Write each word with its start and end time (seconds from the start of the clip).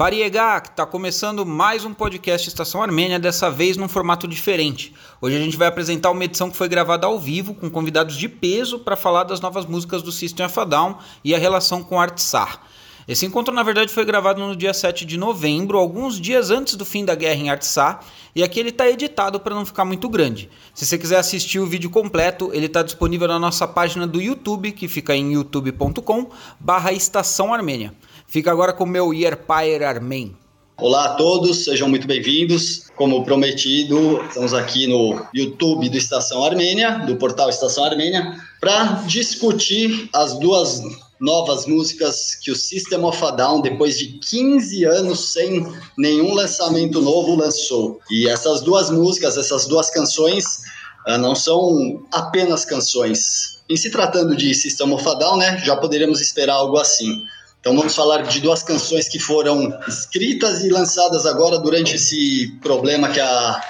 Pariegá, 0.00 0.62
está 0.64 0.86
começando 0.86 1.44
mais 1.44 1.84
um 1.84 1.92
podcast 1.92 2.48
Estação 2.48 2.82
Armênia, 2.82 3.18
dessa 3.18 3.50
vez 3.50 3.76
num 3.76 3.86
formato 3.86 4.26
diferente. 4.26 4.94
Hoje 5.20 5.36
a 5.36 5.38
gente 5.38 5.58
vai 5.58 5.68
apresentar 5.68 6.10
uma 6.10 6.24
edição 6.24 6.50
que 6.50 6.56
foi 6.56 6.70
gravada 6.70 7.06
ao 7.06 7.20
vivo, 7.20 7.52
com 7.52 7.68
convidados 7.68 8.16
de 8.16 8.26
peso, 8.26 8.78
para 8.78 8.96
falar 8.96 9.24
das 9.24 9.42
novas 9.42 9.66
músicas 9.66 10.00
do 10.00 10.10
System 10.10 10.46
of 10.46 10.58
a 10.58 10.64
Down 10.64 10.96
e 11.22 11.34
a 11.34 11.38
relação 11.38 11.82
com 11.82 12.00
Artsar. 12.00 12.62
Esse 13.06 13.26
encontro, 13.26 13.52
na 13.52 13.62
verdade, 13.62 13.92
foi 13.92 14.06
gravado 14.06 14.40
no 14.40 14.56
dia 14.56 14.72
7 14.72 15.04
de 15.04 15.18
novembro, 15.18 15.76
alguns 15.76 16.18
dias 16.18 16.50
antes 16.50 16.76
do 16.76 16.86
fim 16.86 17.04
da 17.04 17.14
guerra 17.14 17.38
em 17.38 17.50
Artsar, 17.50 18.00
e 18.34 18.42
aqui 18.42 18.58
ele 18.58 18.70
está 18.70 18.88
editado 18.88 19.38
para 19.38 19.54
não 19.54 19.66
ficar 19.66 19.84
muito 19.84 20.08
grande. 20.08 20.48
Se 20.72 20.86
você 20.86 20.96
quiser 20.96 21.18
assistir 21.18 21.58
o 21.58 21.66
vídeo 21.66 21.90
completo, 21.90 22.48
ele 22.54 22.66
está 22.66 22.82
disponível 22.82 23.28
na 23.28 23.38
nossa 23.38 23.68
página 23.68 24.06
do 24.06 24.18
YouTube, 24.18 24.72
que 24.72 24.88
fica 24.88 25.14
em 25.14 25.34
youtube.com 25.34 26.30
barra 26.58 26.90
Estação 26.90 27.52
Armênia. 27.52 27.92
Fica 28.30 28.52
agora 28.52 28.72
com 28.72 28.86
meu 28.86 29.12
Yerpayer 29.12 29.82
Armen. 29.82 30.36
Olá 30.76 31.06
a 31.06 31.14
todos, 31.14 31.64
sejam 31.64 31.88
muito 31.88 32.06
bem-vindos. 32.06 32.84
Como 32.94 33.24
prometido, 33.24 34.22
estamos 34.22 34.54
aqui 34.54 34.86
no 34.86 35.20
YouTube 35.34 35.88
do 35.88 35.96
Estação 35.96 36.44
Armênia, 36.44 37.00
do 37.00 37.16
portal 37.16 37.50
Estação 37.50 37.84
Armênia, 37.84 38.40
para 38.60 39.02
discutir 39.04 40.08
as 40.14 40.38
duas 40.38 40.80
novas 41.20 41.66
músicas 41.66 42.36
que 42.36 42.52
o 42.52 42.54
System 42.56 43.02
of 43.02 43.20
a 43.24 43.32
Down, 43.32 43.62
depois 43.62 43.98
de 43.98 44.20
15 44.20 44.84
anos 44.84 45.32
sem 45.32 45.66
nenhum 45.98 46.32
lançamento 46.32 47.02
novo, 47.02 47.34
lançou. 47.34 47.98
E 48.08 48.28
essas 48.28 48.60
duas 48.60 48.90
músicas, 48.90 49.36
essas 49.36 49.66
duas 49.66 49.90
canções, 49.90 50.60
ah, 51.04 51.18
não 51.18 51.34
são 51.34 52.06
apenas 52.12 52.64
canções. 52.64 53.58
Em 53.68 53.76
se 53.76 53.90
tratando 53.90 54.36
de 54.36 54.54
System 54.54 54.92
of 54.92 55.08
a 55.08 55.14
Down, 55.14 55.36
né, 55.36 55.58
já 55.64 55.74
poderíamos 55.74 56.20
esperar 56.20 56.54
algo 56.54 56.78
assim. 56.78 57.24
Então 57.60 57.76
vamos 57.76 57.94
falar 57.94 58.22
de 58.22 58.40
duas 58.40 58.62
canções 58.62 59.08
que 59.08 59.18
foram 59.18 59.78
escritas 59.86 60.64
e 60.64 60.70
lançadas 60.70 61.26
agora 61.26 61.58
durante 61.58 61.96
esse 61.96 62.58
problema 62.62 63.10
que 63.10 63.20
a, 63.20 63.60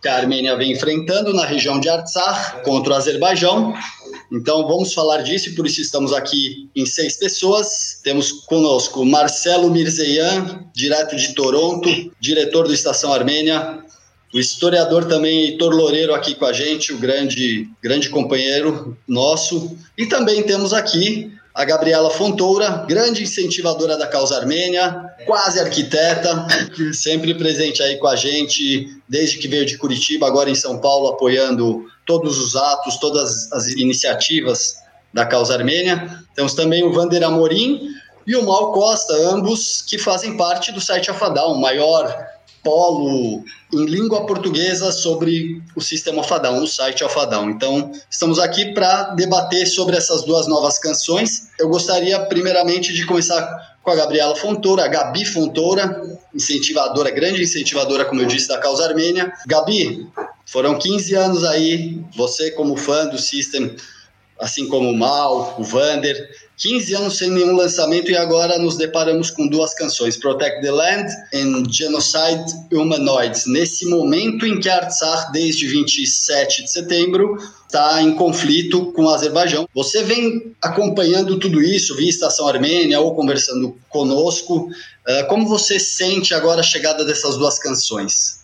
que 0.00 0.08
a 0.08 0.16
Armênia 0.16 0.56
vem 0.56 0.72
enfrentando 0.72 1.34
na 1.34 1.44
região 1.44 1.80
de 1.80 1.88
Artsakh 1.88 2.62
contra 2.62 2.92
o 2.92 2.96
Azerbaijão. 2.96 3.74
Então 4.32 4.68
vamos 4.68 4.94
falar 4.94 5.22
disso 5.22 5.48
e 5.48 5.56
por 5.56 5.66
isso 5.66 5.80
estamos 5.80 6.12
aqui 6.12 6.70
em 6.76 6.86
seis 6.86 7.16
pessoas. 7.16 8.00
Temos 8.04 8.30
conosco 8.30 9.04
Marcelo 9.04 9.68
Mirzeian, 9.68 10.64
direto 10.72 11.16
de 11.16 11.34
Toronto, 11.34 11.88
diretor 12.20 12.68
do 12.68 12.72
Estação 12.72 13.12
Armênia. 13.12 13.80
O 14.32 14.38
historiador 14.38 15.06
também 15.06 15.46
Heitor 15.46 15.74
Loureiro 15.74 16.14
aqui 16.14 16.36
com 16.36 16.44
a 16.44 16.52
gente, 16.52 16.92
o 16.92 16.98
grande, 16.98 17.68
grande 17.82 18.08
companheiro 18.08 18.96
nosso. 19.08 19.76
E 19.98 20.06
também 20.06 20.44
temos 20.44 20.72
aqui 20.72 21.32
a 21.54 21.64
Gabriela 21.64 22.10
Fontoura, 22.10 22.84
grande 22.88 23.22
incentivadora 23.22 23.96
da 23.96 24.06
causa 24.06 24.36
armênia, 24.36 25.04
quase 25.26 25.58
arquiteta, 25.58 26.46
sempre 26.94 27.34
presente 27.34 27.82
aí 27.82 27.96
com 27.98 28.06
a 28.06 28.16
gente, 28.16 28.88
desde 29.08 29.38
que 29.38 29.48
veio 29.48 29.66
de 29.66 29.76
Curitiba, 29.76 30.26
agora 30.26 30.48
em 30.48 30.54
São 30.54 30.78
Paulo, 30.78 31.08
apoiando 31.08 31.84
todos 32.06 32.38
os 32.38 32.56
atos, 32.56 32.96
todas 32.98 33.52
as 33.52 33.68
iniciativas 33.68 34.76
da 35.12 35.26
causa 35.26 35.54
armênia. 35.54 36.22
Temos 36.34 36.54
também 36.54 36.84
o 36.84 36.92
Vander 36.92 37.22
Amorim 37.22 37.88
e 38.26 38.36
o 38.36 38.44
Mal 38.44 38.72
Costa, 38.72 39.12
ambos 39.14 39.82
que 39.82 39.98
fazem 39.98 40.36
parte 40.36 40.70
do 40.70 40.80
site 40.80 41.10
Afadal, 41.10 41.52
o 41.52 41.60
maior 41.60 42.29
polo 42.62 43.42
em 43.72 43.84
língua 43.86 44.26
portuguesa 44.26 44.92
sobre 44.92 45.62
o 45.74 45.80
sistema 45.80 46.22
Fadão, 46.22 46.62
o 46.62 46.66
site 46.66 47.02
Alfadão. 47.02 47.50
Então, 47.50 47.90
estamos 48.10 48.38
aqui 48.38 48.72
para 48.74 49.14
debater 49.14 49.66
sobre 49.66 49.96
essas 49.96 50.24
duas 50.24 50.46
novas 50.46 50.78
canções. 50.78 51.48
Eu 51.58 51.68
gostaria, 51.68 52.18
primeiramente, 52.26 52.92
de 52.92 53.06
começar 53.06 53.76
com 53.82 53.90
a 53.90 53.96
Gabriela 53.96 54.36
Fontoura, 54.36 54.84
a 54.84 54.88
Gabi 54.88 55.24
Fontoura, 55.24 56.02
incentivadora, 56.34 57.10
grande 57.10 57.42
incentivadora, 57.42 58.04
como 58.04 58.20
eu 58.20 58.26
disse, 58.26 58.48
da 58.48 58.58
causa 58.58 58.84
armênia. 58.84 59.32
Gabi, 59.46 60.06
foram 60.44 60.78
15 60.78 61.14
anos 61.14 61.44
aí, 61.44 62.02
você 62.16 62.50
como 62.50 62.76
fã 62.76 63.06
do 63.06 63.18
System, 63.18 63.74
assim 64.38 64.66
como 64.68 64.90
o 64.90 64.96
Mal, 64.96 65.56
o 65.58 65.62
Vander, 65.62 66.28
15 66.60 66.94
anos 66.94 67.16
sem 67.16 67.30
nenhum 67.30 67.56
lançamento 67.56 68.10
e 68.10 68.16
agora 68.16 68.58
nos 68.58 68.76
deparamos 68.76 69.30
com 69.30 69.48
duas 69.48 69.72
canções, 69.72 70.18
Protect 70.18 70.60
the 70.60 70.70
Land 70.70 71.10
e 71.32 71.72
Genocide 71.72 72.44
Humanoids. 72.70 73.46
Nesse 73.46 73.86
momento 73.86 74.44
em 74.44 74.60
que 74.60 74.68
Artsakh, 74.68 75.32
desde 75.32 75.66
27 75.66 76.64
de 76.64 76.70
setembro, 76.70 77.38
está 77.66 78.02
em 78.02 78.14
conflito 78.14 78.92
com 78.92 79.04
o 79.04 79.08
Azerbaijão. 79.08 79.66
Você 79.74 80.02
vem 80.02 80.54
acompanhando 80.60 81.38
tudo 81.38 81.62
isso 81.62 81.96
via 81.96 82.10
Estação 82.10 82.46
Armênia 82.46 83.00
ou 83.00 83.14
conversando 83.14 83.74
conosco. 83.88 84.68
Eh, 85.06 85.22
como 85.24 85.48
você 85.48 85.78
sente 85.78 86.34
agora 86.34 86.60
a 86.60 86.64
chegada 86.64 87.06
dessas 87.06 87.38
duas 87.38 87.58
canções? 87.58 88.39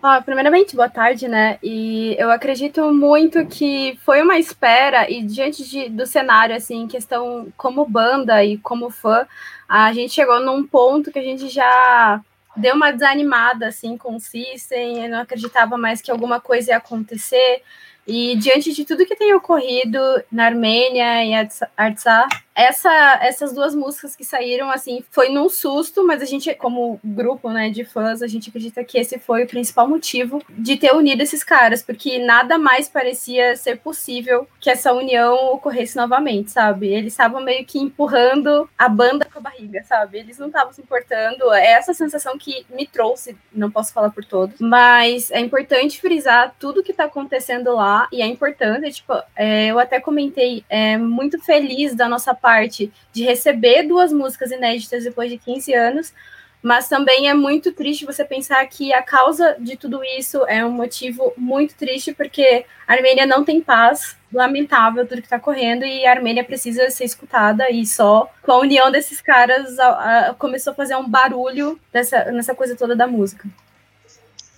Ah, 0.00 0.22
primeiramente, 0.22 0.76
boa 0.76 0.88
tarde, 0.88 1.26
né? 1.26 1.58
E 1.60 2.14
eu 2.20 2.30
acredito 2.30 2.92
muito 2.94 3.44
que 3.46 3.98
foi 4.04 4.22
uma 4.22 4.38
espera, 4.38 5.10
e 5.10 5.22
diante 5.24 5.68
de, 5.68 5.88
do 5.88 6.06
cenário, 6.06 6.54
assim, 6.54 6.86
questão 6.86 7.52
como 7.56 7.84
banda 7.84 8.44
e 8.44 8.56
como 8.58 8.90
fã, 8.90 9.26
a 9.68 9.92
gente 9.92 10.14
chegou 10.14 10.38
num 10.38 10.64
ponto 10.64 11.10
que 11.10 11.18
a 11.18 11.22
gente 11.22 11.48
já 11.48 12.20
deu 12.56 12.76
uma 12.76 12.92
desanimada, 12.92 13.66
assim, 13.66 13.96
com 13.96 14.14
o 14.14 14.20
System, 14.20 15.04
eu 15.04 15.10
não 15.10 15.18
acreditava 15.18 15.76
mais 15.76 16.00
que 16.00 16.12
alguma 16.12 16.40
coisa 16.40 16.70
ia 16.70 16.76
acontecer, 16.76 17.62
e 18.06 18.36
diante 18.36 18.72
de 18.72 18.84
tudo 18.84 19.04
que 19.04 19.16
tem 19.16 19.34
ocorrido 19.34 19.98
na 20.30 20.46
Armênia 20.46 21.24
e 21.24 21.34
Artsakh, 21.76 22.36
essa, 22.58 23.20
essas 23.22 23.52
duas 23.52 23.72
músicas 23.72 24.16
que 24.16 24.24
saíram, 24.24 24.68
assim, 24.68 25.04
foi 25.12 25.28
num 25.28 25.48
susto, 25.48 26.04
mas 26.04 26.20
a 26.20 26.24
gente, 26.24 26.52
como 26.56 26.98
grupo, 27.04 27.50
né, 27.50 27.70
de 27.70 27.84
fãs, 27.84 28.20
a 28.20 28.26
gente 28.26 28.48
acredita 28.48 28.82
que 28.82 28.98
esse 28.98 29.16
foi 29.16 29.44
o 29.44 29.46
principal 29.46 29.86
motivo 29.86 30.42
de 30.50 30.76
ter 30.76 30.92
unido 30.92 31.20
esses 31.20 31.44
caras, 31.44 31.84
porque 31.84 32.18
nada 32.18 32.58
mais 32.58 32.88
parecia 32.88 33.54
ser 33.54 33.78
possível 33.78 34.48
que 34.58 34.68
essa 34.68 34.92
união 34.92 35.52
ocorresse 35.52 35.96
novamente, 35.96 36.50
sabe? 36.50 36.88
Eles 36.88 37.12
estavam 37.12 37.40
meio 37.40 37.64
que 37.64 37.78
empurrando 37.78 38.68
a 38.76 38.88
banda 38.88 39.24
com 39.32 39.38
a 39.38 39.42
barriga, 39.42 39.84
sabe? 39.84 40.18
Eles 40.18 40.36
não 40.36 40.48
estavam 40.48 40.72
se 40.72 40.80
importando. 40.80 41.52
É 41.52 41.74
essa 41.74 41.94
sensação 41.94 42.36
que 42.36 42.66
me 42.70 42.88
trouxe, 42.88 43.36
não 43.52 43.70
posso 43.70 43.92
falar 43.92 44.10
por 44.10 44.24
todos, 44.24 44.58
mas 44.58 45.30
é 45.30 45.38
importante 45.38 46.00
frisar 46.00 46.52
tudo 46.58 46.82
que 46.82 46.92
tá 46.92 47.04
acontecendo 47.04 47.72
lá, 47.72 48.08
e 48.12 48.20
é 48.20 48.26
importante, 48.26 48.96
tipo, 48.96 49.12
é, 49.36 49.68
eu 49.68 49.78
até 49.78 50.00
comentei, 50.00 50.64
é 50.68 50.96
muito 50.96 51.40
feliz 51.44 51.94
da 51.94 52.08
nossa 52.08 52.34
parte 52.34 52.47
parte 52.48 52.90
de 53.12 53.22
receber 53.24 53.82
duas 53.82 54.10
músicas 54.10 54.50
inéditas 54.50 55.04
depois 55.04 55.30
de 55.30 55.36
15 55.36 55.74
anos, 55.74 56.14
mas 56.62 56.88
também 56.88 57.28
é 57.28 57.34
muito 57.34 57.72
triste 57.72 58.06
você 58.06 58.24
pensar 58.24 58.66
que 58.66 58.90
a 58.90 59.02
causa 59.02 59.54
de 59.60 59.76
tudo 59.76 60.02
isso 60.02 60.46
é 60.46 60.64
um 60.64 60.70
motivo 60.70 61.34
muito 61.36 61.74
triste, 61.74 62.14
porque 62.14 62.64
a 62.86 62.94
Armênia 62.94 63.26
não 63.26 63.44
tem 63.44 63.60
paz, 63.60 64.16
lamentável 64.32 65.06
tudo 65.06 65.20
que 65.20 65.26
está 65.26 65.38
correndo, 65.38 65.84
e 65.84 66.06
a 66.06 66.10
Armênia 66.10 66.42
precisa 66.42 66.88
ser 66.88 67.04
escutada, 67.04 67.70
e 67.70 67.84
só 67.84 68.30
com 68.42 68.52
a 68.52 68.60
união 68.60 68.90
desses 68.90 69.20
caras 69.20 69.78
a, 69.78 70.30
a, 70.30 70.34
começou 70.34 70.72
a 70.72 70.76
fazer 70.76 70.96
um 70.96 71.06
barulho 71.06 71.78
nessa 71.92 72.54
coisa 72.54 72.74
toda 72.74 72.96
da 72.96 73.06
música. 73.06 73.46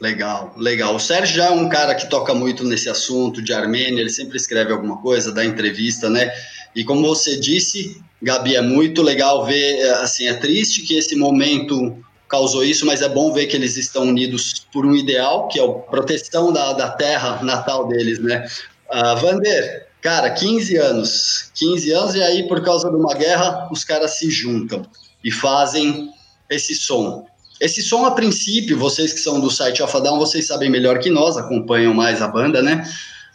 Legal, 0.00 0.54
legal. 0.56 0.96
O 0.96 1.00
Sérgio 1.00 1.36
já 1.36 1.46
é 1.46 1.50
um 1.50 1.68
cara 1.68 1.94
que 1.94 2.08
toca 2.08 2.32
muito 2.32 2.64
nesse 2.64 2.88
assunto 2.88 3.42
de 3.42 3.52
Armênia, 3.52 4.00
ele 4.00 4.08
sempre 4.08 4.38
escreve 4.38 4.72
alguma 4.72 4.96
coisa, 5.02 5.30
dá 5.30 5.44
entrevista, 5.44 6.08
né? 6.08 6.32
E 6.74 6.82
como 6.82 7.06
você 7.06 7.38
disse, 7.38 8.00
Gabi, 8.22 8.56
é 8.56 8.62
muito 8.62 9.02
legal 9.02 9.44
ver, 9.44 9.78
é, 9.78 9.90
assim, 9.96 10.26
é 10.26 10.32
triste 10.32 10.82
que 10.82 10.96
esse 10.96 11.14
momento 11.16 12.02
causou 12.26 12.64
isso, 12.64 12.86
mas 12.86 13.02
é 13.02 13.08
bom 13.10 13.30
ver 13.30 13.46
que 13.46 13.56
eles 13.56 13.76
estão 13.76 14.04
unidos 14.04 14.64
por 14.72 14.86
um 14.86 14.96
ideal, 14.96 15.48
que 15.48 15.60
é 15.60 15.64
a 15.64 15.68
proteção 15.68 16.50
da, 16.50 16.72
da 16.72 16.88
terra 16.90 17.42
natal 17.42 17.86
deles, 17.86 18.18
né? 18.20 18.48
Uh, 18.88 19.16
Vander, 19.20 19.86
cara, 20.00 20.30
15 20.30 20.76
anos, 20.78 21.50
15 21.54 21.92
anos, 21.92 22.14
e 22.14 22.22
aí 22.22 22.48
por 22.48 22.64
causa 22.64 22.88
de 22.88 22.96
uma 22.96 23.14
guerra, 23.14 23.68
os 23.70 23.84
caras 23.84 24.16
se 24.16 24.30
juntam 24.30 24.82
e 25.22 25.30
fazem 25.30 26.10
esse 26.48 26.74
som. 26.74 27.26
Esse 27.60 27.82
som, 27.82 28.06
a 28.06 28.12
princípio, 28.12 28.78
vocês 28.78 29.12
que 29.12 29.20
são 29.20 29.38
do 29.38 29.50
site 29.50 29.82
Alpha 29.82 30.00
vocês 30.00 30.46
sabem 30.46 30.70
melhor 30.70 30.98
que 30.98 31.10
nós, 31.10 31.36
acompanham 31.36 31.92
mais 31.92 32.22
a 32.22 32.28
banda, 32.28 32.62
né? 32.62 32.82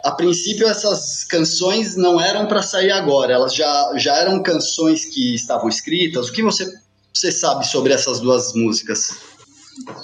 a 0.05 0.11
princípio 0.11 0.67
essas 0.67 1.23
canções 1.23 1.95
não 1.97 2.21
eram 2.21 2.45
para 2.45 2.61
sair 2.61 2.91
agora, 2.91 3.33
elas 3.33 3.55
já, 3.55 3.91
já 3.97 4.15
eram 4.17 4.41
canções 4.41 5.03
que 5.05 5.33
estavam 5.33 5.67
escritas. 5.67 6.29
O 6.29 6.31
que 6.31 6.43
você, 6.43 6.71
você 7.11 7.31
sabe 7.31 7.65
sobre 7.65 7.91
essas 7.91 8.19
duas 8.19 8.53
músicas? 8.53 9.17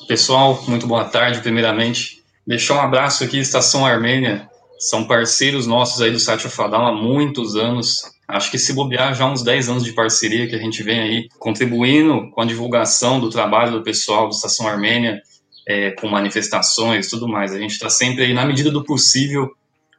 Pessoal, 0.08 0.64
muito 0.68 0.88
boa 0.88 1.06
tarde, 1.06 1.40
primeiramente. 1.40 2.24
Deixar 2.48 2.76
um 2.76 2.82
abraço 2.82 3.24
aqui, 3.24 3.38
Estação 3.38 3.86
Armênia. 3.86 4.50
São 4.80 5.06
parceiros 5.06 5.68
nossos 5.68 6.02
aí 6.02 6.10
do 6.10 6.20
site 6.20 6.48
Afadal 6.48 6.88
há 6.88 6.92
muitos 6.92 7.56
anos. 7.56 8.02
Acho 8.32 8.50
que 8.50 8.58
se 8.58 8.74
bobear 8.74 9.14
já 9.14 9.26
uns 9.26 9.44
10 9.44 9.70
anos 9.70 9.84
de 9.84 9.94
parceria 9.94 10.48
que 10.48 10.56
a 10.56 10.60
gente 10.60 10.82
vem 10.84 11.00
aí 11.00 11.30
contribuindo 11.38 12.30
com 12.32 12.42
a 12.42 12.46
divulgação 12.46 13.20
do 13.20 13.30
trabalho 13.30 13.74
do 13.74 13.84
pessoal 13.84 14.28
do 14.28 14.34
Estação 14.34 14.68
Armênia, 14.68 15.22
é, 15.68 15.92
com 15.92 16.08
manifestações 16.08 17.08
tudo 17.08 17.28
mais. 17.28 17.54
A 17.54 17.60
gente 17.60 17.72
está 17.72 17.90
sempre 17.90 18.24
aí, 18.24 18.34
na 18.34 18.46
medida 18.46 18.72
do 18.72 18.84
possível, 18.84 19.52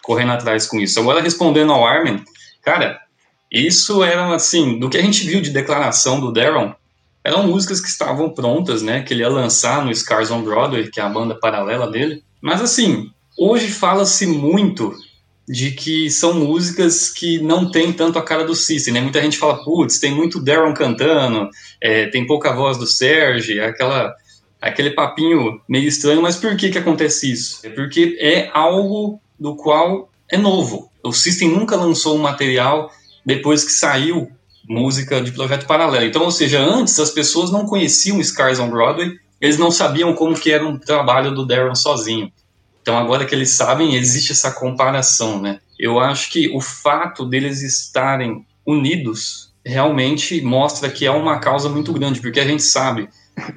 correndo 0.03 0.33
atrás 0.33 0.67
com 0.67 0.81
isso. 0.81 0.99
Agora, 0.99 1.21
respondendo 1.21 1.73
ao 1.73 1.87
Armin, 1.87 2.23
cara, 2.63 3.01
isso 3.51 4.03
era 4.03 4.35
assim, 4.35 4.79
do 4.79 4.89
que 4.89 4.97
a 4.97 5.03
gente 5.03 5.27
viu 5.27 5.41
de 5.41 5.51
declaração 5.51 6.19
do 6.19 6.33
Darren, 6.33 6.75
eram 7.25 7.47
músicas 7.47 7.81
que 7.81 7.89
estavam 7.89 8.31
prontas, 8.31 8.83
né? 8.83 9.03
Que 9.03 9.15
ele 9.15 9.21
ia 9.21 9.29
lançar 9.29 9.85
no 9.85 9.95
Scars 9.95 10.31
on 10.31 10.43
Broadway, 10.43 10.91
que 10.91 10.99
é 10.99 11.03
a 11.03 11.09
banda 11.09 11.39
paralela 11.39 11.89
dele. 11.89 12.25
Mas 12.41 12.61
assim, 12.61 13.11
hoje 13.39 13.69
fala-se 13.69 14.27
muito 14.27 14.93
de 15.49 15.73
que 15.73 16.11
são 16.11 16.35
músicas 16.35 17.11
que 17.11 17.41
não 17.41 17.71
tem 17.71 17.93
tanto 17.93 18.19
a 18.19 18.23
cara 18.23 18.45
do 18.45 18.55
System, 18.55 18.95
né? 18.95 19.01
Muita 19.01 19.21
gente 19.21 19.39
fala, 19.39 19.63
putz, 19.65 19.99
tem 19.99 20.15
muito 20.15 20.41
Darren 20.41 20.73
cantando, 20.73 21.49
é, 21.81 22.07
tem 22.07 22.27
pouca 22.27 22.53
voz 22.53 22.79
do 22.79 22.87
Serge, 22.87 23.61
aquela 23.61 24.15
aquele 24.61 24.91
papinho 24.93 25.61
meio 25.69 25.89
estranho, 25.89 26.23
mas 26.23 26.37
por 26.37 26.57
que 26.57 26.71
que 26.71 26.79
acontece 26.79 27.33
isso? 27.33 27.67
É 27.67 27.69
porque 27.69 28.17
é 28.21 28.49
algo 28.55 29.21
do 29.39 29.57
qual 29.57 30.09
é 30.31 30.39
novo. 30.39 30.89
O 31.03 31.13
System 31.13 31.49
nunca 31.49 31.75
lançou 31.75 32.17
um 32.17 32.23
material 32.23 32.89
depois 33.27 33.65
que 33.65 33.73
saiu 33.73 34.31
música 34.69 35.21
de 35.21 35.33
projeto 35.33 35.67
paralelo. 35.67 36.05
Então, 36.05 36.23
ou 36.23 36.31
seja, 36.31 36.61
antes 36.61 36.99
as 37.01 37.11
pessoas 37.11 37.51
não 37.51 37.67
conheciam 37.67 38.23
Scars 38.23 38.61
on 38.61 38.71
Broadway, 38.71 39.19
eles 39.41 39.59
não 39.59 39.73
sabiam 39.73 40.15
como 40.15 40.39
que 40.39 40.53
era 40.53 40.65
um 40.65 40.79
trabalho 40.79 41.35
do 41.35 41.45
Darren 41.45 41.75
sozinho. 41.75 42.33
Então, 42.83 42.99
agora 42.99 43.25
que 43.25 43.35
eles 43.35 43.51
sabem, 43.51 43.95
existe 43.95 44.33
essa 44.33 44.51
comparação, 44.51 45.41
né? 45.41 45.61
Eu 45.79 46.01
acho 46.01 46.31
que 46.31 46.49
o 46.55 46.61
fato 46.61 47.25
deles 47.25 47.63
estarem 47.63 48.45
unidos 48.67 49.53
realmente 49.65 50.41
mostra 50.43 50.91
que 50.91 51.07
é 51.07 51.11
uma 51.11 51.39
causa 51.39 51.69
muito 51.69 51.93
grande, 51.93 52.21
porque 52.21 52.41
a 52.41 52.45
gente 52.45 52.65
sabe 52.65 53.09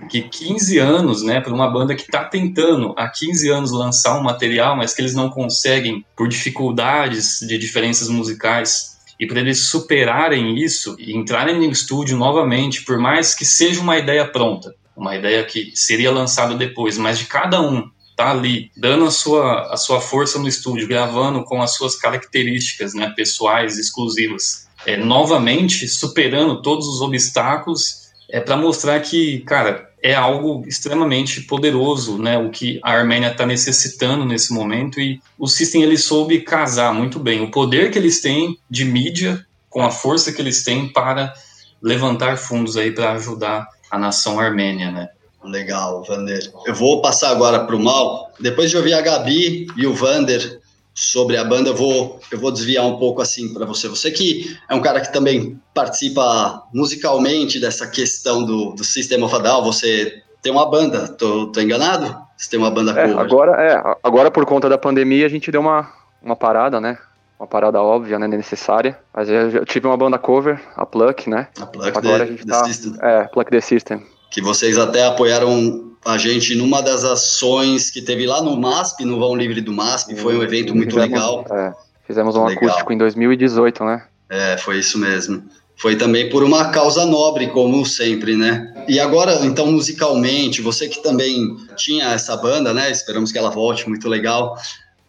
que 0.10 0.22
15 0.22 0.78
anos, 0.78 1.24
né, 1.24 1.42
para 1.42 1.54
uma 1.54 1.70
banda 1.70 1.96
que 1.96 2.04
está 2.04 2.24
tentando 2.24 2.94
há 2.96 3.10
15 3.10 3.50
anos 3.50 3.72
lançar 3.72 4.18
um 4.18 4.24
material, 4.24 4.78
mas 4.78 4.94
que 4.94 5.02
eles 5.02 5.14
não 5.14 5.30
conseguem 5.30 6.06
por 6.16 6.30
dificuldades 6.30 7.40
de 7.42 7.58
diferenças 7.58 8.08
musicais, 8.08 8.96
e 9.20 9.26
para 9.26 9.40
eles 9.40 9.60
superarem 9.60 10.58
isso 10.58 10.96
e 11.00 11.16
entrarem 11.16 11.58
no 11.58 11.72
estúdio 11.72 12.18
novamente, 12.18 12.84
por 12.84 13.00
mais 13.00 13.34
que 13.34 13.46
seja 13.46 13.82
uma 13.82 13.98
ideia 13.98 14.26
pronta, 14.28 14.76
uma 14.96 15.16
ideia 15.16 15.44
que 15.44 15.72
seria 15.74 16.12
lançada 16.12 16.54
depois, 16.56 16.98
mas 16.98 17.18
de 17.18 17.26
cada 17.26 17.62
um 17.62 17.90
tá 18.16 18.32
ali 18.32 18.72
dando 18.78 19.06
a 19.06 19.12
sua, 19.12 19.74
a 19.74 19.78
sua 19.78 20.00
força 20.00 20.40
no 20.40 20.48
estúdio, 20.48 20.88
gravando 20.88 21.44
com 21.44 21.62
as 21.62 21.76
suas 21.76 21.96
características 21.96 22.94
né, 22.94 23.14
pessoais 23.16 23.78
exclusivas, 23.78 24.68
é, 24.86 24.96
novamente 24.96 25.88
superando 25.88 26.62
todos 26.62 26.88
os 26.88 27.02
obstáculos, 27.02 28.06
é 28.30 28.40
para 28.40 28.58
mostrar 28.58 29.00
que, 29.02 29.40
cara, 29.42 29.90
é 30.02 30.14
algo 30.14 30.64
extremamente 30.68 31.42
poderoso, 31.42 32.20
né? 32.20 32.38
O 32.38 32.52
que 32.52 32.80
a 32.84 32.92
Armênia 32.92 33.32
está 33.32 33.44
necessitando 33.44 34.24
nesse 34.24 34.54
momento 34.54 35.00
e 35.00 35.20
o 35.38 35.48
System 35.48 35.82
ele 35.82 35.98
soube 35.98 36.42
casar 36.42 36.94
muito 36.94 37.18
bem 37.18 37.42
o 37.42 37.50
poder 37.50 37.92
que 37.92 37.98
eles 37.98 38.22
têm 38.22 38.56
de 38.70 38.86
mídia 38.86 39.44
com 39.68 39.82
a 39.82 39.90
força 39.90 40.32
que 40.32 40.40
eles 40.40 40.64
têm 40.64 40.88
para 40.88 41.34
levantar 41.82 42.38
fundos 42.38 42.78
aí 42.78 42.92
para 42.92 43.14
ajudar 43.14 43.68
a 43.90 43.98
nação 43.98 44.40
armênia, 44.40 44.92
né? 44.92 45.10
Legal, 45.46 46.04
Vander. 46.04 46.52
Eu 46.66 46.74
vou 46.74 47.02
passar 47.02 47.32
agora 47.32 47.66
para 47.66 47.76
o 47.76 47.80
Mal. 47.80 48.32
Depois 48.40 48.70
de 48.70 48.78
ouvir 48.78 48.94
a 48.94 49.02
Gabi 49.02 49.68
e 49.78 49.88
o 49.88 49.94
Vander 49.94 50.60
sobre 50.96 51.36
a 51.36 51.44
banda, 51.44 51.70
eu 51.70 51.76
vou, 51.76 52.20
eu 52.32 52.40
vou 52.40 52.52
desviar 52.52 52.86
um 52.86 52.98
pouco 52.98 53.22
assim 53.22 53.54
para 53.54 53.66
você. 53.66 53.90
Você 53.90 54.10
que 54.10 54.58
é 54.70 54.74
um 54.74 54.82
cara 54.82 55.02
que 55.02 55.12
também 55.12 55.60
participa 55.74 56.64
musicalmente 56.74 57.60
dessa 57.60 57.86
questão 57.86 58.44
do, 58.46 58.72
do 58.72 58.84
System 58.84 59.22
of 59.22 59.36
a 59.36 59.40
Down, 59.40 59.64
você 59.64 60.24
tem 60.42 60.54
uma 60.54 60.70
banda, 60.70 61.10
tô, 61.10 61.48
tô 61.48 61.60
enganado? 61.60 62.16
Você 62.38 62.50
tem 62.50 62.58
uma 62.58 62.72
banda 62.72 62.92
é, 62.92 63.08
cover? 63.08 63.20
Agora, 63.20 63.62
é, 63.62 63.98
agora 64.02 64.32
por 64.32 64.46
conta 64.46 64.70
da 64.70 64.78
pandemia 64.78 65.26
a 65.26 65.30
gente 65.30 65.52
deu 65.52 65.60
uma, 65.60 65.92
uma 66.22 66.36
parada, 66.36 66.80
né? 66.80 66.98
Uma 67.38 67.48
parada 67.48 67.82
óbvia, 67.82 68.18
né, 68.18 68.28
necessária. 68.28 68.98
Mas 69.14 69.28
eu, 69.28 69.50
eu 69.50 69.66
tive 69.66 69.88
uma 69.88 69.98
banda 69.98 70.18
cover, 70.18 70.62
a 70.78 70.86
Pluck, 70.86 71.30
né? 71.30 71.50
A 71.60 71.66
Pluck 71.66 71.90
Agora 71.90 72.20
the, 72.20 72.24
a 72.24 72.26
gente 72.28 72.46
tá. 72.46 72.64
É, 73.02 73.24
Pluck 73.26 73.52
the 73.52 73.60
System 73.60 74.02
que 74.36 74.42
vocês 74.42 74.78
até 74.78 75.06
apoiaram 75.06 75.94
a 76.04 76.18
gente 76.18 76.56
numa 76.56 76.82
das 76.82 77.06
ações 77.06 77.90
que 77.90 78.02
teve 78.02 78.28
lá 78.28 78.42
no 78.42 78.58
MASP, 78.58 79.06
no 79.06 79.18
Vão 79.18 79.34
Livre 79.34 79.62
do 79.62 79.72
MASP, 79.72 80.14
foi 80.18 80.36
um 80.36 80.44
evento 80.44 80.76
muito 80.76 80.94
fizemos, 80.94 81.10
legal. 81.10 81.46
É, 81.50 81.74
fizemos 82.06 82.36
um 82.36 82.44
legal. 82.44 82.66
acústico 82.66 82.92
em 82.92 82.98
2018, 82.98 83.86
né? 83.86 84.04
É, 84.30 84.58
foi 84.58 84.80
isso 84.80 85.00
mesmo. 85.00 85.42
Foi 85.78 85.96
também 85.96 86.30
por 86.30 86.44
uma 86.44 86.70
causa 86.70 87.06
nobre, 87.06 87.48
como 87.48 87.86
sempre, 87.86 88.36
né? 88.36 88.86
E 88.90 89.00
agora, 89.00 89.46
então, 89.46 89.72
musicalmente, 89.72 90.62
você 90.62 90.90
que 90.90 91.02
também 91.02 91.56
tinha 91.78 92.12
essa 92.12 92.36
banda, 92.36 92.74
né? 92.74 92.92
Esperamos 92.92 93.32
que 93.32 93.38
ela 93.38 93.50
volte, 93.50 93.88
muito 93.88 94.10
legal, 94.10 94.58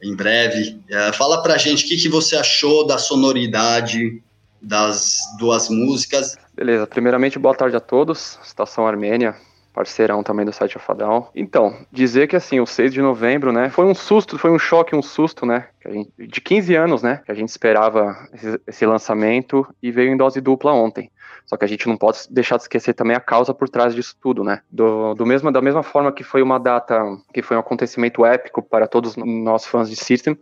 em 0.01 0.15
breve. 0.15 0.79
É, 0.89 1.13
fala 1.13 1.43
pra 1.43 1.59
gente 1.59 1.85
o 1.85 1.89
que, 1.89 1.97
que 1.97 2.09
você 2.09 2.37
achou 2.37 2.87
da 2.87 2.97
sonoridade 2.97 4.23
das 4.63 5.19
duas 5.37 5.69
músicas 5.69 6.37
Beleza, 6.57 6.87
primeiramente 6.87 7.39
boa 7.39 7.55
tarde 7.55 7.77
a 7.77 7.81
todos, 7.81 8.41
Estação 8.43 8.87
Armênia, 8.87 9.35
parceirão 9.75 10.23
também 10.23 10.47
do 10.47 10.55
site 10.55 10.79
Afadal. 10.79 11.31
Então, 11.35 11.77
dizer 11.93 12.27
que 12.29 12.35
assim, 12.35 12.61
o 12.61 12.67
6 12.67 12.95
de 12.95 13.03
novembro, 13.03 13.53
né, 13.53 13.69
foi 13.69 13.85
um 13.85 13.95
susto, 13.95 14.39
foi 14.39 14.51
um 14.51 14.59
choque, 14.59 14.97
um 14.97 15.03
susto, 15.03 15.45
né, 15.45 15.69
gente, 15.87 16.11
de 16.17 16.41
15 16.41 16.75
anos, 16.75 17.03
né, 17.03 17.21
que 17.27 17.31
a 17.31 17.35
gente 17.35 17.51
esperava 17.51 18.17
esse, 18.33 18.61
esse, 18.67 18.87
lançamento 18.87 19.69
e 19.83 19.93
veio 19.93 20.11
em 20.11 20.17
dose 20.17 20.41
dupla 20.41 20.73
ontem. 20.73 21.11
Só 21.45 21.59
que 21.59 21.65
a 21.67 21.69
gente 21.69 21.87
não 21.87 21.97
pode 21.99 22.21
deixar 22.31 22.57
de 22.57 22.63
esquecer 22.63 22.95
também 22.95 23.15
a 23.15 23.21
causa 23.21 23.53
por 23.53 23.69
trás 23.69 23.95
disso 23.95 24.17
tudo, 24.19 24.43
né? 24.43 24.63
Do, 24.69 25.15
do 25.15 25.27
mesmo, 25.27 25.53
da 25.53 25.61
mesma 25.61 25.83
forma 25.83 26.11
que 26.11 26.25
foi 26.25 26.43
uma 26.43 26.59
data, 26.59 26.99
que 27.33 27.43
foi 27.43 27.57
um 27.57 27.61
acontecimento 27.61 28.25
épico 28.25 28.63
para 28.63 28.89
todos 28.89 29.15
nós 29.15 29.65
fãs 29.65 29.89
de 29.89 29.95
System, 29.95 30.37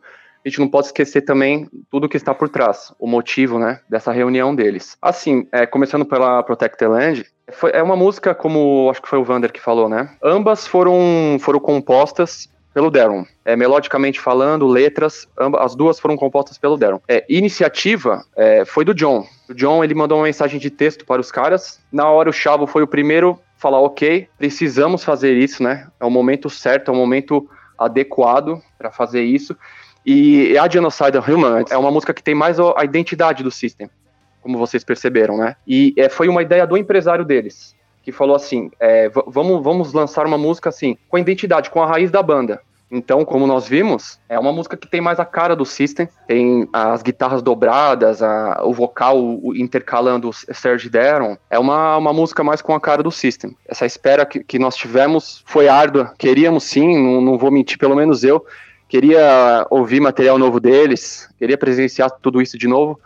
a 0.44 0.48
gente 0.48 0.60
não 0.60 0.68
pode 0.68 0.86
esquecer 0.86 1.22
também 1.22 1.68
tudo 1.90 2.08
que 2.08 2.16
está 2.16 2.34
por 2.34 2.48
trás, 2.48 2.92
o 2.98 3.06
motivo, 3.06 3.58
né, 3.58 3.80
dessa 3.88 4.12
reunião 4.12 4.54
deles. 4.54 4.96
Assim, 5.00 5.48
é, 5.50 5.64
começando 5.64 6.04
pela 6.04 6.42
Protect 6.42 6.76
the 6.78 6.88
Land, 6.88 7.26
foi, 7.52 7.70
é 7.72 7.82
uma 7.82 7.96
música, 7.96 8.34
como 8.34 8.88
acho 8.90 9.02
que 9.02 9.08
foi 9.08 9.18
o 9.18 9.24
Vander 9.24 9.52
que 9.52 9.60
falou, 9.60 9.88
né? 9.88 10.10
Ambas 10.22 10.66
foram, 10.66 11.36
foram 11.40 11.60
compostas 11.60 12.48
pelo 12.74 12.90
Darren. 12.90 13.24
É, 13.44 13.54
melodicamente 13.54 14.20
falando, 14.20 14.66
letras, 14.66 15.28
ambas, 15.38 15.60
as 15.62 15.74
duas 15.76 16.00
foram 16.00 16.16
compostas 16.16 16.58
pelo 16.58 16.76
Darren. 16.76 17.00
É, 17.06 17.24
iniciativa 17.28 18.24
é, 18.36 18.64
foi 18.64 18.84
do 18.84 18.92
John. 18.92 19.24
O 19.48 19.54
John 19.54 19.84
ele 19.84 19.94
mandou 19.94 20.18
uma 20.18 20.24
mensagem 20.24 20.58
de 20.58 20.70
texto 20.70 21.06
para 21.06 21.20
os 21.20 21.30
caras. 21.30 21.80
Na 21.92 22.10
hora 22.10 22.28
o 22.28 22.32
Chavo 22.32 22.66
foi 22.66 22.82
o 22.82 22.88
primeiro 22.88 23.38
a 23.56 23.60
falar, 23.60 23.80
ok, 23.80 24.28
precisamos 24.36 25.04
fazer 25.04 25.36
isso, 25.36 25.62
né? 25.62 25.86
É 26.00 26.04
o 26.04 26.10
momento 26.10 26.50
certo, 26.50 26.90
é 26.90 26.94
o 26.94 26.96
momento 26.96 27.48
adequado 27.78 28.60
para 28.76 28.90
fazer 28.90 29.22
isso. 29.22 29.56
E 30.04 30.56
a 30.58 30.68
Genocide 30.68 31.18
Human 31.18 31.64
é 31.70 31.78
uma 31.78 31.90
música 31.90 32.12
que 32.12 32.22
tem 32.22 32.34
mais 32.34 32.58
a 32.60 32.84
identidade 32.84 33.42
do 33.42 33.50
System, 33.50 33.88
como 34.42 34.58
vocês 34.58 34.84
perceberam, 34.84 35.38
né? 35.38 35.56
E 35.66 35.94
é, 35.96 36.08
foi 36.08 36.28
uma 36.28 36.42
ideia 36.42 36.66
do 36.66 36.76
empresário 36.76 37.24
deles, 37.24 37.74
que 38.02 38.12
falou 38.12 38.36
assim: 38.36 38.70
é, 38.78 39.08
vamos, 39.26 39.62
vamos 39.62 39.92
lançar 39.92 40.26
uma 40.26 40.36
música 40.36 40.68
assim, 40.68 40.98
com 41.08 41.16
a 41.16 41.20
identidade, 41.20 41.70
com 41.70 41.82
a 41.82 41.86
raiz 41.86 42.10
da 42.10 42.22
banda. 42.22 42.60
Então, 42.90 43.24
como 43.24 43.44
nós 43.44 43.66
vimos, 43.66 44.20
é 44.28 44.38
uma 44.38 44.52
música 44.52 44.76
que 44.76 44.86
tem 44.86 45.00
mais 45.00 45.18
a 45.18 45.24
cara 45.24 45.56
do 45.56 45.64
System, 45.64 46.08
tem 46.28 46.68
as 46.72 47.02
guitarras 47.02 47.42
dobradas, 47.42 48.22
a, 48.22 48.62
o 48.62 48.72
vocal 48.72 49.18
intercalando 49.54 50.30
Serge 50.32 50.88
Deron. 50.88 51.36
É 51.50 51.58
uma, 51.58 51.96
uma 51.96 52.12
música 52.12 52.44
mais 52.44 52.62
com 52.62 52.72
a 52.72 52.80
cara 52.80 53.02
do 53.02 53.10
System. 53.10 53.56
Essa 53.66 53.84
espera 53.84 54.24
que, 54.24 54.44
que 54.44 54.60
nós 54.60 54.76
tivemos 54.76 55.42
foi 55.44 55.66
árdua, 55.66 56.14
queríamos 56.16 56.64
sim, 56.64 56.96
não, 57.02 57.20
não 57.20 57.38
vou 57.38 57.50
mentir, 57.50 57.78
pelo 57.78 57.96
menos 57.96 58.22
eu, 58.22 58.46
queria 58.94 59.66
ouvir 59.70 59.98
material 59.98 60.38
novo 60.38 60.60
deles, 60.60 61.28
queria 61.36 61.58
presenciar 61.58 62.08
tudo 62.22 62.40
isso 62.40 62.56
de 62.56 62.68
novo. 62.68 63.00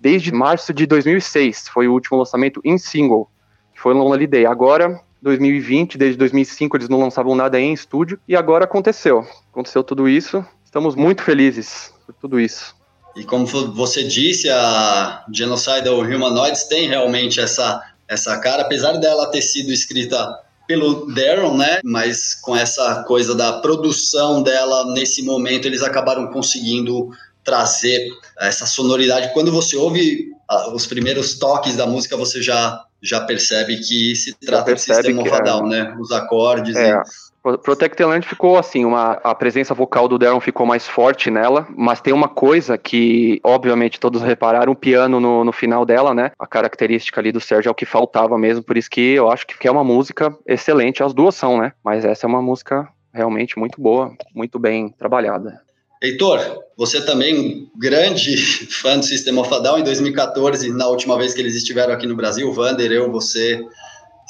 Desde 0.00 0.32
março 0.32 0.74
de 0.74 0.86
2006 0.86 1.68
foi 1.68 1.86
o 1.86 1.92
último 1.92 2.18
lançamento 2.18 2.60
em 2.64 2.76
single, 2.76 3.30
que 3.72 3.80
foi 3.80 3.94
Lonely 3.94 4.26
Day. 4.26 4.44
Agora, 4.44 5.00
2020, 5.22 5.96
desde 5.96 6.18
2005 6.18 6.76
eles 6.76 6.88
não 6.88 6.98
lançavam 6.98 7.36
nada 7.36 7.60
em 7.60 7.72
estúdio 7.72 8.18
e 8.26 8.34
agora 8.34 8.64
aconteceu. 8.64 9.24
Aconteceu 9.52 9.84
tudo 9.84 10.08
isso. 10.08 10.44
Estamos 10.64 10.96
muito 10.96 11.22
felizes 11.22 11.94
por 12.04 12.12
tudo 12.16 12.40
isso. 12.40 12.74
E 13.14 13.22
como 13.22 13.46
você 13.46 14.02
disse, 14.02 14.50
a 14.50 15.24
Genocidal 15.32 16.00
Humanoids 16.00 16.64
tem 16.64 16.88
realmente 16.88 17.38
essa, 17.38 17.80
essa 18.08 18.36
cara, 18.40 18.62
apesar 18.62 18.94
dela 18.94 19.30
ter 19.30 19.42
sido 19.42 19.72
escrita 19.72 20.40
pelo 20.70 21.04
Darren, 21.12 21.56
né? 21.56 21.80
Mas 21.82 22.36
com 22.36 22.54
essa 22.54 23.02
coisa 23.02 23.34
da 23.34 23.54
produção 23.54 24.40
dela 24.40 24.92
nesse 24.92 25.20
momento, 25.20 25.66
eles 25.66 25.82
acabaram 25.82 26.28
conseguindo 26.28 27.10
trazer 27.42 28.08
essa 28.38 28.66
sonoridade. 28.66 29.32
Quando 29.32 29.50
você 29.50 29.76
ouve 29.76 30.28
ah, 30.48 30.72
os 30.72 30.86
primeiros 30.86 31.36
toques 31.40 31.74
da 31.74 31.88
música, 31.88 32.16
você 32.16 32.40
já 32.40 32.84
já 33.02 33.18
percebe 33.18 33.78
que 33.78 34.14
se 34.14 34.32
trata 34.34 34.74
de 34.74 34.80
sistema 34.80 35.24
Fadal, 35.24 35.66
é... 35.66 35.68
né? 35.70 35.96
Os 35.98 36.12
acordes. 36.12 36.76
É. 36.76 36.90
E 36.90 37.02
Protect 37.42 37.96
the 37.96 38.04
Land 38.04 38.26
ficou 38.26 38.58
assim, 38.58 38.84
uma, 38.84 39.12
a 39.12 39.34
presença 39.34 39.72
vocal 39.72 40.06
do 40.06 40.18
Darren 40.18 40.40
ficou 40.40 40.66
mais 40.66 40.86
forte 40.86 41.30
nela, 41.30 41.66
mas 41.74 42.00
tem 42.00 42.12
uma 42.12 42.28
coisa 42.28 42.76
que, 42.76 43.40
obviamente, 43.42 43.98
todos 43.98 44.20
repararam, 44.20 44.72
o 44.72 44.76
piano 44.76 45.18
no, 45.18 45.44
no 45.44 45.52
final 45.52 45.86
dela, 45.86 46.14
né? 46.14 46.32
A 46.38 46.46
característica 46.46 47.18
ali 47.18 47.32
do 47.32 47.40
Sérgio 47.40 47.68
é 47.68 47.72
o 47.72 47.74
que 47.74 47.86
faltava 47.86 48.38
mesmo, 48.38 48.62
por 48.62 48.76
isso 48.76 48.90
que 48.90 49.14
eu 49.14 49.30
acho 49.30 49.46
que 49.46 49.66
é 49.66 49.70
uma 49.70 49.84
música 49.84 50.36
excelente, 50.46 51.02
as 51.02 51.14
duas 51.14 51.34
são, 51.34 51.58
né? 51.58 51.72
Mas 51.82 52.04
essa 52.04 52.26
é 52.26 52.28
uma 52.28 52.42
música 52.42 52.86
realmente 53.12 53.58
muito 53.58 53.80
boa, 53.80 54.12
muito 54.34 54.58
bem 54.58 54.90
trabalhada. 54.90 55.60
Heitor, 56.02 56.40
você 56.76 57.04
também 57.04 57.70
grande 57.76 58.36
fã 58.72 58.98
do 58.98 59.04
System 59.04 59.38
of 59.38 59.52
a 59.52 59.58
Down 59.58 59.78
em 59.78 59.84
2014, 59.84 60.72
na 60.72 60.86
última 60.88 61.18
vez 61.18 61.34
que 61.34 61.40
eles 61.40 61.54
estiveram 61.54 61.92
aqui 61.92 62.06
no 62.06 62.16
Brasil, 62.16 62.50
Vander, 62.52 62.90
eu, 62.90 63.10
você, 63.10 63.60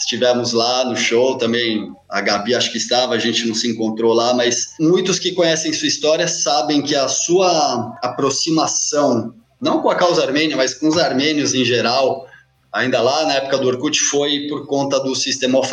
estivemos 0.00 0.52
lá 0.52 0.84
no 0.84 0.96
show 0.96 1.36
também. 1.36 1.92
A 2.08 2.20
Gabi 2.20 2.54
acho 2.54 2.72
que 2.72 2.78
estava, 2.78 3.14
a 3.14 3.18
gente 3.18 3.46
não 3.46 3.54
se 3.54 3.68
encontrou 3.68 4.12
lá, 4.12 4.34
mas 4.34 4.74
muitos 4.80 5.18
que 5.18 5.32
conhecem 5.32 5.72
sua 5.72 5.88
história 5.88 6.26
sabem 6.26 6.82
que 6.82 6.96
a 6.96 7.06
sua 7.06 7.96
aproximação, 8.02 9.34
não 9.60 9.80
com 9.80 9.90
a 9.90 9.94
causa 9.94 10.24
armênia, 10.24 10.56
mas 10.56 10.74
com 10.74 10.88
os 10.88 10.96
armênios 10.96 11.54
em 11.54 11.64
geral, 11.64 12.26
ainda 12.72 13.00
lá 13.00 13.26
na 13.26 13.34
época 13.34 13.58
do 13.58 13.68
Orkut, 13.68 13.98
foi 14.00 14.46
por 14.48 14.66
conta 14.66 14.98
do 14.98 15.14
System 15.14 15.54
of. 15.54 15.70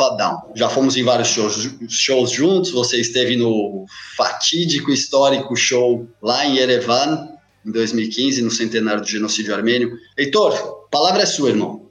Já 0.54 0.68
fomos 0.68 0.96
em 0.96 1.02
vários 1.02 1.28
shows, 1.28 1.70
shows 1.88 2.30
juntos, 2.30 2.70
você 2.70 3.00
esteve 3.00 3.36
no 3.36 3.86
fatídico 4.16 4.92
histórico 4.92 5.56
show 5.56 6.06
lá 6.22 6.44
em 6.44 6.58
Yerevan, 6.58 7.28
em 7.66 7.72
2015, 7.72 8.42
no 8.42 8.50
centenário 8.50 9.00
do 9.00 9.08
genocídio 9.08 9.54
armênio. 9.54 9.96
Heitor, 10.16 10.86
palavra 10.90 11.22
é 11.22 11.26
sua, 11.26 11.48
irmão. 11.48 11.87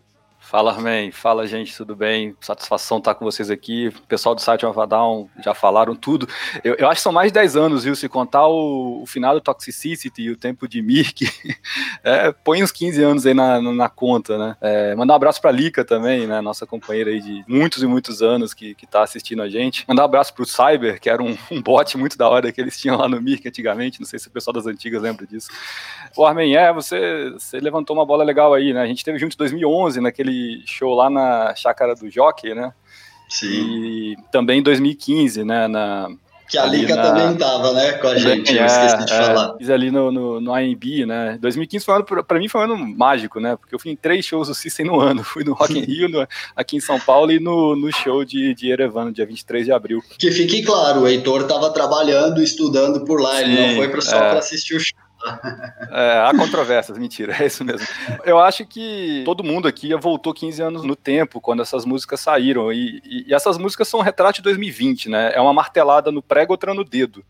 Fala, 0.49 0.71
Armin. 0.71 1.11
Fala, 1.11 1.45
gente, 1.45 1.75
tudo 1.75 1.93
bem? 1.93 2.33
Satisfação 2.39 2.99
estar 2.99 3.13
com 3.15 3.25
vocês 3.25 3.49
aqui. 3.51 3.89
O 3.89 4.07
pessoal 4.07 4.33
do 4.33 4.39
site 4.39 4.65
Avadão 4.65 5.29
já 5.43 5.53
falaram 5.53 5.93
tudo. 5.93 6.25
Eu, 6.63 6.75
eu, 6.75 6.87
acho 6.87 6.99
que 6.99 7.01
são 7.01 7.11
mais 7.11 7.33
de 7.33 7.33
10 7.33 7.57
anos, 7.57 7.83
viu? 7.83 7.93
Se 7.97 8.07
contar 8.07 8.47
o, 8.47 9.01
o 9.01 9.05
final 9.05 9.33
do 9.33 9.41
Toxicity 9.41 10.21
e 10.21 10.31
o 10.31 10.37
tempo 10.37 10.65
de 10.65 10.81
Mirk, 10.81 11.29
é, 12.01 12.31
põe 12.31 12.63
uns 12.63 12.71
15 12.71 13.03
anos 13.03 13.25
aí 13.25 13.33
na, 13.33 13.61
na 13.61 13.89
conta, 13.89 14.37
né? 14.37 14.55
É, 14.61 14.95
mandar 14.95 15.15
um 15.15 15.17
abraço 15.17 15.41
pra 15.41 15.51
Lika 15.51 15.83
também, 15.83 16.25
né? 16.25 16.39
Nossa 16.39 16.65
companheira 16.65 17.09
aí 17.09 17.19
de 17.19 17.43
muitos 17.45 17.83
e 17.83 17.85
muitos 17.85 18.21
anos 18.21 18.53
que, 18.53 18.73
que 18.73 18.87
tá 18.87 19.03
assistindo 19.03 19.41
a 19.41 19.49
gente. 19.49 19.83
Mandar 19.85 20.03
um 20.03 20.05
abraço 20.05 20.33
pro 20.33 20.45
Cyber, 20.45 21.01
que 21.01 21.09
era 21.09 21.21
um, 21.21 21.37
um 21.51 21.61
bot 21.61 21.97
muito 21.97 22.17
da 22.17 22.29
hora 22.29 22.53
que 22.53 22.61
eles 22.61 22.79
tinham 22.79 22.95
lá 22.95 23.09
no 23.09 23.21
Mirk 23.21 23.45
antigamente. 23.45 23.99
Não 23.99 24.07
sei 24.07 24.17
se 24.17 24.29
o 24.29 24.31
pessoal 24.31 24.53
das 24.53 24.65
antigas 24.65 25.01
lembra 25.01 25.27
disso. 25.27 25.49
O 26.15 26.25
Armin, 26.25 26.55
é, 26.55 26.71
você, 26.71 27.31
você 27.31 27.59
levantou 27.59 27.93
uma 27.93 28.05
bola 28.05 28.23
legal 28.23 28.53
aí, 28.53 28.71
né? 28.71 28.81
A 28.81 28.87
gente 28.87 29.03
teve 29.03 29.19
junto 29.19 29.33
em 29.33 29.37
2011, 29.37 29.99
naquele 29.99 30.36
show 30.65 30.93
lá 30.93 31.09
na 31.09 31.55
Chácara 31.55 31.95
do 31.95 32.09
Jockey, 32.09 32.53
né? 32.53 32.73
Sim. 33.29 33.47
E 33.47 34.15
também 34.31 34.59
em 34.59 34.63
2015, 34.63 35.43
né? 35.43 35.67
Na, 35.67 36.09
que 36.47 36.57
a 36.57 36.65
Liga 36.65 36.95
na... 36.95 37.03
também 37.03 37.33
estava, 37.33 37.73
né, 37.73 37.91
com 37.93 38.07
a 38.07 38.17
gente, 38.17 38.57
é, 38.57 38.61
eu 38.61 38.65
esqueci 38.65 39.05
de 39.05 39.13
é, 39.13 39.23
falar. 39.23 39.57
Fiz 39.57 39.69
ali 39.69 39.91
no, 39.91 40.11
no, 40.11 40.39
no 40.39 40.53
né, 40.53 41.37
2015 41.41 41.83
foi 41.83 41.93
um 41.93 41.97
ano, 41.97 42.23
pra 42.23 42.39
mim 42.39 42.47
foi 42.47 42.61
um 42.61 42.63
ano 42.63 42.77
mágico, 42.77 43.39
né, 43.39 43.57
porque 43.57 43.75
eu 43.75 43.79
fui 43.79 43.91
em 43.91 43.95
três 43.97 44.25
shows 44.25 44.47
do 44.47 44.55
System 44.55 44.85
no 44.85 44.99
ano, 44.99 45.23
fui 45.25 45.43
no 45.43 45.53
Rock 45.53 45.77
in 45.77 45.81
Rio, 45.81 46.07
no, 46.07 46.25
aqui 46.55 46.77
em 46.77 46.79
São 46.79 46.99
Paulo 46.99 47.31
e 47.31 47.39
no, 47.39 47.75
no 47.75 47.91
show 47.91 48.23
de, 48.23 48.53
de 48.53 48.71
Erevan, 48.71 49.11
dia 49.11 49.25
23 49.25 49.65
de 49.65 49.71
abril. 49.73 50.01
Que 50.17 50.31
fique 50.31 50.63
claro, 50.63 51.01
o 51.01 51.07
Heitor 51.07 51.41
estava 51.41 51.69
trabalhando, 51.69 52.41
estudando 52.41 53.03
por 53.03 53.19
lá, 53.19 53.37
Sim, 53.37 53.43
ele 53.43 53.67
não 53.67 53.75
foi 53.75 54.01
só 54.01 54.15
é. 54.15 54.29
para 54.29 54.39
assistir 54.39 54.75
o 54.75 54.79
show. 54.79 55.06
É, 55.91 56.19
há 56.25 56.31
controvérsias, 56.37 56.97
mentira, 56.97 57.35
é 57.39 57.45
isso 57.45 57.63
mesmo. 57.63 57.87
Eu 58.23 58.39
acho 58.39 58.65
que 58.65 59.23
todo 59.25 59.43
mundo 59.43 59.67
aqui 59.67 59.93
voltou 59.95 60.33
15 60.33 60.61
anos 60.61 60.83
no 60.83 60.95
tempo, 60.95 61.39
quando 61.39 61.61
essas 61.61 61.85
músicas 61.85 62.19
saíram, 62.19 62.71
e, 62.71 63.01
e, 63.05 63.25
e 63.29 63.33
essas 63.33 63.57
músicas 63.57 63.87
são 63.87 63.99
um 63.99 64.03
retrato 64.03 64.37
de 64.37 64.41
2020, 64.43 65.09
né? 65.09 65.31
É 65.33 65.41
uma 65.41 65.53
martelada 65.53 66.11
no 66.11 66.21
prego, 66.21 66.53
outra 66.53 66.73
no 66.73 66.83
dedo 66.83 67.23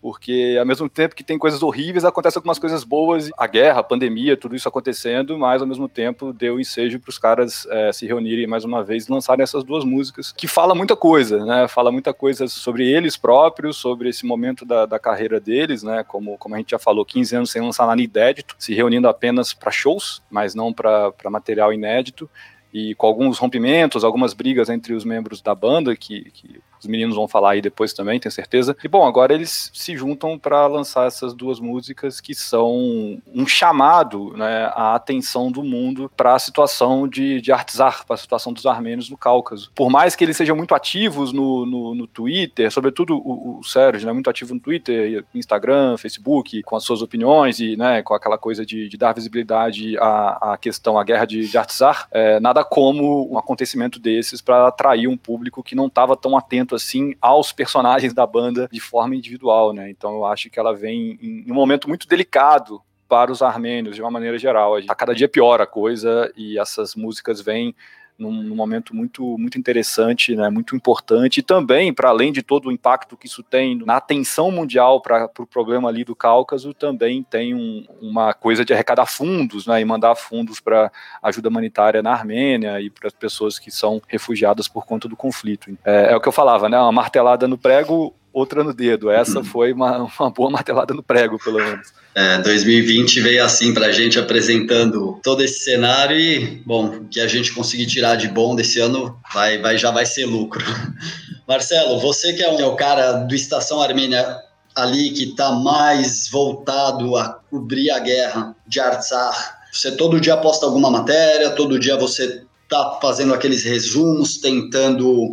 porque 0.00 0.56
ao 0.58 0.66
mesmo 0.66 0.88
tempo 0.88 1.14
que 1.14 1.22
tem 1.22 1.38
coisas 1.38 1.62
horríveis, 1.62 2.04
acontecem 2.04 2.38
algumas 2.38 2.58
coisas 2.58 2.84
boas, 2.84 3.30
a 3.36 3.46
guerra, 3.46 3.80
a 3.80 3.84
pandemia, 3.84 4.36
tudo 4.36 4.56
isso 4.56 4.68
acontecendo, 4.68 5.38
mas 5.38 5.60
ao 5.60 5.68
mesmo 5.68 5.88
tempo 5.88 6.32
deu 6.32 6.58
ensejo 6.58 6.98
para 6.98 7.10
os 7.10 7.18
caras 7.18 7.66
é, 7.70 7.92
se 7.92 8.06
reunirem 8.06 8.46
mais 8.46 8.64
uma 8.64 8.82
vez 8.82 9.06
e 9.06 9.12
lançarem 9.12 9.42
essas 9.42 9.62
duas 9.62 9.84
músicas, 9.84 10.32
que 10.32 10.48
fala 10.48 10.74
muita 10.74 10.96
coisa, 10.96 11.44
né? 11.44 11.68
Fala 11.68 11.92
muita 11.92 12.14
coisa 12.14 12.48
sobre 12.48 12.90
eles 12.90 13.16
próprios, 13.16 13.76
sobre 13.76 14.08
esse 14.08 14.24
momento 14.24 14.64
da, 14.64 14.86
da 14.86 14.98
carreira 14.98 15.38
deles, 15.38 15.82
né? 15.82 16.02
Como, 16.04 16.38
como 16.38 16.54
a 16.54 16.58
gente 16.58 16.70
já 16.70 16.78
falou, 16.78 17.04
15 17.04 17.36
anos 17.36 17.50
sem 17.50 17.60
lançar 17.60 17.86
nada 17.86 18.00
inédito, 18.00 18.56
se 18.58 18.74
reunindo 18.74 19.08
apenas 19.08 19.52
para 19.52 19.70
shows, 19.70 20.22
mas 20.30 20.54
não 20.54 20.72
para 20.72 21.12
material 21.30 21.72
inédito 21.72 22.28
e 22.72 22.94
com 22.94 23.06
alguns 23.06 23.38
rompimentos, 23.38 24.04
algumas 24.04 24.32
brigas 24.32 24.68
entre 24.70 24.94
os 24.94 25.04
membros 25.04 25.42
da 25.42 25.54
banda, 25.54 25.94
que, 25.96 26.30
que 26.30 26.60
os 26.80 26.86
meninos 26.86 27.16
vão 27.16 27.28
falar 27.28 27.52
aí 27.52 27.62
depois 27.62 27.92
também, 27.92 28.18
tenho 28.18 28.32
certeza. 28.32 28.76
E 28.82 28.88
bom, 28.88 29.06
agora 29.06 29.34
eles 29.34 29.70
se 29.72 29.96
juntam 29.96 30.38
para 30.38 30.66
lançar 30.66 31.06
essas 31.06 31.34
duas 31.34 31.60
músicas 31.60 32.20
que 32.20 32.34
são 32.34 33.20
um 33.32 33.46
chamado 33.46 34.32
né, 34.36 34.70
à 34.74 34.94
atenção 34.94 35.50
do 35.50 35.62
mundo 35.62 36.10
para 36.16 36.34
a 36.34 36.38
situação 36.38 37.06
de, 37.06 37.40
de 37.40 37.52
Artsar, 37.52 38.04
para 38.06 38.14
a 38.14 38.18
situação 38.18 38.52
dos 38.52 38.66
armênios 38.66 39.10
no 39.10 39.16
Cáucaso. 39.16 39.70
Por 39.74 39.90
mais 39.90 40.16
que 40.16 40.24
eles 40.24 40.36
sejam 40.36 40.56
muito 40.56 40.74
ativos 40.74 41.32
no, 41.32 41.66
no, 41.66 41.94
no 41.94 42.06
Twitter, 42.06 42.70
sobretudo 42.70 43.16
o, 43.16 43.58
o 43.58 43.64
Sérgio, 43.64 44.06
né, 44.06 44.12
muito 44.12 44.30
ativo 44.30 44.54
no 44.54 44.60
Twitter, 44.60 45.24
Instagram, 45.34 45.96
Facebook, 45.96 46.62
com 46.62 46.76
as 46.76 46.84
suas 46.84 47.02
opiniões 47.02 47.60
e 47.60 47.76
né, 47.76 48.02
com 48.02 48.14
aquela 48.14 48.38
coisa 48.38 48.64
de, 48.64 48.88
de 48.88 48.96
dar 48.96 49.12
visibilidade 49.12 49.98
à, 49.98 50.52
à 50.52 50.56
questão, 50.56 50.98
à 50.98 51.04
guerra 51.04 51.24
de, 51.24 51.46
de 51.46 51.58
Artsar, 51.58 52.08
é, 52.10 52.40
nada 52.40 52.64
como 52.64 53.30
um 53.32 53.38
acontecimento 53.38 53.98
desses 53.98 54.40
para 54.40 54.68
atrair 54.68 55.08
um 55.08 55.16
público 55.16 55.62
que 55.62 55.74
não 55.74 55.86
estava 55.86 56.16
tão 56.16 56.36
atento 56.36 56.69
assim 56.74 57.14
aos 57.20 57.52
personagens 57.52 58.12
da 58.12 58.26
banda 58.26 58.68
de 58.70 58.80
forma 58.80 59.14
individual, 59.14 59.72
né? 59.72 59.90
Então 59.90 60.14
eu 60.14 60.24
acho 60.24 60.50
que 60.50 60.58
ela 60.58 60.74
vem 60.74 61.18
em 61.20 61.50
um 61.50 61.54
momento 61.54 61.88
muito 61.88 62.06
delicado 62.06 62.80
para 63.08 63.32
os 63.32 63.42
armênios 63.42 63.96
de 63.96 64.02
uma 64.02 64.10
maneira 64.10 64.38
geral. 64.38 64.76
A 64.88 64.94
cada 64.94 65.14
dia 65.14 65.28
pior 65.28 65.60
a 65.60 65.66
coisa 65.66 66.32
e 66.36 66.58
essas 66.58 66.94
músicas 66.94 67.40
vêm 67.40 67.74
num, 68.20 68.30
num, 68.30 68.54
momento 68.54 68.94
muito, 68.94 69.36
muito 69.38 69.58
interessante, 69.58 70.36
né, 70.36 70.48
muito 70.50 70.76
importante, 70.76 71.38
e 71.38 71.42
também, 71.42 71.92
para 71.92 72.10
além 72.10 72.32
de 72.32 72.42
todo 72.42 72.68
o 72.68 72.72
impacto 72.72 73.16
que 73.16 73.26
isso 73.26 73.42
tem 73.42 73.76
na 73.84 73.96
atenção 73.96 74.50
mundial 74.50 75.00
para 75.00 75.24
o 75.24 75.28
pro 75.28 75.46
problema 75.46 75.88
ali 75.88 76.04
do 76.04 76.14
Cáucaso, 76.14 76.74
também 76.74 77.22
tem 77.22 77.54
um, 77.54 77.84
uma 78.00 78.32
coisa 78.34 78.64
de 78.64 78.72
arrecadar 78.72 79.06
fundos 79.06 79.66
né, 79.66 79.80
e 79.80 79.84
mandar 79.84 80.14
fundos 80.14 80.60
para 80.60 80.92
ajuda 81.22 81.48
humanitária 81.48 82.02
na 82.02 82.12
Armênia 82.12 82.80
e 82.80 82.90
para 82.90 83.08
as 83.08 83.14
pessoas 83.14 83.58
que 83.58 83.70
são 83.70 84.00
refugiadas 84.06 84.68
por 84.68 84.84
conta 84.84 85.08
do 85.08 85.16
conflito. 85.16 85.70
É, 85.84 86.12
é 86.12 86.16
o 86.16 86.20
que 86.20 86.28
eu 86.28 86.32
falava, 86.32 86.68
né, 86.68 86.78
uma 86.78 86.92
martelada 86.92 87.48
no 87.48 87.58
prego, 87.58 88.14
outra 88.32 88.62
no 88.62 88.72
dedo. 88.72 89.10
Essa 89.10 89.42
foi 89.44 89.72
uma, 89.72 90.08
uma 90.18 90.30
boa 90.30 90.50
martelada 90.50 90.94
no 90.94 91.02
prego, 91.02 91.38
pelo 91.38 91.58
menos. 91.58 91.92
É, 92.14 92.38
2020 92.38 93.20
veio 93.20 93.44
assim 93.44 93.72
para 93.72 93.86
a 93.86 93.92
gente 93.92 94.18
apresentando 94.18 95.20
todo 95.22 95.44
esse 95.44 95.60
cenário 95.60 96.18
e, 96.18 96.60
bom, 96.66 96.86
o 96.86 97.08
que 97.08 97.20
a 97.20 97.28
gente 97.28 97.52
conseguir 97.52 97.86
tirar 97.86 98.16
de 98.16 98.26
bom 98.26 98.56
desse 98.56 98.80
ano 98.80 99.16
vai, 99.32 99.58
vai, 99.58 99.78
já 99.78 99.92
vai 99.92 100.04
ser 100.04 100.26
lucro. 100.26 100.64
Marcelo, 101.46 102.00
você 102.00 102.32
que 102.32 102.42
é 102.42 102.66
o 102.66 102.76
cara 102.76 103.12
do 103.12 103.34
Estação 103.34 103.80
Armênia 103.80 104.38
ali 104.74 105.10
que 105.10 105.30
está 105.30 105.52
mais 105.52 106.28
voltado 106.28 107.16
a 107.16 107.40
cobrir 107.50 107.90
a 107.90 107.98
guerra 108.00 108.56
de 108.66 108.80
Artsar, 108.80 109.60
você 109.72 109.92
todo 109.92 110.20
dia 110.20 110.36
posta 110.36 110.66
alguma 110.66 110.90
matéria, 110.90 111.50
todo 111.50 111.78
dia 111.78 111.96
você 111.96 112.42
está 112.64 112.98
fazendo 113.00 113.34
aqueles 113.34 113.64
resumos, 113.64 114.38
tentando 114.38 115.32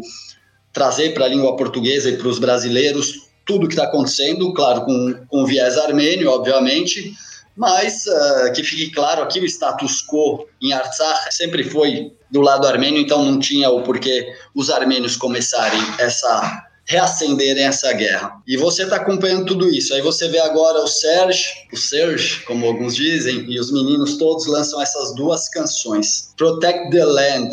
trazer 0.71 1.13
para 1.13 1.25
a 1.25 1.27
língua 1.27 1.55
portuguesa 1.55 2.09
e 2.09 2.17
para 2.17 2.27
os 2.27 2.37
brasileiros 2.37 3.26
tudo 3.47 3.67
que 3.67 3.73
está 3.73 3.85
acontecendo, 3.85 4.53
claro, 4.53 4.81
com, 4.81 5.25
com 5.27 5.45
viés 5.45 5.77
armênio, 5.77 6.29
obviamente, 6.29 7.13
mas 7.55 8.05
uh, 8.05 8.53
que 8.53 8.63
fique 8.63 8.91
claro 8.91 9.23
aqui 9.23 9.39
o 9.39 9.45
status 9.45 10.03
quo 10.05 10.45
em 10.61 10.73
Artsakh 10.73 11.31
sempre 11.31 11.63
foi 11.63 12.11
do 12.29 12.41
lado 12.41 12.67
armênio, 12.67 13.01
então 13.01 13.23
não 13.23 13.39
tinha 13.39 13.69
o 13.69 13.81
porquê 13.81 14.27
os 14.53 14.69
armênios 14.69 15.15
começarem 15.15 15.81
essa 15.97 16.67
reacenderem 16.87 17.65
essa 17.65 17.91
guerra. 17.91 18.31
E 18.47 18.55
você 18.55 18.83
está 18.83 18.95
acompanhando 18.95 19.45
tudo 19.45 19.67
isso. 19.69 19.93
Aí 19.93 20.01
você 20.01 20.29
vê 20.29 20.39
agora 20.39 20.79
o 20.79 20.87
Serge, 20.87 21.49
o 21.73 21.75
Serge, 21.75 22.41
como 22.45 22.65
alguns 22.65 22.95
dizem, 22.95 23.45
e 23.49 23.59
os 23.59 23.71
meninos 23.73 24.15
todos 24.15 24.45
lançam 24.47 24.81
essas 24.81 25.13
duas 25.13 25.49
canções, 25.49 26.33
Protect 26.37 26.89
the 26.91 27.03
Land 27.03 27.49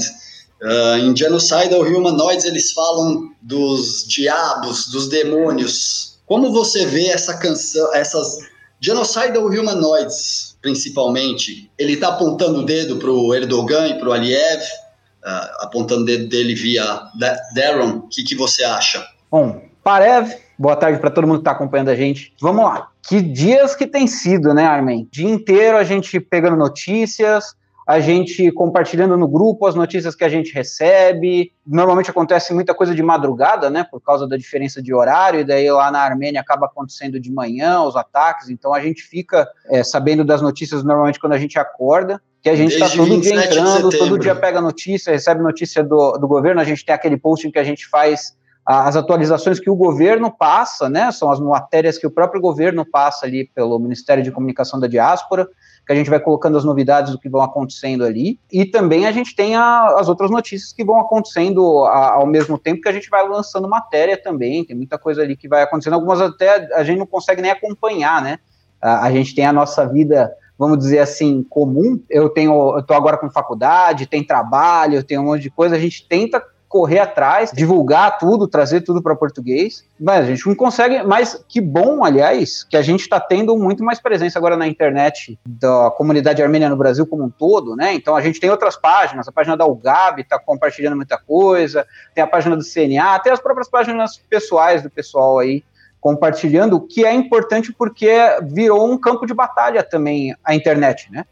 Uh, 0.65 0.97
em 0.97 1.15
Genocidal 1.15 1.83
Humanoids 1.83 2.47
eles 2.47 2.73
falam 2.73 3.31
dos 3.43 4.07
diabos, 4.09 4.89
dos 4.89 5.09
demônios. 5.09 6.19
Como 6.25 6.51
você 6.51 6.87
vê 6.87 7.09
essa 7.09 7.37
canção, 7.37 7.95
essas 7.95 8.39
Genocidal 8.81 9.45
Humanoids, 9.45 10.57
principalmente, 10.63 11.71
ele 11.79 11.93
está 11.93 12.09
apontando 12.09 12.61
o 12.61 12.65
dedo 12.65 12.97
para 12.97 13.11
o 13.11 13.35
Erdogan 13.35 13.89
e 13.89 13.99
para 13.99 14.09
o 14.09 14.13
Aliyev, 14.13 14.63
uh, 14.63 15.65
apontando 15.65 16.01
o 16.01 16.07
dedo 16.07 16.29
dele 16.31 16.55
via 16.55 17.03
Darren. 17.55 17.99
O 17.99 18.09
que, 18.09 18.25
que 18.25 18.35
você 18.35 18.65
acha? 18.65 19.07
Bom, 19.31 19.61
Parev, 19.83 20.33
boa 20.59 20.77
tarde 20.77 20.99
para 20.99 21.11
todo 21.11 21.27
mundo 21.27 21.37
que 21.37 21.41
está 21.43 21.51
acompanhando 21.51 21.91
a 21.91 21.95
gente. 21.95 22.33
Vamos 22.41 22.65
lá. 22.65 22.89
Que 23.07 23.21
dias 23.21 23.77
que 23.77 23.87
tem 23.87 24.07
sido, 24.07 24.55
né, 24.55 24.65
Armin? 24.65 25.07
Dia 25.13 25.29
inteiro 25.29 25.77
a 25.77 25.85
gente 25.85 26.19
pegando 26.19 26.57
notícias, 26.57 27.55
a 27.87 28.01
gente 28.01 28.51
compartilhando 28.53 29.17
no 29.17 29.29
grupo 29.29 29.67
as 29.67 29.75
notícias 29.75 30.15
que 30.15 30.25
a 30.25 30.29
gente 30.29 30.55
recebe. 30.55 31.53
Normalmente 31.67 32.11
acontece 32.11 32.55
muita 32.55 32.75
coisa 32.75 32.95
de 32.95 33.03
madrugada, 33.03 33.69
né, 33.69 33.87
por 33.89 34.01
causa 34.01 34.27
da 34.27 34.37
diferença 34.37 34.83
de 34.83 34.95
horário, 34.95 35.41
e 35.41 35.45
daí 35.45 35.71
lá 35.71 35.91
na 35.91 36.01
Armênia 36.01 36.41
acaba 36.41 36.67
acontecendo 36.67 37.21
de 37.21 37.31
manhã 37.31 37.83
os 37.83 37.97
ataques, 37.97 38.49
então 38.49 38.73
a 38.73 38.81
gente 38.81 39.03
fica 39.03 39.47
é, 39.69 39.85
sabendo 39.85 40.25
das 40.25 40.41
notícias 40.41 40.83
normalmente 40.83 41.21
quando 41.21 41.35
a 41.35 41.39
gente 41.39 41.59
acorda. 41.59 42.21
Que 42.43 42.51
a 42.51 42.57
gente 42.57 42.75
está 42.75 42.91
todo 42.91 43.21
dia 43.23 43.43
entrando, 43.43 43.89
todo 43.89 44.19
dia 44.19 44.35
pega 44.35 44.61
notícia, 44.61 45.11
recebe 45.11 45.43
notícia 45.43 45.83
do, 45.83 46.19
do 46.19 46.29
governo. 46.29 46.61
A 46.61 46.65
gente 46.65 46.85
tem 46.85 46.95
aquele 46.95 47.17
posting 47.17 47.51
que 47.51 47.59
a 47.59 47.65
gente 47.65 47.89
faz 47.89 48.37
as 48.67 48.97
atualizações 48.97 49.61
que 49.61 49.69
o 49.69 49.77
governo 49.77 50.31
passa, 50.31 50.89
né, 50.89 51.13
são 51.13 51.31
as 51.31 51.39
matérias 51.39 51.99
que 51.99 52.07
o 52.07 52.11
próprio 52.11 52.41
governo 52.41 52.85
passa 52.85 53.27
ali 53.27 53.51
pelo 53.55 53.79
Ministério 53.79 54.25
de 54.25 54.31
Comunicação 54.31 54.81
da 54.81 54.87
Diáspora, 54.87 55.47
que 55.87 55.93
a 55.93 55.97
gente 55.97 56.09
vai 56.09 56.19
colocando 56.19 56.57
as 56.57 56.65
novidades 56.65 57.13
do 57.13 57.19
que 57.19 57.29
vão 57.29 57.43
acontecendo 57.43 58.05
ali, 58.05 58.39
e 58.53 58.65
também 58.65 59.07
a 59.07 59.13
gente 59.13 59.35
tem 59.37 59.55
a, 59.55 59.97
as 59.99 60.09
outras 60.09 60.31
notícias 60.31 60.73
que 60.73 60.85
vão 60.85 60.99
acontecendo 60.99 61.85
a, 61.85 62.15
ao 62.15 62.27
mesmo 62.27 62.59
tempo 62.59 62.81
que 62.81 62.89
a 62.89 62.93
gente 62.93 63.11
vai 63.11 63.27
lançando 63.29 63.69
matéria 63.69 64.21
também, 64.21 64.65
tem 64.65 64.77
muita 64.77 64.99
coisa 64.99 65.23
ali 65.23 65.37
que 65.37 65.49
vai 65.49 65.63
acontecendo, 65.63 65.95
algumas 65.95 66.21
até 66.21 66.75
a 66.75 66.83
gente 66.83 66.99
não 66.99 67.07
consegue 67.07 67.43
nem 67.43 67.51
acompanhar, 67.51 68.23
né, 68.23 68.39
a, 68.81 69.07
a 69.07 69.13
gente 69.13 69.35
tem 69.35 69.47
a 69.47 69.53
nossa 69.53 69.87
vida 69.87 70.35
vamos 70.59 70.79
dizer 70.79 71.01
assim, 71.01 71.43
comum. 71.43 72.01
Eu 72.09 72.29
tenho, 72.29 72.77
eu 72.77 72.83
tô 72.83 72.95
agora 72.95 73.19
com 73.19 73.29
faculdade, 73.29 74.07
tem 74.07 74.25
trabalho, 74.25 75.03
tem 75.03 75.19
um 75.19 75.25
monte 75.25 75.43
de 75.43 75.51
coisa. 75.51 75.75
A 75.75 75.79
gente 75.81 76.07
tenta 76.07 76.41
correr 76.75 76.99
atrás, 76.99 77.53
divulgar 77.55 78.19
tudo, 78.19 78.49
trazer 78.49 78.81
tudo 78.81 79.01
para 79.01 79.15
português, 79.15 79.85
mas 79.99 80.25
a 80.25 80.27
gente 80.27 80.45
não 80.49 80.57
consegue. 80.57 81.05
Mas 81.05 81.41
que 81.49 81.61
bom, 81.61 82.05
aliás, 82.05 82.65
que 82.65 82.77
a 82.77 82.83
gente 82.83 83.03
está 83.03 83.21
tendo 83.21 83.57
muito 83.57 83.85
mais 83.85 84.01
presença 84.01 84.41
agora 84.41 84.57
na 84.57 84.67
internet 84.67 85.39
da 85.47 85.93
comunidade 85.93 86.43
armênia 86.43 86.69
no 86.69 86.77
Brasil 86.77 87.07
como 87.07 87.23
um 87.23 87.31
todo, 87.31 87.77
né? 87.77 87.95
Então 87.95 88.17
a 88.17 88.21
gente 88.21 88.41
tem 88.41 88.51
outras 88.51 88.75
páginas, 88.75 89.29
a 89.29 89.31
página 89.31 89.57
da 89.57 89.65
UGAB 89.65 90.23
está 90.23 90.37
compartilhando 90.37 90.97
muita 90.97 91.17
coisa, 91.17 91.87
tem 92.13 92.25
a 92.25 92.27
página 92.27 92.57
do 92.57 92.65
CNA, 92.65 93.21
tem 93.21 93.33
as 93.33 93.41
próprias 93.41 93.71
páginas 93.71 94.21
pessoais 94.29 94.83
do 94.83 94.91
pessoal 94.91 95.39
aí 95.39 95.63
compartilhando, 96.01 96.75
o 96.75 96.81
que 96.81 97.07
é 97.07 97.15
importante 97.15 97.73
porque 97.73 98.11
virou 98.43 98.91
um 98.91 98.99
campo 98.99 99.25
de 99.25 99.33
batalha 99.33 99.83
também 99.85 100.35
a 100.45 100.57
internet, 100.57 101.11
né? 101.11 101.25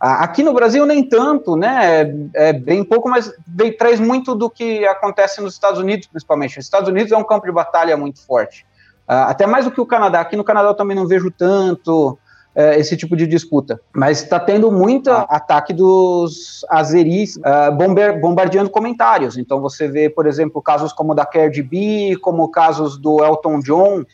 Aqui 0.00 0.44
no 0.44 0.52
Brasil, 0.52 0.86
nem 0.86 1.02
tanto, 1.02 1.56
né? 1.56 2.02
É, 2.34 2.50
é 2.50 2.52
bem 2.52 2.84
pouco, 2.84 3.08
mas 3.08 3.32
vem, 3.46 3.76
traz 3.76 3.98
muito 3.98 4.32
do 4.34 4.48
que 4.48 4.86
acontece 4.86 5.40
nos 5.40 5.54
Estados 5.54 5.80
Unidos, 5.80 6.06
principalmente. 6.06 6.58
Os 6.58 6.64
Estados 6.64 6.88
Unidos 6.88 7.10
é 7.10 7.16
um 7.16 7.24
campo 7.24 7.46
de 7.46 7.52
batalha 7.52 7.96
muito 7.96 8.24
forte. 8.24 8.64
Uh, 9.08 9.26
até 9.26 9.46
mais 9.46 9.64
do 9.64 9.72
que 9.72 9.80
o 9.80 9.86
Canadá. 9.86 10.20
Aqui 10.20 10.36
no 10.36 10.44
Canadá 10.44 10.68
eu 10.68 10.74
também 10.74 10.96
não 10.96 11.06
vejo 11.06 11.32
tanto 11.32 12.10
uh, 12.10 12.60
esse 12.76 12.96
tipo 12.96 13.16
de 13.16 13.26
disputa. 13.26 13.80
Mas 13.92 14.22
está 14.22 14.38
tendo 14.38 14.70
muito 14.70 15.10
ataque 15.10 15.72
dos 15.72 16.64
azeris 16.68 17.36
uh, 17.36 18.20
bombardeando 18.20 18.70
comentários. 18.70 19.36
Então 19.36 19.60
você 19.60 19.88
vê, 19.88 20.08
por 20.08 20.28
exemplo, 20.28 20.62
casos 20.62 20.92
como 20.92 21.10
o 21.10 21.14
da 21.14 21.26
Cardi 21.26 21.62
B, 21.62 22.16
como 22.20 22.48
casos 22.50 22.96
do 22.96 23.24
Elton 23.24 23.58
John, 23.60 24.04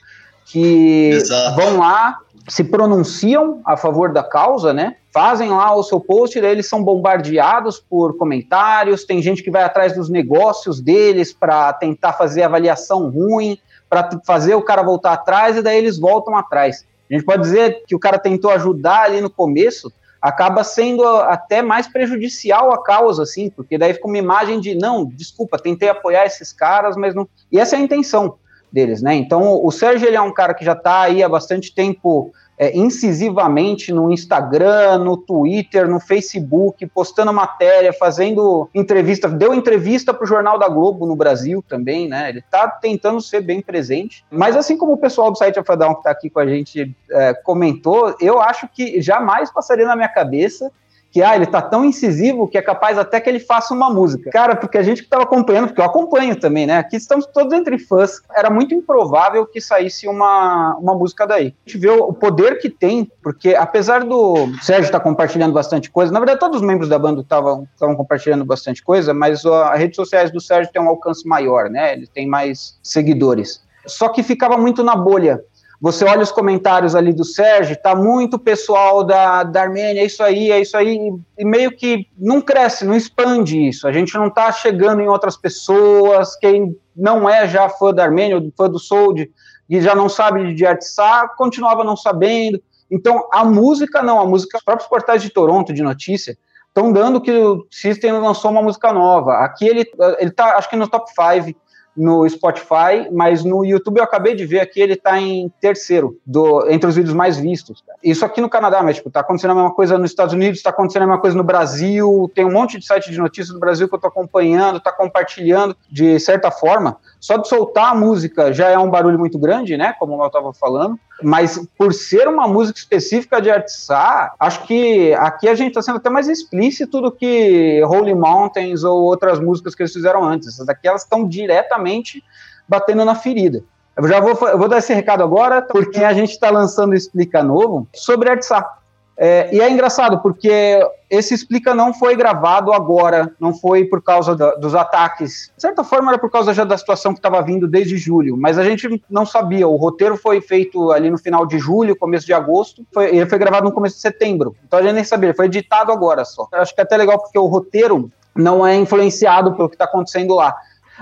que 0.47 1.11
Exato. 1.11 1.57
vão 1.57 1.79
lá 1.79 2.21
se 2.49 2.63
pronunciam 2.63 3.61
a 3.65 3.77
favor 3.77 4.13
da 4.13 4.23
causa, 4.23 4.73
né? 4.73 4.97
Fazem 5.13 5.51
lá 5.51 5.75
o 5.75 5.83
seu 5.83 6.01
post, 6.01 6.41
daí 6.41 6.51
eles 6.51 6.69
são 6.69 6.83
bombardeados 6.83 7.81
por 7.81 8.17
comentários, 8.17 9.05
tem 9.05 9.23
gente 9.23 9.43
que 9.43 9.51
vai 9.51 9.63
atrás 9.63 9.95
dos 9.95 10.11
negócios 10.11 10.81
deles 10.81 11.33
para 11.33 11.73
tentar 11.73 12.13
fazer 12.13 12.43
avaliação 12.43 13.09
ruim, 13.09 13.59
para 13.89 14.11
fazer 14.27 14.55
o 14.55 14.63
cara 14.63 14.83
voltar 14.83 15.13
atrás, 15.13 15.57
e 15.57 15.63
daí 15.63 15.79
eles 15.79 15.99
voltam 15.99 16.37
atrás. 16.37 16.85
A 17.11 17.15
gente 17.15 17.25
pode 17.25 17.43
dizer 17.43 17.83
que 17.87 17.95
o 17.95 17.99
cara 17.99 18.19
tentou 18.19 18.51
ajudar 18.51 19.03
ali 19.03 19.21
no 19.21 19.31
começo, 19.31 19.93
acaba 20.21 20.65
sendo 20.65 21.07
até 21.07 21.63
mais 21.63 21.87
prejudicial 21.87 22.73
a 22.73 22.83
causa, 22.83 23.23
assim, 23.23 23.51
porque 23.51 23.79
daí 23.79 23.95
fica 23.95 24.09
uma 24.09 24.19
imagem 24.19 24.59
de, 24.59 24.75
não, 24.75 25.05
desculpa, 25.07 25.59
tentei 25.59 25.89
apoiar 25.89 26.25
esses 26.25 26.53
caras, 26.53 26.97
mas 26.97 27.15
não. 27.15 27.29
E 27.53 27.59
essa 27.59 27.77
é 27.77 27.79
a 27.79 27.83
intenção 27.83 28.37
deles, 28.75 29.01
né? 29.01 29.15
Então, 29.15 29.65
o 29.65 29.71
Sérgio 29.71 30.09
ele 30.09 30.17
é 30.17 30.21
um 30.21 30.35
cara 30.35 30.53
que 30.53 30.65
já 30.65 30.73
está 30.73 31.03
aí 31.03 31.23
há 31.23 31.29
bastante 31.29 31.73
tempo 31.73 32.33
é, 32.59 32.77
incisivamente 32.77 33.93
no 33.93 34.11
Instagram, 34.11 34.99
no 34.99 35.17
Twitter, 35.17 35.89
no 35.89 36.01
Facebook, 36.01 36.85
postando 36.87 37.33
matéria, 37.33 37.93
fazendo 37.93 38.69
entrevista, 38.75 39.29
deu 39.29 39.55
entrevista 39.55 40.13
para 40.13 40.25
o 40.25 40.27
Jornal 40.27 40.59
da 40.59 40.69
Globo 40.69 41.07
no 41.07 41.17
Brasil 41.17 41.65
também, 41.69 42.09
né? 42.09 42.29
Ele 42.29 42.41
está 42.41 42.69
tentando 42.69 43.21
ser 43.21 43.41
bem 43.41 43.61
presente. 43.61 44.25
Mas 44.31 44.57
assim 44.57 44.77
como 44.77 44.93
o 44.93 44.99
pessoal 44.99 45.31
do 45.31 45.39
site 45.39 45.59
Afadão 45.59 45.95
que 45.95 46.01
está 46.01 46.11
aqui 46.11 46.29
com 46.29 46.41
a 46.41 46.47
gente 46.47 46.95
é, 47.11 47.33
comentou, 47.33 48.15
eu 48.21 48.41
acho 48.41 48.69
que 48.69 49.01
jamais 49.01 49.53
passaria 49.53 49.87
na 49.87 49.97
minha 49.97 50.09
cabeça 50.09 50.71
que 51.15 51.23
ah, 51.23 51.37
ele 51.37 51.47
tá 51.47 51.63
tão 51.63 51.85
incisivo 51.85 52.49
que 52.49 52.59
é 52.59 52.61
capaz 52.61 52.99
até 52.99 53.21
que 53.21 53.31
ele 53.31 53.39
faça 53.39 53.73
uma 53.73 53.89
música. 53.89 54.31
Cara, 54.33 54.57
porque 54.57 54.77
a 54.77 54.83
gente 54.83 54.99
que 54.99 55.07
estava 55.07 55.23
acompanhando, 55.23 55.69
porque 55.69 55.81
eu 55.81 55.85
acompanho 55.85 56.35
também, 56.35 56.67
né? 56.67 56.77
Aqui 56.77 56.97
estamos 56.97 57.25
todos 57.25 57.53
entre 57.53 57.79
fãs. 57.79 58.21
Era 58.35 58.51
muito 58.51 58.75
improvável 58.75 59.47
que 59.47 59.61
saísse 59.61 60.09
uma, 60.09 60.77
uma 60.77 60.93
música 60.93 61.25
daí. 61.25 61.55
A 61.65 61.71
gente 61.71 61.79
vê 61.79 61.89
o 61.89 62.13
poder 62.13 62.59
que 62.59 62.69
tem, 62.69 63.09
porque 63.23 63.55
apesar 63.55 64.03
do 64.03 64.49
Sérgio 64.61 64.87
estar 64.87 64.99
tá 64.99 65.05
compartilhando 65.05 65.53
bastante 65.53 65.89
coisa, 65.89 66.13
na 66.13 66.19
verdade 66.19 66.41
todos 66.41 66.61
os 66.61 66.67
membros 66.67 66.89
da 66.89 66.99
banda 66.99 67.21
estavam 67.21 67.69
compartilhando 67.97 68.45
bastante 68.45 68.83
coisa, 68.83 69.15
mas 69.15 69.47
as 69.47 69.79
redes 69.79 69.95
sociais 69.95 70.33
do 70.33 70.41
Sérgio 70.41 70.73
tem 70.73 70.83
um 70.83 70.89
alcance 70.89 71.29
maior, 71.29 71.71
né? 71.71 71.93
Ele 71.93 72.09
tem 72.09 72.27
mais 72.27 72.77
seguidores. 72.83 73.63
Só 73.87 74.09
que 74.09 74.25
ficava 74.25 74.57
muito 74.57 74.83
na 74.83 74.97
bolha 74.97 75.41
você 75.85 76.03
olha 76.07 76.23
os 76.23 76.33
comentários 76.33 76.95
ali 76.95 77.13
do 77.13 77.27
Sérgio, 77.27 77.77
tá 77.77 77.95
muito 77.95 78.39
pessoal 78.39 79.05
da, 79.05 79.43
da 79.43 79.61
Armênia, 79.61 80.01
é 80.01 80.07
isso 80.07 80.23
aí, 80.23 80.51
é 80.51 80.59
isso 80.59 80.75
aí, 80.79 81.13
e 81.37 81.45
meio 81.45 81.77
que 81.77 82.07
não 82.17 82.41
cresce, 82.41 82.87
não 82.87 82.95
expande 82.95 83.69
isso. 83.69 83.87
A 83.87 83.93
gente 83.93 84.15
não 84.15 84.31
tá 84.31 84.51
chegando 84.51 85.03
em 85.03 85.09
outras 85.09 85.37
pessoas, 85.37 86.37
quem 86.37 86.75
não 86.97 87.29
é 87.29 87.47
já 87.47 87.69
fã 87.69 87.93
da 87.93 88.03
Armênia, 88.03 88.43
fã 88.57 88.67
do 88.67 88.79
Sold, 88.79 89.31
e 89.69 89.79
já 89.83 89.95
não 89.95 90.09
sabe 90.09 90.55
de 90.55 90.65
Artsá, 90.65 91.29
continuava 91.37 91.85
não 91.85 91.99
sabendo. 91.99 92.59
Então, 92.91 93.29
a 93.31 93.45
música 93.45 94.03
não, 94.03 94.19
a 94.19 94.27
música, 94.27 94.57
os 94.57 94.65
próprios 94.65 94.89
portais 94.89 95.21
de 95.21 95.29
Toronto 95.29 95.71
de 95.75 95.83
notícia 95.83 96.35
estão 96.69 96.91
dando 96.95 97.21
que 97.21 97.31
o 97.31 97.67
System 97.71 98.13
lançou 98.13 98.51
uma 98.51 98.63
música 98.63 98.91
nova. 98.91 99.35
Aqui 99.45 99.69
ele, 99.69 99.85
ele 100.19 100.31
tá, 100.31 100.57
acho 100.57 100.71
que 100.71 100.77
no 100.77 100.89
top 100.89 101.11
5 101.11 101.55
no 101.97 102.29
Spotify, 102.29 103.09
mas 103.13 103.45
no 103.45 103.65
YouTube 103.65 103.99
eu 103.99 104.05
acabei 104.05 104.35
de 104.35 104.45
ver 104.45 104.61
aqui, 104.61 104.81
ele 104.81 104.97
tá 104.97 105.21
em 105.21 105.51
terceiro, 105.61 106.19
do, 106.27 106.69
entre 106.71 106.89
os 106.89 106.97
vídeos 106.97 107.15
mais 107.15 107.39
vistos. 107.39 107.85
Isso 108.03 108.25
aqui 108.25 108.41
no 108.41 108.49
Canadá, 108.49 108.83
mas 108.83 108.97
tipo, 108.97 109.11
tá 109.11 109.21
acontecendo 109.21 109.53
a 109.53 109.55
mesma 109.55 109.75
coisa 109.75 109.97
nos 109.99 110.11
Estados 110.11 110.35
Unidos, 110.35 110.63
tá 110.63 110.71
acontecendo 110.71 111.03
a 111.03 111.07
mesma 111.07 111.21
coisa 111.21 111.37
no 111.37 111.45
Brasil, 111.45 112.31
tem 112.35 112.45
um 112.45 112.53
monte 112.53 112.79
de 112.79 112.87
site 112.87 113.11
de 113.11 113.19
notícias 113.19 113.55
do 113.55 113.61
Brasil 113.61 113.89
que 113.89 113.95
eu 113.95 114.01
tô 114.01 114.09
acompanhando, 114.09 114.81
tá 114.81 114.93
compartilhando 114.93 115.77
de 115.91 116.19
certa 116.19 116.51
forma. 116.51 116.99
Só 117.25 117.39
de 117.39 117.49
soltar 117.49 117.93
a 117.93 117.95
música 117.95 118.53
já 118.53 118.69
é 118.69 118.77
um 118.77 118.91
barulho 118.91 119.19
muito 119.19 119.39
grande, 119.39 119.79
né? 119.79 119.95
Como 119.99 120.23
eu 120.23 120.27
estava 120.27 120.53
falando. 120.53 121.01
Mas 121.23 121.59
por 121.79 121.95
ser 121.95 122.29
uma 122.29 122.47
música 122.47 122.79
específica 122.79 123.41
de 123.41 123.51
Artsá, 123.51 124.35
acho 124.39 124.65
que 124.65 125.15
aqui 125.15 125.49
a 125.49 125.55
gente 125.55 125.69
está 125.69 125.81
sendo 125.81 125.97
até 125.97 126.11
mais 126.11 126.29
explícito 126.29 127.01
do 127.01 127.11
que 127.11 127.83
Holy 127.83 128.15
Mountains 128.15 128.85
ou 128.85 129.05
outras 129.05 129.41
músicas 129.41 129.75
que 129.75 129.83
eles 129.83 129.95
fizeram 129.95 130.23
antes. 130.23 130.49
Essas 130.49 130.67
daqui 130.67 130.87
elas 130.87 131.01
estão 131.01 131.27
diretamente 131.27 132.23
batendo 132.69 133.07
na 133.07 133.15
ferida. 133.15 133.65
Eu 133.97 134.07
já 134.07 134.21
vou, 134.21 134.33
eu 134.47 134.59
vou 134.59 134.69
dar 134.69 134.77
esse 134.77 134.93
recado 134.93 135.23
agora, 135.23 135.63
porque 135.63 136.05
a 136.05 136.13
gente 136.13 136.33
está 136.33 136.51
lançando 136.51 136.95
Explica 136.95 137.43
Novo 137.43 137.89
sobre 137.95 138.29
Artsá. 138.29 138.71
É, 139.17 139.55
e 139.55 139.61
é 139.61 139.71
engraçado, 139.71 140.21
porque 140.21 140.81
esse 141.09 141.35
Explica 141.35 141.75
não 141.75 141.95
foi 141.95 142.17
gravado 142.17 142.73
agora, 142.73 143.33
não 143.39 143.55
foi 143.55 143.85
por 143.85 144.03
causa 144.03 144.35
da, 144.35 144.55
dos 144.57 144.75
ataques. 144.75 145.53
De 145.55 145.63
certa 145.63 145.85
forma, 145.85 146.11
era 146.11 146.19
por 146.19 146.31
causa 146.31 146.53
já 146.53 146.65
da 146.65 146.77
situação 146.77 147.13
que 147.13 147.21
estava 147.21 147.41
vindo 147.41 147.69
desde 147.69 147.97
julho, 147.97 148.37
mas 148.37 148.59
a 148.59 148.65
gente 148.65 149.03
não 149.09 149.25
sabia. 149.25 149.69
O 149.69 149.77
roteiro 149.77 150.17
foi 150.17 150.41
feito 150.41 150.91
ali 150.91 151.11
no 151.11 151.19
final 151.19 151.47
de 151.47 151.59
julho, 151.59 151.97
começo 151.97 152.27
de 152.27 152.33
agosto, 152.33 152.85
foi, 152.93 153.15
ele 153.17 153.27
foi 153.27 153.39
gravado 153.39 153.67
no 153.67 153.73
começo 153.73 153.97
de 153.97 154.03
setembro. 154.03 154.57
Então 154.67 154.81
a 154.81 154.83
gente 154.83 154.95
nem 154.95 155.05
sabia, 155.05 155.29
ele 155.29 155.37
foi 155.37 155.47
editado 155.47 155.93
agora 155.93 156.25
só. 156.25 156.49
Eu 156.53 156.61
acho 156.61 156.75
que 156.75 156.81
é 156.81 156.85
até 156.85 156.97
legal 156.97 157.19
porque 157.21 157.39
o 157.39 157.47
roteiro 157.47 158.11
não 158.35 158.67
é 158.67 158.75
influenciado 158.75 159.55
pelo 159.55 159.69
que 159.69 159.77
está 159.77 159.85
acontecendo 159.85 160.35
lá. 160.35 160.55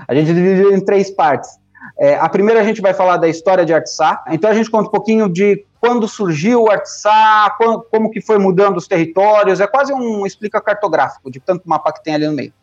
A 0.07 0.13
gente 0.13 0.33
dividiu 0.33 0.71
em 0.71 0.83
três 0.83 1.09
partes. 1.09 1.49
É, 1.97 2.15
a 2.15 2.29
primeira 2.29 2.61
a 2.61 2.63
gente 2.63 2.81
vai 2.81 2.93
falar 2.93 3.17
da 3.17 3.27
história 3.27 3.65
de 3.65 3.73
Artsá, 3.73 4.23
então 4.29 4.49
a 4.49 4.53
gente 4.53 4.69
conta 4.69 4.87
um 4.87 4.91
pouquinho 4.91 5.27
de 5.27 5.65
quando 5.83 6.07
surgiu 6.07 6.63
o 6.63 6.71
Artsá, 6.71 7.57
como 7.91 8.09
que 8.09 8.21
foi 8.21 8.37
mudando 8.37 8.77
os 8.77 8.87
territórios, 8.87 9.59
é 9.59 9.67
quase 9.67 9.91
um 9.91 10.25
explica 10.25 10.61
cartográfico 10.61 11.29
de 11.29 11.41
tanto 11.41 11.67
mapa 11.67 11.91
que 11.91 12.01
tem 12.01 12.15
ali 12.15 12.25
no 12.25 12.31
meio. 12.31 12.53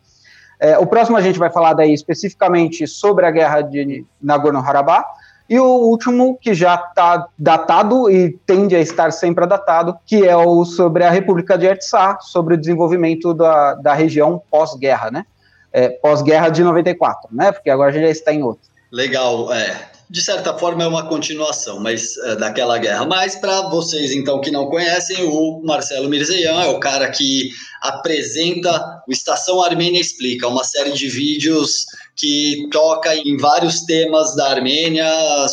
É, 0.59 0.75
o 0.79 0.87
próximo 0.87 1.17
a 1.17 1.21
gente 1.21 1.37
vai 1.37 1.51
falar 1.51 1.73
daí 1.73 1.93
especificamente 1.93 2.87
sobre 2.87 3.23
a 3.23 3.29
guerra 3.29 3.61
de 3.61 4.03
Nagorno-Karabakh, 4.19 5.05
e 5.47 5.59
o 5.59 5.65
último, 5.65 6.35
que 6.41 6.55
já 6.55 6.73
está 6.73 7.27
datado 7.37 8.09
e 8.09 8.31
tende 8.43 8.75
a 8.75 8.79
estar 8.79 9.11
sempre 9.11 9.45
datado, 9.45 9.95
que 10.03 10.27
é 10.27 10.35
o 10.35 10.65
sobre 10.65 11.03
a 11.03 11.11
República 11.11 11.55
de 11.59 11.69
Artsá, 11.69 12.17
sobre 12.21 12.55
o 12.55 12.57
desenvolvimento 12.57 13.35
da, 13.35 13.75
da 13.75 13.93
região 13.93 14.41
pós-guerra, 14.49 15.11
né? 15.11 15.27
É, 15.71 15.89
pós-guerra 15.89 16.49
de 16.49 16.63
94, 16.63 17.29
né? 17.31 17.51
Porque 17.51 17.69
agora 17.69 17.91
a 17.91 17.93
gente 17.93 18.05
já 18.05 18.09
está 18.09 18.33
em 18.33 18.41
outro. 18.41 18.67
Legal, 18.91 19.53
é 19.53 19.90
de 20.11 20.21
certa 20.21 20.53
forma 20.57 20.83
é 20.83 20.87
uma 20.87 21.07
continuação 21.07 21.79
mas 21.79 22.17
é, 22.17 22.35
daquela 22.35 22.77
guerra. 22.77 23.05
Mas 23.05 23.35
para 23.37 23.61
vocês 23.69 24.11
então 24.11 24.41
que 24.41 24.51
não 24.51 24.67
conhecem, 24.67 25.23
o 25.23 25.61
Marcelo 25.63 26.09
Mirzeian 26.09 26.61
é 26.61 26.67
o 26.67 26.79
cara 26.81 27.09
que 27.09 27.49
apresenta 27.81 29.01
o 29.07 29.11
Estação 29.11 29.63
Armênia 29.63 30.01
Explica, 30.01 30.49
uma 30.49 30.65
série 30.65 30.91
de 30.91 31.07
vídeos 31.07 31.85
que 32.17 32.67
toca 32.71 33.15
em 33.15 33.37
vários 33.37 33.81
temas 33.85 34.35
da 34.35 34.49
Armênia. 34.49 35.07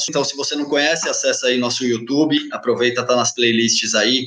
Então, 0.08 0.24
se 0.24 0.36
você 0.36 0.56
não 0.56 0.64
conhece, 0.64 1.08
acessa 1.08 1.46
aí 1.46 1.56
nosso 1.56 1.84
YouTube, 1.84 2.36
aproveita, 2.52 3.06
tá 3.06 3.14
nas 3.14 3.32
playlists 3.32 3.94
aí. 3.94 4.26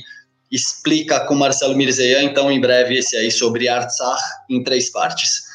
Explica 0.50 1.20
com 1.26 1.34
Marcelo 1.34 1.76
Mirzeian, 1.76 2.22
então 2.22 2.50
em 2.50 2.60
breve 2.60 2.96
esse 2.96 3.16
aí 3.16 3.30
sobre 3.30 3.68
Artsakh 3.68 4.20
em 4.50 4.64
três 4.64 4.90
partes. 4.90 5.51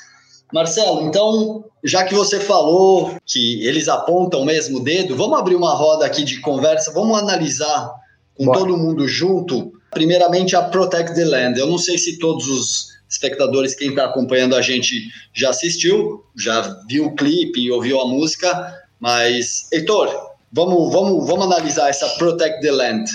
Marcelo, 0.54 1.02
então, 1.02 1.66
já 1.84 2.04
que 2.06 2.16
você 2.16 2.40
falou 2.40 3.16
que 3.26 3.66
eles 3.66 3.88
apontam 3.88 4.46
mesmo 4.46 4.78
o 4.78 4.84
dedo, 4.84 5.16
vamos 5.16 5.38
abrir 5.38 5.56
uma 5.56 5.74
roda 5.74 6.06
aqui 6.06 6.24
de 6.24 6.40
conversa, 6.40 6.92
vamos 6.94 7.18
analisar 7.18 7.94
com 8.36 8.46
Bora. 8.46 8.60
todo 8.60 8.78
mundo 8.78 9.08
junto. 9.08 9.74
Primeiramente, 9.92 10.56
a 10.56 10.64
Protect 10.64 11.16
the 11.16 11.26
Land. 11.26 11.60
Eu 11.60 11.68
não 11.68 11.78
sei 11.78 11.98
se 11.98 12.18
todos 12.20 12.48
os 12.48 12.98
espectadores, 13.10 13.74
quem 13.74 13.90
está 13.90 14.06
acompanhando 14.06 14.56
a 14.56 14.62
gente, 14.62 15.02
já 15.34 15.50
assistiu, 15.50 16.24
já 16.38 16.62
viu 16.88 17.08
o 17.08 17.16
clipe 17.16 17.60
e 17.60 17.72
ouviu 17.72 18.02
a 18.02 18.08
música, 18.08 18.74
mas, 19.00 19.68
Heitor, 19.72 20.10
vamos, 20.52 20.92
vamos, 20.92 21.26
vamos 21.26 21.46
analisar 21.46 21.90
essa 21.90 22.08
Protect 22.18 22.62
the 22.62 22.72
Land. 22.72 23.10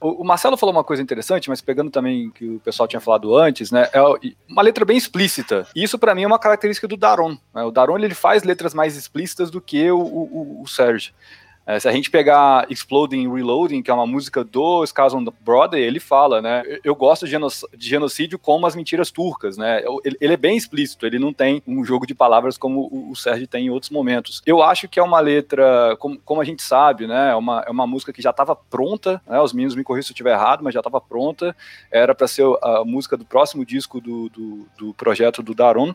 O, 0.00 0.24
Marcelo 0.24 0.56
falou 0.56 0.74
uma 0.74 0.84
coisa 0.84 1.02
interessante, 1.02 1.48
mas 1.48 1.60
pegando 1.60 1.90
também 1.90 2.30
que 2.30 2.46
o 2.46 2.60
pessoal 2.60 2.86
tinha 2.86 3.00
falado 3.00 3.36
antes, 3.36 3.70
né? 3.70 3.88
É 3.92 4.00
uma 4.48 4.62
letra 4.62 4.84
bem 4.84 4.96
explícita. 4.96 5.66
E 5.74 5.82
isso 5.82 5.98
para 5.98 6.14
mim 6.14 6.22
é 6.22 6.26
uma 6.26 6.38
característica 6.38 6.86
do 6.86 6.96
Daron. 6.96 7.36
Né? 7.54 7.64
O 7.64 7.70
Daron 7.70 7.98
ele 7.98 8.14
faz 8.14 8.44
letras 8.44 8.74
mais 8.74 8.96
explícitas 8.96 9.50
do 9.50 9.60
que 9.60 9.90
o, 9.90 9.98
o, 9.98 10.62
o. 10.62 10.66
É, 11.68 11.78
se 11.78 11.86
a 11.86 11.92
gente 11.92 12.10
pegar 12.10 12.66
Exploding 12.70 13.30
Reloading, 13.30 13.82
que 13.82 13.90
é 13.90 13.94
uma 13.94 14.06
música 14.06 14.42
do 14.42 14.86
Scars 14.86 15.12
on 15.12 15.22
Brother, 15.42 15.78
ele 15.78 16.00
fala, 16.00 16.40
né? 16.40 16.62
Eu 16.82 16.94
gosto 16.94 17.26
de, 17.26 17.36
genocídio 17.78 18.38
como 18.38 18.66
as 18.66 18.74
mentiras 18.74 19.10
turcas, 19.10 19.58
né? 19.58 19.82
Ele, 20.02 20.16
ele, 20.18 20.32
é 20.32 20.36
bem 20.38 20.56
explícito, 20.56 21.04
ele 21.04 21.18
não 21.18 21.30
tem 21.30 21.62
um 21.66 21.84
jogo 21.84 22.06
de 22.06 22.14
palavras 22.14 22.56
como 22.56 22.88
o, 22.90 23.10
o 23.10 23.14
Sérgio 23.14 23.46
tem 23.46 23.66
em 23.66 23.70
outros 23.70 23.90
momentos. 23.90 24.40
Eu 24.46 24.62
acho 24.62 24.88
que 24.88 24.98
é 24.98 25.02
uma 25.02 25.20
letra, 25.20 25.94
como, 25.98 26.18
como 26.20 26.40
a 26.40 26.44
gente 26.44 26.62
sabe, 26.62 27.06
né? 27.06 27.32
É 27.32 27.34
uma, 27.34 27.62
é 27.66 27.70
uma 27.70 27.86
música 27.86 28.14
que 28.14 28.22
já 28.22 28.30
estava 28.30 28.56
pronta, 28.56 29.20
né? 29.26 29.38
Os 29.38 29.52
meninos 29.52 29.74
me 29.74 29.84
corrijam 29.84 30.06
se 30.06 30.12
eu 30.12 30.14
estiver 30.14 30.32
errado, 30.32 30.64
mas 30.64 30.72
já 30.72 30.80
estava 30.80 31.02
pronta. 31.02 31.54
Era 31.90 32.14
para 32.14 32.26
ser 32.26 32.46
a 32.62 32.82
música 32.82 33.14
do 33.14 33.26
próximo 33.26 33.62
disco 33.66 34.00
do, 34.00 34.30
do, 34.30 34.66
do 34.78 34.94
projeto 34.94 35.42
do 35.42 35.54
Daron. 35.54 35.94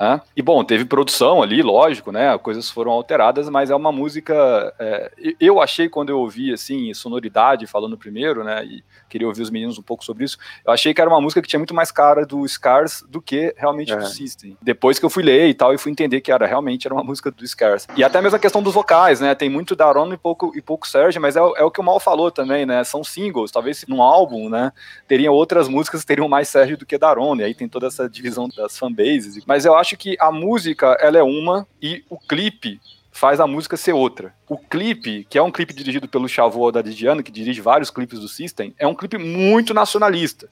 Né? 0.00 0.18
E 0.34 0.40
bom, 0.40 0.64
teve 0.64 0.86
produção 0.86 1.42
ali, 1.42 1.60
lógico, 1.60 2.10
né? 2.10 2.38
Coisas 2.38 2.70
foram 2.70 2.90
alteradas, 2.90 3.50
mas 3.50 3.68
é 3.70 3.76
uma 3.76 3.92
música. 3.92 4.74
É, 4.78 5.12
eu 5.38 5.60
achei 5.60 5.90
quando 5.90 6.08
eu 6.08 6.18
ouvi 6.18 6.54
assim, 6.54 6.94
sonoridade 6.94 7.66
falando 7.66 7.98
primeiro, 7.98 8.42
né? 8.42 8.64
E 8.64 8.82
queria 9.10 9.28
ouvir 9.28 9.42
os 9.42 9.50
meninos 9.50 9.78
um 9.78 9.82
pouco 9.82 10.02
sobre 10.02 10.24
isso. 10.24 10.38
Eu 10.64 10.72
achei 10.72 10.94
que 10.94 11.02
era 11.02 11.10
uma 11.10 11.20
música 11.20 11.42
que 11.42 11.48
tinha 11.48 11.60
muito 11.60 11.74
mais 11.74 11.92
cara 11.92 12.24
do 12.24 12.48
Scars 12.48 13.04
do 13.10 13.20
que 13.20 13.54
realmente 13.58 13.92
é. 13.92 13.96
do 13.96 14.06
System. 14.06 14.56
Depois 14.62 14.98
que 14.98 15.04
eu 15.04 15.10
fui 15.10 15.22
ler 15.22 15.48
e 15.48 15.54
tal, 15.54 15.74
e 15.74 15.78
fui 15.78 15.92
entender 15.92 16.22
que 16.22 16.32
era 16.32 16.46
realmente 16.46 16.86
era 16.86 16.94
uma 16.94 17.04
música 17.04 17.30
do 17.30 17.46
Scars. 17.46 17.86
E 17.94 18.02
até 18.02 18.22
mesmo 18.22 18.36
a 18.36 18.40
questão 18.40 18.62
dos 18.62 18.72
vocais, 18.72 19.20
né? 19.20 19.34
Tem 19.34 19.50
muito 19.50 19.76
Daron 19.76 20.10
e 20.14 20.16
pouco, 20.16 20.52
e 20.56 20.62
pouco 20.62 20.88
Serge, 20.88 21.18
mas 21.18 21.36
é, 21.36 21.40
é 21.40 21.62
o 21.62 21.70
que 21.70 21.80
o 21.80 21.84
Mal 21.84 22.00
falou 22.00 22.30
também, 22.30 22.64
né? 22.64 22.82
São 22.84 23.04
singles. 23.04 23.50
Talvez 23.50 23.84
num 23.86 24.00
álbum, 24.00 24.48
né? 24.48 24.72
Teriam 25.06 25.34
outras 25.34 25.68
músicas 25.68 26.00
que 26.00 26.06
teriam 26.06 26.26
mais 26.26 26.48
Serge 26.48 26.74
do 26.76 26.86
que 26.86 26.96
Daron. 26.96 27.36
E 27.36 27.42
aí 27.42 27.54
tem 27.54 27.68
toda 27.68 27.86
essa 27.86 28.08
divisão 28.08 28.48
das 28.48 28.78
fanbases. 28.78 29.44
Mas 29.44 29.66
eu 29.66 29.74
acho 29.74 29.89
que 29.96 30.16
a 30.20 30.30
música, 30.30 30.96
ela 31.00 31.18
é 31.18 31.22
uma 31.22 31.66
e 31.80 32.04
o 32.08 32.18
clipe 32.18 32.80
faz 33.12 33.40
a 33.40 33.46
música 33.46 33.76
ser 33.76 33.92
outra. 33.92 34.34
O 34.48 34.56
clipe, 34.56 35.26
que 35.28 35.36
é 35.36 35.42
um 35.42 35.50
clipe 35.50 35.74
dirigido 35.74 36.08
pelo 36.08 36.28
Chavo 36.28 36.70
Dadidiano, 36.70 37.22
que 37.22 37.30
dirige 37.30 37.60
vários 37.60 37.90
clipes 37.90 38.18
do 38.18 38.28
System, 38.28 38.74
é 38.78 38.86
um 38.86 38.94
clipe 38.94 39.18
muito 39.18 39.74
nacionalista. 39.74 40.48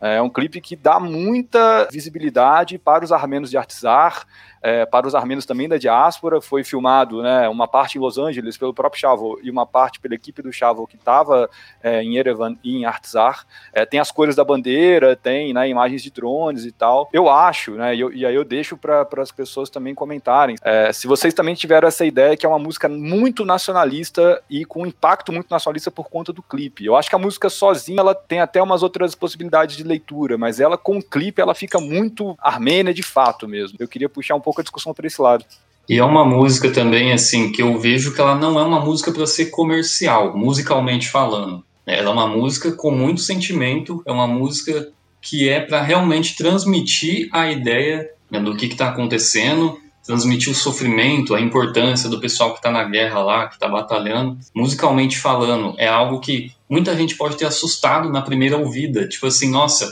É 0.00 0.22
um 0.22 0.30
clipe 0.30 0.60
que 0.60 0.76
dá 0.76 1.00
muita 1.00 1.88
visibilidade 1.90 2.78
para 2.78 3.04
os 3.04 3.10
armenos 3.10 3.50
de 3.50 3.56
Artsar, 3.56 4.24
é, 4.62 4.86
para 4.86 5.06
os 5.06 5.14
armenos 5.14 5.46
também 5.46 5.68
da 5.68 5.76
diáspora. 5.76 6.40
Foi 6.40 6.64
filmado 6.64 7.22
né, 7.22 7.48
uma 7.48 7.68
parte 7.68 7.98
em 7.98 8.00
Los 8.00 8.18
Angeles 8.18 8.56
pelo 8.56 8.74
próprio 8.74 9.00
Chavo 9.00 9.38
e 9.42 9.50
uma 9.50 9.66
parte 9.66 10.00
pela 10.00 10.14
equipe 10.14 10.42
do 10.42 10.52
Chavo 10.52 10.86
que 10.86 10.96
estava 10.96 11.48
é, 11.82 12.02
em 12.02 12.16
Erevan 12.16 12.56
e 12.62 12.76
em 12.76 12.84
Artsar. 12.84 13.46
É, 13.72 13.84
tem 13.84 14.00
as 14.00 14.10
cores 14.10 14.36
da 14.36 14.44
bandeira, 14.44 15.16
tem 15.16 15.52
né, 15.52 15.68
imagens 15.68 16.02
de 16.02 16.10
drones 16.10 16.64
e 16.64 16.72
tal. 16.72 17.08
Eu 17.12 17.28
acho, 17.28 17.72
né, 17.72 17.94
e, 17.94 18.00
eu, 18.00 18.12
e 18.12 18.26
aí 18.26 18.34
eu 18.34 18.44
deixo 18.44 18.76
para 18.76 19.06
as 19.18 19.30
pessoas 19.30 19.70
também 19.70 19.94
comentarem. 19.94 20.56
É, 20.62 20.92
se 20.92 21.06
vocês 21.06 21.34
também 21.34 21.54
tiveram 21.54 21.88
essa 21.88 22.04
ideia 22.04 22.36
que 22.36 22.46
é 22.46 22.48
uma 22.48 22.58
música 22.58 22.88
muito 22.88 23.44
nacionalista 23.44 24.42
e 24.48 24.64
com 24.64 24.82
um 24.82 24.86
impacto 24.86 25.32
muito 25.32 25.50
nacionalista 25.50 25.90
por 25.90 26.08
conta 26.08 26.32
do 26.32 26.42
clipe. 26.42 26.84
Eu 26.84 26.96
acho 26.96 27.08
que 27.08 27.14
a 27.14 27.18
música 27.18 27.48
sozinha 27.48 28.00
ela 28.00 28.14
tem 28.14 28.40
até 28.40 28.62
umas 28.62 28.82
outras 28.82 29.14
possibilidades 29.14 29.76
de 29.76 29.82
leitura, 29.82 30.36
mas 30.38 30.60
ela 30.60 30.76
com 30.76 30.98
o 30.98 31.02
clipe 31.02 31.40
ela 31.40 31.54
fica 31.54 31.80
muito 31.80 32.36
armênia 32.40 32.92
de 32.92 33.02
fato 33.02 33.48
mesmo. 33.48 33.76
Eu 33.80 33.88
queria 33.88 34.08
puxar 34.08 34.34
um 34.34 34.40
a 34.56 34.62
discussão 34.62 34.94
para 34.94 35.06
esse 35.06 35.20
lado. 35.20 35.44
E 35.88 35.98
é 35.98 36.04
uma 36.04 36.24
música 36.24 36.70
também, 36.70 37.12
assim, 37.12 37.50
que 37.50 37.62
eu 37.62 37.78
vejo 37.78 38.14
que 38.14 38.20
ela 38.20 38.34
não 38.34 38.58
é 38.60 38.62
uma 38.62 38.80
música 38.80 39.10
para 39.10 39.26
ser 39.26 39.46
comercial, 39.46 40.36
musicalmente 40.36 41.08
falando. 41.08 41.64
Ela 41.86 42.10
é 42.10 42.12
uma 42.12 42.26
música 42.26 42.72
com 42.72 42.90
muito 42.90 43.22
sentimento, 43.22 44.02
é 44.04 44.12
uma 44.12 44.26
música 44.26 44.92
que 45.22 45.48
é 45.48 45.60
para 45.60 45.80
realmente 45.80 46.36
transmitir 46.36 47.28
a 47.32 47.50
ideia 47.50 48.10
né, 48.30 48.38
do 48.38 48.54
que 48.54 48.66
está 48.66 48.88
acontecendo, 48.88 49.80
transmitir 50.04 50.52
o 50.52 50.54
sofrimento, 50.54 51.34
a 51.34 51.40
importância 51.40 52.08
do 52.08 52.20
pessoal 52.20 52.52
que 52.52 52.58
está 52.58 52.70
na 52.70 52.84
guerra 52.84 53.20
lá, 53.20 53.46
que 53.46 53.54
está 53.54 53.68
batalhando. 53.68 54.38
Musicalmente 54.54 55.18
falando, 55.18 55.74
é 55.78 55.88
algo 55.88 56.20
que 56.20 56.52
muita 56.68 56.94
gente 56.94 57.16
pode 57.16 57.36
ter 57.36 57.46
assustado 57.46 58.10
na 58.10 58.20
primeira 58.20 58.58
ouvida. 58.58 59.08
Tipo 59.08 59.26
assim, 59.26 59.50
nossa, 59.50 59.90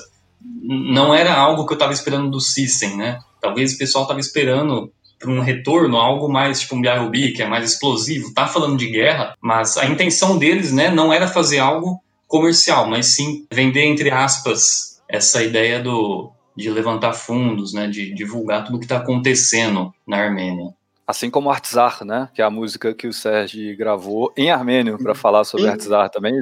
não 0.62 1.14
era 1.14 1.35
algo 1.35 1.66
que 1.66 1.73
eu 1.73 1.77
estava 1.77 1.92
esperando 1.92 2.31
do 2.31 2.40
System, 2.40 2.97
né? 2.97 3.19
Talvez 3.47 3.75
o 3.75 3.79
pessoal 3.79 4.03
estava 4.03 4.19
esperando 4.19 4.93
um 5.25 5.41
retorno, 5.41 5.97
algo 5.97 6.29
mais 6.29 6.61
tipo 6.61 6.75
um 6.75 6.81
BRB, 6.81 7.31
que 7.31 7.43
é 7.43 7.47
mais 7.47 7.73
explosivo, 7.73 8.35
tá 8.35 8.49
falando 8.49 8.77
de 8.77 8.91
guerra, 8.91 9.35
mas 9.41 9.77
a 9.77 9.87
intenção 9.87 10.37
deles, 10.37 10.73
né, 10.73 10.91
não 10.91 11.13
era 11.13 11.29
fazer 11.29 11.59
algo 11.59 12.01
comercial, 12.27 12.89
mas 12.89 13.07
sim 13.07 13.47
vender, 13.51 13.85
entre 13.85 14.11
aspas, 14.11 15.01
essa 15.09 15.43
ideia 15.45 15.81
do, 15.81 16.33
de 16.57 16.69
levantar 16.69 17.13
fundos, 17.13 17.73
né, 17.73 17.87
de 17.87 18.13
divulgar 18.13 18.65
tudo 18.65 18.77
o 18.77 18.79
que 18.81 18.85
está 18.85 18.97
acontecendo 18.97 19.95
na 20.07 20.19
Armênia. 20.19 20.75
Assim 21.07 21.31
como 21.31 21.51
Artsar, 21.51 22.05
né? 22.05 22.29
Que 22.35 22.42
é 22.42 22.45
a 22.45 22.51
música 22.51 22.92
que 22.92 23.07
o 23.07 23.12
Sérgio 23.12 23.77
gravou 23.77 24.33
em 24.37 24.51
armênio 24.51 24.99
para 24.99 25.14
falar 25.14 25.45
sobre 25.45 25.69
Artsar 25.69 26.11
também. 26.11 26.35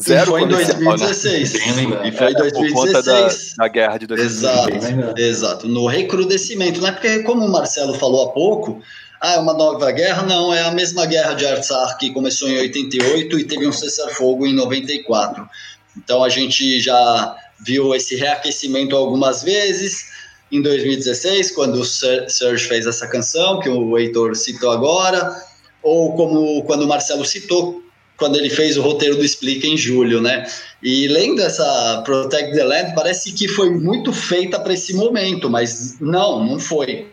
Zero 0.00 0.32
foi 0.32 0.42
em 0.42 0.48
2016. 0.48 1.52
Né? 1.54 2.08
E 2.08 2.12
foi 2.12 2.32
em 2.32 2.34
2016. 2.34 2.72
Por 2.72 2.74
conta 2.74 3.02
da, 3.02 3.28
da 3.56 3.68
guerra 3.68 3.96
de 3.96 4.06
2016. 4.06 4.84
Exato, 4.84 5.20
exato. 5.20 5.68
No 5.68 5.86
recrudescimento, 5.86 6.78
não 6.80 6.88
é 6.88 6.92
porque, 6.92 7.22
como 7.22 7.46
o 7.46 7.50
Marcelo 7.50 7.94
falou 7.94 8.28
há 8.28 8.32
pouco, 8.32 8.82
ah, 9.22 9.32
é 9.32 9.38
uma 9.38 9.54
nova 9.54 9.90
guerra? 9.92 10.22
Não, 10.24 10.52
é 10.52 10.62
a 10.62 10.70
mesma 10.70 11.06
guerra 11.06 11.32
de 11.32 11.46
Artsar 11.46 11.96
que 11.96 12.10
começou 12.10 12.48
em 12.50 12.58
88 12.58 13.38
e 13.38 13.44
teve 13.44 13.66
um 13.66 13.72
cessar-fogo 13.72 14.46
em 14.46 14.54
94. 14.54 15.48
Então 15.96 16.22
a 16.22 16.28
gente 16.28 16.80
já 16.80 17.34
viu 17.64 17.94
esse 17.94 18.14
reaquecimento 18.14 18.94
algumas 18.94 19.42
vezes 19.42 20.15
em 20.50 20.62
2016, 20.62 21.50
quando 21.52 21.80
o 21.80 21.84
Serge 21.84 22.66
fez 22.66 22.86
essa 22.86 23.06
canção, 23.08 23.60
que 23.60 23.68
o 23.68 23.98
Heitor 23.98 24.34
citou 24.36 24.70
agora, 24.70 25.34
ou 25.82 26.14
como 26.14 26.62
quando 26.64 26.82
o 26.82 26.88
Marcelo 26.88 27.24
citou, 27.24 27.82
quando 28.16 28.36
ele 28.36 28.48
fez 28.48 28.76
o 28.76 28.82
roteiro 28.82 29.16
do 29.16 29.24
Explica 29.24 29.66
em 29.66 29.76
julho, 29.76 30.20
né? 30.20 30.46
E 30.82 31.06
lendo 31.08 31.42
essa 31.42 32.02
Protect 32.04 32.52
the 32.52 32.64
Land, 32.64 32.94
parece 32.94 33.32
que 33.32 33.48
foi 33.48 33.70
muito 33.70 34.12
feita 34.12 34.58
para 34.58 34.72
esse 34.72 34.94
momento, 34.94 35.50
mas 35.50 36.00
não, 36.00 36.44
não 36.44 36.58
foi. 36.58 37.06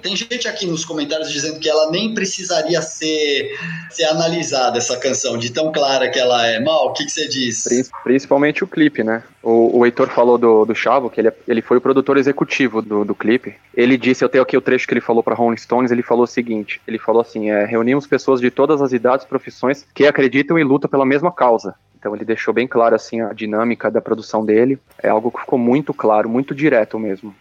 Tem 0.00 0.16
gente 0.16 0.48
aqui 0.48 0.66
nos 0.66 0.86
comentários 0.86 1.30
dizendo 1.30 1.60
que 1.60 1.68
ela 1.68 1.90
nem 1.90 2.14
precisaria 2.14 2.80
ser, 2.80 3.58
ser 3.90 4.04
analisada, 4.04 4.78
essa 4.78 4.96
canção, 4.96 5.36
de 5.36 5.52
tão 5.52 5.70
clara 5.70 6.08
que 6.08 6.18
ela 6.18 6.46
é. 6.46 6.58
Mal, 6.58 6.86
o 6.86 6.92
que, 6.94 7.04
que 7.04 7.12
você 7.12 7.28
diz? 7.28 7.90
Principalmente 8.02 8.64
o 8.64 8.66
clipe, 8.66 9.04
né? 9.04 9.22
O, 9.42 9.78
o 9.78 9.84
Heitor 9.84 10.08
falou 10.08 10.38
do, 10.38 10.64
do 10.64 10.74
Chavo, 10.74 11.10
que 11.10 11.20
ele, 11.20 11.30
ele 11.46 11.60
foi 11.60 11.76
o 11.76 11.80
produtor 11.80 12.16
executivo 12.16 12.80
do, 12.80 13.04
do 13.04 13.14
clipe. 13.14 13.54
Ele 13.74 13.98
disse, 13.98 14.24
eu 14.24 14.30
tenho 14.30 14.42
aqui 14.42 14.56
o 14.56 14.62
trecho 14.62 14.86
que 14.86 14.94
ele 14.94 15.00
falou 15.00 15.22
para 15.22 15.34
Rolling 15.34 15.58
Stones, 15.58 15.90
ele 15.90 16.02
falou 16.02 16.24
o 16.24 16.28
seguinte, 16.28 16.80
ele 16.88 16.98
falou 16.98 17.20
assim, 17.20 17.50
é, 17.50 17.66
reunimos 17.66 18.06
pessoas 18.06 18.40
de 18.40 18.50
todas 18.50 18.80
as 18.80 18.92
idades 18.92 19.26
profissões 19.26 19.84
que 19.94 20.06
acreditam 20.06 20.58
e 20.58 20.64
lutam 20.64 20.88
pela 20.88 21.04
mesma 21.04 21.30
causa. 21.30 21.74
Então 21.98 22.16
ele 22.16 22.24
deixou 22.24 22.52
bem 22.54 22.66
claro 22.66 22.96
assim 22.96 23.20
a 23.20 23.32
dinâmica 23.32 23.90
da 23.90 24.00
produção 24.00 24.44
dele. 24.44 24.78
É 25.00 25.08
algo 25.08 25.30
que 25.30 25.40
ficou 25.40 25.58
muito 25.58 25.92
claro, 25.92 26.28
muito 26.28 26.54
direto 26.54 26.98
mesmo. 26.98 27.34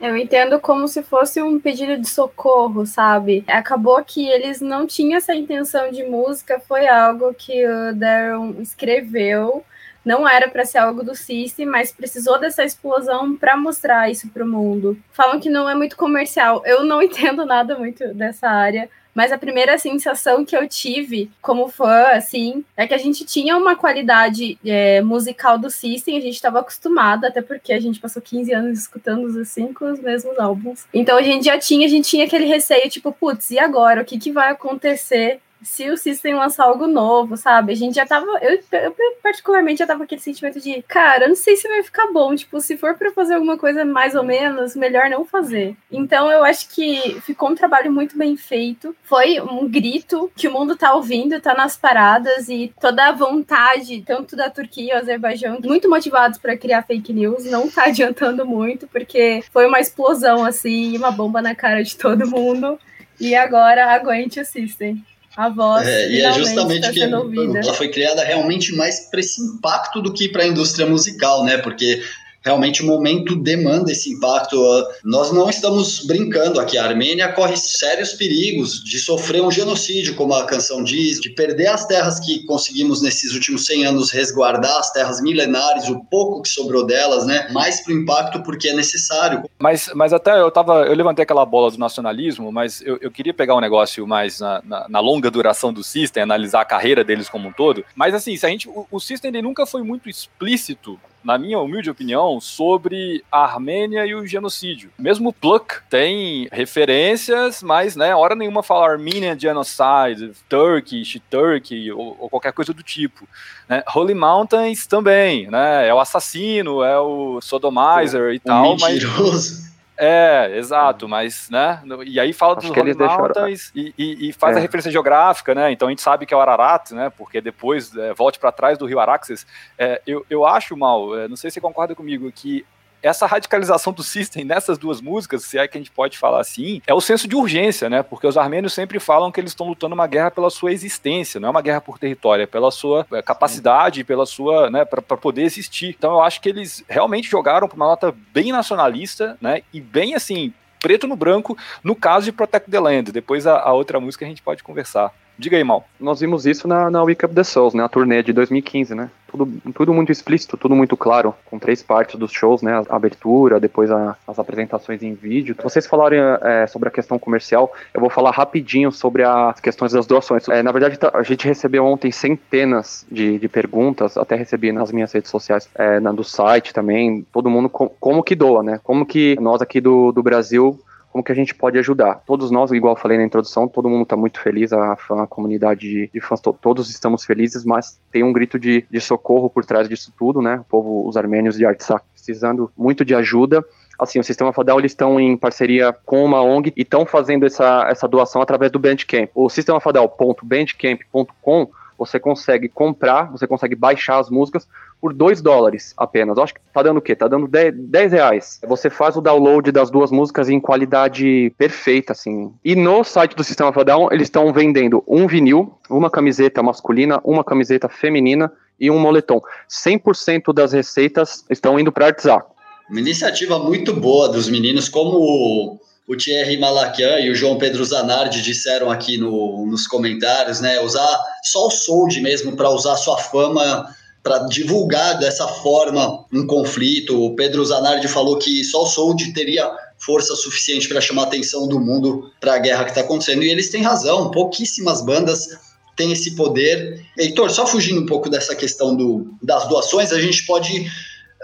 Eu 0.00 0.16
entendo 0.16 0.60
como 0.60 0.86
se 0.86 1.02
fosse 1.02 1.42
um 1.42 1.58
pedido 1.58 2.00
de 2.00 2.08
socorro, 2.08 2.86
sabe? 2.86 3.44
Acabou 3.48 4.02
que 4.04 4.28
eles 4.28 4.60
não 4.60 4.86
tinham 4.86 5.16
essa 5.18 5.34
intenção 5.34 5.90
de 5.90 6.04
música, 6.04 6.60
foi 6.60 6.86
algo 6.86 7.34
que 7.34 7.66
o 7.66 7.94
Darren 7.94 8.56
escreveu. 8.60 9.64
Não 10.04 10.26
era 10.26 10.48
para 10.48 10.64
ser 10.64 10.78
algo 10.78 11.02
do 11.02 11.14
System, 11.16 11.66
mas 11.66 11.90
precisou 11.90 12.38
dessa 12.38 12.64
explosão 12.64 13.36
para 13.36 13.56
mostrar 13.56 14.08
isso 14.08 14.28
para 14.28 14.44
o 14.44 14.48
mundo. 14.48 14.96
Falam 15.12 15.40
que 15.40 15.50
não 15.50 15.68
é 15.68 15.74
muito 15.74 15.96
comercial. 15.96 16.62
Eu 16.64 16.84
não 16.84 17.02
entendo 17.02 17.44
nada 17.44 17.76
muito 17.76 18.14
dessa 18.14 18.48
área, 18.48 18.88
mas 19.14 19.32
a 19.32 19.38
primeira 19.38 19.78
sensação 19.78 20.44
que 20.44 20.56
eu 20.56 20.68
tive 20.68 21.30
como 21.42 21.68
fã, 21.68 22.08
assim, 22.12 22.64
é 22.76 22.86
que 22.86 22.94
a 22.94 22.98
gente 22.98 23.24
tinha 23.24 23.56
uma 23.56 23.74
qualidade 23.74 24.58
é, 24.64 25.00
musical 25.00 25.58
do 25.58 25.70
System, 25.70 26.16
a 26.16 26.20
gente 26.20 26.34
estava 26.34 26.60
acostumado, 26.60 27.24
até 27.24 27.42
porque 27.42 27.72
a 27.72 27.80
gente 27.80 28.00
passou 28.00 28.22
15 28.22 28.52
anos 28.52 28.78
escutando 28.78 29.24
os 29.24 29.48
cinco 29.48 29.84
os 29.84 30.00
mesmos 30.00 30.38
álbuns. 30.38 30.86
Então 30.92 31.16
a 31.16 31.22
gente 31.22 31.44
já 31.44 31.58
tinha, 31.58 31.86
a 31.86 31.90
gente 31.90 32.08
tinha 32.08 32.24
aquele 32.24 32.44
receio, 32.44 32.88
tipo, 32.88 33.12
putz, 33.12 33.50
e 33.50 33.58
agora? 33.58 34.02
O 34.02 34.04
que, 34.04 34.18
que 34.18 34.32
vai 34.32 34.50
acontecer 34.50 35.40
se 35.62 35.90
o 35.90 35.96
System 35.96 36.34
lançar 36.34 36.64
algo 36.64 36.86
novo, 36.86 37.36
sabe? 37.36 37.72
A 37.72 37.76
gente 37.76 37.94
já 37.94 38.06
tava. 38.06 38.26
Eu, 38.40 38.60
eu, 38.72 38.94
particularmente 39.22 39.78
já 39.78 39.86
tava 39.86 40.04
aquele 40.04 40.20
sentimento 40.20 40.60
de, 40.60 40.82
cara, 40.82 41.24
eu 41.24 41.28
não 41.28 41.36
sei 41.36 41.56
se 41.56 41.68
vai 41.68 41.82
ficar 41.82 42.12
bom. 42.12 42.34
Tipo, 42.34 42.60
se 42.60 42.76
for 42.76 42.94
para 42.96 43.12
fazer 43.12 43.34
alguma 43.34 43.58
coisa 43.58 43.84
mais 43.84 44.14
ou 44.14 44.22
menos, 44.22 44.76
melhor 44.76 45.10
não 45.10 45.24
fazer. 45.24 45.76
Então 45.90 46.30
eu 46.30 46.44
acho 46.44 46.68
que 46.68 47.20
ficou 47.22 47.50
um 47.50 47.54
trabalho 47.54 47.92
muito 47.92 48.16
bem 48.16 48.36
feito. 48.36 48.94
Foi 49.02 49.40
um 49.40 49.68
grito 49.68 50.30
que 50.36 50.48
o 50.48 50.52
mundo 50.52 50.76
tá 50.76 50.94
ouvindo, 50.94 51.40
tá 51.40 51.54
nas 51.54 51.76
paradas 51.76 52.48
e 52.48 52.72
toda 52.80 53.08
a 53.08 53.12
vontade, 53.12 54.02
tanto 54.06 54.36
da 54.36 54.50
Turquia 54.50 54.94
e 54.94 54.96
o 54.96 55.00
Azerbaijão, 55.00 55.58
muito 55.64 55.88
motivados 55.88 56.38
para 56.38 56.56
criar 56.56 56.82
fake 56.82 57.12
news, 57.12 57.44
não 57.44 57.68
tá 57.68 57.84
adiantando 57.88 58.46
muito, 58.46 58.86
porque 58.88 59.42
foi 59.52 59.66
uma 59.66 59.80
explosão 59.80 60.44
assim, 60.44 60.96
uma 60.96 61.10
bomba 61.10 61.42
na 61.42 61.54
cara 61.54 61.82
de 61.82 61.96
todo 61.96 62.28
mundo. 62.28 62.78
E 63.20 63.34
agora 63.34 63.92
aguente 63.92 64.40
o 64.40 64.44
System 64.44 65.04
a 65.38 65.48
voz. 65.48 65.86
É, 65.86 66.10
e 66.10 66.20
é 66.20 66.32
justamente 66.32 66.82
tá 66.82 66.90
que 66.90 67.00
ela 67.00 67.72
foi 67.74 67.88
criada 67.88 68.24
realmente 68.24 68.74
mais 68.74 69.08
para 69.08 69.20
esse 69.20 69.40
impacto 69.40 70.02
do 70.02 70.12
que 70.12 70.28
para 70.28 70.42
a 70.42 70.46
indústria 70.48 70.84
musical, 70.84 71.44
né? 71.44 71.58
Porque 71.58 72.02
realmente 72.48 72.82
o 72.82 72.86
momento 72.86 73.36
demanda 73.36 73.92
esse 73.92 74.10
impacto. 74.10 74.56
Nós 75.04 75.30
não 75.30 75.50
estamos 75.50 76.06
brincando 76.06 76.58
aqui. 76.58 76.78
A 76.78 76.84
Armênia 76.84 77.30
corre 77.30 77.56
sérios 77.58 78.14
perigos 78.14 78.82
de 78.82 78.98
sofrer 78.98 79.42
um 79.42 79.50
genocídio, 79.50 80.14
como 80.14 80.32
a 80.32 80.46
canção 80.46 80.82
diz, 80.82 81.20
de 81.20 81.28
perder 81.28 81.66
as 81.66 81.86
terras 81.86 82.18
que 82.18 82.46
conseguimos 82.46 83.02
nesses 83.02 83.34
últimos 83.34 83.66
100 83.66 83.86
anos 83.86 84.10
resguardar, 84.10 84.78
as 84.78 84.90
terras 84.90 85.20
milenares, 85.20 85.90
o 85.90 86.02
pouco 86.04 86.40
que 86.40 86.48
sobrou 86.48 86.86
delas, 86.86 87.26
né? 87.26 87.48
Mais 87.52 87.82
para 87.82 87.92
o 87.92 87.96
impacto 87.98 88.42
porque 88.42 88.68
é 88.68 88.74
necessário. 88.74 89.44
Mas, 89.58 89.90
mas 89.94 90.14
até 90.14 90.40
eu 90.40 90.50
tava, 90.50 90.86
eu 90.86 90.94
levantei 90.94 91.24
aquela 91.24 91.44
bola 91.44 91.70
do 91.70 91.78
nacionalismo, 91.78 92.50
mas 92.50 92.80
eu, 92.80 92.96
eu 93.02 93.10
queria 93.10 93.34
pegar 93.34 93.56
um 93.56 93.60
negócio 93.60 94.06
mais 94.06 94.40
na, 94.40 94.62
na, 94.64 94.88
na, 94.88 95.00
longa 95.00 95.30
duração 95.30 95.70
do 95.70 95.84
System, 95.84 96.22
analisar 96.22 96.62
a 96.62 96.64
carreira 96.64 97.04
deles 97.04 97.28
como 97.28 97.48
um 97.48 97.52
todo. 97.52 97.84
Mas 97.94 98.14
assim, 98.14 98.34
se 98.36 98.46
a 98.46 98.48
gente, 98.48 98.68
o, 98.68 98.86
o 98.90 98.98
System 98.98 99.28
ele 99.28 99.42
nunca 99.42 99.66
foi 99.66 99.82
muito 99.82 100.08
explícito 100.08 100.98
na 101.22 101.38
minha 101.38 101.58
humilde 101.58 101.90
opinião, 101.90 102.40
sobre 102.40 103.24
a 103.30 103.44
Armênia 103.44 104.06
e 104.06 104.14
o 104.14 104.26
genocídio. 104.26 104.90
Mesmo 104.98 105.32
Pluck 105.32 105.76
tem 105.90 106.48
referências, 106.52 107.62
mas, 107.62 107.96
né, 107.96 108.14
hora 108.14 108.34
nenhuma 108.34 108.62
fala 108.62 108.92
Armenian 108.92 109.38
Genocide, 109.38 110.32
Turkish, 110.48 111.20
Turkey, 111.30 111.90
ou, 111.92 112.16
ou 112.18 112.30
qualquer 112.30 112.52
coisa 112.52 112.72
do 112.72 112.82
tipo. 112.82 113.28
Né? 113.68 113.82
Holy 113.94 114.14
Mountains 114.14 114.86
também, 114.86 115.50
né, 115.50 115.86
é 115.88 115.94
o 115.94 116.00
assassino, 116.00 116.82
é 116.82 116.98
o 116.98 117.40
sodomizer 117.40 118.34
e 118.34 118.38
tal, 118.38 118.76
mentiroso. 118.76 119.62
mas... 119.62 119.77
É, 120.00 120.56
exato, 120.56 121.08
mas, 121.08 121.50
né? 121.50 121.82
E 122.06 122.20
aí 122.20 122.32
fala 122.32 122.56
Acho 122.56 122.68
dos 122.68 122.76
Holy 122.76 122.94
Mountains 122.94 123.72
e, 123.74 123.92
e, 123.98 124.28
e, 124.28 124.32
faz 124.32 124.56
é. 124.56 124.60
a 124.60 124.62
referência 124.62 124.92
geográfica, 124.92 125.56
né? 125.56 125.72
Então 125.72 125.88
a 125.88 125.90
gente 125.90 126.02
sabe 126.02 126.24
que 126.24 126.32
é 126.32 126.36
o 126.36 126.40
Ararat, 126.40 126.92
né? 126.92 127.10
Porque 127.10 127.40
depois 127.40 127.94
é, 127.96 128.14
volte 128.14 128.38
para 128.38 128.52
trás 128.52 128.78
do 128.78 128.86
rio 128.86 129.00
Araxes. 129.00 129.44
É, 129.76 130.00
eu, 130.06 130.24
eu 130.30 130.46
acho, 130.46 130.76
Mal, 130.76 131.18
é, 131.18 131.26
não 131.26 131.34
sei 131.34 131.50
se 131.50 131.54
você 131.54 131.60
concorda 131.60 131.96
comigo, 131.96 132.30
que 132.30 132.64
essa 133.02 133.26
radicalização 133.26 133.92
do 133.92 134.02
System 134.02 134.44
nessas 134.44 134.78
duas 134.78 135.00
músicas, 135.00 135.44
se 135.44 135.58
é 135.58 135.66
que 135.68 135.76
a 135.76 135.80
gente 135.80 135.90
pode 135.90 136.18
falar 136.18 136.40
assim, 136.40 136.82
é 136.86 136.94
o 136.94 137.00
senso 137.00 137.28
de 137.28 137.36
urgência, 137.36 137.88
né? 137.88 138.02
Porque 138.02 138.26
os 138.26 138.36
armênios 138.36 138.72
sempre 138.72 138.98
falam 138.98 139.30
que 139.30 139.40
eles 139.40 139.52
estão 139.52 139.66
lutando 139.66 139.94
uma 139.94 140.06
guerra 140.06 140.30
pela 140.30 140.50
sua 140.50 140.72
existência, 140.72 141.40
não 141.40 141.48
é 141.48 141.50
uma 141.50 141.62
guerra 141.62 141.80
por 141.80 141.98
território, 141.98 142.42
é 142.42 142.46
pela 142.46 142.70
sua 142.70 143.06
é, 143.12 143.22
capacidade, 143.22 144.04
pela 144.04 144.26
sua, 144.26 144.70
né, 144.70 144.84
para 144.84 145.02
poder 145.16 145.42
existir. 145.42 145.94
Então 145.98 146.12
eu 146.12 146.22
acho 146.22 146.40
que 146.40 146.48
eles 146.48 146.84
realmente 146.88 147.28
jogaram 147.28 147.68
para 147.68 147.76
uma 147.76 147.86
nota 147.86 148.14
bem 148.32 148.52
nacionalista, 148.52 149.36
né? 149.40 149.62
E 149.72 149.80
bem 149.80 150.14
assim, 150.14 150.52
preto 150.80 151.06
no 151.06 151.16
branco, 151.16 151.56
no 151.82 151.94
caso 151.94 152.26
de 152.26 152.32
Protect 152.32 152.70
the 152.70 152.80
Land. 152.80 153.12
Depois 153.12 153.46
a, 153.46 153.58
a 153.60 153.72
outra 153.72 154.00
música 154.00 154.24
a 154.24 154.28
gente 154.28 154.42
pode 154.42 154.62
conversar. 154.62 155.12
Diga 155.38 155.56
aí, 155.56 155.62
Mal. 155.62 155.88
Nós 156.00 156.18
vimos 156.18 156.46
isso 156.46 156.66
na, 156.66 156.90
na 156.90 157.04
Wake 157.04 157.24
Up 157.24 157.34
the 157.34 157.44
Souls, 157.44 157.72
né? 157.72 157.84
A 157.84 157.88
turnê 157.88 158.22
de 158.22 158.32
2015, 158.32 158.94
né? 158.94 159.10
Tudo, 159.30 159.46
tudo 159.74 159.92
muito 159.92 160.10
explícito, 160.10 160.56
tudo 160.56 160.74
muito 160.74 160.96
claro, 160.96 161.34
com 161.44 161.58
três 161.58 161.82
partes 161.82 162.16
dos 162.16 162.32
shows, 162.32 162.62
né? 162.62 162.82
A 162.88 162.96
abertura, 162.96 163.60
depois 163.60 163.90
a, 163.90 164.16
as 164.26 164.38
apresentações 164.38 165.02
em 165.02 165.12
vídeo. 165.14 165.54
Vocês 165.62 165.86
falarem 165.86 166.18
é, 166.42 166.66
sobre 166.66 166.88
a 166.88 166.92
questão 166.92 167.18
comercial, 167.18 167.70
eu 167.92 168.00
vou 168.00 168.08
falar 168.08 168.30
rapidinho 168.30 168.90
sobre 168.90 169.22
as 169.22 169.60
questões 169.60 169.92
das 169.92 170.06
doações. 170.06 170.48
É, 170.48 170.62
na 170.62 170.72
verdade, 170.72 170.98
tá, 170.98 171.10
a 171.12 171.22
gente 171.22 171.46
recebeu 171.46 171.84
ontem 171.84 172.10
centenas 172.10 173.06
de, 173.10 173.38
de 173.38 173.48
perguntas, 173.48 174.16
até 174.16 174.34
recebi 174.34 174.72
nas 174.72 174.90
minhas 174.90 175.12
redes 175.12 175.30
sociais, 175.30 175.68
é, 175.74 176.00
na 176.00 176.10
do 176.10 176.24
site 176.24 176.72
também, 176.72 177.24
todo 177.30 177.50
mundo 177.50 177.68
com, 177.68 177.88
como 178.00 178.22
que 178.22 178.34
doa, 178.34 178.62
né? 178.62 178.80
Como 178.82 179.04
que 179.04 179.36
nós 179.40 179.60
aqui 179.60 179.80
do, 179.80 180.10
do 180.10 180.22
Brasil 180.22 180.80
como 181.18 181.24
que 181.24 181.32
a 181.32 181.34
gente 181.34 181.54
pode 181.54 181.78
ajudar. 181.78 182.22
Todos 182.24 182.50
nós, 182.50 182.70
igual 182.70 182.94
eu 182.94 183.00
falei 183.00 183.18
na 183.18 183.24
introdução, 183.24 183.66
todo 183.66 183.88
mundo 183.88 184.04
está 184.04 184.16
muito 184.16 184.40
feliz, 184.40 184.72
a, 184.72 184.94
fã, 184.96 185.22
a 185.22 185.26
comunidade 185.26 185.80
de, 185.80 186.10
de 186.12 186.20
fãs, 186.20 186.40
to, 186.40 186.52
todos 186.52 186.88
estamos 186.90 187.24
felizes, 187.24 187.64
mas 187.64 188.00
tem 188.12 188.22
um 188.22 188.32
grito 188.32 188.58
de, 188.58 188.86
de 188.88 189.00
socorro 189.00 189.50
por 189.50 189.64
trás 189.64 189.88
disso 189.88 190.12
tudo, 190.16 190.40
né? 190.40 190.60
O 190.60 190.64
povo, 190.64 191.08
os 191.08 191.16
armênios 191.16 191.56
de 191.56 191.66
Artsakh 191.66 192.04
precisando 192.12 192.70
muito 192.76 193.04
de 193.04 193.14
ajuda 193.14 193.64
assim, 193.98 194.20
o 194.20 194.24
Sistema 194.24 194.52
Fadal 194.52 194.78
eles 194.78 194.92
estão 194.92 195.18
em 195.18 195.36
parceria 195.36 195.92
com 195.92 196.24
uma 196.24 196.40
ONG 196.40 196.72
e 196.76 196.82
estão 196.82 197.04
fazendo 197.04 197.44
essa, 197.44 197.84
essa 197.90 198.06
doação 198.06 198.40
através 198.40 198.70
do 198.70 198.78
Bandcamp. 198.78 199.28
O 199.34 199.48
sistemafadal.bandcamp.com 199.48 201.68
você 201.98 202.20
consegue 202.20 202.68
comprar, 202.68 203.30
você 203.32 203.46
consegue 203.46 203.74
baixar 203.74 204.18
as 204.18 204.30
músicas 204.30 204.68
por 205.00 205.12
2 205.12 205.42
dólares 205.42 205.92
apenas. 205.96 206.36
Eu 206.36 206.42
acho 206.44 206.54
que 206.54 206.60
tá 206.72 206.82
dando 206.82 206.98
o 206.98 207.02
quê? 207.02 207.16
Tá 207.16 207.26
dando 207.26 207.48
10 207.48 208.12
reais. 208.12 208.60
Você 208.66 208.88
faz 208.88 209.16
o 209.16 209.20
download 209.20 209.72
das 209.72 209.90
duas 209.90 210.10
músicas 210.10 210.48
em 210.48 210.60
qualidade 210.60 211.52
perfeita, 211.58 212.12
assim. 212.12 212.52
E 212.64 212.76
no 212.76 213.02
site 213.02 213.34
do 213.34 213.42
Sistema 213.44 213.72
Fadal, 213.72 214.08
eles 214.12 214.26
estão 214.26 214.52
vendendo 214.52 215.02
um 215.06 215.26
vinil, 215.26 215.76
uma 215.90 216.08
camiseta 216.10 216.62
masculina, 216.62 217.20
uma 217.24 217.42
camiseta 217.42 217.88
feminina 217.88 218.52
e 218.78 218.90
um 218.90 218.98
moletom. 218.98 219.40
100% 219.68 220.52
das 220.52 220.72
receitas 220.72 221.44
estão 221.50 221.78
indo 221.78 221.90
para 221.90 222.06
Artsac. 222.06 222.46
Uma 222.88 223.00
iniciativa 223.00 223.58
muito 223.58 223.92
boa 223.92 224.28
dos 224.28 224.48
meninos, 224.48 224.88
como 224.88 225.78
o 226.08 226.16
Thierry 226.16 226.56
Malakian 226.56 227.20
e 227.20 227.30
o 227.30 227.34
João 227.34 227.58
Pedro 227.58 227.84
Zanardi 227.84 228.40
disseram 228.40 228.90
aqui 228.90 229.18
no, 229.18 229.66
nos 229.66 229.86
comentários, 229.86 230.58
né? 230.58 230.80
Usar 230.80 231.20
só 231.44 231.66
o 231.66 231.70
Sold 231.70 232.18
mesmo 232.22 232.56
para 232.56 232.70
usar 232.70 232.96
sua 232.96 233.18
fama 233.18 233.94
para 234.22 234.38
divulgar 234.46 235.18
dessa 235.18 235.46
forma 235.46 236.24
um 236.32 236.46
conflito. 236.46 237.22
O 237.22 237.36
Pedro 237.36 237.62
Zanardi 237.62 238.08
falou 238.08 238.38
que 238.38 238.64
só 238.64 238.84
o 238.84 238.86
Sold 238.86 239.32
teria 239.34 239.70
força 239.98 240.34
suficiente 240.34 240.88
para 240.88 241.00
chamar 241.00 241.24
a 241.24 241.26
atenção 241.26 241.68
do 241.68 241.78
mundo 241.78 242.32
para 242.40 242.54
a 242.54 242.58
guerra 242.58 242.84
que 242.84 242.90
está 242.90 243.02
acontecendo. 243.02 243.42
E 243.42 243.50
eles 243.50 243.68
têm 243.68 243.82
razão, 243.82 244.30
pouquíssimas 244.30 245.02
bandas 245.02 245.58
têm 245.94 246.10
esse 246.12 246.34
poder. 246.34 247.04
Heitor, 247.18 247.50
só 247.50 247.66
fugindo 247.66 248.00
um 248.00 248.06
pouco 248.06 248.30
dessa 248.30 248.54
questão 248.54 248.96
do, 248.96 249.34
das 249.42 249.68
doações, 249.68 250.10
a 250.10 250.20
gente 250.20 250.46
pode 250.46 250.90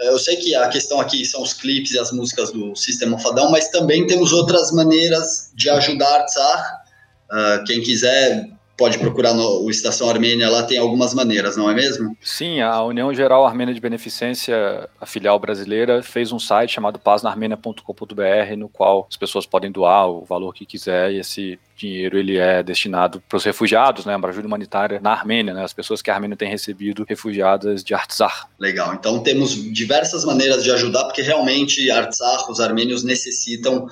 eu 0.01 0.19
sei 0.19 0.37
que 0.37 0.55
a 0.55 0.69
questão 0.69 1.01
aqui 1.01 1.25
são 1.25 1.43
os 1.43 1.53
clipes 1.53 1.93
e 1.93 1.99
as 1.99 2.11
músicas 2.11 2.51
do 2.51 2.75
Sistema 2.75 3.19
Fadão, 3.19 3.51
mas 3.51 3.69
também 3.69 4.07
temos 4.07 4.33
outras 4.33 4.73
maneiras 4.73 5.51
de 5.55 5.71
ajudar 5.71 6.25
Tsar. 6.25 6.85
Uh, 7.31 7.65
quem 7.65 7.81
quiser 7.81 8.54
pode 8.77 8.99
procurar 8.99 9.35
no 9.35 9.65
o 9.65 9.71
Estação 9.71 10.09
Armênia, 10.09 10.51
lá 10.51 10.63
tem 10.63 10.79
algumas 10.79 11.15
maneiras, 11.15 11.57
não 11.57 11.71
é 11.71 11.75
mesmo? 11.75 12.17
Sim, 12.21 12.61
a 12.61 12.83
União 12.83 13.13
Geral 13.15 13.47
Armênia 13.47 13.75
de 13.75 13.81
Beneficência, 13.81 14.89
a 15.01 15.07
filial 15.07 15.39
brasileira, 15.39 16.03
fez 16.03 16.33
um 16.33 16.39
site 16.39 16.73
chamado 16.73 16.99
paznarmênia.com.br, 16.99 18.57
no 18.57 18.69
qual 18.69 19.07
as 19.09 19.17
pessoas 19.17 19.47
podem 19.47 19.71
doar 19.71 20.09
o 20.09 20.25
valor 20.25 20.53
que 20.53 20.67
quiser 20.67 21.13
e 21.13 21.19
esse 21.19 21.59
dinheiro 21.77 22.19
ele 22.19 22.37
é 22.37 22.63
destinado 22.63 23.23
para 23.29 23.37
os 23.37 23.45
refugiados, 23.45 24.05
né, 24.05 24.17
para 24.19 24.31
ajuda 24.31 24.47
humanitária 24.47 25.01
na 25.01 25.11
Armênia, 25.11 25.53
né, 25.53 25.65
as 25.65 25.73
pessoas 25.73 26.01
que 26.01 26.11
a 26.11 26.15
Armênia 26.15 26.37
tem 26.37 26.49
recebido 26.49 27.05
refugiadas 27.09 27.83
de 27.83 27.95
Artsakh. 27.95 28.47
Legal, 28.59 28.95
então 28.95 29.21
temos 29.21 29.55
diversas 29.73 30.25
maneiras 30.25 30.63
de 30.63 30.71
ajudar, 30.71 31.05
porque 31.05 31.23
realmente 31.23 31.91
Artsakh, 31.91 32.49
os 32.51 32.61
armênios 32.61 33.03
necessitam 33.03 33.89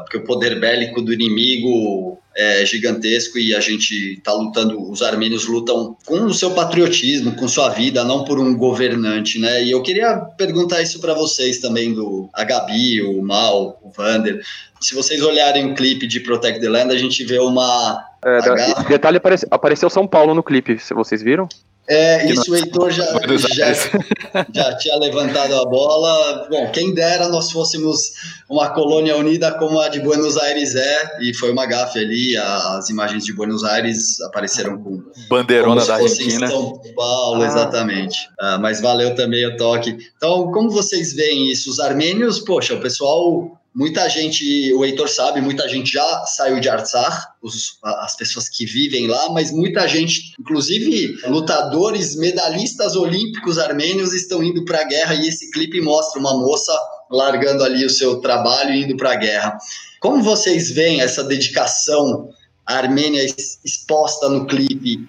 porque 0.00 0.16
o 0.16 0.24
poder 0.24 0.58
bélico 0.58 1.02
do 1.02 1.12
inimigo 1.12 2.18
é 2.34 2.64
gigantesco 2.64 3.38
e 3.38 3.54
a 3.54 3.60
gente 3.60 4.14
está 4.14 4.32
lutando, 4.32 4.90
os 4.90 5.02
armênios 5.02 5.46
lutam 5.46 5.96
com 6.06 6.24
o 6.24 6.34
seu 6.34 6.52
patriotismo, 6.52 7.36
com 7.36 7.46
sua 7.46 7.68
vida, 7.68 8.04
não 8.04 8.24
por 8.24 8.38
um 8.38 8.56
governante, 8.56 9.38
né? 9.38 9.62
E 9.62 9.70
eu 9.70 9.82
queria 9.82 10.16
perguntar 10.16 10.80
isso 10.80 11.00
para 11.00 11.12
vocês 11.12 11.58
também, 11.58 11.92
do 11.92 12.30
a 12.32 12.44
Gabi, 12.44 13.02
o 13.02 13.22
Mal, 13.22 13.78
o 13.82 13.90
Vander. 13.90 14.40
Se 14.80 14.94
vocês 14.94 15.22
olharem 15.22 15.70
o 15.70 15.74
clipe 15.74 16.06
de 16.06 16.20
Protect 16.20 16.60
the 16.60 16.68
Land, 16.68 16.94
a 16.94 16.98
gente 16.98 17.22
vê 17.24 17.38
uma. 17.38 18.02
É, 18.24 18.40
detalhe, 18.88 19.20
apareceu 19.50 19.90
São 19.90 20.06
Paulo 20.06 20.34
no 20.34 20.42
clipe, 20.42 20.78
vocês 20.94 21.22
viram? 21.22 21.48
É, 21.88 22.30
isso 22.30 22.52
o 22.52 22.56
Heitor 22.56 22.92
já, 22.92 23.04
já, 23.36 23.74
já, 24.54 24.76
tinha 24.76 24.96
levantado 24.98 25.54
a 25.54 25.64
bola. 25.64 26.46
Bom, 26.48 26.70
quem 26.70 26.94
dera 26.94 27.28
nós 27.28 27.50
fôssemos 27.50 28.12
uma 28.48 28.70
colônia 28.70 29.16
unida 29.16 29.52
como 29.58 29.80
a 29.80 29.88
de 29.88 29.98
Buenos 29.98 30.36
Aires 30.36 30.76
é, 30.76 31.18
e 31.20 31.34
foi 31.34 31.50
uma 31.50 31.66
gafe 31.66 31.98
ali. 31.98 32.36
As 32.36 32.88
imagens 32.88 33.24
de 33.24 33.32
Buenos 33.32 33.64
Aires 33.64 34.20
apareceram 34.20 34.78
com 34.78 35.02
bandeirona 35.28 35.84
da 35.84 35.96
Argentina. 35.96 36.46
São 36.46 36.80
Paulo, 36.94 37.42
ah. 37.42 37.46
exatamente. 37.46 38.28
Ah, 38.38 38.58
mas 38.58 38.80
valeu 38.80 39.14
também 39.16 39.44
o 39.46 39.56
toque. 39.56 39.96
Então, 40.16 40.52
como 40.52 40.70
vocês 40.70 41.12
veem 41.12 41.50
isso? 41.50 41.68
Os 41.68 41.80
armênios, 41.80 42.38
poxa, 42.38 42.74
o 42.74 42.80
pessoal 42.80 43.60
Muita 43.74 44.06
gente, 44.08 44.72
o 44.74 44.84
Heitor 44.84 45.08
sabe, 45.08 45.40
muita 45.40 45.66
gente 45.66 45.90
já 45.90 46.26
saiu 46.26 46.60
de 46.60 46.68
Artsar, 46.68 47.34
os, 47.40 47.78
as 47.82 48.14
pessoas 48.14 48.46
que 48.46 48.66
vivem 48.66 49.06
lá, 49.06 49.30
mas 49.30 49.50
muita 49.50 49.88
gente, 49.88 50.34
inclusive 50.38 51.16
lutadores, 51.26 52.14
medalhistas 52.16 52.94
olímpicos 52.96 53.58
armênios, 53.58 54.12
estão 54.12 54.44
indo 54.44 54.62
para 54.66 54.82
a 54.82 54.84
guerra 54.84 55.14
e 55.14 55.26
esse 55.26 55.50
clipe 55.50 55.80
mostra 55.80 56.20
uma 56.20 56.36
moça 56.36 56.72
largando 57.10 57.64
ali 57.64 57.84
o 57.84 57.90
seu 57.90 58.20
trabalho 58.20 58.74
e 58.74 58.82
indo 58.82 58.96
para 58.96 59.12
a 59.12 59.16
guerra. 59.16 59.56
Como 60.00 60.22
vocês 60.22 60.70
veem 60.70 61.00
essa 61.00 61.24
dedicação 61.24 62.28
à 62.66 62.76
Armênia 62.76 63.24
exposta 63.64 64.28
no 64.28 64.46
clipe? 64.46 65.08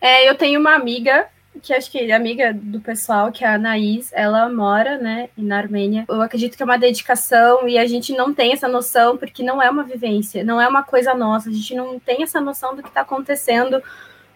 É, 0.00 0.28
eu 0.28 0.36
tenho 0.36 0.60
uma 0.60 0.74
amiga 0.74 1.28
que 1.66 1.74
acho 1.74 1.90
que 1.90 2.12
amiga 2.12 2.54
do 2.54 2.80
pessoal, 2.80 3.32
que 3.32 3.44
é 3.44 3.48
a 3.48 3.54
Anaís, 3.54 4.10
ela 4.12 4.48
mora, 4.48 4.98
né, 4.98 5.28
na 5.36 5.58
Armênia. 5.58 6.04
Eu 6.08 6.22
acredito 6.22 6.56
que 6.56 6.62
é 6.62 6.64
uma 6.64 6.78
dedicação 6.78 7.68
e 7.68 7.76
a 7.76 7.84
gente 7.86 8.12
não 8.12 8.32
tem 8.32 8.52
essa 8.52 8.68
noção 8.68 9.16
porque 9.16 9.42
não 9.42 9.60
é 9.60 9.68
uma 9.68 9.82
vivência, 9.82 10.44
não 10.44 10.60
é 10.60 10.68
uma 10.68 10.84
coisa 10.84 11.12
nossa. 11.12 11.50
A 11.50 11.52
gente 11.52 11.74
não 11.74 11.98
tem 11.98 12.22
essa 12.22 12.40
noção 12.40 12.76
do 12.76 12.82
que 12.82 12.88
está 12.88 13.00
acontecendo 13.00 13.82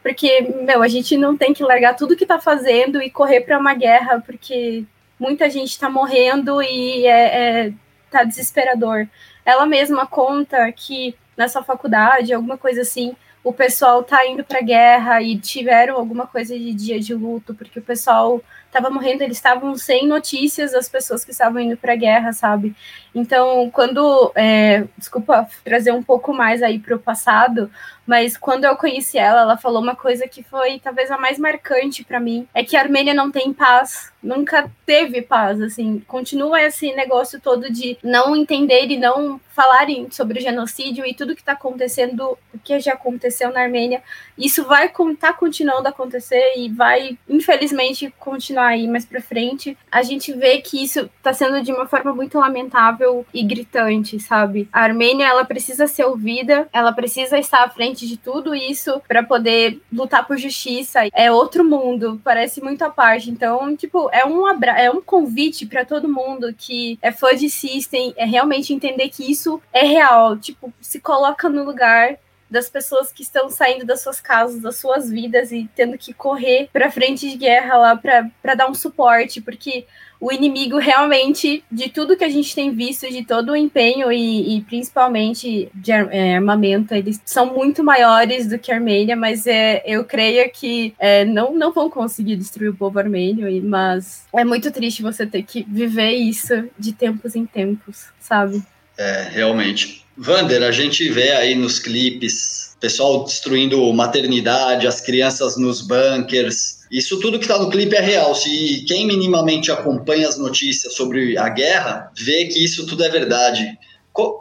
porque, 0.03 0.41
meu, 0.41 0.83
a 0.83 0.89
gente 0.89 1.17
não 1.17 1.37
tem 1.37 1.55
que 1.55 1.63
largar 1.63 1.95
tudo 1.95 2.17
que 2.17 2.25
está 2.25 2.41
fazendo 2.41 3.01
e 3.01 3.11
correr 3.11 3.43
para 3.43 3.59
uma 3.59 3.75
guerra 3.75 4.21
porque 4.21 4.85
muita 5.19 5.49
gente 5.49 5.71
está 5.71 5.89
morrendo 5.89 6.61
e 6.61 7.07
é, 7.07 7.67
é, 7.67 7.73
tá 8.11 8.25
desesperador. 8.25 9.07
Ela 9.45 9.67
mesma 9.67 10.05
conta 10.05 10.71
que 10.73 11.15
nessa 11.37 11.63
faculdade, 11.63 12.35
alguma 12.35 12.59
coisa 12.59 12.81
assim, 12.81 13.15
o 13.43 13.53
pessoal 13.53 14.03
tá 14.03 14.27
indo 14.27 14.45
para 14.45 14.61
guerra 14.61 15.23
e 15.23 15.39
tiveram 15.39 15.97
alguma 15.97 16.27
coisa 16.27 16.59
de 16.59 16.75
dia 16.75 17.01
de 17.01 17.15
luto, 17.15 17.55
porque 17.55 17.79
o 17.79 17.83
pessoal 17.83 18.43
estava 18.67 18.91
morrendo, 18.91 19.23
eles 19.23 19.39
estavam 19.39 19.77
sem 19.77 20.07
notícias 20.07 20.73
das 20.73 20.89
pessoas 20.89 21.25
que 21.25 21.31
estavam 21.31 21.61
indo 21.61 21.77
para 21.77 21.97
guerra, 21.97 22.33
sabe? 22.33 22.75
Então, 23.15 23.71
quando, 23.71 24.33
é, 24.35 24.85
desculpa 24.97 25.49
trazer 25.65 25.93
um 25.93 26.03
pouco 26.03 26.33
mais 26.33 26.63
aí 26.63 26.79
para 26.79 26.97
o 26.97 26.99
passado, 26.99 27.71
mas 28.11 28.37
quando 28.37 28.65
eu 28.65 28.75
conheci 28.77 29.19
ela, 29.19 29.43
ela 29.43 29.57
falou 29.57 29.81
uma 29.81 29.95
coisa 29.95 30.27
que 30.27 30.43
foi 30.43 30.81
talvez 30.81 31.13
a 31.13 31.17
mais 31.17 31.39
marcante 31.39 32.03
para 32.03 32.19
mim, 32.19 32.47
é 32.53 32.65
que 32.65 32.77
a 32.77 32.81
Armênia 32.81 33.15
não 33.15 33.31
tem 33.31 33.53
paz, 33.53 34.13
nunca 34.21 34.69
teve 34.85 35.23
paz, 35.23 35.61
assim, 35.61 36.03
continua 36.09 36.61
esse 36.61 36.93
negócio 36.93 37.41
todo 37.41 37.71
de 37.71 37.97
não 38.03 38.35
entender 38.35 38.87
e 38.89 38.99
não 38.99 39.41
falarem 39.55 40.11
sobre 40.11 40.39
o 40.39 40.43
genocídio 40.43 41.07
e 41.07 41.15
tudo 41.15 41.37
que 41.37 41.43
está 41.43 41.53
acontecendo, 41.53 42.37
o 42.53 42.59
que 42.59 42.81
já 42.81 42.95
aconteceu 42.95 43.53
na 43.53 43.63
Armênia, 43.63 44.03
isso 44.37 44.65
vai 44.65 44.87
estar 44.87 45.15
tá 45.21 45.33
continuando 45.33 45.87
a 45.87 45.91
acontecer 45.91 46.55
e 46.57 46.69
vai, 46.69 47.17
infelizmente, 47.29 48.13
continuar 48.19 48.69
aí 48.69 48.89
mais 48.89 49.05
para 49.05 49.21
frente. 49.21 49.79
A 49.93 50.03
gente 50.03 50.33
vê 50.33 50.59
que 50.59 50.83
isso 50.83 51.09
está 51.19 51.33
sendo 51.33 51.63
de 51.63 51.73
uma 51.73 51.87
forma 51.87 52.13
muito 52.15 52.39
lamentável 52.39 53.00
e 53.33 53.43
gritante, 53.43 54.19
sabe? 54.19 54.69
A 54.73 54.83
Armênia, 54.83 55.27
ela 55.27 55.45
precisa 55.45 55.87
ser 55.87 56.05
ouvida, 56.05 56.69
ela 56.73 56.93
precisa 56.93 57.39
estar 57.39 57.65
à 57.65 57.69
frente 57.69 58.07
de 58.07 58.17
tudo 58.17 58.55
isso 58.55 59.01
para 59.07 59.23
poder 59.23 59.81
lutar 59.93 60.27
por 60.27 60.37
justiça. 60.37 61.01
É 61.13 61.31
outro 61.31 61.65
mundo, 61.65 62.21
parece 62.23 62.63
muito 62.63 62.83
à 62.83 62.91
parte. 62.91 63.31
Então, 63.31 63.77
tipo, 63.77 64.09
é 64.13 64.25
um 64.25 64.47
abra 64.47 64.73
é 64.73 64.91
um 64.91 65.01
convite 65.01 65.67
para 65.67 65.85
todo 65.85 66.09
mundo 66.09 66.55
que 66.57 66.99
é 67.03 67.11
fã 67.11 67.35
de 67.35 67.51
System, 67.51 68.15
é 68.17 68.25
realmente 68.25 68.73
entender 68.73 69.09
que 69.09 69.31
isso 69.31 69.61
é 69.73 69.85
real. 69.85 70.37
Tipo, 70.37 70.73
se 70.81 71.01
coloca 71.01 71.49
no 71.49 71.65
lugar 71.65 72.17
das 72.51 72.69
pessoas 72.69 73.13
que 73.13 73.23
estão 73.23 73.49
saindo 73.49 73.87
das 73.87 74.03
suas 74.03 74.21
casas, 74.21 74.61
das 74.61 74.77
suas 74.77 75.09
vidas 75.09 75.53
e 75.53 75.69
tendo 75.75 75.97
que 75.97 76.13
correr 76.13 76.69
para 76.73 76.91
frente 76.91 77.31
de 77.31 77.37
guerra 77.37 77.77
lá 77.77 77.97
para 77.97 78.55
dar 78.55 78.69
um 78.69 78.75
suporte, 78.75 79.41
porque 79.41 79.87
o 80.21 80.31
inimigo 80.31 80.77
realmente, 80.77 81.65
de 81.73 81.89
tudo 81.89 82.17
que 82.17 82.25
a 82.25 82.29
gente 82.29 82.55
tem 82.55 82.71
visto, 82.73 83.09
de 83.09 83.25
todo 83.25 83.53
o 83.53 83.57
empenho 83.57 84.13
e, 84.13 84.57
e 84.57 84.61
principalmente 84.63 85.71
de 85.75 85.91
é, 85.93 86.35
armamento, 86.37 86.95
eles 86.95 87.19
são 87.25 87.47
muito 87.55 87.83
maiores 87.83 88.47
do 88.47 88.59
que 88.59 88.71
a 88.71 88.75
Armênia, 88.75 89.17
mas 89.17 89.47
é, 89.47 89.83
eu 89.87 90.05
creio 90.05 90.51
que 90.53 90.95
é, 90.99 91.25
não, 91.25 91.55
não 91.55 91.73
vão 91.73 91.89
conseguir 91.89 92.37
destruir 92.37 92.69
o 92.69 92.77
povo 92.77 92.99
armênio, 92.99 93.49
mas 93.63 94.27
é 94.35 94.45
muito 94.45 94.71
triste 94.71 95.03
você 95.03 95.27
ter 95.27 95.43
que 95.43 95.65
viver 95.67 96.11
isso 96.11 96.69
de 96.79 96.93
tempos 96.93 97.35
em 97.35 97.47
tempos, 97.47 98.09
sabe? 98.21 98.63
É, 98.99 99.29
realmente. 99.31 100.05
Vander, 100.23 100.63
a 100.63 100.71
gente 100.71 101.09
vê 101.09 101.31
aí 101.31 101.55
nos 101.55 101.79
clipes 101.79 102.77
pessoal 102.79 103.25
destruindo 103.25 103.91
maternidade, 103.91 104.87
as 104.87 105.01
crianças 105.01 105.57
nos 105.57 105.81
bunkers. 105.81 106.81
Isso 106.93 107.19
tudo 107.21 107.39
que 107.39 107.47
está 107.47 107.59
no 107.59 107.71
clipe 107.71 107.97
é 107.97 108.03
real. 108.03 108.35
Se 108.35 108.85
quem 108.87 109.07
minimamente 109.07 109.73
acompanha 109.73 110.29
as 110.29 110.37
notícias 110.37 110.95
sobre 110.95 111.39
a 111.39 111.49
guerra, 111.49 112.13
vê 112.19 112.45
que 112.45 112.63
isso 112.63 112.85
tudo 112.87 113.03
é 113.03 113.09
verdade. 113.09 113.65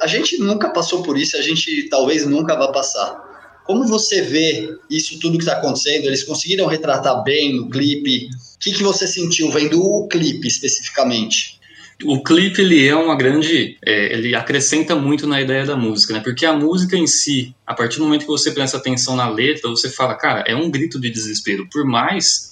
A 0.01 0.07
gente 0.07 0.37
nunca 0.37 0.69
passou 0.69 1.01
por 1.01 1.17
isso, 1.17 1.37
a 1.37 1.41
gente 1.41 1.87
talvez 1.89 2.25
nunca 2.25 2.57
vá 2.57 2.67
passar. 2.73 3.17
Como 3.65 3.87
você 3.87 4.21
vê 4.21 4.69
isso 4.89 5.17
tudo 5.19 5.37
que 5.37 5.45
está 5.45 5.53
acontecendo? 5.53 6.07
Eles 6.07 6.23
conseguiram 6.23 6.65
retratar 6.65 7.23
bem 7.23 7.55
no 7.55 7.69
clipe? 7.69 8.27
O 8.55 8.59
que, 8.59 8.73
que 8.73 8.83
você 8.83 9.07
sentiu 9.07 9.49
vendo 9.49 9.81
o 9.81 10.09
clipe 10.09 10.45
especificamente? 10.45 11.58
O 12.03 12.23
clipe 12.23 12.61
ele 12.61 12.87
é 12.87 12.95
uma 12.95 13.15
grande, 13.15 13.77
é, 13.85 14.13
ele 14.13 14.33
acrescenta 14.33 14.95
muito 14.95 15.27
na 15.27 15.41
ideia 15.41 15.65
da 15.65 15.75
música, 15.75 16.13
né? 16.13 16.21
Porque 16.21 16.45
a 16.45 16.53
música 16.53 16.95
em 16.95 17.07
si, 17.07 17.53
a 17.67 17.73
partir 17.73 17.97
do 17.97 18.05
momento 18.05 18.21
que 18.21 18.27
você 18.27 18.51
presta 18.51 18.77
atenção 18.77 19.15
na 19.15 19.29
letra, 19.29 19.69
você 19.69 19.89
fala, 19.89 20.15
cara, 20.15 20.43
é 20.47 20.55
um 20.55 20.71
grito 20.71 20.99
de 20.99 21.09
desespero. 21.09 21.67
Por 21.69 21.85
mais 21.85 22.49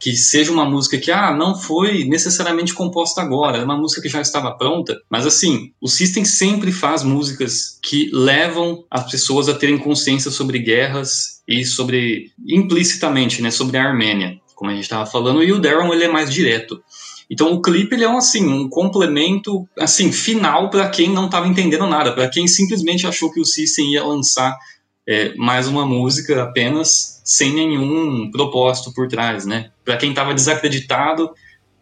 que 0.00 0.16
seja 0.16 0.50
uma 0.50 0.64
música 0.64 0.96
que 0.96 1.10
ah, 1.10 1.34
não 1.34 1.54
foi 1.54 2.04
necessariamente 2.04 2.72
composta 2.72 3.20
agora, 3.20 3.58
é 3.58 3.64
uma 3.64 3.76
música 3.76 4.00
que 4.00 4.08
já 4.08 4.22
estava 4.22 4.50
pronta, 4.52 4.98
mas 5.10 5.26
assim, 5.26 5.72
o 5.78 5.86
System 5.86 6.24
sempre 6.24 6.72
faz 6.72 7.02
músicas 7.02 7.78
que 7.82 8.08
levam 8.10 8.82
as 8.90 9.10
pessoas 9.10 9.46
a 9.48 9.54
terem 9.54 9.76
consciência 9.76 10.30
sobre 10.30 10.58
guerras 10.58 11.42
e 11.46 11.66
sobre 11.66 12.32
implicitamente, 12.48 13.42
né, 13.42 13.50
sobre 13.50 13.76
a 13.76 13.84
Armênia, 13.84 14.40
como 14.54 14.70
a 14.70 14.74
gente 14.74 14.84
estava 14.84 15.04
falando, 15.04 15.42
e 15.42 15.52
o 15.52 15.58
Darren 15.58 15.92
ele 15.92 16.04
é 16.04 16.08
mais 16.08 16.32
direto. 16.32 16.82
Então 17.30 17.52
o 17.52 17.62
clipe 17.62 17.94
ele 17.94 18.04
é 18.04 18.08
um, 18.08 18.18
assim, 18.18 18.44
um 18.44 18.68
complemento 18.68 19.66
assim 19.78 20.10
final 20.10 20.68
para 20.68 20.88
quem 20.88 21.10
não 21.10 21.26
estava 21.26 21.46
entendendo 21.46 21.86
nada, 21.86 22.12
para 22.12 22.28
quem 22.28 22.48
simplesmente 22.48 23.06
achou 23.06 23.32
que 23.32 23.40
o 23.40 23.44
System 23.44 23.92
ia 23.92 24.04
lançar 24.04 24.58
é, 25.06 25.34
mais 25.36 25.68
uma 25.68 25.86
música 25.86 26.42
apenas 26.42 27.20
sem 27.24 27.54
nenhum 27.54 28.30
propósito 28.30 28.92
por 28.92 29.06
trás, 29.06 29.46
né? 29.46 29.70
Para 29.84 29.96
quem 29.96 30.10
estava 30.10 30.34
desacreditado, 30.34 31.30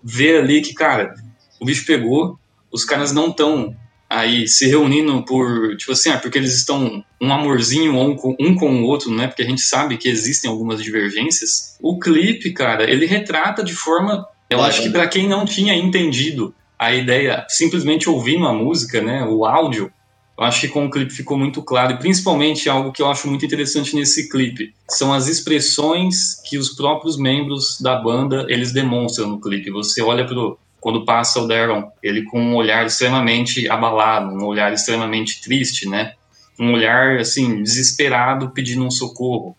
ver 0.05 0.41
ali 0.41 0.61
que, 0.61 0.75
cara, 0.75 1.15
o 1.59 1.65
bicho 1.65 1.87
pegou, 1.87 2.39
os 2.71 2.85
caras 2.85 3.13
não 3.13 3.29
estão 3.29 3.75
aí 4.09 4.49
se 4.49 4.67
reunindo 4.67 5.23
por, 5.25 5.77
tipo 5.77 5.93
assim, 5.93 6.11
ah, 6.11 6.19
porque 6.19 6.39
eles 6.39 6.55
estão 6.55 7.05
um 7.21 7.33
amorzinho 7.33 7.95
um 7.99 8.17
com, 8.17 8.37
um 8.41 8.55
com 8.55 8.83
o 8.83 8.85
outro, 8.85 9.11
né? 9.11 9.27
Porque 9.27 9.43
a 9.43 9.47
gente 9.47 9.61
sabe 9.61 9.99
que 9.99 10.09
existem 10.09 10.51
algumas 10.51 10.83
divergências. 10.83 11.77
O 11.83 11.99
clipe, 11.99 12.53
cara, 12.53 12.91
ele 12.91 13.07
retrata 13.07 13.63
de 13.63 13.75
forma 13.75 14.27
eu 14.49 14.63
acho 14.63 14.83
que 14.83 14.91
para 14.91 15.07
quem 15.07 15.29
não 15.29 15.45
tinha 15.45 15.75
entendido 15.75 16.55
a 16.79 16.95
ideia, 16.95 17.45
simplesmente 17.49 18.09
ouvindo 18.09 18.47
a 18.47 18.53
música, 18.53 19.01
né, 19.01 19.25
o 19.25 19.45
áudio, 19.45 19.93
eu 20.39 20.45
acho 20.45 20.61
que 20.61 20.69
com 20.69 20.87
o 20.87 20.91
clipe 20.91 21.13
ficou 21.13 21.37
muito 21.37 21.61
claro, 21.63 21.93
e 21.93 21.99
principalmente 21.99 22.69
algo 22.69 22.93
que 22.93 23.03
eu 23.03 23.11
acho 23.11 23.27
muito 23.29 23.45
interessante 23.45 23.97
nesse 23.97 24.29
clipe, 24.29 24.73
são 24.89 25.13
as 25.13 25.27
expressões 25.27 26.41
que 26.49 26.57
os 26.57 26.71
próprios 26.71 27.19
membros 27.19 27.81
da 27.81 27.97
banda, 27.97 28.47
eles 28.49 28.73
demonstram 28.73 29.29
no 29.29 29.41
clipe. 29.41 29.71
Você 29.71 30.01
olha 30.01 30.25
pro 30.25 30.59
quando 30.81 31.05
passa 31.05 31.41
o 31.41 31.49
Darren, 31.49 31.87
ele 32.01 32.23
com 32.23 32.41
um 32.41 32.55
olhar 32.55 32.87
extremamente 32.87 33.69
abalado, 33.69 34.33
um 34.33 34.45
olhar 34.45 34.73
extremamente 34.73 35.43
triste, 35.43 35.89
né? 35.89 36.13
Um 36.59 36.73
olhar 36.73 37.19
assim 37.19 37.63
desesperado 37.65 38.51
pedindo 38.51 38.85
um 38.85 38.91
socorro 38.91 39.57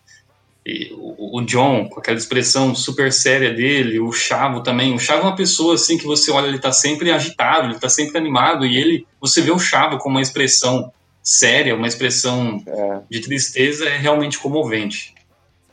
o, 0.96 1.40
John, 1.42 1.88
com 1.88 2.00
aquela 2.00 2.18
expressão 2.18 2.74
super 2.74 3.12
séria 3.12 3.52
dele, 3.52 3.98
o 3.98 4.12
Chavo 4.12 4.62
também. 4.62 4.94
O 4.94 4.98
Chavo 4.98 5.22
é 5.22 5.24
uma 5.24 5.36
pessoa 5.36 5.74
assim 5.74 5.96
que 5.96 6.04
você 6.04 6.30
olha, 6.30 6.46
ele 6.46 6.56
está 6.56 6.70
sempre 6.70 7.10
agitado, 7.10 7.66
ele 7.66 7.74
está 7.76 7.88
sempre 7.88 8.18
animado, 8.18 8.66
e 8.66 8.76
ele, 8.76 9.06
você 9.20 9.40
vê 9.40 9.50
o 9.50 9.58
Chavo 9.58 9.98
com 9.98 10.10
uma 10.10 10.20
expressão 10.20 10.92
séria, 11.22 11.74
uma 11.74 11.86
expressão 11.86 12.62
é. 12.66 13.00
de 13.10 13.20
tristeza, 13.20 13.88
é 13.88 13.96
realmente 13.96 14.38
comovente. 14.38 15.14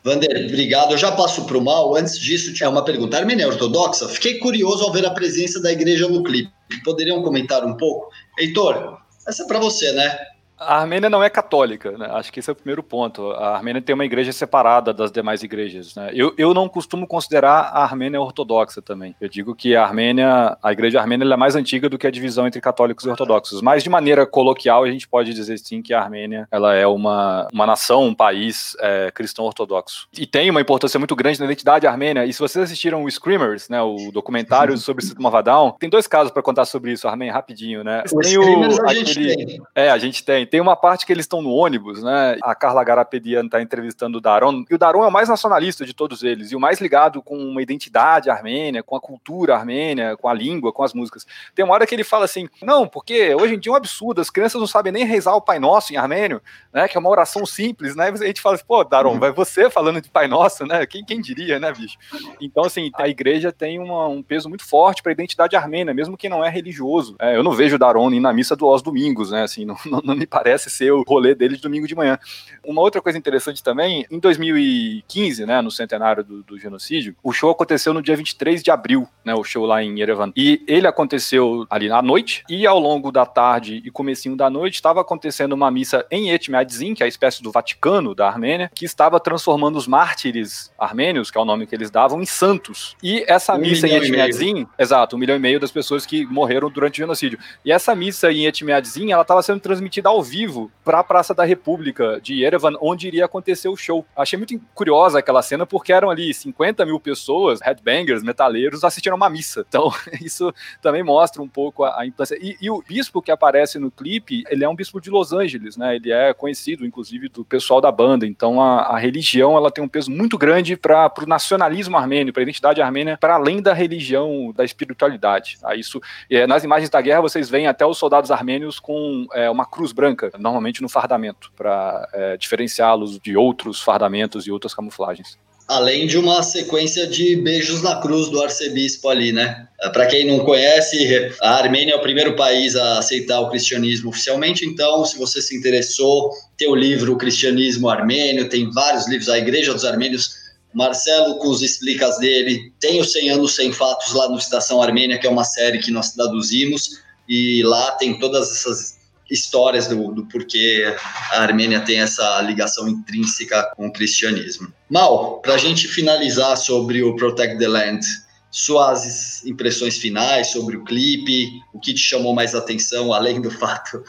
Vander, 0.03 0.45
obrigado. 0.45 0.91
Eu 0.91 0.97
já 0.97 1.11
passo 1.11 1.43
para 1.45 1.57
o 1.57 1.61
mal. 1.61 1.93
Antes 1.95 2.17
disso, 2.17 2.53
tinha 2.53 2.69
uma 2.69 2.85
pergunta. 2.85 3.17
Armênia 3.17 3.45
ortodoxa? 3.45 4.07
Fiquei 4.07 4.39
curioso 4.39 4.85
ao 4.85 4.91
ver 4.93 5.05
a 5.05 5.11
presença 5.11 5.61
da 5.61 5.69
igreja 5.69 6.07
no 6.07 6.23
clipe. 6.23 6.49
Poderiam 6.85 7.21
comentar 7.21 7.65
um 7.65 7.75
pouco? 7.75 8.09
Heitor, 8.39 8.99
essa 9.27 9.43
é 9.43 9.47
para 9.47 9.59
você, 9.59 9.91
né? 9.91 10.17
A 10.59 10.79
Armênia 10.79 11.09
não 11.09 11.23
é 11.23 11.29
católica, 11.29 11.91
né? 11.91 12.07
Acho 12.11 12.31
que 12.31 12.39
esse 12.39 12.49
é 12.49 12.53
o 12.53 12.55
primeiro 12.55 12.81
ponto. 12.81 13.31
A 13.31 13.55
Armênia 13.55 13.81
tem 13.81 13.93
uma 13.93 14.05
igreja 14.05 14.31
separada 14.31 14.93
das 14.93 15.11
demais 15.11 15.43
igrejas, 15.43 15.95
né? 15.95 16.11
Eu, 16.13 16.33
eu 16.37 16.53
não 16.53 16.67
costumo 16.67 17.07
considerar 17.07 17.71
a 17.73 17.83
Armênia 17.83 18.19
ortodoxa 18.19 18.81
também. 18.81 19.15
Eu 19.21 19.29
digo 19.29 19.55
que 19.55 19.75
a 19.75 19.83
Armênia, 19.83 20.57
a 20.61 20.71
igreja 20.71 20.99
armênia 20.99 21.25
é 21.31 21.37
mais 21.37 21.55
antiga 21.55 21.89
do 21.89 21.97
que 21.97 22.07
a 22.07 22.11
divisão 22.11 22.47
entre 22.47 22.59
católicos 22.59 23.05
e 23.05 23.09
ortodoxos. 23.09 23.61
Mas 23.61 23.83
de 23.83 23.89
maneira 23.89 24.25
coloquial, 24.25 24.83
a 24.83 24.91
gente 24.91 25.07
pode 25.07 25.33
dizer 25.33 25.57
sim 25.59 25.81
que 25.81 25.93
a 25.93 26.01
Armênia 26.01 26.47
ela 26.51 26.73
é 26.73 26.87
uma, 26.87 27.47
uma 27.53 27.65
nação, 27.65 28.05
um 28.05 28.15
país 28.15 28.75
é, 28.79 29.11
cristão 29.11 29.45
ortodoxo. 29.45 30.07
E 30.17 30.25
tem 30.25 30.49
uma 30.49 30.61
importância 30.61 30.97
muito 30.97 31.15
grande 31.15 31.39
na 31.39 31.45
identidade 31.45 31.85
armênia. 31.85 32.25
E 32.25 32.33
se 32.33 32.39
vocês 32.39 32.65
assistiram 32.65 33.03
o 33.03 33.11
Screamers, 33.11 33.69
né, 33.69 33.81
o 33.81 34.11
documentário 34.11 34.77
sobre 34.77 35.05
o 35.05 35.21
Mavadão, 35.21 35.75
tem 35.79 35.89
dois 35.89 36.07
casos 36.07 36.31
para 36.31 36.41
contar 36.41 36.65
sobre 36.65 36.91
isso, 36.91 37.07
Armênia, 37.07 37.33
rapidinho, 37.33 37.83
né? 37.83 38.03
Tem 38.21 38.37
o, 38.37 38.63
a 38.63 38.65
aquele, 38.65 39.05
gente 39.05 39.35
tem. 39.35 39.61
É, 39.75 39.89
a 39.89 39.97
gente 39.97 40.23
tem. 40.23 40.46
Tem 40.47 40.59
uma 40.59 40.75
parte 40.75 41.05
que 41.05 41.11
eles 41.11 41.23
estão 41.23 41.41
no 41.41 41.51
ônibus, 41.51 42.01
né? 42.01 42.37
A 42.41 42.55
Carla 42.55 42.83
Garapedian 42.83 43.45
está 43.45 43.61
entrevistando 43.61 44.17
o 44.17 44.21
Daron. 44.21 44.63
E 44.69 44.73
o 44.73 44.77
Daron 44.77 45.03
é 45.03 45.07
o 45.07 45.11
mais 45.11 45.29
nacionalista 45.29 45.85
de 45.85 45.93
todos 45.93 46.23
eles. 46.23 46.51
E 46.51 46.55
o 46.55 46.59
mais 46.59 46.79
ligado 46.79 47.21
com 47.21 47.37
uma 47.37 47.61
identidade 47.61 48.29
armênia, 48.29 48.81
com 48.81 48.95
a 48.95 49.01
cultura 49.01 49.55
armênia, 49.55 50.15
com 50.17 50.29
a 50.29 50.33
língua, 50.33 50.71
com 50.71 50.83
as 50.83 50.93
músicas. 50.93 51.25
Tem 51.53 51.65
uma 51.65 51.73
hora 51.73 51.85
que 51.85 51.93
ele 51.93 52.03
fala 52.03 52.25
assim: 52.25 52.47
não, 52.61 52.87
porque 52.87 53.35
hoje 53.35 53.55
em 53.55 53.59
dia 53.59 53.71
é 53.71 53.73
um 53.73 53.77
absurdo, 53.77 54.21
as 54.21 54.29
crianças 54.29 54.59
não 54.59 54.67
sabem 54.67 54.91
nem 54.91 55.05
rezar 55.05 55.35
o 55.35 55.41
Pai 55.41 55.59
Nosso 55.59 55.93
em 55.93 55.97
armênio, 55.97 56.41
né? 56.73 56.87
Que 56.87 56.97
é 56.97 56.99
uma 56.99 57.09
oração 57.09 57.45
simples, 57.45 57.95
né? 57.95 58.09
A 58.09 58.25
gente 58.25 58.41
fala 58.41 58.55
assim, 58.55 58.65
pô, 58.65 58.83
Daron, 58.83 59.19
vai 59.19 59.31
você 59.31 59.69
falando 59.69 60.01
de 60.01 60.09
Pai 60.09 60.27
Nosso, 60.27 60.65
né? 60.65 60.85
Quem, 60.85 61.03
quem 61.03 61.21
diria, 61.21 61.59
né, 61.59 61.71
bicho? 61.73 61.97
Então, 62.39 62.63
assim, 62.63 62.89
a 62.95 63.07
igreja 63.07 63.51
tem 63.51 63.79
uma, 63.79 64.07
um 64.07 64.23
peso 64.23 64.47
muito 64.49 64.65
forte 64.65 65.03
para 65.03 65.11
a 65.11 65.13
identidade 65.13 65.55
armênia, 65.55 65.93
mesmo 65.93 66.17
que 66.17 66.29
não 66.29 66.43
é 66.43 66.49
religioso. 66.49 67.15
É, 67.19 67.35
eu 67.35 67.43
não 67.43 67.51
vejo 67.51 67.77
Daron 67.77 68.11
ir 68.11 68.19
na 68.19 68.31
missa 68.31 68.55
do 68.55 68.67
domingos, 68.81 69.31
né? 69.31 69.43
Assim, 69.43 69.65
não, 69.65 69.75
não, 69.85 70.01
não 70.03 70.15
me 70.15 70.25
parece 70.37 70.69
ser 70.69 70.91
o 70.91 71.01
rolê 71.01 71.33
dele 71.33 71.55
de 71.55 71.61
domingo 71.61 71.87
de 71.87 71.95
manhã. 71.95 72.19
Uma 72.63 72.81
outra 72.81 73.01
coisa 73.01 73.17
interessante 73.17 73.63
também, 73.63 74.05
em 74.11 74.19
2015, 74.19 75.47
né, 75.47 75.61
no 75.61 75.71
centenário 75.71 76.23
do, 76.23 76.43
do, 76.43 76.59
genocídio, 76.59 77.15
o 77.23 77.31
show 77.31 77.49
aconteceu 77.49 77.91
no 77.91 78.03
dia 78.03 78.15
23 78.15 78.61
de 78.61 78.69
abril, 78.69 79.07
né, 79.25 79.33
o 79.33 79.43
show 79.43 79.65
lá 79.65 79.83
em 79.83 79.99
Yerevan. 79.99 80.31
E 80.35 80.63
ele 80.67 80.85
aconteceu 80.85 81.65
ali 81.71 81.89
à 81.89 82.03
noite, 82.03 82.43
e 82.47 82.67
ao 82.67 82.77
longo 82.79 83.11
da 83.11 83.25
tarde 83.25 83.81
e 83.83 83.89
comecinho 83.89 84.35
da 84.35 84.47
noite 84.47 84.75
estava 84.75 85.01
acontecendo 85.01 85.53
uma 85.53 85.71
missa 85.71 86.05
em 86.11 86.29
Etmiadzin, 86.29 86.93
que 86.93 87.01
é 87.01 87.07
a 87.07 87.09
espécie 87.09 87.41
do 87.41 87.51
Vaticano 87.51 88.13
da 88.13 88.27
Armênia, 88.27 88.69
que 88.75 88.85
estava 88.85 89.19
transformando 89.19 89.75
os 89.75 89.87
mártires 89.87 90.71
armênios, 90.77 91.31
que 91.31 91.37
é 91.37 91.41
o 91.41 91.45
nome 91.45 91.65
que 91.65 91.73
eles 91.73 91.89
davam, 91.89 92.21
em 92.21 92.27
santos. 92.27 92.95
E 93.01 93.25
essa 93.27 93.55
Um 93.55 93.59
missa 93.59 93.87
em. 93.87 93.95
Etmiadzin, 93.95 94.67
exato, 94.77 95.15
um 95.15 95.19
milhão 95.19 95.35
e 95.35 95.39
meio 95.39 95.59
das 95.59 95.71
pessoas 95.71 96.05
que 96.05 96.27
morreram 96.27 96.69
durante 96.69 96.95
o 96.95 97.03
genocídio. 97.03 97.39
E 97.65 97.71
essa 97.71 97.95
missa 97.95 98.31
em 98.31 98.45
Etmiadzin, 98.45 99.11
ela 99.11 99.23
estava 99.23 99.41
sendo 99.41 99.59
transmitida 99.59 100.09
ao 100.09 100.21
vivo 100.29 100.71
para 100.83 100.99
a 100.99 101.03
Praça 101.03 101.33
da 101.33 101.43
República 101.43 102.19
de 102.21 102.41
Yerevan, 102.41 102.73
onde 102.81 103.07
iria 103.07 103.25
acontecer 103.25 103.67
o 103.69 103.75
show. 103.75 104.05
Achei 104.15 104.37
muito 104.37 104.59
curiosa 104.73 105.19
aquela 105.19 105.41
cena, 105.41 105.65
porque 105.65 105.91
eram 105.91 106.09
ali 106.09 106.33
50 106.33 106.85
mil 106.85 106.99
pessoas, 106.99 107.61
headbangers, 107.61 108.23
metaleiros, 108.23 108.83
assistindo 108.83 109.13
a 109.13 109.15
uma 109.15 109.29
missa. 109.29 109.65
Então, 109.67 109.91
isso 110.21 110.53
também 110.81 111.03
mostra 111.03 111.41
um 111.41 111.47
pouco 111.47 111.83
a, 111.83 112.01
a 112.01 112.05
importância. 112.05 112.37
E, 112.41 112.57
e 112.61 112.69
o 112.69 112.81
bispo 112.81 113.21
que 113.21 113.31
aparece 113.31 113.79
no 113.79 113.91
clipe, 113.91 114.43
ele 114.49 114.63
é 114.63 114.69
um 114.69 114.75
bispo 114.75 114.99
de 115.01 115.09
Los 115.09 115.33
Angeles, 115.33 115.77
né? 115.77 115.95
Ele 115.95 116.11
é 116.11 116.33
conhecido, 116.33 116.85
inclusive, 116.85 117.29
do 117.29 117.43
pessoal 117.43 117.81
da 117.81 117.91
banda. 117.91 118.25
Então, 118.25 118.61
a, 118.61 118.95
a 118.95 118.97
religião, 118.97 119.55
ela 119.55 119.71
tem 119.71 119.83
um 119.83 119.87
peso 119.87 120.09
muito 120.09 120.37
grande 120.37 120.75
para 120.75 121.11
o 121.21 121.25
nacionalismo 121.25 121.97
armênio, 121.97 122.33
para 122.33 122.41
a 122.41 122.43
identidade 122.43 122.81
armênia, 122.81 123.17
para 123.17 123.35
além 123.35 123.61
da 123.61 123.73
religião, 123.73 124.53
da 124.55 124.63
espiritualidade. 124.63 125.59
Tá? 125.59 125.75
Isso, 125.75 126.01
é, 126.29 126.47
nas 126.47 126.63
imagens 126.63 126.89
da 126.89 127.01
guerra, 127.01 127.21
vocês 127.21 127.49
veem 127.49 127.67
até 127.67 127.85
os 127.85 127.97
soldados 127.97 128.31
armênios 128.31 128.79
com 128.79 129.27
é, 129.33 129.49
uma 129.49 129.65
cruz 129.65 129.91
branca, 129.91 130.16
normalmente 130.37 130.81
no 130.81 130.89
fardamento, 130.89 131.51
para 131.55 132.07
é, 132.13 132.37
diferenciá-los 132.37 133.19
de 133.19 133.35
outros 133.35 133.81
fardamentos 133.81 134.45
e 134.47 134.51
outras 134.51 134.73
camuflagens. 134.73 135.37
Além 135.67 136.07
de 136.07 136.17
uma 136.17 136.41
sequência 136.43 137.05
de 137.05 137.35
beijos 137.35 137.81
na 137.81 137.99
cruz 137.99 138.29
do 138.29 138.41
arcebispo 138.41 139.09
ali, 139.09 139.33
né? 139.33 139.67
Para 139.91 140.05
quem 140.05 140.25
não 140.25 140.39
conhece, 140.39 141.35
a 141.41 141.55
Armênia 141.55 141.93
é 141.93 141.95
o 141.97 142.01
primeiro 142.01 142.37
país 142.37 142.73
a 142.75 142.99
aceitar 142.99 143.41
o 143.41 143.49
cristianismo 143.49 144.09
oficialmente, 144.09 144.65
então, 144.65 145.03
se 145.03 145.17
você 145.17 145.41
se 145.41 145.57
interessou, 145.57 146.31
tem 146.57 146.69
o 146.69 146.75
livro 146.75 147.13
O 147.13 147.17
Cristianismo 147.17 147.89
Armênio, 147.89 148.47
tem 148.47 148.71
vários 148.71 149.09
livros, 149.09 149.27
a 149.27 149.37
Igreja 149.37 149.73
dos 149.73 149.83
Armênios, 149.83 150.47
Marcelo 150.73 151.37
com 151.39 151.49
os 151.49 151.61
explicas 151.61 152.17
dele, 152.17 152.71
tem 152.79 153.01
os 153.01 153.11
100 153.11 153.31
anos 153.31 153.55
sem 153.55 153.73
fatos 153.73 154.13
lá 154.13 154.29
no 154.29 154.37
Estação 154.37 154.81
Armênia, 154.81 155.17
que 155.17 155.27
é 155.27 155.29
uma 155.29 155.43
série 155.43 155.79
que 155.79 155.91
nós 155.91 156.11
traduzimos, 156.11 157.01
e 157.27 157.61
lá 157.63 157.91
tem 157.93 158.17
todas 158.19 158.49
essas 158.51 158.96
histórias 159.29 159.87
do, 159.87 160.11
do 160.11 160.25
porquê 160.25 160.95
a 161.31 161.41
Armênia 161.41 161.81
tem 161.81 161.99
essa 161.99 162.41
ligação 162.41 162.87
intrínseca 162.87 163.71
com 163.75 163.87
o 163.87 163.93
cristianismo. 163.93 164.71
Mal, 164.89 165.39
para 165.41 165.55
a 165.55 165.57
gente 165.57 165.87
finalizar 165.87 166.55
sobre 166.57 167.03
o 167.03 167.15
Protect 167.15 167.57
the 167.57 167.67
Land, 167.67 168.05
suas 168.49 169.45
impressões 169.45 169.97
finais 169.97 170.47
sobre 170.47 170.77
o 170.77 170.83
clipe, 170.83 171.61
o 171.73 171.79
que 171.79 171.93
te 171.93 171.99
chamou 171.99 172.33
mais 172.33 172.55
atenção, 172.55 173.13
além 173.13 173.41
do 173.41 173.51
fato 173.51 174.03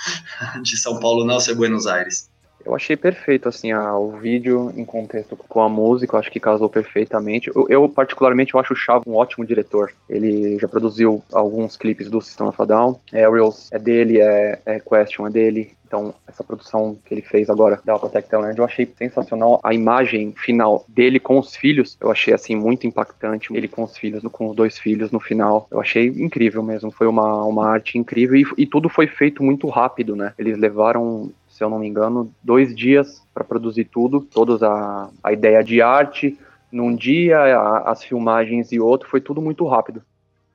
de 0.62 0.76
São 0.76 0.98
Paulo 1.00 1.24
não 1.24 1.40
ser 1.40 1.54
Buenos 1.54 1.86
Aires? 1.86 2.30
Eu 2.68 2.74
achei 2.74 2.96
perfeito, 2.96 3.48
assim, 3.48 3.72
a, 3.72 3.96
o 3.96 4.10
vídeo 4.10 4.70
em 4.76 4.84
contexto 4.84 5.34
com 5.34 5.62
a 5.62 5.70
música, 5.70 6.14
eu 6.14 6.20
acho 6.20 6.30
que 6.30 6.38
casou 6.38 6.68
perfeitamente. 6.68 7.50
Eu, 7.54 7.66
eu, 7.70 7.88
particularmente, 7.88 8.52
eu 8.52 8.60
acho 8.60 8.74
o 8.74 8.76
Chavo 8.76 9.04
um 9.06 9.14
ótimo 9.14 9.46
diretor. 9.46 9.90
Ele 10.06 10.58
já 10.58 10.68
produziu 10.68 11.22
alguns 11.32 11.78
clipes 11.78 12.10
do 12.10 12.20
System 12.20 12.48
of 12.48 12.60
a 12.60 12.66
Down. 12.66 13.00
Aerials 13.10 13.72
é 13.72 13.78
dele, 13.78 14.20
é, 14.20 14.60
é 14.66 14.80
Question 14.80 15.26
é 15.26 15.30
dele. 15.30 15.78
Então, 15.86 16.14
essa 16.26 16.44
produção 16.44 16.98
que 17.02 17.14
ele 17.14 17.22
fez 17.22 17.48
agora 17.48 17.80
da 17.82 17.98
the 17.98 18.36
Land, 18.36 18.58
eu 18.58 18.64
achei 18.66 18.86
sensacional. 18.98 19.58
A 19.64 19.72
imagem 19.72 20.34
final 20.36 20.84
dele 20.86 21.18
com 21.18 21.38
os 21.38 21.56
filhos, 21.56 21.96
eu 21.98 22.10
achei, 22.10 22.34
assim, 22.34 22.54
muito 22.54 22.86
impactante. 22.86 23.48
Ele 23.56 23.66
com 23.66 23.82
os 23.82 23.96
filhos, 23.96 24.22
com 24.30 24.50
os 24.50 24.54
dois 24.54 24.78
filhos 24.78 25.10
no 25.10 25.18
final. 25.18 25.66
Eu 25.70 25.80
achei 25.80 26.08
incrível 26.08 26.62
mesmo. 26.62 26.90
Foi 26.90 27.06
uma, 27.06 27.42
uma 27.44 27.66
arte 27.66 27.96
incrível 27.96 28.36
e, 28.36 28.44
e 28.58 28.66
tudo 28.66 28.90
foi 28.90 29.06
feito 29.06 29.42
muito 29.42 29.66
rápido, 29.68 30.14
né? 30.14 30.34
Eles 30.38 30.58
levaram 30.58 31.32
se 31.58 31.64
eu 31.64 31.68
não 31.68 31.80
me 31.80 31.88
engano, 31.88 32.32
dois 32.40 32.72
dias 32.74 33.20
para 33.34 33.42
produzir 33.42 33.86
tudo, 33.86 34.20
toda 34.20 34.64
a, 34.64 35.10
a 35.24 35.32
ideia 35.32 35.62
de 35.64 35.82
arte 35.82 36.38
num 36.70 36.94
dia, 36.94 37.36
a, 37.36 37.90
as 37.90 38.04
filmagens 38.04 38.70
e 38.70 38.78
outro, 38.78 39.08
foi 39.08 39.20
tudo 39.20 39.42
muito 39.42 39.66
rápido. 39.66 40.00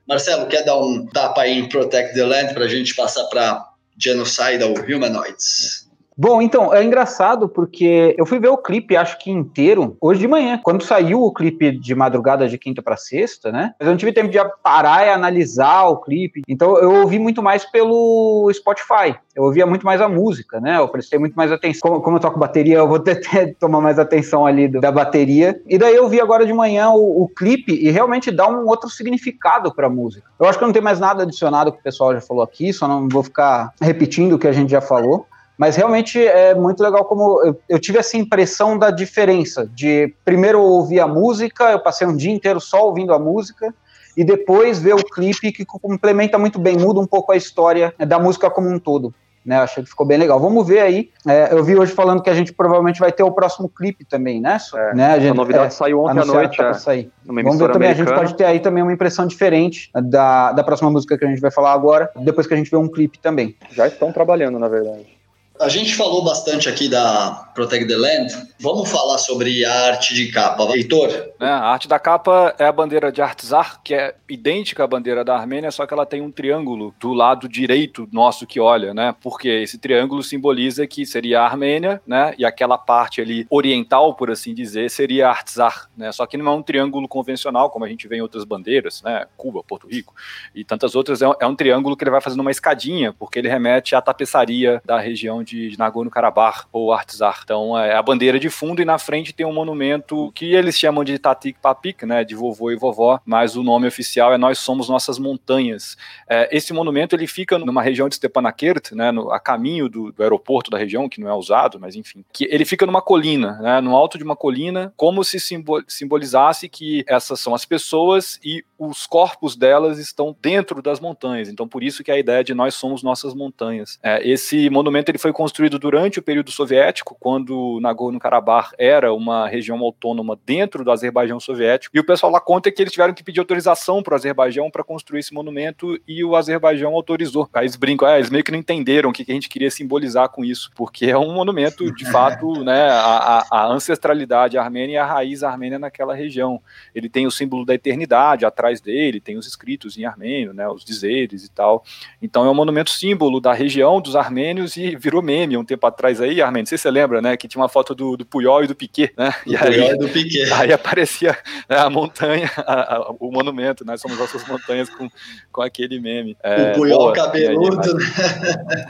Marcelo, 0.08 0.46
quer 0.46 0.64
dar 0.64 0.78
um 0.78 1.06
tapa 1.06 1.42
aí 1.42 1.58
em 1.58 1.68
Protect 1.68 2.14
the 2.14 2.24
Land 2.24 2.54
para 2.54 2.64
a 2.64 2.68
gente 2.68 2.94
passar 2.94 3.24
para 3.24 3.68
Genocidal 3.98 4.72
Humanoids? 4.72 5.86
Bom, 6.16 6.40
então, 6.40 6.72
é 6.72 6.84
engraçado 6.84 7.48
porque 7.48 8.14
eu 8.16 8.24
fui 8.24 8.38
ver 8.38 8.48
o 8.48 8.56
clipe, 8.56 8.96
acho 8.96 9.18
que 9.18 9.32
inteiro, 9.32 9.96
hoje 10.00 10.20
de 10.20 10.28
manhã. 10.28 10.60
Quando 10.62 10.84
saiu 10.84 11.22
o 11.22 11.32
clipe 11.32 11.72
de 11.72 11.92
madrugada 11.94 12.48
de 12.48 12.56
quinta 12.56 12.80
para 12.80 12.96
sexta, 12.96 13.50
né? 13.50 13.74
Mas 13.78 13.86
eu 13.86 13.90
não 13.90 13.98
tive 13.98 14.12
tempo 14.12 14.30
de 14.30 14.38
parar 14.62 15.04
e 15.04 15.10
analisar 15.10 15.88
o 15.88 15.96
clipe. 15.96 16.42
Então 16.48 16.78
eu 16.78 17.00
ouvi 17.00 17.18
muito 17.18 17.42
mais 17.42 17.64
pelo 17.64 18.48
Spotify. 18.52 19.16
Eu 19.34 19.42
ouvia 19.42 19.66
muito 19.66 19.84
mais 19.84 20.00
a 20.00 20.08
música, 20.08 20.60
né? 20.60 20.78
Eu 20.78 20.88
prestei 20.88 21.18
muito 21.18 21.34
mais 21.34 21.50
atenção. 21.50 21.90
Como, 21.90 22.00
como 22.00 22.16
eu 22.16 22.20
toco 22.20 22.38
bateria, 22.38 22.76
eu 22.78 22.86
vou 22.86 23.00
que 23.00 23.56
tomar 23.58 23.80
mais 23.80 23.98
atenção 23.98 24.46
ali 24.46 24.68
do, 24.68 24.80
da 24.80 24.92
bateria. 24.92 25.60
E 25.66 25.76
daí 25.76 25.96
eu 25.96 26.08
vi 26.08 26.20
agora 26.20 26.46
de 26.46 26.52
manhã 26.52 26.90
o, 26.90 27.24
o 27.24 27.28
clipe 27.28 27.72
e 27.72 27.90
realmente 27.90 28.30
dá 28.30 28.48
um 28.48 28.68
outro 28.68 28.88
significado 28.88 29.74
para 29.74 29.88
a 29.88 29.90
música. 29.90 30.28
Eu 30.38 30.46
acho 30.46 30.58
que 30.58 30.64
não 30.64 30.72
tenho 30.72 30.84
mais 30.84 31.00
nada 31.00 31.24
adicionado 31.24 31.72
que 31.72 31.80
o 31.80 31.82
pessoal 31.82 32.14
já 32.14 32.20
falou 32.20 32.44
aqui, 32.44 32.72
só 32.72 32.86
não 32.86 33.08
vou 33.08 33.24
ficar 33.24 33.72
repetindo 33.80 34.34
o 34.34 34.38
que 34.38 34.46
a 34.46 34.52
gente 34.52 34.70
já 34.70 34.80
falou. 34.80 35.26
Mas 35.56 35.76
realmente 35.76 36.24
é 36.24 36.54
muito 36.54 36.82
legal 36.82 37.04
como 37.04 37.40
eu, 37.44 37.60
eu, 37.68 37.78
tive 37.78 37.98
essa 37.98 38.16
impressão 38.16 38.76
da 38.76 38.90
diferença 38.90 39.68
de 39.72 40.12
primeiro 40.24 40.60
ouvir 40.60 41.00
a 41.00 41.06
música, 41.06 41.70
eu 41.70 41.78
passei 41.78 42.06
um 42.06 42.16
dia 42.16 42.32
inteiro 42.32 42.60
só 42.60 42.86
ouvindo 42.86 43.14
a 43.14 43.18
música 43.18 43.72
e 44.16 44.24
depois 44.24 44.80
ver 44.80 44.94
o 44.94 45.04
clipe 45.04 45.52
que 45.52 45.64
complementa 45.64 46.38
muito 46.38 46.58
bem, 46.58 46.76
muda 46.76 47.00
um 47.00 47.06
pouco 47.06 47.32
a 47.32 47.36
história 47.36 47.94
da 47.98 48.18
música 48.18 48.50
como 48.50 48.68
um 48.68 48.78
todo. 48.78 49.14
Né, 49.44 49.58
achei 49.58 49.82
que 49.82 49.90
ficou 49.90 50.06
bem 50.06 50.16
legal. 50.16 50.40
Vamos 50.40 50.66
ver 50.66 50.80
aí. 50.80 51.10
É, 51.28 51.52
eu 51.52 51.62
vi 51.62 51.76
hoje 51.76 51.92
falando 51.92 52.22
que 52.22 52.30
a 52.30 52.34
gente 52.34 52.50
provavelmente 52.50 52.98
vai 52.98 53.12
ter 53.12 53.22
o 53.22 53.30
próximo 53.30 53.68
clipe 53.68 54.02
também, 54.02 54.40
né? 54.40 54.56
É, 54.74 54.94
né 54.94 55.06
a, 55.12 55.18
gente, 55.18 55.32
a 55.32 55.34
novidade 55.34 55.74
saiu 55.74 56.02
ontem 56.02 56.20
à 56.20 56.24
noite. 56.24 56.56
Tá 56.56 56.68
é, 56.68 56.72
sair. 56.72 57.12
Vamos 57.26 57.58
ver 57.58 57.70
também. 57.70 57.90
A 57.90 57.94
gente 57.94 58.10
pode 58.10 58.34
ter 58.36 58.44
aí 58.44 58.58
também 58.58 58.82
uma 58.82 58.92
impressão 58.92 59.26
diferente 59.26 59.90
da, 59.94 60.50
da 60.52 60.64
próxima 60.64 60.90
música 60.90 61.18
que 61.18 61.26
a 61.26 61.28
gente 61.28 61.42
vai 61.42 61.50
falar 61.50 61.74
agora, 61.74 62.10
depois 62.16 62.46
que 62.46 62.54
a 62.54 62.56
gente 62.56 62.70
vê 62.70 62.78
um 62.78 62.88
clipe 62.88 63.18
também. 63.18 63.54
Já 63.70 63.86
estão 63.86 64.10
trabalhando, 64.10 64.58
na 64.58 64.66
verdade. 64.66 65.13
A 65.60 65.68
gente 65.68 65.94
falou 65.94 66.24
bastante 66.24 66.68
aqui 66.68 66.88
da 66.88 67.52
Protect 67.54 67.86
the 67.86 67.96
Land. 67.96 68.34
Vamos 68.58 68.90
falar 68.90 69.18
sobre 69.18 69.64
a 69.64 69.86
arte 69.86 70.12
de 70.12 70.32
capa. 70.32 70.64
Heitor? 70.74 71.08
É, 71.38 71.46
a 71.46 71.66
arte 71.66 71.86
da 71.86 71.98
capa 71.98 72.52
é 72.58 72.64
a 72.64 72.72
bandeira 72.72 73.12
de 73.12 73.22
Artsar, 73.22 73.80
que 73.84 73.94
é 73.94 74.16
idêntica 74.28 74.82
à 74.82 74.86
bandeira 74.86 75.24
da 75.24 75.36
Armênia, 75.36 75.70
só 75.70 75.86
que 75.86 75.94
ela 75.94 76.04
tem 76.04 76.20
um 76.20 76.30
triângulo 76.30 76.92
do 76.98 77.12
lado 77.12 77.48
direito 77.48 78.08
nosso 78.10 78.48
que 78.48 78.58
olha, 78.58 78.92
né? 78.92 79.14
Porque 79.22 79.48
esse 79.48 79.78
triângulo 79.78 80.24
simboliza 80.24 80.88
que 80.88 81.06
seria 81.06 81.42
a 81.42 81.44
Armênia, 81.44 82.02
né? 82.04 82.34
E 82.36 82.44
aquela 82.44 82.76
parte 82.76 83.20
ali 83.20 83.46
oriental, 83.48 84.14
por 84.14 84.32
assim 84.32 84.54
dizer, 84.54 84.90
seria 84.90 85.28
Artsar, 85.28 85.88
né? 85.96 86.10
Só 86.10 86.26
que 86.26 86.36
não 86.36 86.50
é 86.50 86.54
um 86.56 86.62
triângulo 86.62 87.06
convencional, 87.06 87.70
como 87.70 87.84
a 87.84 87.88
gente 87.88 88.08
vê 88.08 88.16
em 88.16 88.22
outras 88.22 88.42
bandeiras, 88.44 89.02
né? 89.02 89.26
Cuba, 89.36 89.62
Porto 89.62 89.86
Rico 89.86 90.12
e 90.52 90.64
tantas 90.64 90.96
outras. 90.96 91.22
É 91.22 91.28
um, 91.28 91.34
é 91.40 91.46
um 91.46 91.54
triângulo 91.54 91.96
que 91.96 92.02
ele 92.02 92.10
vai 92.10 92.20
fazendo 92.20 92.40
uma 92.40 92.50
escadinha, 92.50 93.12
porque 93.12 93.38
ele 93.38 93.48
remete 93.48 93.94
à 93.94 94.02
tapeçaria 94.02 94.82
da 94.84 94.98
região 94.98 95.43
de 95.44 95.76
Nagorno-Karabakh 95.78 96.66
ou 96.72 96.92
Artsakh. 96.92 97.42
Então 97.44 97.78
é 97.78 97.94
a 97.94 98.02
bandeira 98.02 98.38
de 98.38 98.50
fundo 98.50 98.80
e 98.82 98.84
na 98.84 98.98
frente 98.98 99.32
tem 99.32 99.46
um 99.46 99.52
monumento 99.52 100.32
que 100.34 100.54
eles 100.54 100.78
chamam 100.78 101.04
de 101.04 101.18
Tatik 101.18 101.58
Papik, 101.60 102.06
né, 102.06 102.24
de 102.24 102.34
vovô 102.34 102.70
e 102.70 102.76
vovó, 102.76 103.20
mas 103.24 103.56
o 103.56 103.62
nome 103.62 103.86
oficial 103.86 104.32
é 104.32 104.38
Nós 104.38 104.58
Somos 104.58 104.88
Nossas 104.88 105.18
Montanhas. 105.18 105.96
É, 106.28 106.48
esse 106.56 106.72
monumento 106.72 107.14
ele 107.14 107.26
fica 107.26 107.58
numa 107.58 107.82
região 107.82 108.08
de 108.08 108.16
Stepanakert, 108.16 108.92
né, 108.92 109.12
no, 109.12 109.30
a 109.30 109.38
caminho 109.38 109.88
do, 109.88 110.10
do, 110.12 110.22
aeroporto 110.22 110.70
da 110.70 110.78
região, 110.78 111.08
que 111.08 111.20
não 111.20 111.28
é 111.28 111.34
usado, 111.34 111.78
mas 111.78 111.94
enfim, 111.94 112.24
que 112.32 112.48
ele 112.50 112.64
fica 112.64 112.86
numa 112.86 113.02
colina, 113.02 113.58
né, 113.60 113.80
no 113.80 113.94
alto 113.94 114.16
de 114.18 114.24
uma 114.24 114.36
colina, 114.36 114.92
como 114.96 115.22
se 115.22 115.38
simbolizasse 115.86 116.68
que 116.68 117.04
essas 117.06 117.40
são 117.40 117.54
as 117.54 117.64
pessoas 117.64 118.38
e 118.42 118.64
os 118.86 119.06
corpos 119.06 119.56
delas 119.56 119.98
estão 119.98 120.36
dentro 120.40 120.82
das 120.82 121.00
montanhas. 121.00 121.48
Então, 121.48 121.66
por 121.66 121.82
isso 121.82 122.02
que 122.02 122.10
a 122.10 122.18
ideia 122.18 122.42
de 122.42 122.54
nós 122.54 122.74
somos 122.74 123.02
nossas 123.02 123.34
montanhas. 123.34 123.98
É, 124.02 124.26
esse 124.28 124.68
monumento 124.70 125.10
ele 125.10 125.18
foi 125.18 125.32
construído 125.32 125.78
durante 125.78 126.18
o 126.18 126.22
período 126.22 126.50
soviético, 126.50 127.16
quando 127.18 127.78
Nagorno-Karabakh 127.80 128.72
era 128.78 129.12
uma 129.12 129.48
região 129.48 129.78
autônoma 129.80 130.38
dentro 130.44 130.84
do 130.84 130.90
Azerbaijão 130.90 131.38
soviético. 131.40 131.96
E 131.96 132.00
o 132.00 132.04
pessoal 132.04 132.32
lá 132.32 132.40
conta 132.40 132.70
que 132.70 132.82
eles 132.82 132.92
tiveram 132.92 133.14
que 133.14 133.22
pedir 133.22 133.40
autorização 133.40 134.02
para 134.02 134.12
o 134.12 134.16
Azerbaijão 134.16 134.70
para 134.70 134.84
construir 134.84 135.20
esse 135.20 135.34
monumento 135.34 135.98
e 136.06 136.24
o 136.24 136.36
Azerbaijão 136.36 136.94
autorizou. 136.94 137.48
Aí 137.52 137.62
eles 137.62 137.76
brincam, 137.76 138.08
ah, 138.08 138.16
eles 138.16 138.30
meio 138.30 138.44
que 138.44 138.52
não 138.52 138.58
entenderam 138.58 139.10
o 139.10 139.12
que, 139.12 139.24
que 139.24 139.32
a 139.32 139.34
gente 139.34 139.48
queria 139.48 139.70
simbolizar 139.70 140.28
com 140.28 140.44
isso, 140.44 140.70
porque 140.74 141.06
é 141.06 141.18
um 141.18 141.32
monumento, 141.32 141.92
de 141.92 142.04
fato, 142.10 142.64
né, 142.64 142.88
a, 142.90 143.46
a 143.50 143.66
ancestralidade 143.66 144.58
armênia 144.58 144.94
e 144.94 144.96
a 144.96 145.06
raiz 145.06 145.42
armênia 145.42 145.78
naquela 145.78 146.14
região. 146.14 146.60
Ele 146.94 147.08
tem 147.08 147.26
o 147.26 147.30
símbolo 147.30 147.64
da 147.64 147.74
eternidade 147.74 148.44
atrás 148.44 148.73
dele, 148.80 149.20
tem 149.20 149.36
os 149.36 149.46
escritos 149.46 149.96
em 149.96 150.04
armênio, 150.04 150.52
né, 150.52 150.68
os 150.68 150.84
dizeres 150.84 151.44
e 151.44 151.50
tal. 151.50 151.84
Então 152.20 152.44
é 152.44 152.50
um 152.50 152.54
monumento 152.54 152.90
símbolo 152.90 153.40
da 153.40 153.52
região 153.52 154.00
dos 154.00 154.16
armênios 154.16 154.76
e 154.76 154.96
virou 154.96 155.22
meme 155.22 155.56
um 155.56 155.64
tempo 155.64 155.86
atrás 155.86 156.20
aí, 156.20 156.40
Armênio, 156.40 156.64
não 156.64 156.68
sei 156.68 156.78
se 156.78 156.82
você 156.82 156.90
lembra, 156.90 157.20
né, 157.20 157.36
que 157.36 157.48
tinha 157.48 157.60
uma 157.60 157.68
foto 157.68 157.94
do, 157.94 158.16
do 158.16 158.24
Puyol 158.24 158.64
e 158.64 158.66
do 158.66 158.74
Piquet, 158.74 159.12
né? 159.16 159.34
Do 159.44 159.52
e 159.52 159.56
aí, 159.56 159.90
e 159.90 159.98
do 159.98 160.08
Piquet. 160.08 160.52
Aí 160.52 160.72
aparecia 160.72 161.36
né, 161.68 161.78
a 161.78 161.90
montanha, 161.90 162.50
a, 162.58 162.94
a, 162.96 163.10
o 163.18 163.30
monumento, 163.30 163.84
né, 163.84 163.96
somos 163.96 164.18
nossas 164.18 164.46
montanhas 164.46 164.88
com, 164.90 165.08
com 165.52 165.62
aquele 165.62 166.00
meme. 166.00 166.36
É, 166.42 166.72
o 166.72 166.74
Puyol 166.74 166.98
boa, 166.98 167.12
cabeludo, 167.12 167.94
né? 167.94 168.04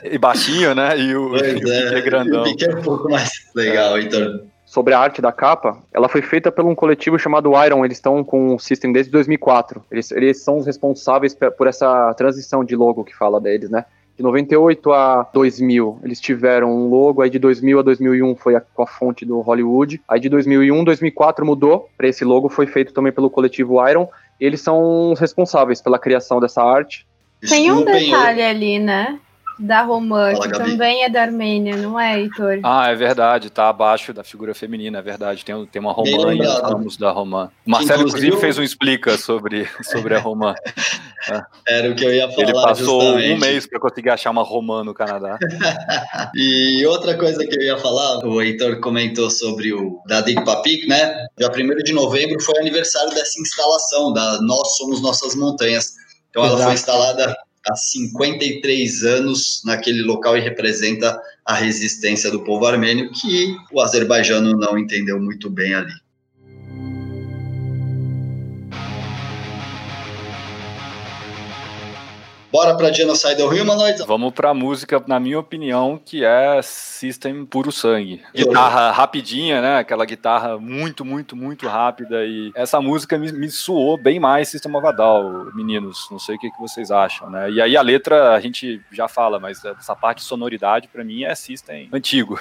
E 0.04 0.18
baixinho, 0.18 0.74
né, 0.74 0.98
e 0.98 1.14
o, 1.14 1.34
e 1.36 1.64
o 1.64 1.72
é, 1.72 1.84
Piquet 1.84 2.02
grandão. 2.02 2.42
O 2.42 2.44
Piquet 2.44 2.70
é 2.70 2.76
um 2.76 2.82
pouco 2.82 3.10
mais 3.10 3.30
legal, 3.54 3.98
então 3.98 4.53
sobre 4.74 4.92
a 4.92 4.98
arte 4.98 5.22
da 5.22 5.30
capa, 5.30 5.78
ela 5.92 6.08
foi 6.08 6.20
feita 6.20 6.50
por 6.50 6.64
um 6.64 6.74
coletivo 6.74 7.16
chamado 7.16 7.52
Iron, 7.64 7.84
eles 7.84 7.96
estão 7.96 8.24
com 8.24 8.56
o 8.56 8.58
System 8.58 8.92
desde 8.92 9.12
2004. 9.12 9.84
Eles, 9.88 10.10
eles 10.10 10.42
são 10.42 10.58
os 10.58 10.66
responsáveis 10.66 11.32
por 11.56 11.68
essa 11.68 12.12
transição 12.14 12.64
de 12.64 12.74
logo 12.74 13.04
que 13.04 13.14
fala 13.14 13.40
deles, 13.40 13.70
né? 13.70 13.84
De 14.16 14.22
98 14.24 14.92
a 14.92 15.28
2000, 15.32 16.00
eles 16.02 16.20
tiveram 16.20 16.72
um 16.72 16.88
logo, 16.88 17.22
aí 17.22 17.30
de 17.30 17.38
2000 17.38 17.78
a 17.78 17.82
2001 17.82 18.34
foi 18.34 18.56
a, 18.56 18.60
com 18.60 18.82
a 18.82 18.86
fonte 18.86 19.24
do 19.24 19.40
Hollywood, 19.40 20.02
aí 20.08 20.18
de 20.18 20.28
2001 20.28 20.82
2004 20.82 21.46
mudou 21.46 21.88
para 21.96 22.08
esse 22.08 22.24
logo, 22.24 22.48
foi 22.48 22.66
feito 22.66 22.92
também 22.92 23.12
pelo 23.12 23.30
coletivo 23.30 23.88
Iron, 23.88 24.08
eles 24.40 24.60
são 24.60 25.12
os 25.12 25.20
responsáveis 25.20 25.80
pela 25.80 26.00
criação 26.00 26.40
dessa 26.40 26.62
arte. 26.62 27.06
Tem 27.48 27.70
um 27.70 27.84
detalhe 27.84 28.42
ali, 28.42 28.78
né? 28.80 29.20
Da 29.58 29.82
Romã, 29.82 30.32
Fala, 30.32 30.42
que 30.42 30.48
Gabi. 30.48 30.70
também 30.70 31.04
é 31.04 31.08
da 31.08 31.22
Armênia, 31.22 31.76
não 31.76 31.98
é, 31.98 32.20
Heitor? 32.20 32.58
Ah, 32.62 32.90
é 32.90 32.94
verdade, 32.94 33.50
tá 33.50 33.68
abaixo 33.68 34.12
da 34.12 34.24
figura 34.24 34.54
feminina, 34.54 34.98
é 34.98 35.02
verdade. 35.02 35.44
Tem, 35.44 35.66
tem 35.66 35.80
uma 35.80 35.92
Romã 35.92 36.34
e 36.34 36.86
os 36.86 36.96
da 36.96 37.10
Romã. 37.10 37.50
Marcelo, 37.64 38.02
inclusive, 38.02 38.26
inclusive, 38.28 38.40
fez 38.40 38.58
um 38.58 38.62
explica 38.62 39.16
sobre, 39.16 39.68
sobre 39.82 40.14
a 40.14 40.18
Romã. 40.18 40.54
É. 41.30 41.78
Era 41.78 41.90
o 41.90 41.94
que 41.94 42.04
eu 42.04 42.12
ia 42.12 42.28
falar. 42.30 42.42
Ele 42.42 42.52
passou 42.52 43.00
justamente. 43.00 43.32
um 43.32 43.38
mês 43.38 43.66
para 43.66 43.80
conseguir 43.80 44.10
achar 44.10 44.30
uma 44.30 44.42
Romã 44.42 44.82
no 44.82 44.92
Canadá. 44.92 45.38
e 46.34 46.84
outra 46.86 47.16
coisa 47.16 47.46
que 47.46 47.56
eu 47.56 47.62
ia 47.62 47.78
falar, 47.78 48.24
o 48.26 48.42
Heitor 48.42 48.80
comentou 48.80 49.30
sobre 49.30 49.72
o 49.72 50.00
da 50.06 50.20
Dig 50.20 50.44
Papik, 50.44 50.86
né? 50.88 51.26
Dia 51.38 51.48
1 51.48 51.82
de 51.84 51.92
novembro 51.92 52.40
foi 52.42 52.58
aniversário 52.58 53.14
dessa 53.14 53.40
instalação, 53.40 54.12
da 54.12 54.40
Nós 54.42 54.76
Somos 54.76 55.00
Nossas 55.00 55.34
Montanhas. 55.34 55.92
Então 56.30 56.44
Exato. 56.44 56.56
ela 56.56 56.64
foi 56.64 56.74
instalada 56.74 57.36
há 57.66 57.74
53 57.74 59.04
anos 59.04 59.62
naquele 59.64 60.02
local 60.02 60.36
e 60.36 60.40
representa 60.40 61.18
a 61.44 61.54
resistência 61.54 62.30
do 62.30 62.44
povo 62.44 62.66
armênio, 62.66 63.10
que 63.12 63.56
o 63.72 63.80
azerbaijano 63.80 64.56
não 64.56 64.78
entendeu 64.78 65.20
muito 65.20 65.50
bem 65.50 65.74
ali. 65.74 65.92
Bora 72.54 72.76
para 72.76 72.92
Genocide 72.92 73.42
Humanoid? 73.42 74.04
Vamos 74.06 74.32
para 74.32 74.54
música, 74.54 75.02
na 75.08 75.18
minha 75.18 75.40
opinião, 75.40 76.00
que 76.02 76.24
é 76.24 76.62
System 76.62 77.44
puro 77.44 77.72
sangue. 77.72 78.22
Guitarra 78.32 78.92
rapidinha, 78.92 79.60
né? 79.60 79.78
Aquela 79.78 80.04
guitarra 80.04 80.56
muito, 80.56 81.04
muito, 81.04 81.34
muito 81.34 81.66
rápida. 81.66 82.24
E 82.24 82.52
essa 82.54 82.80
música 82.80 83.18
me, 83.18 83.32
me 83.32 83.50
suou 83.50 83.96
bem 83.96 84.20
mais 84.20 84.50
System 84.50 84.72
of 84.76 84.96
Down, 84.96 85.50
meninos. 85.52 86.06
Não 86.12 86.18
sei 86.20 86.36
o 86.36 86.38
que, 86.38 86.48
que 86.48 86.60
vocês 86.60 86.92
acham, 86.92 87.28
né? 87.28 87.50
E 87.50 87.60
aí 87.60 87.76
a 87.76 87.82
letra 87.82 88.34
a 88.34 88.38
gente 88.38 88.80
já 88.92 89.08
fala, 89.08 89.40
mas 89.40 89.64
essa 89.64 89.96
parte 89.96 90.18
de 90.18 90.24
sonoridade 90.24 90.86
para 90.86 91.02
mim 91.02 91.24
é 91.24 91.34
System 91.34 91.88
antigo. 91.92 92.38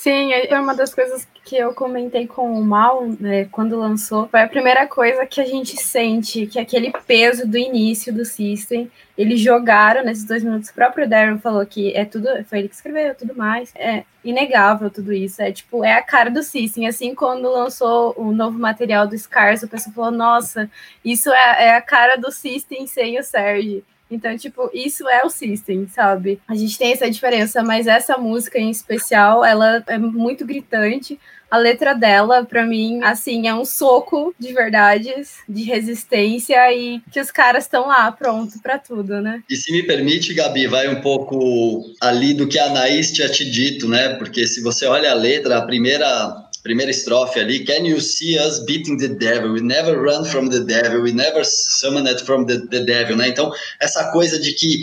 Sim, 0.00 0.32
é 0.32 0.58
uma 0.58 0.74
das 0.74 0.94
coisas 0.94 1.28
que 1.44 1.54
eu 1.54 1.74
comentei 1.74 2.26
com 2.26 2.58
o 2.58 2.64
Mal, 2.64 3.06
né, 3.20 3.44
quando 3.52 3.78
lançou, 3.78 4.26
foi 4.28 4.40
a 4.40 4.48
primeira 4.48 4.86
coisa 4.86 5.26
que 5.26 5.42
a 5.42 5.44
gente 5.44 5.76
sente, 5.76 6.46
que 6.46 6.58
é 6.58 6.62
aquele 6.62 6.90
peso 7.06 7.46
do 7.46 7.58
início 7.58 8.10
do 8.10 8.24
System, 8.24 8.90
eles 9.16 9.40
jogaram 9.40 10.02
nesses 10.02 10.24
dois 10.24 10.42
minutos, 10.42 10.70
o 10.70 10.74
próprio 10.74 11.06
Darren 11.06 11.36
falou 11.36 11.66
que 11.66 11.94
é 11.94 12.06
tudo, 12.06 12.28
foi 12.46 12.60
ele 12.60 12.68
que 12.68 12.76
escreveu, 12.76 13.14
tudo 13.14 13.36
mais, 13.36 13.74
é 13.76 14.04
inegável 14.24 14.88
tudo 14.88 15.12
isso, 15.12 15.42
é 15.42 15.52
tipo, 15.52 15.84
é 15.84 15.92
a 15.92 16.02
cara 16.02 16.30
do 16.30 16.42
System, 16.42 16.88
assim, 16.88 17.14
quando 17.14 17.52
lançou 17.52 18.14
o 18.16 18.32
novo 18.32 18.58
material 18.58 19.06
do 19.06 19.18
Scars, 19.18 19.62
o 19.62 19.68
pessoal 19.68 19.94
falou, 19.94 20.12
nossa, 20.12 20.70
isso 21.04 21.30
é, 21.30 21.66
é 21.66 21.76
a 21.76 21.82
cara 21.82 22.16
do 22.16 22.32
System 22.32 22.86
sem 22.86 23.18
o 23.18 23.22
Serge, 23.22 23.84
então, 24.10 24.36
tipo, 24.36 24.70
isso 24.74 25.08
é 25.08 25.24
o 25.24 25.30
System, 25.30 25.86
sabe? 25.88 26.40
A 26.48 26.54
gente 26.54 26.76
tem 26.76 26.92
essa 26.92 27.10
diferença, 27.10 27.62
mas 27.62 27.86
essa 27.86 28.18
música 28.18 28.58
em 28.58 28.70
especial, 28.70 29.44
ela 29.44 29.82
é 29.86 29.98
muito 29.98 30.44
gritante. 30.44 31.18
A 31.50 31.56
letra 31.56 31.94
dela, 31.94 32.44
para 32.44 32.64
mim, 32.64 33.00
assim, 33.02 33.48
é 33.48 33.54
um 33.54 33.64
soco 33.64 34.32
de 34.38 34.52
verdades, 34.52 35.38
de 35.48 35.64
resistência 35.64 36.72
e 36.72 37.00
que 37.10 37.20
os 37.20 37.32
caras 37.32 37.64
estão 37.64 37.88
lá, 37.88 38.10
pronto 38.12 38.60
para 38.62 38.78
tudo, 38.78 39.20
né? 39.20 39.42
E 39.50 39.56
se 39.56 39.72
me 39.72 39.82
permite, 39.82 40.32
Gabi, 40.32 40.68
vai 40.68 40.88
um 40.88 41.00
pouco 41.00 41.82
ali 42.00 42.34
do 42.34 42.48
que 42.48 42.56
a 42.56 42.66
Anaís 42.66 43.10
tinha 43.10 43.28
te 43.28 43.48
dito, 43.50 43.88
né? 43.88 44.14
Porque 44.14 44.46
se 44.46 44.62
você 44.62 44.86
olha 44.86 45.10
a 45.10 45.14
letra, 45.14 45.58
a 45.58 45.66
primeira 45.66 46.49
primeira 46.62 46.90
estrofe 46.90 47.40
ali, 47.40 47.64
Can 47.64 47.86
you 47.86 48.00
see 48.00 48.38
us 48.38 48.58
beating 48.60 48.96
the 48.96 49.08
devil? 49.08 49.52
We 49.52 49.60
never 49.60 49.96
run 50.00 50.24
from 50.24 50.48
the 50.48 50.60
devil, 50.60 51.02
we 51.02 51.12
never 51.12 51.44
summon 51.44 52.06
it 52.06 52.24
from 52.24 52.46
the, 52.46 52.58
the 52.58 52.80
devil, 52.80 53.16
né? 53.16 53.28
Então, 53.28 53.50
essa 53.80 54.10
coisa 54.12 54.38
de 54.38 54.52
que 54.52 54.82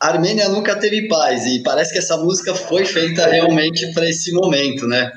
a 0.00 0.08
Armênia 0.08 0.48
nunca 0.48 0.74
teve 0.76 1.08
paz 1.08 1.46
e 1.46 1.62
parece 1.62 1.92
que 1.92 1.98
essa 1.98 2.16
música 2.16 2.54
foi 2.54 2.84
feita 2.84 3.26
realmente 3.26 3.92
para 3.92 4.08
esse 4.08 4.32
momento, 4.32 4.86
né? 4.86 5.12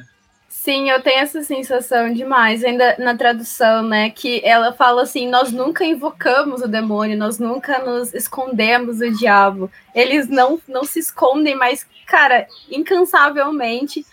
Sim, 0.47 0.89
eu 0.89 0.99
tenho 0.99 1.19
essa 1.19 1.43
sensação 1.43 2.11
demais, 2.11 2.63
ainda 2.63 2.95
na 2.97 3.15
tradução, 3.15 3.83
né? 3.83 4.09
Que 4.09 4.41
ela 4.43 4.73
fala 4.73 5.03
assim: 5.03 5.29
nós 5.29 5.51
nunca 5.51 5.85
invocamos 5.85 6.61
o 6.61 6.67
demônio, 6.67 7.15
nós 7.15 7.37
nunca 7.37 7.79
nos 7.79 8.13
escondemos 8.15 8.97
do 8.97 9.11
diabo. 9.11 9.69
Eles 9.93 10.27
não, 10.27 10.59
não 10.67 10.83
se 10.83 10.97
escondem, 10.97 11.55
mas, 11.55 11.85
cara, 12.07 12.47
incansavelmente 12.71 14.03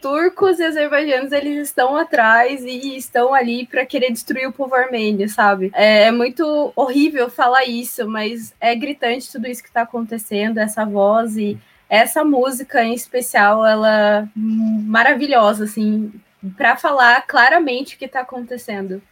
turcos 0.00 0.58
e 0.58 0.64
azerbaijanos 0.64 1.32
eles 1.32 1.68
estão 1.68 1.96
atrás 1.96 2.62
e 2.64 2.96
estão 2.96 3.34
ali 3.34 3.66
para 3.66 3.86
querer 3.86 4.10
destruir 4.10 4.46
o 4.46 4.52
povo 4.52 4.74
armênio, 4.74 5.28
sabe? 5.28 5.70
É, 5.74 6.04
é, 6.04 6.10
muito 6.10 6.72
horrível 6.76 7.30
falar 7.30 7.64
isso, 7.64 8.08
mas 8.08 8.54
é 8.60 8.74
gritante 8.74 9.30
tudo 9.30 9.46
isso 9.46 9.62
que 9.62 9.68
está 9.68 9.82
acontecendo, 9.82 10.58
essa 10.58 10.84
voz 10.84 11.36
e 11.36 11.58
essa 11.88 12.24
música 12.24 12.84
em 12.84 12.94
especial, 12.94 13.66
ela 13.66 14.28
maravilhosa, 14.36 15.64
assim, 15.64 16.12
para 16.56 16.76
falar 16.76 17.26
claramente 17.26 17.96
o 17.96 17.98
que 17.98 18.04
está 18.04 18.20
acontecendo. 18.20 19.02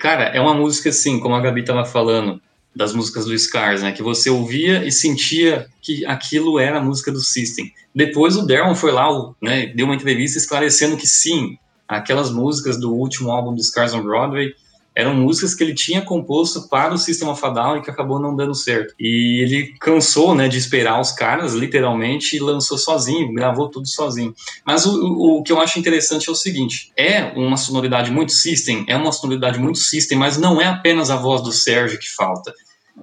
Cara, 0.00 0.24
é 0.24 0.40
uma 0.40 0.54
música 0.54 0.88
assim, 0.88 1.20
como 1.20 1.34
a 1.34 1.40
Gabi 1.40 1.60
estava 1.60 1.84
falando, 1.84 2.40
das 2.74 2.92
músicas 2.92 3.24
do 3.26 3.38
Scars, 3.38 3.82
né? 3.82 3.92
Que 3.92 4.02
você 4.02 4.28
ouvia 4.28 4.84
e 4.84 4.90
sentia 4.90 5.66
que 5.80 6.04
aquilo 6.06 6.58
era 6.58 6.78
a 6.78 6.82
música 6.82 7.12
do 7.12 7.20
System. 7.20 7.72
Depois 7.94 8.36
o 8.36 8.46
Darren 8.46 8.74
foi 8.74 8.90
lá, 8.90 9.08
né, 9.40 9.66
deu 9.66 9.86
uma 9.86 9.94
entrevista 9.94 10.38
esclarecendo 10.38 10.96
que 10.96 11.06
sim, 11.06 11.56
aquelas 11.86 12.30
músicas 12.30 12.78
do 12.78 12.92
último 12.92 13.30
álbum 13.30 13.54
do 13.54 13.62
Scars 13.62 13.94
on 13.94 14.02
Broadway 14.02 14.52
eram 14.94 15.14
músicas 15.14 15.54
que 15.54 15.64
ele 15.64 15.74
tinha 15.74 16.02
composto 16.02 16.68
para 16.68 16.94
o 16.94 16.98
System 16.98 17.28
of 17.28 17.44
a 17.44 17.50
Down 17.50 17.76
e 17.78 17.82
que 17.82 17.90
acabou 17.90 18.20
não 18.20 18.36
dando 18.36 18.54
certo. 18.54 18.94
E 18.98 19.42
ele 19.42 19.74
cansou, 19.80 20.34
né, 20.34 20.48
de 20.48 20.56
esperar 20.56 21.00
os 21.00 21.10
caras, 21.10 21.52
literalmente, 21.52 22.36
e 22.36 22.40
lançou 22.40 22.78
sozinho, 22.78 23.32
gravou 23.32 23.68
tudo 23.68 23.88
sozinho. 23.88 24.34
Mas 24.64 24.86
o, 24.86 25.38
o 25.38 25.42
que 25.42 25.52
eu 25.52 25.60
acho 25.60 25.78
interessante 25.78 26.28
é 26.28 26.32
o 26.32 26.36
seguinte, 26.36 26.92
é 26.96 27.24
uma 27.36 27.56
sonoridade 27.56 28.10
muito 28.10 28.32
System, 28.32 28.84
é 28.88 28.96
uma 28.96 29.10
sonoridade 29.10 29.58
muito 29.58 29.78
System, 29.78 30.18
mas 30.18 30.38
não 30.38 30.60
é 30.60 30.66
apenas 30.66 31.10
a 31.10 31.16
voz 31.16 31.42
do 31.42 31.50
Sérgio 31.50 31.98
que 31.98 32.08
falta 32.08 32.52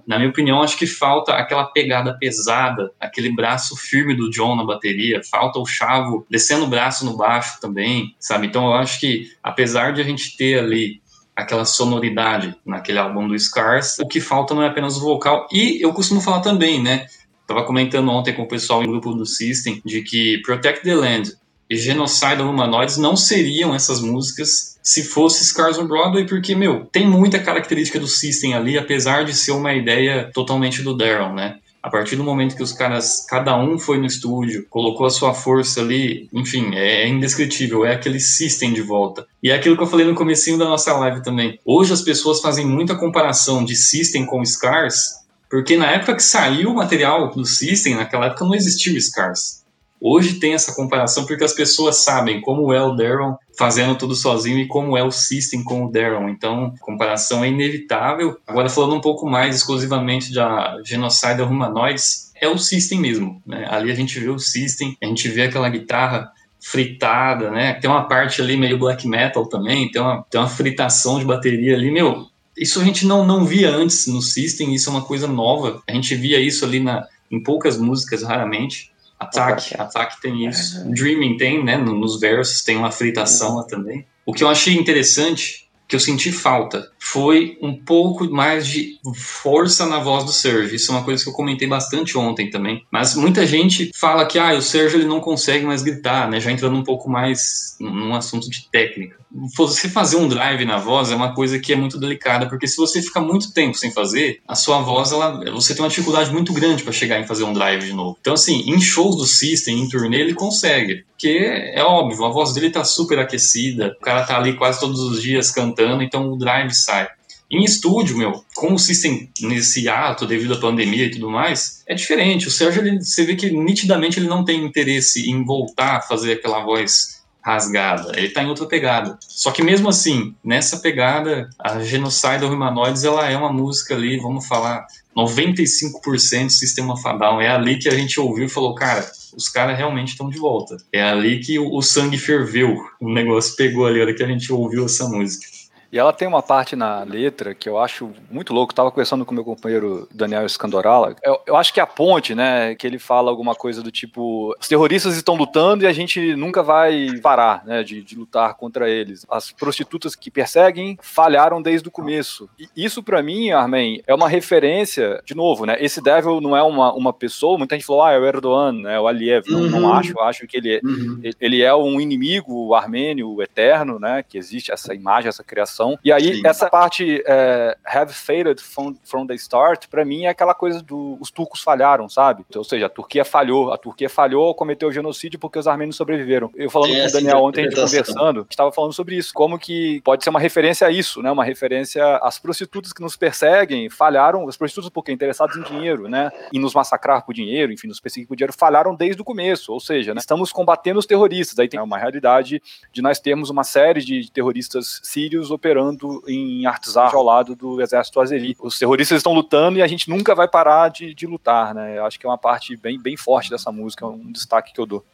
Na 0.08 0.18
minha 0.18 0.30
opinião, 0.30 0.62
acho 0.62 0.78
que 0.78 0.88
falta 0.88 1.34
aquela 1.34 1.66
pegada 1.66 2.18
pesada, 2.18 2.92
aquele 3.00 3.34
braço 3.34 3.76
firme 3.76 4.16
do 4.16 4.30
John 4.30 4.56
na 4.56 4.64
bateria, 4.64 5.22
falta 5.30 5.60
o 5.60 5.66
Chavo 5.66 6.26
descendo 6.30 6.66
o 6.66 6.70
braço 6.70 7.04
no 7.06 7.18
baixo 7.18 7.60
também, 7.60 8.16
sabe? 8.20 8.48
Então 8.48 8.66
eu 8.66 8.74
acho 8.74 9.00
que, 9.00 9.32
apesar 9.44 9.92
de 9.94 10.02
a 10.02 10.04
gente 10.04 10.38
ter 10.38 10.60
ali 10.60 11.02
aquela 11.36 11.66
sonoridade 11.66 12.56
naquele 12.66 13.00
álbum 13.00 13.28
do 13.28 13.38
Scars, 13.38 13.98
o 14.00 14.08
que 14.08 14.20
falta 14.20 14.54
não 14.54 14.64
é 14.64 14.68
apenas 14.68 14.98
o 14.98 15.02
vocal. 15.02 15.48
E 15.52 15.84
eu 15.84 15.94
costumo 15.94 16.22
falar 16.22 16.42
também, 16.42 16.82
né? 16.82 17.06
Tava 17.48 17.64
comentando 17.64 18.10
ontem 18.10 18.34
com 18.34 18.44
o 18.44 18.48
pessoal 18.48 18.82
no 18.82 18.88
grupo 18.88 19.14
do 19.14 19.26
System 19.26 19.82
de 19.86 20.02
que 20.02 20.42
Protect 20.44 20.84
the 20.84 20.96
Land 20.96 21.34
e 21.70 21.78
Genocide 21.78 22.42
Humanoids 22.42 22.98
não 22.98 23.16
seriam 23.16 23.74
essas 23.74 24.02
músicas 24.02 24.78
se 24.84 25.04
fosse 25.04 25.46
Scars 25.46 25.78
on 25.78 25.86
Broadway, 25.86 26.26
porque, 26.26 26.56
meu, 26.56 26.86
tem 26.92 27.08
muita 27.08 27.40
característica 27.40 28.00
do 28.00 28.08
System 28.08 28.54
ali, 28.54 28.78
apesar 28.78 29.24
de 29.24 29.34
ser 29.34 29.52
uma 29.52 29.74
ideia 29.74 30.30
totalmente 30.34 30.82
do 30.82 30.96
Daryl, 30.96 31.34
né? 31.34 31.60
A 31.84 31.90
partir 31.90 32.16
do 32.16 32.24
momento 32.24 32.56
que 32.56 32.62
os 32.62 32.72
caras, 32.72 33.26
cada 33.28 33.58
um 33.58 33.80
foi 33.80 33.98
no 33.98 34.06
estúdio, 34.06 34.68
colocou 34.70 35.08
a 35.08 35.10
sua 35.10 35.34
força 35.34 35.82
ali, 35.82 36.30
enfim, 36.32 36.76
é 36.76 37.08
indescritível, 37.08 37.84
é 37.84 37.96
aquele 37.96 38.20
system 38.20 38.72
de 38.72 38.84
volta. 38.84 39.26
E 39.42 39.50
é 39.50 39.56
aquilo 39.56 39.76
que 39.76 39.82
eu 39.82 39.88
falei 39.88 40.06
no 40.06 40.14
comecinho 40.14 40.60
da 40.60 40.66
nossa 40.66 40.94
live 40.94 41.24
também. 41.24 41.60
Hoje 41.66 41.92
as 41.92 42.02
pessoas 42.02 42.40
fazem 42.40 42.68
muita 42.68 42.96
comparação 42.96 43.66
de 43.66 43.76
system 43.76 44.28
com 44.28 44.46
Scars, 44.46 45.22
porque 45.50 45.76
na 45.76 45.90
época 45.92 46.16
que 46.16 46.24
saiu 46.24 46.70
o 46.70 46.76
material 46.76 47.32
do 47.32 47.46
system, 47.46 47.96
naquela 47.96 48.28
época 48.28 48.46
não 48.46 48.54
existia 48.54 48.94
o 48.94 49.02
Scars. 49.02 49.62
Hoje 50.00 50.36
tem 50.36 50.54
essa 50.54 50.74
comparação 50.74 51.26
porque 51.26 51.44
as 51.44 51.54
pessoas 51.54 51.98
sabem 51.98 52.42
como 52.42 52.74
é 52.74 52.82
o 52.82 52.96
Daryl 52.96 53.38
fazendo 53.62 53.96
tudo 53.96 54.16
sozinho 54.16 54.58
e 54.58 54.66
como 54.66 54.98
é 54.98 55.04
o 55.04 55.12
System 55.12 55.64
com 55.64 55.86
o 55.86 55.92
Daryl. 55.92 56.28
Então, 56.30 56.74
a 56.76 56.84
comparação 56.84 57.44
é 57.44 57.48
inevitável. 57.48 58.36
Agora, 58.48 58.68
falando 58.68 58.96
um 58.96 59.02
pouco 59.02 59.30
mais 59.30 59.56
exclusivamente 59.56 60.34
da 60.34 60.82
Genocide 60.84 61.44
Humanoids, 61.44 62.32
é 62.42 62.48
o 62.48 62.58
System 62.58 63.00
mesmo. 63.00 63.40
Né? 63.46 63.68
Ali 63.70 63.92
a 63.92 63.96
gente 63.96 64.20
vê 64.20 64.30
o 64.30 64.40
System, 64.40 64.98
a 65.00 65.06
gente 65.06 65.30
vê 65.30 65.44
aquela 65.44 65.70
guitarra 65.70 66.32
fritada, 66.60 67.52
né? 67.52 67.74
Tem 67.74 67.88
uma 67.88 68.08
parte 68.08 68.42
ali 68.42 68.58
meio 68.58 68.80
black 68.80 69.08
metal 69.08 69.48
também, 69.48 69.92
tem 69.92 70.02
uma, 70.02 70.24
tem 70.28 70.42
uma 70.42 70.50
fritação 70.50 71.20
de 71.20 71.26
bateria 71.26 71.76
ali, 71.76 71.92
meu. 71.92 72.28
Isso 72.58 72.82
a 72.82 72.84
gente 72.84 73.06
não, 73.06 73.24
não 73.24 73.46
via 73.46 73.70
antes 73.70 74.08
no 74.08 74.24
System, 74.24 74.74
isso 74.74 74.90
é 74.90 74.94
uma 74.94 75.04
coisa 75.04 75.28
nova. 75.28 75.84
A 75.88 75.92
gente 75.92 76.16
via 76.16 76.40
isso 76.40 76.66
ali 76.66 76.80
na, 76.80 77.06
em 77.30 77.42
poucas 77.44 77.78
músicas, 77.78 78.24
raramente. 78.24 78.92
Ataque, 79.22 79.80
ataque 79.80 80.20
tem 80.20 80.48
isso. 80.48 80.84
Dreaming 80.90 81.38
tem, 81.38 81.64
né? 81.64 81.78
Nos 81.78 82.20
versos 82.20 82.64
tem 82.64 82.76
uma 82.76 82.92
fritação 82.92 83.58
lá 83.58 83.64
também. 83.64 84.04
O 84.26 84.34
que 84.34 84.44
eu 84.44 84.50
achei 84.50 84.74
interessante, 84.74 85.70
que 85.88 85.96
eu 85.96 86.00
senti 86.00 86.32
falta, 86.32 86.90
foi 87.00 87.56
um 87.62 87.76
pouco 87.76 88.28
mais 88.32 88.66
de 88.66 88.98
força 89.16 89.86
na 89.86 90.00
voz 90.00 90.24
do 90.24 90.32
Serge. 90.32 90.76
Isso 90.76 90.92
é 90.92 90.96
uma 90.96 91.04
coisa 91.04 91.24
que 91.24 91.30
eu 91.30 91.34
comentei 91.34 91.68
bastante 91.68 92.18
ontem 92.18 92.50
também. 92.50 92.84
Mas 92.92 93.14
muita 93.14 93.46
gente 93.46 93.92
fala 93.96 94.26
que 94.26 94.40
ah, 94.40 94.56
o 94.56 94.62
Serge 94.62 94.96
ele 94.96 95.06
não 95.06 95.20
consegue 95.20 95.68
mais 95.68 95.84
gritar, 95.84 96.28
né? 96.28 96.40
Já 96.40 96.52
entrando 96.52 96.76
um 96.76 96.84
pouco 96.84 97.08
mais 97.08 97.76
num 97.80 98.16
assunto 98.16 98.50
de 98.50 98.68
técnica. 98.72 99.21
Você 99.56 99.88
fazer 99.88 100.18
um 100.18 100.28
drive 100.28 100.66
na 100.66 100.78
voz 100.78 101.10
é 101.10 101.16
uma 101.16 101.34
coisa 101.34 101.58
que 101.58 101.72
é 101.72 101.76
muito 101.76 101.98
delicada, 101.98 102.50
porque 102.50 102.68
se 102.68 102.76
você 102.76 103.02
ficar 103.02 103.22
muito 103.22 103.54
tempo 103.54 103.78
sem 103.78 103.92
fazer, 103.92 104.42
a 104.46 104.56
sua 104.56 104.82
voz, 104.82 105.12
ela, 105.12 105.42
você 105.52 105.74
tem 105.74 105.82
uma 105.82 105.90
dificuldade 105.90 106.32
muito 106.32 106.52
grande 106.52 106.84
para 106.84 106.92
chegar 106.92 107.20
em 107.20 107.26
fazer 107.26 107.46
um 107.46 107.54
drive 107.54 107.86
de 107.86 107.94
novo. 107.94 108.18
Então, 108.20 108.34
assim, 108.34 108.70
em 108.70 108.82
shows 108.82 109.16
do 109.16 109.26
System, 109.26 109.80
em 109.80 109.88
turnê, 109.88 110.20
ele 110.20 110.34
consegue. 110.34 111.06
Porque 111.12 111.46
é 111.74 111.82
óbvio, 111.82 112.26
a 112.26 112.30
voz 112.30 112.54
dele 112.54 112.72
tá 112.72 112.84
super 112.84 113.20
aquecida, 113.20 113.96
o 114.00 114.04
cara 114.04 114.24
tá 114.24 114.38
ali 114.38 114.54
quase 114.58 114.80
todos 114.80 115.00
os 115.00 115.22
dias 115.22 115.50
cantando, 115.50 116.04
então 116.04 116.30
o 116.30 116.38
drive 116.38 116.74
sai. 116.74 117.08
Em 117.52 117.66
estúdio, 117.66 118.18
meu, 118.18 118.46
como 118.56 118.76
o 118.76 118.80
System 118.80 119.30
nesse 119.42 119.90
ato 119.90 120.26
devido 120.26 120.54
à 120.54 120.58
pandemia 120.58 121.06
e 121.06 121.12
tudo 121.12 121.30
mais, 121.30 121.84
é 121.86 121.94
diferente. 121.94 122.48
O 122.48 122.52
Sérgio, 122.52 122.82
ele, 122.82 123.04
você 123.04 123.26
vê 123.26 123.36
que 123.36 123.52
nitidamente 123.52 124.18
ele 124.18 124.28
não 124.28 124.46
tem 124.46 124.64
interesse 124.64 125.30
em 125.30 125.44
voltar 125.44 125.98
a 125.98 126.02
fazer 126.02 126.34
aquela 126.34 126.64
voz 126.64 127.21
rasgada, 127.44 128.12
ele 128.16 128.28
está 128.28 128.44
em 128.44 128.48
outra 128.48 128.66
pegada. 128.66 129.18
Só 129.28 129.52
que 129.52 129.64
mesmo 129.64 129.90
assim, 129.90 130.36
nessa 130.44 130.78
pegada, 130.78 131.50
a 131.60 131.80
Genocide 131.80 132.46
Humanoids, 132.46 133.04
ela 133.04 133.30
é 133.30 133.36
uma 133.36 133.52
música 133.52 133.96
ali, 133.96 134.18
vamos 134.18 134.48
falar, 134.48 134.86
95% 135.16 136.50
Sistema 136.50 136.96
Fadal. 136.98 137.42
É 137.42 137.50
ali 137.50 137.78
que 137.78 137.90
a 137.90 137.96
gente 137.96 138.20
ouviu 138.20 138.46
e 138.46 138.50
falou, 138.50 138.76
cara, 138.76 139.10
os 139.36 139.50
caras 139.50 139.78
realmente 139.78 140.10
estão 140.10 140.30
de 140.30 140.38
volta. 140.38 140.78
É 140.92 141.02
ali 141.02 141.40
que 141.40 141.58
o, 141.58 141.76
o 141.76 141.82
sangue 141.82 142.18
ferveu, 142.18 142.78
o 143.00 143.12
negócio 143.12 143.56
pegou 143.56 143.86
ali, 143.86 144.00
a 144.00 144.04
hora 144.04 144.14
que 144.14 144.24
a 144.24 144.28
gente 144.28 144.52
ouviu 144.52 144.86
essa 144.86 145.08
música. 145.08 145.46
E 145.92 146.00
ela 146.00 146.14
tem 146.14 146.28
uma 146.28 146.42
parte 146.42 146.76
na 146.76 147.04
letra 147.04 147.54
que 147.54 147.68
eu 147.68 147.78
acho 147.78 148.12
muito 148.30 148.54
louco. 148.54 148.74
Tava 148.74 148.90
conversando 148.90 149.26
com 149.26 149.34
meu 149.34 149.44
companheiro 149.44 150.08
Daniel 150.14 150.48
Scandorala. 150.48 151.16
Eu, 151.22 151.42
eu, 151.46 151.58
acho 151.58 151.74
que 151.74 151.80
é 151.82 151.84
a 151.84 151.88
ponte, 151.88 152.34
né? 152.34 152.74
Que 152.76 152.88
ele 152.88 152.98
fala 152.98 153.30
alguma 153.30 153.54
coisa 153.54 153.84
do 153.84 153.92
tipo: 153.92 154.56
os 154.60 154.68
terroristas 154.68 155.18
estão 155.18 155.36
lutando 155.36 155.84
e 155.84 155.88
a 155.88 155.92
gente 155.92 156.34
nunca 156.36 156.64
vai 156.64 157.20
parar, 157.22 157.66
né? 157.66 157.84
De, 157.84 158.02
de 158.02 158.16
lutar 158.16 158.56
contra 158.56 158.90
eles. 158.90 159.26
As 159.30 159.52
prostitutas 159.52 160.16
que 160.16 160.32
perseguem 160.32 160.98
falharam 161.02 161.62
desde 161.62 161.90
o 161.90 161.92
começo. 161.92 162.50
E 162.58 162.70
isso, 162.76 163.04
para 163.04 163.22
mim, 163.22 163.52
Armin, 163.52 164.02
é 164.08 164.14
uma 164.14 164.30
referência, 164.30 165.22
de 165.26 165.36
novo, 165.36 165.66
né? 165.66 165.76
Esse 165.80 166.02
Devil 166.02 166.40
não 166.40 166.56
é 166.56 166.64
uma, 166.64 166.94
uma 166.94 167.12
pessoa. 167.12 167.58
Muita 167.58 167.76
gente 167.76 167.86
falou, 167.86 168.04
ah, 168.04 168.12
é 168.14 168.18
o 168.18 168.26
Erdogan, 168.26 168.72
né? 168.72 169.00
O 169.00 169.08
Aliyev. 169.08 169.46
Não, 169.50 169.62
uhum. 169.62 169.70
não 169.70 169.94
acho. 169.94 170.18
Acho 170.22 170.48
que 170.48 170.56
ele, 170.56 170.76
é, 170.76 170.82
uhum. 170.84 171.22
ele 171.40 171.62
é 171.62 171.76
um 171.76 172.00
inimigo 172.00 172.74
armênio 172.74 173.42
eterno, 173.42 174.00
né? 174.00 174.24
Que 174.24 174.38
existe 174.38 174.72
essa 174.72 174.94
imagem, 174.94 175.28
essa 175.28 175.44
criação 175.44 175.81
e 176.04 176.12
aí, 176.12 176.36
Sim. 176.36 176.42
essa 176.46 176.70
parte 176.70 177.24
é, 177.26 177.78
have 177.86 178.14
failed 178.14 178.62
from, 178.62 178.96
from 179.04 179.26
the 179.26 179.36
start, 179.36 179.88
para 179.88 180.06
mim 180.06 180.26
é 180.26 180.30
aquela 180.30 180.54
coisa 180.54 180.82
do 180.82 181.18
os 181.20 181.32
turcos 181.32 181.62
falharam, 181.62 182.08
sabe? 182.10 182.46
Ou 182.56 182.64
seja, 182.64 182.86
a 182.86 182.90
Turquia 182.90 183.26
falhou, 183.26 183.72
a 183.72 183.78
Turquia 183.78 184.10
falhou, 184.10 184.54
cometeu 184.56 184.92
genocídio 184.92 185.40
porque 185.40 185.60
os 185.60 185.68
armênios 185.68 185.96
sobreviveram. 185.96 186.52
Eu 186.56 186.70
falando 186.70 186.94
com 186.94 187.08
o 187.08 187.12
Daniel 187.12 187.38
ontem, 187.40 187.62
a 187.62 187.64
gente 187.70 187.76
conversando, 187.76 188.48
estava 188.50 188.72
falando 188.72 188.94
sobre 188.94 189.16
isso, 189.16 189.34
como 189.34 189.60
que 189.60 190.02
pode 190.02 190.24
ser 190.24 190.30
uma 190.30 190.40
referência 190.40 190.88
a 190.88 190.92
isso, 190.92 191.22
né? 191.22 191.32
Uma 191.32 191.44
referência 191.44 192.18
às 192.18 192.40
prostitutas 192.40 192.94
que 192.94 193.02
nos 193.02 193.16
perseguem, 193.16 193.90
falharam, 193.90 194.48
as 194.48 194.58
prostitutas 194.58 194.90
porque 194.90 195.12
interessadas 195.12 195.56
em 195.58 195.64
dinheiro, 195.64 196.08
né? 196.08 196.32
E 196.52 196.60
nos 196.60 196.74
massacrar 196.74 197.26
por 197.26 197.34
dinheiro, 197.34 197.72
enfim, 197.72 197.88
nos 197.88 198.00
perseguir 198.00 198.28
por 198.28 198.36
dinheiro, 198.36 198.54
falharam 198.54 198.96
desde 198.96 199.22
o 199.22 199.26
começo, 199.26 199.72
ou 199.74 199.80
seja, 199.80 200.14
né? 200.14 200.20
estamos 200.20 200.52
combatendo 200.52 201.00
os 201.00 201.06
terroristas. 201.06 201.60
Aí 201.60 201.68
tem 201.68 201.80
uma 201.80 201.98
realidade 201.98 202.62
de 202.92 203.02
nós 203.02 203.20
termos 203.20 203.50
uma 203.50 203.64
série 203.64 204.02
de 204.02 204.32
terroristas 204.32 205.00
sírios 205.04 205.52
operando 205.52 205.71
operando 205.72 206.22
em 206.28 206.66
Artsakh 206.66 207.16
ao 207.16 207.24
lado 207.24 207.56
do 207.56 207.82
exército 207.82 208.20
azeri. 208.20 208.56
Os 208.60 208.78
terroristas 208.78 209.18
estão 209.18 209.34
lutando 209.34 209.80
e 209.80 209.82
a 209.82 209.88
gente 209.88 210.10
nunca 210.10 210.36
vai 210.36 210.48
parar 210.48 210.90
de, 210.90 211.14
de 211.14 211.26
lutar, 211.26 211.74
né? 211.74 211.98
Eu 211.98 212.06
acho 212.06 212.20
que 212.20 212.26
é 212.26 212.30
uma 212.30 212.38
parte 212.38 212.76
bem, 212.76 213.00
bem 213.00 213.16
forte 213.16 213.50
dessa 213.50 213.72
música, 213.72 214.06
um 214.06 214.32
destaque 214.32 214.74
que 214.74 214.82
eu 214.82 214.86
dou. 214.86 215.06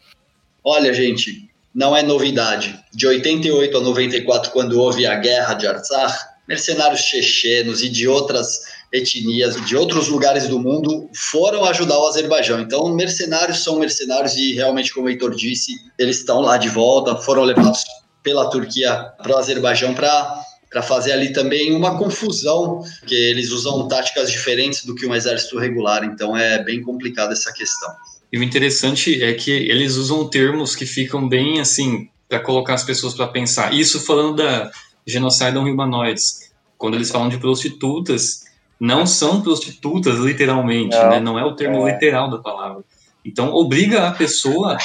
Olha, 0.63 0.91
gente, 0.93 1.49
não 1.73 1.95
é 1.95 2.01
novidade. 2.01 2.77
De 2.91 3.05
88 3.05 3.77
a 3.77 3.81
94, 3.81 4.51
quando 4.51 4.79
houve 4.79 5.05
a 5.05 5.15
guerra 5.15 5.53
de 5.53 5.67
Artsakh, 5.67 6.17
mercenários 6.47 7.01
chechenos 7.01 7.83
e 7.83 7.89
de 7.89 8.07
outras 8.07 8.77
etnias 8.91 9.65
de 9.65 9.75
outros 9.75 10.07
lugares 10.07 10.47
do 10.47 10.59
mundo 10.59 11.09
foram 11.13 11.65
ajudar 11.65 11.99
o 11.99 12.07
Azerbaijão. 12.07 12.61
Então, 12.61 12.87
mercenários 12.95 13.61
são 13.61 13.77
mercenários 13.77 14.35
e 14.35 14.53
realmente, 14.53 14.93
como 14.93 15.07
o 15.07 15.09
Heitor 15.09 15.35
disse, 15.35 15.73
eles 15.99 16.19
estão 16.19 16.39
lá 16.39 16.57
de 16.57 16.69
volta, 16.69 17.17
foram 17.17 17.43
levados 17.43 17.83
pela 18.23 18.49
Turquia 18.49 18.93
para 19.21 19.33
o 19.33 19.37
Azerbaijão 19.37 19.93
para 19.93 20.46
para 20.77 20.83
fazer 20.83 21.11
ali 21.11 21.33
também 21.33 21.75
uma 21.75 21.97
confusão, 21.97 22.83
que 23.07 23.15
eles 23.15 23.49
usam 23.49 23.87
táticas 23.87 24.31
diferentes 24.31 24.85
do 24.85 24.93
que 24.93 25.07
um 25.07 25.15
exército 25.15 25.57
regular, 25.57 26.03
então 26.03 26.37
é 26.37 26.63
bem 26.63 26.83
complicada 26.83 27.33
essa 27.33 27.51
questão. 27.51 27.91
E 28.31 28.37
o 28.37 28.43
interessante 28.43 29.23
é 29.23 29.33
que 29.33 29.49
eles 29.49 29.95
usam 29.95 30.29
termos 30.29 30.75
que 30.75 30.85
ficam 30.85 31.27
bem 31.27 31.59
assim 31.59 32.09
para 32.29 32.39
colocar 32.39 32.75
as 32.75 32.83
pessoas 32.83 33.15
para 33.15 33.25
pensar. 33.27 33.73
Isso 33.73 34.05
falando 34.05 34.35
da 34.35 34.69
genocide 35.03 35.57
humanoides. 35.57 36.51
Quando 36.77 36.93
eles 36.93 37.09
falam 37.09 37.27
de 37.27 37.39
prostitutas, 37.39 38.43
não 38.79 39.07
são 39.07 39.41
prostitutas 39.41 40.19
literalmente, 40.19 40.95
não, 40.95 41.09
né? 41.09 41.19
não 41.19 41.39
é 41.39 41.43
o 41.43 41.55
termo 41.55 41.87
é. 41.87 41.93
literal 41.93 42.29
da 42.29 42.37
palavra. 42.37 42.83
Então 43.25 43.51
obriga 43.51 44.07
a 44.07 44.11
pessoa 44.11 44.77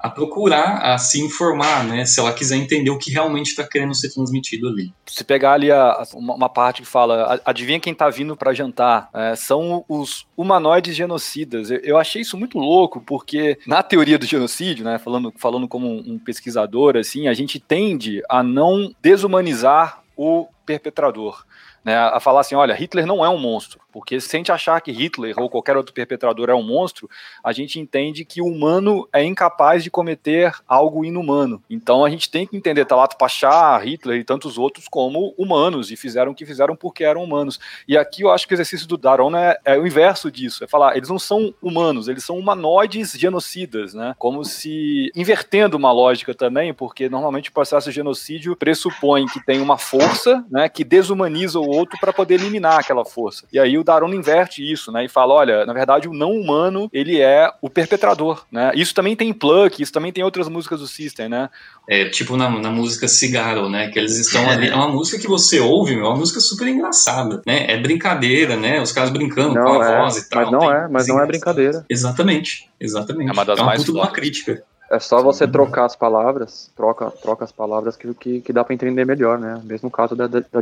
a 0.00 0.08
procurar, 0.08 0.78
a 0.78 0.96
se 0.96 1.20
informar, 1.20 1.84
né? 1.84 2.06
Se 2.06 2.18
ela 2.18 2.32
quiser 2.32 2.56
entender 2.56 2.90
o 2.90 2.98
que 2.98 3.10
realmente 3.10 3.48
está 3.48 3.64
querendo 3.64 3.94
ser 3.94 4.10
transmitido 4.12 4.66
ali. 4.66 4.92
Se 5.06 5.22
pegar 5.22 5.52
ali 5.52 5.70
a, 5.70 6.02
uma, 6.14 6.34
uma, 6.34 6.48
parte 6.48 6.80
que 6.80 6.88
fala, 6.88 7.38
adivinha 7.44 7.78
quem 7.78 7.92
está 7.92 8.08
vindo 8.08 8.34
para 8.34 8.54
jantar? 8.54 9.10
É, 9.12 9.36
são 9.36 9.84
os 9.86 10.26
humanoides 10.34 10.96
genocidas. 10.96 11.70
Eu, 11.70 11.78
eu, 11.80 11.98
achei 11.98 12.22
isso 12.22 12.38
muito 12.38 12.58
louco, 12.58 13.00
porque 13.00 13.58
na 13.66 13.82
teoria 13.82 14.18
do 14.18 14.24
genocídio, 14.24 14.84
né? 14.84 14.98
Falando, 14.98 15.34
falando 15.36 15.68
como 15.68 15.88
um 15.88 16.18
pesquisador, 16.18 16.96
assim, 16.96 17.28
a 17.28 17.34
gente 17.34 17.60
tende 17.60 18.22
a 18.28 18.42
não 18.42 18.94
desumanizar 19.02 20.02
o 20.16 20.48
perpetrador 20.64 21.44
né, 21.84 21.96
a 21.96 22.20
falar 22.20 22.40
assim, 22.40 22.54
olha, 22.54 22.74
Hitler 22.74 23.06
não 23.06 23.24
é 23.24 23.28
um 23.28 23.38
monstro, 23.38 23.80
porque 23.92 24.20
se 24.20 24.34
a 24.34 24.38
gente 24.38 24.52
achar 24.52 24.80
que 24.80 24.92
Hitler 24.92 25.34
ou 25.38 25.48
qualquer 25.48 25.76
outro 25.76 25.94
perpetrador 25.94 26.50
é 26.50 26.54
um 26.54 26.62
monstro, 26.62 27.08
a 27.42 27.52
gente 27.52 27.78
entende 27.78 28.24
que 28.24 28.40
o 28.40 28.46
humano 28.46 29.08
é 29.12 29.22
incapaz 29.24 29.82
de 29.82 29.90
cometer 29.90 30.52
algo 30.66 31.04
inumano. 31.04 31.62
Então 31.68 32.04
a 32.04 32.10
gente 32.10 32.30
tem 32.30 32.46
que 32.46 32.56
entender 32.56 32.84
Talat 32.84 33.16
Pasha, 33.16 33.78
Hitler 33.78 34.20
e 34.20 34.24
tantos 34.24 34.58
outros 34.58 34.86
como 34.88 35.34
humanos, 35.36 35.90
e 35.90 35.96
fizeram 35.96 36.32
o 36.32 36.34
que 36.34 36.46
fizeram 36.46 36.76
porque 36.76 37.04
eram 37.04 37.22
humanos. 37.22 37.58
E 37.86 37.96
aqui 37.96 38.22
eu 38.22 38.30
acho 38.30 38.46
que 38.46 38.54
o 38.54 38.56
exercício 38.56 38.86
do 38.86 38.96
Daron 38.96 39.36
é, 39.36 39.58
é 39.64 39.78
o 39.78 39.86
inverso 39.86 40.30
disso, 40.30 40.64
é 40.64 40.66
falar, 40.66 40.96
eles 40.96 41.08
não 41.08 41.18
são 41.18 41.54
humanos, 41.62 42.08
eles 42.08 42.24
são 42.24 42.38
humanoides 42.38 43.12
genocidas, 43.12 43.94
né, 43.94 44.14
como 44.18 44.44
se 44.44 45.10
invertendo 45.14 45.76
uma 45.76 45.92
lógica 45.92 46.34
também, 46.34 46.72
porque 46.72 47.08
normalmente 47.08 47.50
o 47.50 47.52
processo 47.52 47.88
de 47.90 47.94
genocídio 47.94 48.56
pressupõe 48.56 49.26
que 49.26 49.44
tem 49.44 49.60
uma 49.60 49.78
força, 49.78 50.44
né, 50.50 50.68
que 50.68 50.84
desumaniza 50.84 51.58
o 51.58 51.68
outro 51.68 51.98
para 52.00 52.12
poder 52.12 52.34
eliminar 52.34 52.78
aquela 52.78 53.04
força. 53.04 53.46
E 53.52 53.58
aí 53.58 53.76
o 53.80 53.84
Daron 53.84 54.12
inverte 54.12 54.62
isso, 54.62 54.92
né? 54.92 55.04
E 55.04 55.08
fala, 55.08 55.34
olha, 55.34 55.66
na 55.66 55.72
verdade 55.72 56.08
o 56.08 56.12
não 56.12 56.32
humano, 56.32 56.88
ele 56.92 57.20
é 57.20 57.50
o 57.60 57.68
perpetrador, 57.68 58.44
né? 58.50 58.72
Isso 58.74 58.94
também 58.94 59.16
tem 59.16 59.32
Pluck, 59.32 59.82
isso 59.82 59.92
também 59.92 60.12
tem 60.12 60.22
outras 60.22 60.48
músicas 60.48 60.80
do 60.80 60.86
System, 60.86 61.28
né? 61.28 61.50
É, 61.88 62.08
tipo 62.08 62.36
na, 62.36 62.48
na 62.48 62.70
música 62.70 63.08
Cigarro, 63.08 63.68
né? 63.68 63.88
Que 63.88 63.98
eles 63.98 64.16
estão 64.16 64.48
ali, 64.48 64.68
é 64.68 64.74
uma 64.74 64.88
música 64.88 65.18
que 65.18 65.26
você 65.26 65.58
ouve, 65.60 65.96
meu, 65.96 66.06
é 66.06 66.08
uma 66.08 66.18
música 66.18 66.40
super 66.40 66.68
engraçada, 66.68 67.42
né? 67.46 67.70
É 67.70 67.76
brincadeira, 67.76 68.56
né? 68.56 68.80
Os 68.80 68.92
caras 68.92 69.10
brincando 69.10 69.54
não 69.54 69.64
com 69.64 69.80
a 69.80 69.90
é, 69.90 69.98
voz 69.98 70.16
e 70.16 70.28
tal. 70.28 70.42
Mas 70.42 70.52
não 70.52 70.72
é, 70.72 70.88
mas 70.88 71.08
não 71.08 71.20
é 71.20 71.26
brincadeira. 71.26 71.84
Exatamente, 71.88 72.70
exatamente. 72.78 73.30
É 73.30 73.32
uma 73.32 73.44
das 73.44 73.58
é 73.58 73.62
uma 73.62 73.68
mais 73.68 73.84
puta 73.84 73.98
uma 73.98 74.10
crítica. 74.10 74.62
É 74.90 74.98
só 74.98 75.22
você 75.22 75.46
trocar 75.46 75.84
as 75.84 75.94
palavras, 75.94 76.68
troca, 76.74 77.12
troca 77.22 77.44
as 77.44 77.52
palavras 77.52 77.96
que, 77.96 78.12
que, 78.12 78.40
que 78.40 78.52
dá 78.52 78.64
pra 78.64 78.74
entender 78.74 79.06
melhor, 79.06 79.38
né? 79.38 79.60
Mesmo 79.62 79.88
caso 79.88 80.16
da, 80.16 80.26
da, 80.26 80.40
da. 80.40 80.60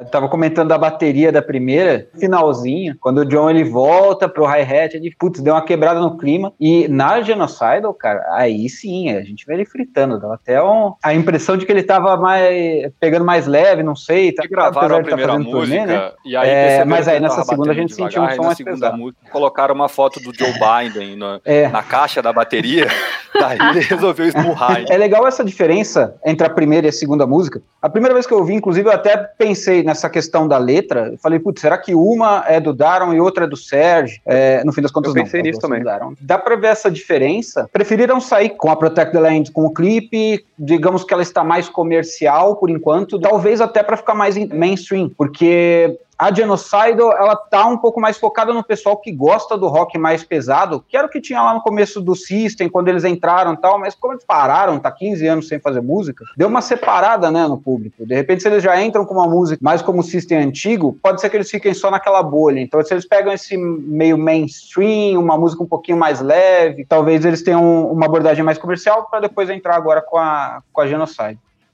Eu 0.00 0.06
tava 0.06 0.28
comentando 0.28 0.70
da 0.70 0.76
bateria 0.76 1.30
da 1.30 1.40
primeira, 1.40 2.08
finalzinho, 2.18 2.96
quando 3.00 3.18
o 3.18 3.24
John 3.24 3.48
ele 3.48 3.62
volta 3.62 4.28
pro 4.28 4.44
hi-hat, 4.44 4.96
ele, 4.96 5.14
putz, 5.16 5.40
deu 5.40 5.54
uma 5.54 5.62
quebrada 5.62 6.00
no 6.00 6.18
clima. 6.18 6.52
E 6.58 6.88
na 6.88 7.22
Genocidal, 7.22 7.94
cara, 7.94 8.26
aí 8.32 8.68
sim, 8.68 9.10
a 9.10 9.22
gente 9.22 9.46
vê 9.46 9.54
ele 9.54 9.64
fritando, 9.64 10.18
dá 10.18 10.34
até 10.34 10.60
um, 10.60 10.94
a 11.00 11.14
impressão 11.14 11.56
de 11.56 11.64
que 11.64 11.70
ele 11.70 11.84
tava 11.84 12.16
mais, 12.16 12.90
pegando 12.98 13.24
mais 13.24 13.46
leve, 13.46 13.84
não 13.84 13.94
sei, 13.94 14.32
tá, 14.32 14.42
gravaram 14.50 14.96
a 14.96 14.98
tá 14.98 15.04
primeira 15.04 15.32
fazendo 15.32 15.48
música, 15.48 15.76
turnê, 15.76 15.86
né? 15.86 16.10
e 16.24 16.36
aí 16.36 16.48
É, 16.48 16.84
mas 16.84 17.06
aí 17.06 17.20
nessa 17.20 17.44
segunda 17.44 17.70
a 17.70 17.74
gente 17.74 17.94
sentiu 17.94 18.20
um 18.20 18.30
som 18.30 18.42
mais 18.42 18.58
pesado. 18.58 18.98
música 18.98 19.30
colocaram 19.30 19.76
uma 19.76 19.88
foto 19.88 20.18
do 20.18 20.36
Joe 20.36 20.52
Biden 20.54 21.14
na, 21.14 21.40
É. 21.44 21.68
na 21.68 21.84
caixa 21.84 22.20
da 22.20 22.32
bateria, 22.32 22.88
daí 23.38 23.58
ele 23.70 23.80
resolveu 23.80 24.26
esmurrar. 24.26 24.84
É 24.88 24.96
legal 24.96 25.24
essa 25.24 25.44
diferença 25.44 26.16
entre 26.26 26.44
a 26.44 26.50
primeira 26.50 26.88
e 26.88 26.90
a 26.90 26.92
segunda 26.92 27.24
música. 27.28 27.62
A 27.80 27.88
primeira 27.88 28.12
vez 28.12 28.26
que 28.26 28.34
eu 28.34 28.38
ouvi, 28.38 28.54
inclusive, 28.54 28.88
eu 28.88 28.92
até 28.92 29.16
pensei 29.16 29.83
nessa 29.84 30.08
questão 30.08 30.48
da 30.48 30.58
letra. 30.58 31.10
Eu 31.12 31.18
falei, 31.18 31.38
putz, 31.38 31.60
será 31.60 31.78
que 31.78 31.94
uma 31.94 32.44
é 32.46 32.60
do 32.60 32.72
Daron 32.72 33.12
e 33.12 33.20
outra 33.20 33.44
é 33.44 33.46
do 33.46 33.56
Serge? 33.56 34.20
É, 34.24 34.62
no 34.64 34.72
fim 34.72 34.82
das 34.82 34.90
contas, 34.90 35.14
Eu 35.14 35.22
pensei 35.22 35.40
não. 35.40 35.46
nisso 35.46 35.60
as 35.62 35.68
duas 35.68 35.82
também. 35.84 36.16
Dá 36.20 36.38
pra 36.38 36.56
ver 36.56 36.68
essa 36.68 36.90
diferença. 36.90 37.68
Preferiram 37.72 38.20
sair 38.20 38.50
com 38.50 38.70
a 38.70 38.76
Protect 38.76 39.12
the 39.12 39.20
Land 39.20 39.52
com 39.52 39.66
o 39.66 39.72
clipe. 39.72 40.44
Digamos 40.58 41.04
que 41.04 41.12
ela 41.12 41.22
está 41.22 41.44
mais 41.44 41.68
comercial 41.68 42.56
por 42.56 42.70
enquanto. 42.70 43.18
Talvez 43.18 43.60
até 43.60 43.82
pra 43.82 43.96
ficar 43.96 44.14
mais 44.14 44.36
mainstream. 44.48 45.10
Porque 45.16 45.98
a 46.18 46.32
Genocidal, 46.32 47.12
ela 47.12 47.36
tá 47.36 47.66
um 47.66 47.76
pouco 47.76 48.00
mais 48.00 48.16
focada 48.16 48.52
no 48.52 48.62
pessoal 48.62 48.96
que 48.96 49.10
gosta 49.10 49.56
do 49.58 49.68
rock 49.68 49.98
mais 49.98 50.22
pesado, 50.22 50.84
que 50.86 50.96
era 50.96 51.06
o 51.06 51.10
que 51.10 51.20
tinha 51.20 51.42
lá 51.42 51.54
no 51.54 51.60
começo 51.60 52.00
do 52.00 52.14
System, 52.14 52.68
quando 52.68 52.88
eles 52.88 53.04
entraram 53.04 53.54
e 53.54 53.56
tal, 53.56 53.78
mas 53.78 53.94
como 53.94 54.14
eles 54.14 54.24
pararam, 54.24 54.78
tá 54.78 54.90
15 54.90 55.26
anos 55.26 55.48
sem 55.48 55.58
fazer 55.58 55.80
música, 55.80 56.24
deu 56.36 56.48
uma 56.48 56.60
separada, 56.60 57.30
né, 57.30 57.46
no 57.46 57.58
público. 57.58 58.06
De 58.06 58.14
repente, 58.14 58.42
se 58.42 58.48
eles 58.48 58.62
já 58.62 58.80
entram 58.80 59.04
com 59.04 59.14
uma 59.14 59.26
música 59.26 59.58
mais 59.62 59.82
como 59.82 60.00
o 60.00 60.02
System 60.04 60.38
antigo, 60.38 60.96
pode 61.02 61.20
ser 61.20 61.28
que 61.30 61.36
eles 61.36 61.50
fiquem 61.50 61.74
só 61.74 61.90
naquela 61.90 62.22
bolha. 62.22 62.60
Então, 62.60 62.82
se 62.82 62.94
eles 62.94 63.06
pegam 63.06 63.32
esse 63.32 63.56
meio 63.56 64.16
mainstream, 64.16 65.20
uma 65.20 65.36
música 65.36 65.62
um 65.62 65.68
pouquinho 65.68 65.98
mais 65.98 66.20
leve, 66.20 66.84
talvez 66.84 67.24
eles 67.24 67.42
tenham 67.42 67.90
uma 67.90 68.06
abordagem 68.06 68.44
mais 68.44 68.58
comercial 68.58 69.08
para 69.10 69.20
depois 69.20 69.50
entrar 69.50 69.74
agora 69.74 70.00
com 70.00 70.16
a, 70.16 70.62
com 70.72 70.80
a. 70.80 70.84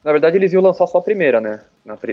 Na 0.02 0.12
verdade, 0.12 0.36
eles 0.36 0.52
iam 0.52 0.62
lançar 0.62 0.86
só 0.86 0.98
a 0.98 1.02
primeira, 1.02 1.40
né? 1.40 1.60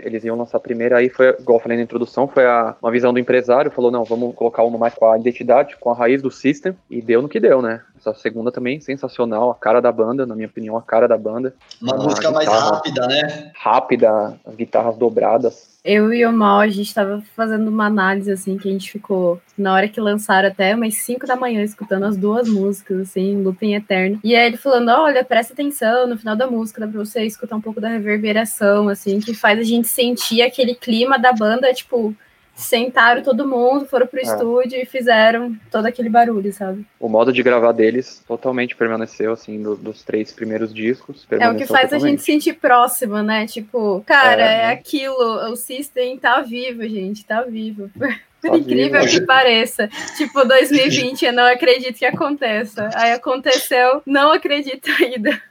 Eles 0.04 0.24
iam 0.24 0.38
lançar 0.38 0.58
a 0.58 0.62
primeira, 0.62 0.98
aí 0.98 1.10
foi, 1.10 1.30
igual 1.40 1.58
eu 1.58 1.62
falei 1.62 1.78
na 1.78 1.84
introdução, 1.84 2.28
foi 2.28 2.46
a, 2.46 2.76
uma 2.82 2.92
visão 2.92 3.14
do 3.14 3.20
empresário, 3.20 3.72
falou, 3.72 3.92
não, 3.92 4.04
vamos 4.04 4.34
colocar 4.34 4.64
uma 4.64 4.78
mais 4.78 4.94
com 4.94 5.10
a 5.10 5.18
identidade, 5.18 5.76
com 5.78 5.92
a 5.92 5.96
raiz 5.96 6.22
do 6.22 6.32
system, 6.32 6.76
e 6.90 7.02
deu 7.02 7.22
no 7.22 7.30
que 7.30 7.40
deu, 7.40 7.62
né? 7.62 7.82
Essa 7.98 8.14
segunda 8.14 8.52
também, 8.52 8.80
sensacional, 8.80 9.52
a 9.52 9.56
cara 9.56 9.82
da 9.82 9.92
banda, 9.92 10.26
na 10.26 10.36
minha 10.36 10.48
opinião, 10.48 10.78
a 10.78 10.82
cara 10.82 11.08
da 11.08 11.18
banda. 11.18 11.54
Uma 11.82 11.96
música 11.98 12.32
mais 12.32 12.48
guitarra. 12.48 12.72
rápida, 12.72 13.08
né? 13.08 13.52
Rápida, 13.56 14.40
as 14.46 14.56
guitarras 14.56 14.98
dobradas. 14.98 15.77
Eu 15.90 16.14
e 16.14 16.26
o 16.26 16.34
Mal, 16.34 16.60
a 16.60 16.68
gente 16.68 16.94
tava 16.94 17.24
fazendo 17.34 17.70
uma 17.70 17.86
análise, 17.86 18.30
assim, 18.30 18.58
que 18.58 18.68
a 18.68 18.72
gente 18.74 18.92
ficou, 18.92 19.42
na 19.58 19.74
hora 19.74 19.88
que 19.88 20.02
lançaram, 20.02 20.50
até 20.50 20.76
umas 20.76 20.96
5 20.96 21.26
da 21.26 21.38
manhã, 21.38 21.64
escutando 21.64 22.04
as 22.04 22.18
duas 22.18 22.50
músicas, 22.50 23.00
assim, 23.00 23.42
looping 23.42 23.74
eterno. 23.74 24.20
E 24.22 24.36
aí 24.36 24.48
ele 24.48 24.58
falando, 24.58 24.90
olha, 24.90 25.24
presta 25.24 25.54
atenção, 25.54 26.06
no 26.06 26.18
final 26.18 26.36
da 26.36 26.46
música 26.46 26.82
dá 26.82 26.88
pra 26.90 27.00
você 27.00 27.24
escutar 27.24 27.56
um 27.56 27.62
pouco 27.62 27.80
da 27.80 27.88
reverberação, 27.88 28.90
assim, 28.90 29.22
que 29.22 29.34
faz 29.34 29.58
a 29.58 29.64
gente 29.64 29.88
sentir 29.88 30.42
aquele 30.42 30.76
clima 30.76 31.18
da 31.18 31.32
banda, 31.32 31.74
tipo, 31.74 32.14
sentaram 32.58 33.22
todo 33.22 33.48
mundo, 33.48 33.86
foram 33.86 34.08
pro 34.08 34.20
É. 34.20 34.24
estúdio 34.24 34.82
e 34.82 34.86
fizeram 34.86 35.56
todo 35.72 35.86
aquele 35.86 36.10
barulho, 36.10 36.52
sabe? 36.52 36.86
O 37.00 37.08
modo 37.08 37.32
de 37.32 37.44
gravar 37.44 37.72
deles 37.72 38.24
totalmente 38.28 38.76
permaneceu, 38.76 39.32
assim, 39.32 39.62
do- 39.62 39.76
dos 39.76 40.04
três 40.04 40.32
primeiros 40.34 40.74
discos. 40.74 41.26
É 41.30 41.48
o 41.50 41.56
que 41.56 41.66
faz 41.68 41.86
a 41.86 41.90
totalmente. 41.98 42.10
gente 42.18 42.24
sentir 42.24 42.54
próximo, 42.54 43.22
né? 43.22 43.46
Tipo, 43.46 44.04
cara, 44.06 44.42
É, 44.42 44.46
é, 44.46 44.58
né? 44.68 44.74
aquilo, 44.74 45.52
o 45.52 45.56
System 45.56 46.18
tá 46.18 46.42
vivo, 46.42 46.82
gente, 46.84 47.24
tá 47.24 47.44
vivo. 47.44 47.90
Por 48.42 48.52
Tá 48.52 48.58
incrível 48.58 49.02
vivo. 49.02 49.20
que 49.20 49.26
pareça. 49.26 49.90
Tipo, 50.16 50.46
2020, 50.46 51.26
eu 51.26 51.34
não 51.34 51.46
acredito 51.46 51.98
que 51.98 52.06
aconteça. 52.06 52.88
Aí 52.94 53.12
aconteceu, 53.12 54.02
não 54.06 54.32
acredito 54.32 54.90
ainda. 55.02 55.42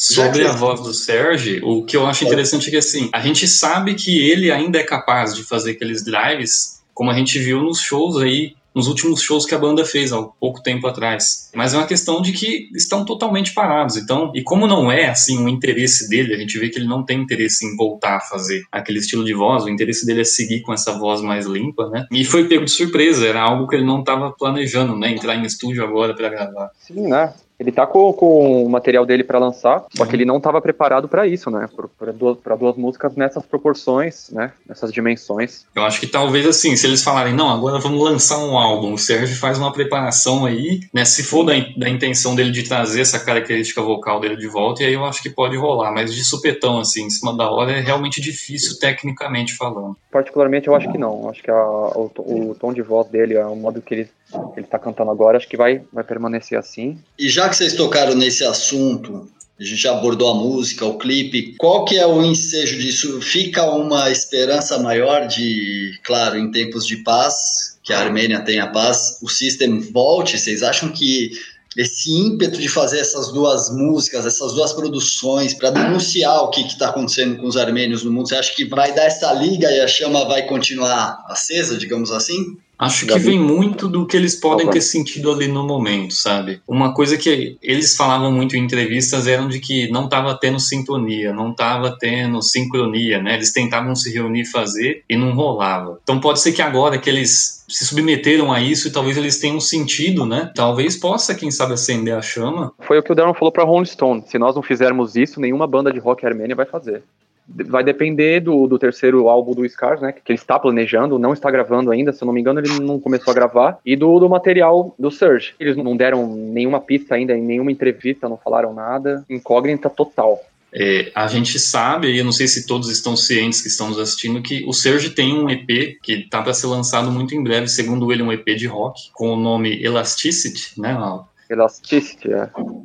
Sobre 0.00 0.46
a 0.46 0.52
voz 0.52 0.80
do 0.80 0.94
Serge, 0.94 1.60
o 1.62 1.84
que 1.84 1.94
eu 1.94 2.06
acho 2.06 2.24
interessante 2.24 2.68
é 2.68 2.70
que 2.70 2.76
assim, 2.78 3.10
a 3.12 3.20
gente 3.20 3.46
sabe 3.46 3.94
que 3.94 4.30
ele 4.30 4.50
ainda 4.50 4.78
é 4.78 4.82
capaz 4.82 5.34
de 5.34 5.44
fazer 5.44 5.72
aqueles 5.72 6.02
drives, 6.02 6.80
como 6.94 7.10
a 7.10 7.14
gente 7.14 7.38
viu 7.38 7.60
nos 7.60 7.80
shows 7.80 8.16
aí, 8.16 8.54
nos 8.74 8.86
últimos 8.86 9.20
shows 9.20 9.44
que 9.44 9.54
a 9.54 9.58
banda 9.58 9.84
fez 9.84 10.10
há 10.10 10.22
pouco 10.22 10.62
tempo 10.62 10.86
atrás. 10.86 11.50
Mas 11.54 11.74
é 11.74 11.76
uma 11.76 11.86
questão 11.86 12.22
de 12.22 12.32
que 12.32 12.70
estão 12.74 13.04
totalmente 13.04 13.52
parados. 13.52 13.98
Então, 13.98 14.32
e 14.34 14.42
como 14.42 14.66
não 14.66 14.90
é 14.90 15.10
assim 15.10 15.38
um 15.38 15.48
interesse 15.48 16.08
dele, 16.08 16.34
a 16.34 16.38
gente 16.38 16.58
vê 16.58 16.70
que 16.70 16.78
ele 16.78 16.88
não 16.88 17.04
tem 17.04 17.20
interesse 17.20 17.66
em 17.66 17.76
voltar 17.76 18.16
a 18.16 18.20
fazer 18.20 18.62
aquele 18.72 19.00
estilo 19.00 19.22
de 19.22 19.34
voz, 19.34 19.64
o 19.64 19.68
interesse 19.68 20.06
dele 20.06 20.22
é 20.22 20.24
seguir 20.24 20.62
com 20.62 20.72
essa 20.72 20.96
voz 20.96 21.20
mais 21.20 21.44
limpa, 21.44 21.90
né? 21.90 22.06
E 22.10 22.24
foi 22.24 22.48
pego 22.48 22.64
de 22.64 22.70
surpresa, 22.70 23.26
era 23.26 23.42
algo 23.42 23.68
que 23.68 23.76
ele 23.76 23.84
não 23.84 24.00
estava 24.00 24.30
planejando, 24.30 24.96
né? 24.96 25.10
Entrar 25.10 25.36
em 25.36 25.42
estúdio 25.42 25.84
agora 25.84 26.14
para 26.14 26.30
gravar. 26.30 26.70
Sim, 26.86 27.08
né? 27.08 27.34
Ele 27.60 27.70
tá 27.70 27.86
com, 27.86 28.10
com 28.14 28.64
o 28.64 28.68
material 28.70 29.04
dele 29.04 29.22
pra 29.22 29.38
lançar, 29.38 29.84
só 29.94 30.06
que 30.06 30.16
ele 30.16 30.24
não 30.24 30.40
tava 30.40 30.62
preparado 30.62 31.06
pra 31.08 31.26
isso, 31.26 31.50
né? 31.50 31.68
Para 31.98 32.10
duas, 32.10 32.38
pra 32.38 32.56
duas 32.56 32.74
músicas 32.74 33.14
nessas 33.14 33.44
proporções, 33.44 34.30
né? 34.30 34.52
Nessas 34.66 34.90
dimensões. 34.90 35.66
Eu 35.76 35.82
acho 35.82 36.00
que 36.00 36.06
talvez 36.06 36.46
assim, 36.46 36.74
se 36.74 36.86
eles 36.86 37.04
falarem, 37.04 37.34
não, 37.34 37.50
agora 37.50 37.78
vamos 37.78 38.02
lançar 38.02 38.38
um 38.38 38.56
álbum, 38.56 38.94
o 38.94 38.98
Sérgio 38.98 39.36
faz 39.36 39.58
uma 39.58 39.72
preparação 39.72 40.46
aí, 40.46 40.80
né? 40.92 41.04
Se 41.04 41.22
for 41.22 41.44
da, 41.44 41.52
da 41.76 41.88
intenção 41.88 42.34
dele 42.34 42.50
de 42.50 42.62
trazer 42.66 43.02
essa 43.02 43.20
característica 43.20 43.82
vocal 43.82 44.20
dele 44.20 44.36
de 44.36 44.48
volta, 44.48 44.82
e 44.82 44.86
aí 44.86 44.94
eu 44.94 45.04
acho 45.04 45.22
que 45.22 45.28
pode 45.30 45.56
rolar, 45.56 45.92
mas 45.92 46.14
de 46.14 46.24
supetão, 46.24 46.78
assim, 46.80 47.04
em 47.04 47.10
cima 47.10 47.36
da 47.36 47.50
hora, 47.50 47.72
é 47.72 47.80
realmente 47.80 48.20
difícil 48.22 48.78
tecnicamente 48.78 49.54
falando. 49.54 49.96
Particularmente, 50.10 50.66
eu 50.66 50.74
acho 50.74 50.90
que 50.90 50.96
não. 50.98 51.24
Eu 51.24 51.30
Acho 51.30 51.42
que 51.42 51.50
a- 51.50 51.54
o, 51.94 52.10
o 52.50 52.56
tom 52.58 52.72
de 52.72 52.80
voz 52.82 53.06
dele, 53.08 53.34
é 53.34 53.44
o 53.44 53.54
modo 53.54 53.82
que 53.82 53.94
ele, 53.94 54.08
que 54.30 54.60
ele 54.60 54.66
tá 54.66 54.78
cantando 54.78 55.10
agora, 55.10 55.36
acho 55.36 55.48
que 55.48 55.56
vai, 55.56 55.82
vai 55.92 56.04
permanecer 56.04 56.58
assim. 56.58 56.98
E 57.18 57.28
já 57.28 57.48
que 57.48 57.56
vocês 57.56 57.74
tocaram 57.74 58.14
nesse 58.14 58.44
assunto, 58.44 59.28
a 59.58 59.64
gente 59.64 59.82
já 59.82 59.92
abordou 59.92 60.30
a 60.30 60.34
música, 60.34 60.86
o 60.86 60.96
clipe, 60.96 61.54
qual 61.58 61.84
que 61.84 61.98
é 61.98 62.06
o 62.06 62.24
ensejo 62.24 62.78
disso? 62.78 63.20
Fica 63.20 63.70
uma 63.70 64.10
esperança 64.10 64.78
maior 64.78 65.26
de, 65.26 65.92
claro, 66.02 66.38
em 66.38 66.50
tempos 66.50 66.86
de 66.86 66.96
paz, 66.98 67.78
que 67.82 67.92
a 67.92 68.00
Armênia 68.00 68.40
tenha 68.40 68.68
paz, 68.68 69.18
o 69.22 69.28
System 69.28 69.80
volte? 69.80 70.38
Vocês 70.38 70.62
acham 70.62 70.90
que 70.90 71.32
esse 71.76 72.10
ímpeto 72.10 72.58
de 72.58 72.68
fazer 72.68 72.98
essas 72.98 73.32
duas 73.32 73.70
músicas, 73.70 74.26
essas 74.26 74.54
duas 74.54 74.72
produções, 74.72 75.54
para 75.54 75.70
denunciar 75.70 76.42
o 76.42 76.48
que 76.48 76.62
está 76.62 76.88
acontecendo 76.88 77.36
com 77.36 77.46
os 77.46 77.56
armênios 77.56 78.02
no 78.02 78.10
mundo, 78.10 78.28
você 78.28 78.36
acha 78.36 78.54
que 78.54 78.64
vai 78.64 78.92
dar 78.92 79.04
essa 79.04 79.32
liga 79.34 79.70
e 79.70 79.80
a 79.80 79.86
chama 79.86 80.24
vai 80.24 80.46
continuar 80.46 81.22
acesa, 81.28 81.76
digamos 81.76 82.10
assim? 82.10 82.56
Acho 82.80 83.06
que 83.06 83.18
vem 83.18 83.38
muito 83.38 83.86
do 83.86 84.06
que 84.06 84.16
eles 84.16 84.34
podem 84.34 84.66
ter 84.70 84.80
sentido 84.80 85.30
ali 85.30 85.46
no 85.46 85.66
momento, 85.66 86.14
sabe? 86.14 86.62
Uma 86.66 86.94
coisa 86.94 87.18
que 87.18 87.58
eles 87.62 87.94
falavam 87.94 88.32
muito 88.32 88.56
em 88.56 88.64
entrevistas 88.64 89.26
eram 89.26 89.48
de 89.48 89.60
que 89.60 89.90
não 89.90 90.04
estava 90.06 90.34
tendo 90.34 90.58
sintonia, 90.58 91.30
não 91.30 91.50
estava 91.50 91.94
tendo 91.98 92.40
sincronia, 92.40 93.20
né? 93.20 93.34
Eles 93.34 93.52
tentavam 93.52 93.94
se 93.94 94.10
reunir 94.10 94.40
e 94.42 94.46
fazer 94.46 95.04
e 95.06 95.14
não 95.14 95.32
rolava. 95.34 95.98
Então 96.02 96.18
pode 96.18 96.40
ser 96.40 96.52
que 96.52 96.62
agora 96.62 96.96
que 96.96 97.10
eles 97.10 97.60
se 97.68 97.84
submeteram 97.84 98.50
a 98.50 98.60
isso 98.60 98.88
e 98.88 98.90
talvez 98.90 99.16
eles 99.18 99.38
tenham 99.38 99.60
sentido, 99.60 100.24
né? 100.24 100.50
Talvez 100.54 100.96
possa, 100.96 101.34
quem 101.34 101.50
sabe, 101.50 101.74
acender 101.74 102.14
a 102.14 102.22
chama. 102.22 102.72
Foi 102.80 102.98
o 102.98 103.02
que 103.02 103.12
o 103.12 103.14
Darren 103.14 103.34
falou 103.34 103.52
pra 103.52 103.62
Rolling 103.62 103.84
Stone. 103.84 104.24
Se 104.26 104.38
nós 104.38 104.54
não 104.54 104.62
fizermos 104.62 105.16
isso, 105.16 105.38
nenhuma 105.38 105.66
banda 105.66 105.92
de 105.92 105.98
rock 105.98 106.24
armênia 106.24 106.56
vai 106.56 106.66
fazer. 106.66 107.02
Vai 107.48 107.82
depender 107.82 108.40
do, 108.40 108.66
do 108.66 108.78
terceiro 108.78 109.28
álbum 109.28 109.54
do 109.54 109.68
Scars, 109.68 110.00
né? 110.00 110.12
Que 110.12 110.32
ele 110.32 110.38
está 110.38 110.58
planejando, 110.58 111.18
não 111.18 111.32
está 111.32 111.50
gravando 111.50 111.90
ainda, 111.90 112.12
se 112.12 112.22
eu 112.22 112.26
não 112.26 112.32
me 112.32 112.40
engano, 112.40 112.60
ele 112.60 112.80
não 112.80 113.00
começou 113.00 113.30
a 113.32 113.34
gravar. 113.34 113.78
E 113.84 113.96
do, 113.96 114.18
do 114.18 114.28
material 114.28 114.94
do 114.98 115.10
Surge. 115.10 115.54
Eles 115.58 115.76
não 115.76 115.96
deram 115.96 116.26
nenhuma 116.26 116.80
pista 116.80 117.14
ainda, 117.14 117.36
em 117.36 117.42
nenhuma 117.42 117.72
entrevista, 117.72 118.28
não 118.28 118.36
falaram 118.36 118.72
nada. 118.72 119.24
Incógnita 119.28 119.90
total. 119.90 120.40
É, 120.72 121.10
a 121.14 121.26
gente 121.26 121.58
sabe, 121.58 122.12
e 122.12 122.18
eu 122.18 122.24
não 122.24 122.32
sei 122.32 122.46
se 122.46 122.66
todos 122.66 122.88
estão 122.90 123.16
cientes 123.16 123.60
que 123.60 123.68
estamos 123.68 123.98
assistindo, 123.98 124.40
que 124.40 124.64
o 124.66 124.72
Serge 124.72 125.10
tem 125.10 125.34
um 125.34 125.50
EP 125.50 125.98
que 126.00 126.12
está 126.12 126.40
para 126.40 126.54
ser 126.54 126.68
lançado 126.68 127.10
muito 127.10 127.34
em 127.34 127.42
breve, 127.42 127.66
segundo 127.66 128.12
ele, 128.12 128.22
um 128.22 128.32
EP 128.32 128.46
de 128.56 128.66
rock, 128.66 129.10
com 129.12 129.30
o 129.30 129.36
nome 129.36 129.82
Elasticity, 129.82 130.80
né, 130.80 130.92
Mal? 130.92 131.28
Elasticity, 131.50 132.32
é. 132.32 132.42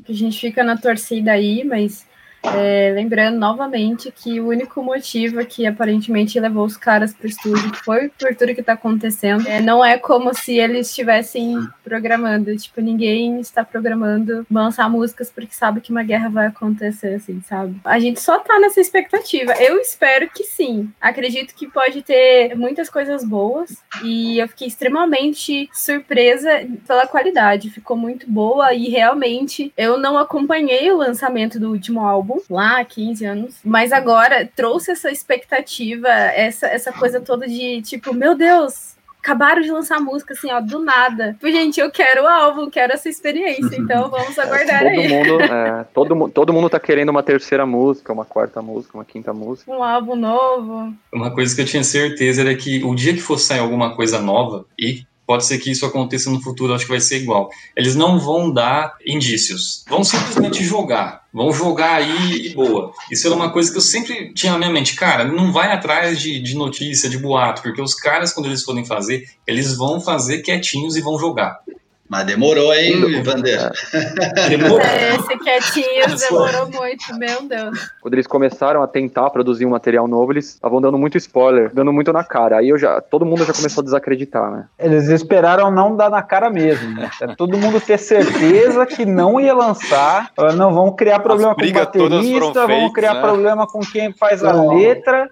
A 0.10 0.12
gente 0.12 0.40
fica 0.40 0.64
na 0.64 0.76
torcida 0.76 1.32
aí, 1.32 1.64
mas 1.64 2.08
é, 2.54 2.92
lembrando 2.94 3.38
novamente 3.38 4.12
que 4.12 4.40
o 4.40 4.48
único 4.48 4.84
motivo 4.84 5.46
que 5.46 5.66
aparentemente 5.66 6.40
levou 6.40 6.66
os 6.66 6.78
caras 6.78 7.14
para 7.14 7.26
o 7.26 7.30
estúdio 7.30 7.72
foi 7.84 8.10
por 8.10 8.36
tudo 8.36 8.54
que 8.54 8.62
está 8.62 8.74
acontecendo. 8.74 9.48
É, 9.48 9.62
não 9.62 9.84
é 9.84 9.98
como 9.98 10.34
se 10.34 10.58
eles 10.58 10.90
estivessem 10.90 11.58
programando. 11.84 12.56
Tipo, 12.56 12.82
ninguém 12.82 13.40
está 13.40 13.64
programando 13.64 14.46
lançar 14.52 14.90
músicas 14.90 15.30
porque 15.30 15.54
sabe 15.54 15.82
que 15.82 15.92
uma 15.92 16.04
guerra 16.04 16.30
vai 16.30 16.48
acontecer, 16.48 17.16
assim, 17.16 17.42
sabe? 17.42 17.80
A 17.84 18.00
gente 18.00 18.22
só 18.22 18.40
tá 18.40 18.60
nessa 18.60 18.80
expectativa. 18.80 19.54
Eu 19.54 19.78
espero 19.80 20.30
que 20.30 20.44
sim. 20.44 20.90
Acredito 21.00 21.56
que 21.56 21.68
pode 21.68 22.02
ter 22.02 22.56
muitas 22.56 22.90
coisas 22.90 23.24
boas 23.24 23.84
e 24.04 24.40
eu 24.40 24.48
fiquei 24.48 24.68
extremamente 24.68 25.70
surpresa 25.74 26.66
pela 26.88 27.08
qualidade. 27.08 27.70
Ficou 27.70 27.98
muito 27.98 28.30
boa 28.30 28.74
e 28.74 28.90
realmente 28.90 29.74
eu 29.78 29.98
não 29.98 30.18
acompanhei 30.18 30.92
o 30.92 30.98
lançamento 30.98 31.60
do 31.60 31.72
último 31.72 32.02
álbum 32.06 32.35
lá 32.50 32.80
há 32.80 32.86
15 32.86 33.26
anos, 33.26 33.56
mas 33.64 33.92
agora 33.92 34.50
trouxe 34.56 34.92
essa 34.92 35.12
expectativa, 35.12 36.10
essa, 36.10 36.68
essa 36.68 36.92
coisa 36.92 37.20
toda 37.22 37.48
de 37.48 37.82
tipo, 37.82 38.14
meu 38.14 38.36
Deus, 38.36 38.96
acabaram 39.26 39.62
de 39.62 39.72
lançar 39.72 40.00
música 40.00 40.34
assim, 40.34 40.52
ó, 40.52 40.62
do 40.62 40.80
nada. 40.80 41.34
Tipo, 41.34 41.52
gente, 41.52 41.80
eu 41.80 41.90
quero 41.90 42.24
o 42.24 42.28
álbum, 42.28 42.70
quero 42.70 42.94
essa 42.94 43.10
experiência, 43.10 43.76
então 43.76 44.08
vamos 44.10 44.38
aguardar 44.38 44.84
todo 44.84 44.90
aí. 44.90 45.08
Mundo, 45.08 45.42
é, 45.42 45.86
todo, 45.94 46.30
todo 46.30 46.54
mundo 46.54 46.70
tá 46.70 46.80
querendo 46.80 47.10
uma 47.10 47.24
terceira 47.24 47.66
música, 47.66 48.14
uma 48.14 48.24
quarta 48.24 48.62
música, 48.62 48.96
uma 48.96 49.06
quinta 49.06 49.34
música. 49.34 49.72
Um 49.72 49.84
álbum 49.84 50.16
novo. 50.16 50.94
Uma 51.12 51.32
coisa 51.32 51.56
que 51.56 51.62
eu 51.62 51.66
tinha 51.66 51.84
certeza 51.84 52.42
era 52.42 52.56
que 52.56 52.84
o 52.84 52.94
dia 52.94 53.14
que 53.14 53.22
fosse 53.22 53.46
sair 53.46 53.60
alguma 53.60 53.96
coisa 53.96 54.22
nova, 54.22 54.66
e 54.78 55.04
pode 55.26 55.46
ser 55.46 55.58
que 55.58 55.72
isso 55.72 55.86
aconteça 55.86 56.30
no 56.30 56.42
futuro, 56.42 56.74
acho 56.74 56.86
que 56.86 56.92
vai 56.92 57.00
ser 57.00 57.18
igual. 57.18 57.50
Eles 57.76 57.96
não 57.96 58.20
vão 58.20 58.52
dar 58.52 58.96
indícios, 59.06 59.84
vão 59.90 60.04
simplesmente 60.04 60.64
jogar. 60.64 61.26
Vão 61.34 61.52
jogar 61.52 61.96
aí 61.96 62.48
e 62.48 62.54
boa. 62.54 62.94
Isso 63.12 63.28
era 63.28 63.36
uma 63.36 63.50
coisa 63.50 63.70
que 63.70 63.78
eu 63.78 63.82
sempre 63.82 64.34
tinha 64.34 64.54
na 64.54 64.58
minha 64.58 64.72
mente. 64.72 64.96
Cara, 64.96 65.26
não 65.26 65.52
vai 65.52 65.70
atrás 65.70 66.18
de, 66.18 66.40
de 66.40 66.56
notícia, 66.56 67.10
de 67.10 67.18
boato, 67.18 67.62
porque 67.62 67.82
os 67.82 67.94
caras, 67.94 68.32
quando 68.32 68.46
eles 68.46 68.64
forem 68.64 68.86
fazer, 68.86 69.28
eles 69.46 69.76
vão 69.76 70.00
fazer 70.00 70.42
quietinhos 70.42 70.96
e 70.96 71.02
vão 71.02 71.20
jogar. 71.20 71.60
Mas 72.08 72.24
demorou, 72.26 72.72
hein, 72.74 73.24
Vandeira? 73.24 73.72
Demorou. 74.48 74.80
É, 74.80 75.16
Esse 75.16 75.38
quietinho 75.40 76.16
demorou 76.30 76.68
muito, 76.70 77.18
meu 77.18 77.42
Deus. 77.48 77.92
Quando 78.00 78.14
eles 78.14 78.28
começaram 78.28 78.84
a 78.84 78.88
tentar 78.88 79.30
produzir 79.32 79.66
um 79.66 79.72
material 79.72 80.08
novo, 80.08 80.32
eles 80.32 80.50
estavam 80.50 80.80
dando 80.80 81.00
muito 81.00 81.18
spoiler, 81.18 81.72
dando 81.74 81.92
muito 81.92 82.14
na 82.14 82.24
cara. 82.24 82.58
Aí 82.60 82.70
eu 82.70 82.78
já, 82.78 83.02
todo 83.02 83.26
mundo 83.26 83.44
já 83.44 83.54
começou 83.54 83.82
a 83.82 83.86
desacreditar, 83.86 84.52
né? 84.52 84.66
Eles 84.78 85.08
esperaram 85.10 85.72
não 85.72 85.96
dar 85.96 86.12
na 86.12 86.22
cara 86.22 86.50
mesmo. 86.52 86.94
Né? 86.96 87.10
Todo 87.36 87.58
mundo 87.58 87.82
ter 87.82 87.98
certeza 87.98 88.86
que 88.86 89.04
não 89.04 89.40
ia 89.40 89.56
lançar. 89.56 90.30
Não 90.56 90.72
vão 90.74 90.96
criar 90.96 91.20
problema 91.20 91.56
com 91.56 91.66
o 91.66 91.74
baterista, 91.74 92.68
vão 92.68 92.94
criar 92.94 93.16
né? 93.16 93.22
problema 93.22 93.66
com 93.68 93.80
quem 93.80 94.14
faz 94.14 94.44
a 94.44 94.54
Não. 94.54 94.78
letra. 94.78 95.30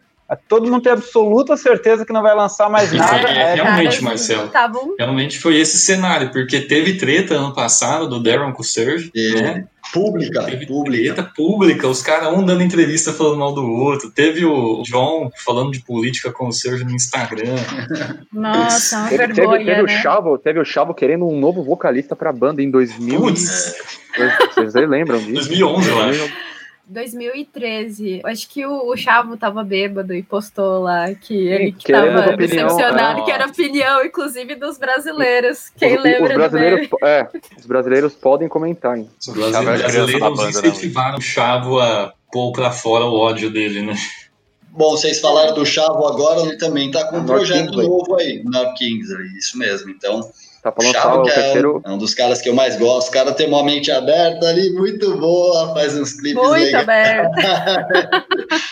Todo 0.47 0.65
mundo 0.69 0.81
tem 0.81 0.91
absoluta 0.91 1.55
certeza 1.55 2.05
que 2.05 2.13
não 2.13 2.21
vai 2.21 2.35
lançar 2.35 2.69
mais 2.69 2.91
nada. 2.91 3.29
É, 3.29 3.51
É, 3.51 3.53
realmente, 3.55 3.83
Caras 3.83 4.01
Marcelo. 4.01 4.45
Estavam 4.45 4.95
Realmente 4.97 5.37
foi 5.39 5.57
esse 5.57 5.77
cenário, 5.77 6.31
porque 6.31 6.59
teve 6.61 6.95
treta 6.97 7.35
ano 7.35 7.53
passado 7.53 8.07
do 8.07 8.21
Darren 8.21 8.51
com 8.51 8.61
o 8.61 8.65
Serge, 8.65 9.11
E- 9.13 9.35
né? 9.35 9.65
Pública, 9.93 10.41
Teve 10.45 10.65
pública. 10.65 11.13
treta 11.13 11.31
pública, 11.35 11.87
os 11.87 12.01
caras 12.01 12.33
um 12.33 12.43
dando 12.43 12.63
entrevista 12.63 13.13
falando 13.13 13.37
mal 13.37 13.53
do 13.53 13.63
outro. 13.63 14.09
Teve 14.09 14.43
o 14.43 14.81
John 14.83 15.29
falando 15.45 15.71
de 15.71 15.81
política 15.81 16.31
com 16.31 16.47
o 16.47 16.51
Serge 16.53 16.83
no 16.83 16.91
Instagram. 16.95 17.53
Nossa, 18.33 18.97
uma 18.99 19.09
Teve, 19.09 19.21
teve, 19.27 19.33
vergonha, 19.33 19.65
teve 19.65 19.81
o 19.81 19.85
né? 19.85 20.01
Chavo, 20.01 20.37
teve 20.39 20.59
o 20.59 20.65
Chavo 20.65 20.93
querendo 20.95 21.27
um 21.27 21.37
novo 21.39 21.63
vocalista 21.63 22.15
pra 22.15 22.31
banda 22.31 22.61
em 22.63 22.71
2000. 22.71 23.19
Putz, 23.21 23.75
Vocês 24.55 24.73
lembram 24.73 25.19
disso? 25.19 25.33
2011, 25.33 25.89
eu 25.89 26.01
acho. 26.01 26.33
2013. 26.85 28.21
Acho 28.25 28.49
que 28.49 28.65
o, 28.65 28.91
o 28.91 28.97
Chavo 28.97 29.37
tava 29.37 29.63
bêbado 29.63 30.13
e 30.13 30.21
postou 30.21 30.81
lá 30.81 31.13
que 31.13 31.47
ele 31.47 31.71
que 31.71 31.85
querendo 31.85 32.15
tava 32.19 32.33
opinião, 32.33 32.67
decepcionado, 32.67 33.21
é. 33.21 33.23
que 33.25 33.31
era 33.31 33.47
opinião, 33.47 34.05
inclusive, 34.05 34.55
dos 34.55 34.77
brasileiros. 34.77 35.69
Quem 35.77 35.97
Os- 35.97 36.03
lembra 36.03 36.29
os 36.29 36.33
brasileiros, 36.35 36.89
é, 37.03 37.27
os 37.57 37.65
brasileiros 37.65 38.13
podem 38.13 38.47
comentar, 38.47 38.97
hein? 38.97 39.09
Os 39.19 39.25
Chavo 39.25 39.47
é 39.47 39.51
da 39.51 39.61
brasileiros 39.61 40.21
banda, 40.21 40.43
né, 40.43 40.49
incentivaram 40.49 41.17
o 41.17 41.21
Chavo 41.21 41.79
a 41.79 42.13
pôr 42.31 42.51
pra 42.51 42.71
fora 42.71 43.05
o 43.05 43.13
ódio 43.13 43.49
dele, 43.49 43.81
né? 43.81 43.95
Bom, 44.69 44.91
vocês 44.91 45.19
falaram 45.19 45.53
do 45.53 45.65
Chavo 45.65 46.07
agora, 46.07 46.41
ele 46.41 46.57
também 46.57 46.89
tá 46.89 47.05
com 47.07 47.17
um 47.19 47.25
projeto 47.25 47.71
novo 47.73 48.15
aí, 48.15 48.41
North 48.43 48.75
Kingsley, 48.75 49.27
isso 49.37 49.55
mesmo. 49.57 49.91
Então, 49.91 50.21
Tá 50.63 50.71
pra 50.71 50.85
lançar 50.87 51.01
Chavo 51.01 51.23
o 51.23 51.29
é 51.29 51.33
terceiro. 51.33 51.81
um, 51.85 51.91
é 51.91 51.93
um 51.93 51.97
dos 51.97 52.13
caras 52.13 52.41
que 52.41 52.47
eu 52.47 52.53
mais 52.55 52.77
gosto. 52.77 53.09
O 53.09 53.11
cara 53.11 53.33
tem 53.33 53.47
uma 53.49 53.61
mente 53.63 53.91
aberta 53.91 54.47
ali, 54.47 54.71
muito 54.71 55.17
boa, 55.17 55.73
faz 55.73 55.93
uns 55.97 56.13
clipes 56.13 56.41
Muito 56.41 56.53
legais. 56.53 56.83
aberto. 56.83 57.31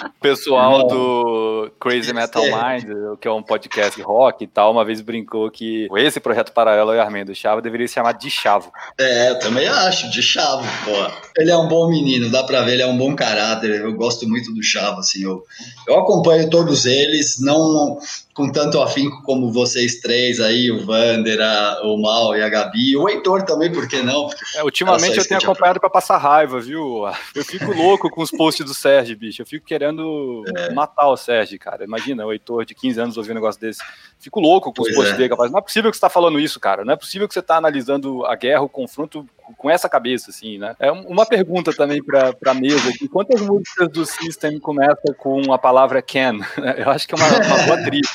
O 0.05 0.09
pessoal 0.21 0.87
do 0.87 1.69
Crazy 1.79 2.13
Metal 2.13 2.43
É. 2.45 2.49
Mind, 2.79 3.17
que 3.19 3.27
é 3.27 3.31
um 3.31 3.43
podcast 3.43 4.01
rock 4.01 4.43
e 4.43 4.47
tal, 4.47 4.71
uma 4.71 4.85
vez 4.85 5.01
brincou 5.01 5.51
que 5.51 5.89
esse 5.97 6.19
projeto 6.21 6.53
paralelo 6.53 6.91
ao 6.91 6.99
Armin 6.99 7.25
do 7.25 7.35
Chavo 7.35 7.61
deveria 7.61 7.87
se 7.87 7.95
chamar 7.95 8.13
de 8.13 8.29
Chavo. 8.29 8.71
É, 8.97 9.31
eu 9.31 9.39
também 9.39 9.67
acho, 9.67 10.09
de 10.09 10.23
Chavo, 10.23 10.63
pô. 10.85 10.91
Ele 11.37 11.51
é 11.51 11.57
um 11.57 11.67
bom 11.67 11.89
menino, 11.89 12.29
dá 12.29 12.43
pra 12.43 12.61
ver, 12.61 12.73
ele 12.73 12.83
é 12.83 12.87
um 12.87 12.97
bom 12.97 13.13
caráter. 13.15 13.81
Eu 13.81 13.93
gosto 13.95 14.27
muito 14.29 14.53
do 14.53 14.63
Chavo, 14.63 14.99
assim. 14.99 15.23
Eu, 15.23 15.43
eu 15.87 15.99
acompanho 15.99 16.49
todos 16.49 16.85
eles, 16.85 17.37
não 17.41 17.97
com 18.33 18.49
tanto 18.51 18.81
afinco 18.81 19.21
como 19.23 19.51
vocês 19.51 19.99
três 19.99 20.39
aí, 20.39 20.71
o 20.71 20.85
Vander, 20.85 21.39
a- 21.41 21.81
o 21.83 22.01
Mal 22.01 22.35
e 22.35 22.41
a 22.41 22.47
Gabi. 22.49 22.95
O 22.95 23.09
Heitor 23.09 23.43
também, 23.43 23.71
por 23.71 23.87
que 23.87 24.01
não? 24.01 24.29
É, 24.55 24.63
ultimamente 24.63 25.17
eu 25.17 25.27
tenho 25.27 25.39
acompanhado 25.41 25.79
pra 25.79 25.89
passar 25.89 26.17
raiva, 26.17 26.59
viu? 26.59 27.03
Eu 27.35 27.43
fico 27.43 27.71
louco 27.73 28.09
com 28.09 28.21
os 28.21 28.31
posts 28.31 28.65
do 28.65 28.73
Sérgio, 28.73 29.17
bicho. 29.17 29.41
Eu 29.41 29.45
fico 29.45 29.65
querendo 29.65 30.43
É. 30.57 30.73
matar 30.73 31.09
o 31.09 31.17
Sérgio, 31.17 31.59
cara. 31.59 31.83
Imagina, 31.83 32.25
o 32.25 32.31
Heitor 32.31 32.65
de 32.65 32.73
15 32.73 32.99
anos 33.01 33.17
ouvindo 33.17 33.33
um 33.33 33.35
negócio 33.35 33.59
desse. 33.59 33.81
Fico 34.19 34.39
louco 34.39 34.71
com 34.73 34.81
os 34.81 34.87
Pois 34.87 34.95
posts 34.95 35.13
é. 35.13 35.17
dele, 35.17 35.29
capaz. 35.29 35.51
Não 35.51 35.59
é 35.59 35.61
possível 35.61 35.89
que 35.91 35.97
você 35.97 36.01
tá 36.01 36.09
falando 36.09 36.39
isso, 36.39 36.59
cara. 36.59 36.85
Não 36.85 36.93
é 36.93 36.95
possível 36.97 37.27
que 37.27 37.33
você 37.33 37.41
tá 37.41 37.57
analisando 37.57 38.25
a 38.25 38.35
guerra, 38.35 38.61
o 38.61 38.69
confronto 38.69 39.25
com 39.57 39.69
essa 39.69 39.89
cabeça, 39.89 40.29
assim, 40.29 40.57
né? 40.57 40.75
É 40.79 40.89
um- 40.91 41.01
uma 41.07 41.25
pergunta 41.25 41.73
também 41.73 42.01
pra, 42.01 42.31
pra 42.31 42.53
mesa 42.53 42.89
aqui. 42.89 43.07
Quantas 43.09 43.41
músicas 43.41 43.89
do 43.89 44.05
System 44.05 44.57
começam 44.59 45.13
com 45.17 45.51
a 45.51 45.57
palavra 45.57 46.01
can? 46.01 46.37
Eu 46.77 46.89
acho 46.89 47.05
que 47.07 47.13
é 47.13 47.17
uma, 47.17 47.27
uma 47.27 47.63
boa 47.65 47.83
trilha. 47.83 48.07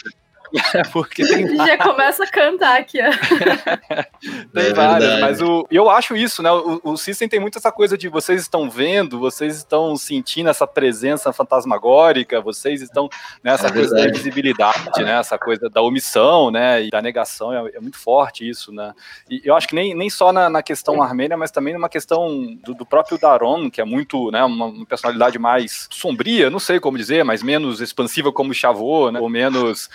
Porque 0.93 1.25
tem 1.27 1.57
Já 1.57 1.77
começa 1.79 2.25
a 2.25 2.27
cantar 2.27 2.79
aqui, 2.81 2.99
ó. 3.01 3.11
Tem 4.53 4.65
É 4.67 4.73
várias, 4.73 5.09
verdade. 5.11 5.21
mas 5.21 5.41
o, 5.41 5.67
eu 5.71 5.91
acho 5.91 6.17
isso, 6.17 6.43
né? 6.43 6.51
O, 6.51 6.81
o 6.83 6.97
System 6.97 7.29
tem 7.29 7.41
muito 7.41 7.59
essa 7.59 7.71
coisa 7.73 7.97
de 7.97 8.09
vocês 8.09 8.41
estão 8.43 8.69
vendo, 8.71 9.19
vocês 9.19 9.57
estão 9.57 9.97
sentindo 9.97 10.49
essa 10.51 10.67
presença 10.67 11.33
fantasmagórica, 11.33 12.41
vocês 12.41 12.83
estão 12.83 13.09
nessa 13.43 13.69
É 13.69 13.73
coisa 13.73 13.91
da 13.91 13.97
verdade. 14.03 14.19
invisibilidade, 14.19 15.03
né? 15.05 15.19
Essa 15.19 15.39
coisa 15.39 15.69
da 15.69 15.83
omissão, 15.83 16.51
né? 16.51 16.83
E 16.85 16.91
da 16.91 17.01
negação, 17.03 17.53
é, 17.53 17.71
é 17.75 17.81
muito 17.81 17.99
forte 17.99 18.49
isso, 18.49 18.73
né? 18.73 18.93
E 19.31 19.41
eu 19.45 19.55
acho 19.57 19.69
que 19.69 19.75
nem, 19.75 19.95
nem 19.95 20.09
só 20.11 20.33
na, 20.33 20.49
na 20.49 20.63
questão 20.63 21.03
armênia, 21.03 21.37
mas 21.37 21.51
também 21.51 21.75
numa 21.75 21.89
questão 21.89 22.55
do, 22.65 22.75
do 22.75 22.87
próprio 22.87 23.19
Daron, 23.19 23.71
que 23.71 23.81
é 23.81 23.85
muito, 23.85 24.31
né? 24.31 24.43
Uma, 24.45 24.67
uma 24.67 24.87
personalidade 24.87 25.39
mais 25.39 25.89
sombria, 25.91 26.51
não 26.51 26.59
sei 26.59 26.81
como 26.81 26.97
dizer, 26.99 27.25
mas 27.25 27.43
menos 27.43 27.81
expansiva 27.81 28.33
como 28.33 28.51
o 28.51 28.55
Chavô, 28.55 29.11
né? 29.11 29.21
Ou 29.21 29.29
menos 29.29 29.89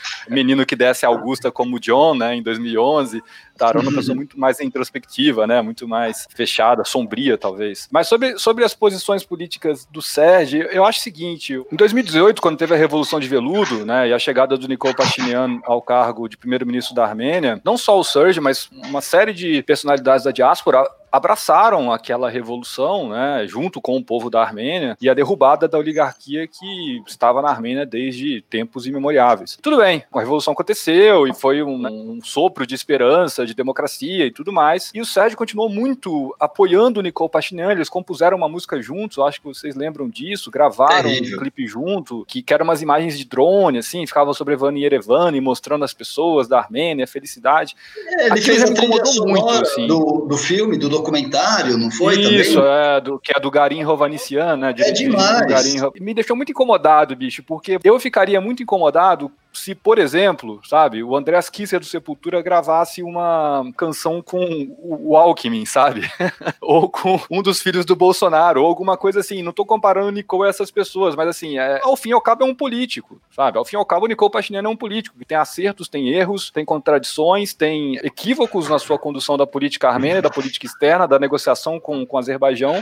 menino 0.44 0.66
que 0.66 0.76
desce 0.76 1.06
Augusta 1.06 1.52
como 1.52 1.80
John, 1.80 2.16
né? 2.16 2.36
Em 2.36 2.44
2011. 2.44 3.22
Daron 3.62 3.82
é 3.82 3.84
uma 3.84 3.94
pessoa 3.94 4.16
muito 4.16 4.40
mais 4.40 4.60
introspectiva, 4.60 5.46
né? 5.46 5.62
Muito 5.62 5.88
mais 5.88 6.28
fechada, 6.36 6.84
sombria, 6.84 7.38
talvez. 7.38 7.88
Mas 7.92 8.08
sobre, 8.08 8.40
sobre 8.40 8.64
as 8.64 8.74
posições 8.74 9.24
políticas 9.24 9.86
do 9.86 10.02
Sérgio, 10.02 10.64
eu 10.72 10.84
acho 10.84 11.00
o 11.00 11.04
seguinte: 11.04 11.54
em 11.72 11.76
2018, 11.76 12.42
quando 12.42 12.58
teve 12.58 12.74
a 12.74 12.78
Revolução 12.78 13.20
de 13.20 13.28
Veludo, 13.28 13.86
né? 13.86 14.10
E 14.10 14.14
a 14.14 14.20
chegada 14.20 14.58
do 14.58 14.68
Nikol 14.68 14.96
Pashinyan 14.96 15.60
ao 15.64 15.82
cargo 15.82 16.28
de 16.28 16.38
primeiro-ministro 16.38 16.96
da 16.96 17.06
Armênia, 17.06 17.62
não 17.64 17.78
só 17.78 18.00
o 18.00 18.04
Sérgio, 18.04 18.42
mas 18.42 18.68
uma 18.72 19.02
série 19.02 19.34
de 19.34 19.62
personalidades 19.64 20.26
da 20.26 20.32
diáspora 20.32 20.84
abraçaram 21.12 21.92
aquela 21.92 22.30
revolução, 22.30 23.10
né, 23.10 23.46
junto 23.46 23.82
com 23.82 23.98
o 23.98 24.04
povo 24.04 24.30
da 24.30 24.42
Armênia 24.42 24.96
e 25.02 25.10
a 25.10 25.14
derrubada 25.14 25.68
da 25.68 25.78
oligarquia 25.78 26.48
que 26.48 27.04
estava 27.06 27.42
na 27.42 27.50
Armênia 27.50 27.86
desde 27.86 28.42
tempos 28.44 28.88
imemoriáveis. 28.88 29.58
Tudo 29.62 29.78
bem, 29.78 30.04
a 30.12 30.20
revolução 30.20 30.54
aconteceu 30.54 31.28
e 31.28 31.34
foi 31.34 31.62
um, 31.62 32.14
um 32.14 32.20
sopro 32.24 32.66
de 32.66 32.74
esperança 32.74 33.46
de 33.52 33.56
democracia 33.58 34.26
e 34.26 34.32
tudo 34.32 34.52
mais. 34.52 34.92
E 34.94 35.00
o 35.02 35.06
Sérgio 35.06 35.38
continuou 35.38 35.70
muito 35.70 36.36
apoiando 36.40 37.00
o 37.00 37.04
Nicole 37.04 37.30
Pashinyan, 37.30 37.72
eles 37.72 37.90
compuseram 37.90 38.38
uma 38.38 38.50
música 38.50 38.82
juntos, 38.82 39.20
acho 39.20 39.40
que 39.40 39.48
vocês 39.48 39.76
lembram 39.76 40.10
disso, 40.10 40.50
gravaram 40.50 41.04
Terrível. 41.04 41.38
um 41.38 41.42
clipe 41.42 41.68
junto, 41.68 42.26
que, 42.28 42.42
que 42.42 42.54
eram 42.54 42.64
umas 42.64 42.82
imagens 42.82 43.18
de 43.18 43.26
drone, 43.26 43.78
assim, 43.78 44.06
ficavam 44.06 44.34
sobrevando 44.34 44.78
em 44.78 44.82
Yerevan 44.82 45.36
e 45.36 45.42
mostrando 45.42 45.84
as 45.84 45.94
pessoas 45.94 46.48
da 46.48 46.60
Armênia, 46.60 47.06
a 47.06 47.08
felicidade. 47.08 47.76
É, 48.08 48.26
ele 48.26 48.32
Aquilo 48.34 48.46
fez 48.46 48.64
a 48.64 48.74
trilha 48.74 49.04
muito, 49.26 49.50
assim. 49.50 49.88
do, 49.88 50.26
do 50.28 50.38
filme, 50.38 50.78
do 50.78 50.90
documentário, 50.90 51.78
não 51.78 51.92
foi 51.92 52.20
Isso, 52.20 52.56
também? 52.56 52.72
é, 52.72 53.02
do, 53.02 53.20
que 53.20 53.32
é 53.36 53.40
do 53.40 53.52
Garim 53.52 53.84
Rovanissian, 53.84 54.58
né? 54.58 54.74
De, 54.74 54.84
é 54.84 54.92
demais. 54.92 55.76
Me 56.00 56.14
deixou 56.14 56.36
muito 56.36 56.52
incomodado, 56.52 57.16
bicho, 57.16 57.44
porque 57.44 57.80
eu 57.84 58.00
ficaria 58.00 58.40
muito 58.42 58.64
incomodado 58.64 59.32
se, 59.54 59.76
por 59.76 60.00
exemplo, 60.00 60.62
sabe, 60.64 61.04
o 61.04 61.16
Andreas 61.16 61.50
Kisser 61.50 61.80
do 61.80 61.86
Sepultura 61.86 62.42
gravasse 62.42 63.04
uma 63.04 63.64
canção 63.76 64.22
com 64.22 64.76
o 64.80 65.18
Alckmin, 65.18 65.66
sabe? 65.66 66.10
ou 66.62 66.90
com 66.90 67.20
um 67.30 67.42
dos 67.42 67.62
filhos 67.62 67.86
do 67.86 67.96
Bolsonaro, 67.96 68.62
ou 68.62 68.68
alguma 68.68 68.98
coisa 68.98 69.20
assim. 69.20 69.44
Não 69.44 69.52
tô 69.52 69.66
comparando 69.66 70.08
o 70.08 70.12
Nicole 70.12 70.48
a 70.48 70.50
essas 70.50 70.72
pessoas, 70.72 71.16
mas 71.16 71.28
assim, 71.28 71.58
é, 71.58 71.80
ao 71.84 71.98
fim 71.98 72.10
e 72.10 72.14
ao 72.14 72.22
cabo 72.22 72.44
é 72.44 72.48
um 72.48 72.56
político, 72.56 73.22
sabe? 73.36 73.58
Ao 73.58 73.66
fim 73.66 73.76
e 73.76 73.80
ao 73.80 73.86
cabo 73.86 74.06
o 74.06 74.08
Nicole 74.08 74.32
Pashinyan 74.32 74.64
é 74.64 74.70
um 74.70 74.76
político 74.76 75.18
que 75.18 75.26
tem 75.26 75.38
acertos, 75.38 75.90
tem 75.90 76.10
erros, 76.10 76.50
tem 76.50 76.64
contradições, 76.64 77.54
tem 77.54 77.96
equívocos 77.98 78.70
na 78.70 78.80
sua 78.80 78.98
condução 78.98 79.38
da 79.38 79.46
política 79.46 79.90
armênia, 79.90 80.22
da 80.22 80.30
política 80.30 80.66
externa, 80.66 81.08
da 81.08 81.20
negociação 81.20 81.80
com, 81.80 82.06
com 82.06 82.16
o 82.16 82.20
Azerbaijão. 82.20 82.82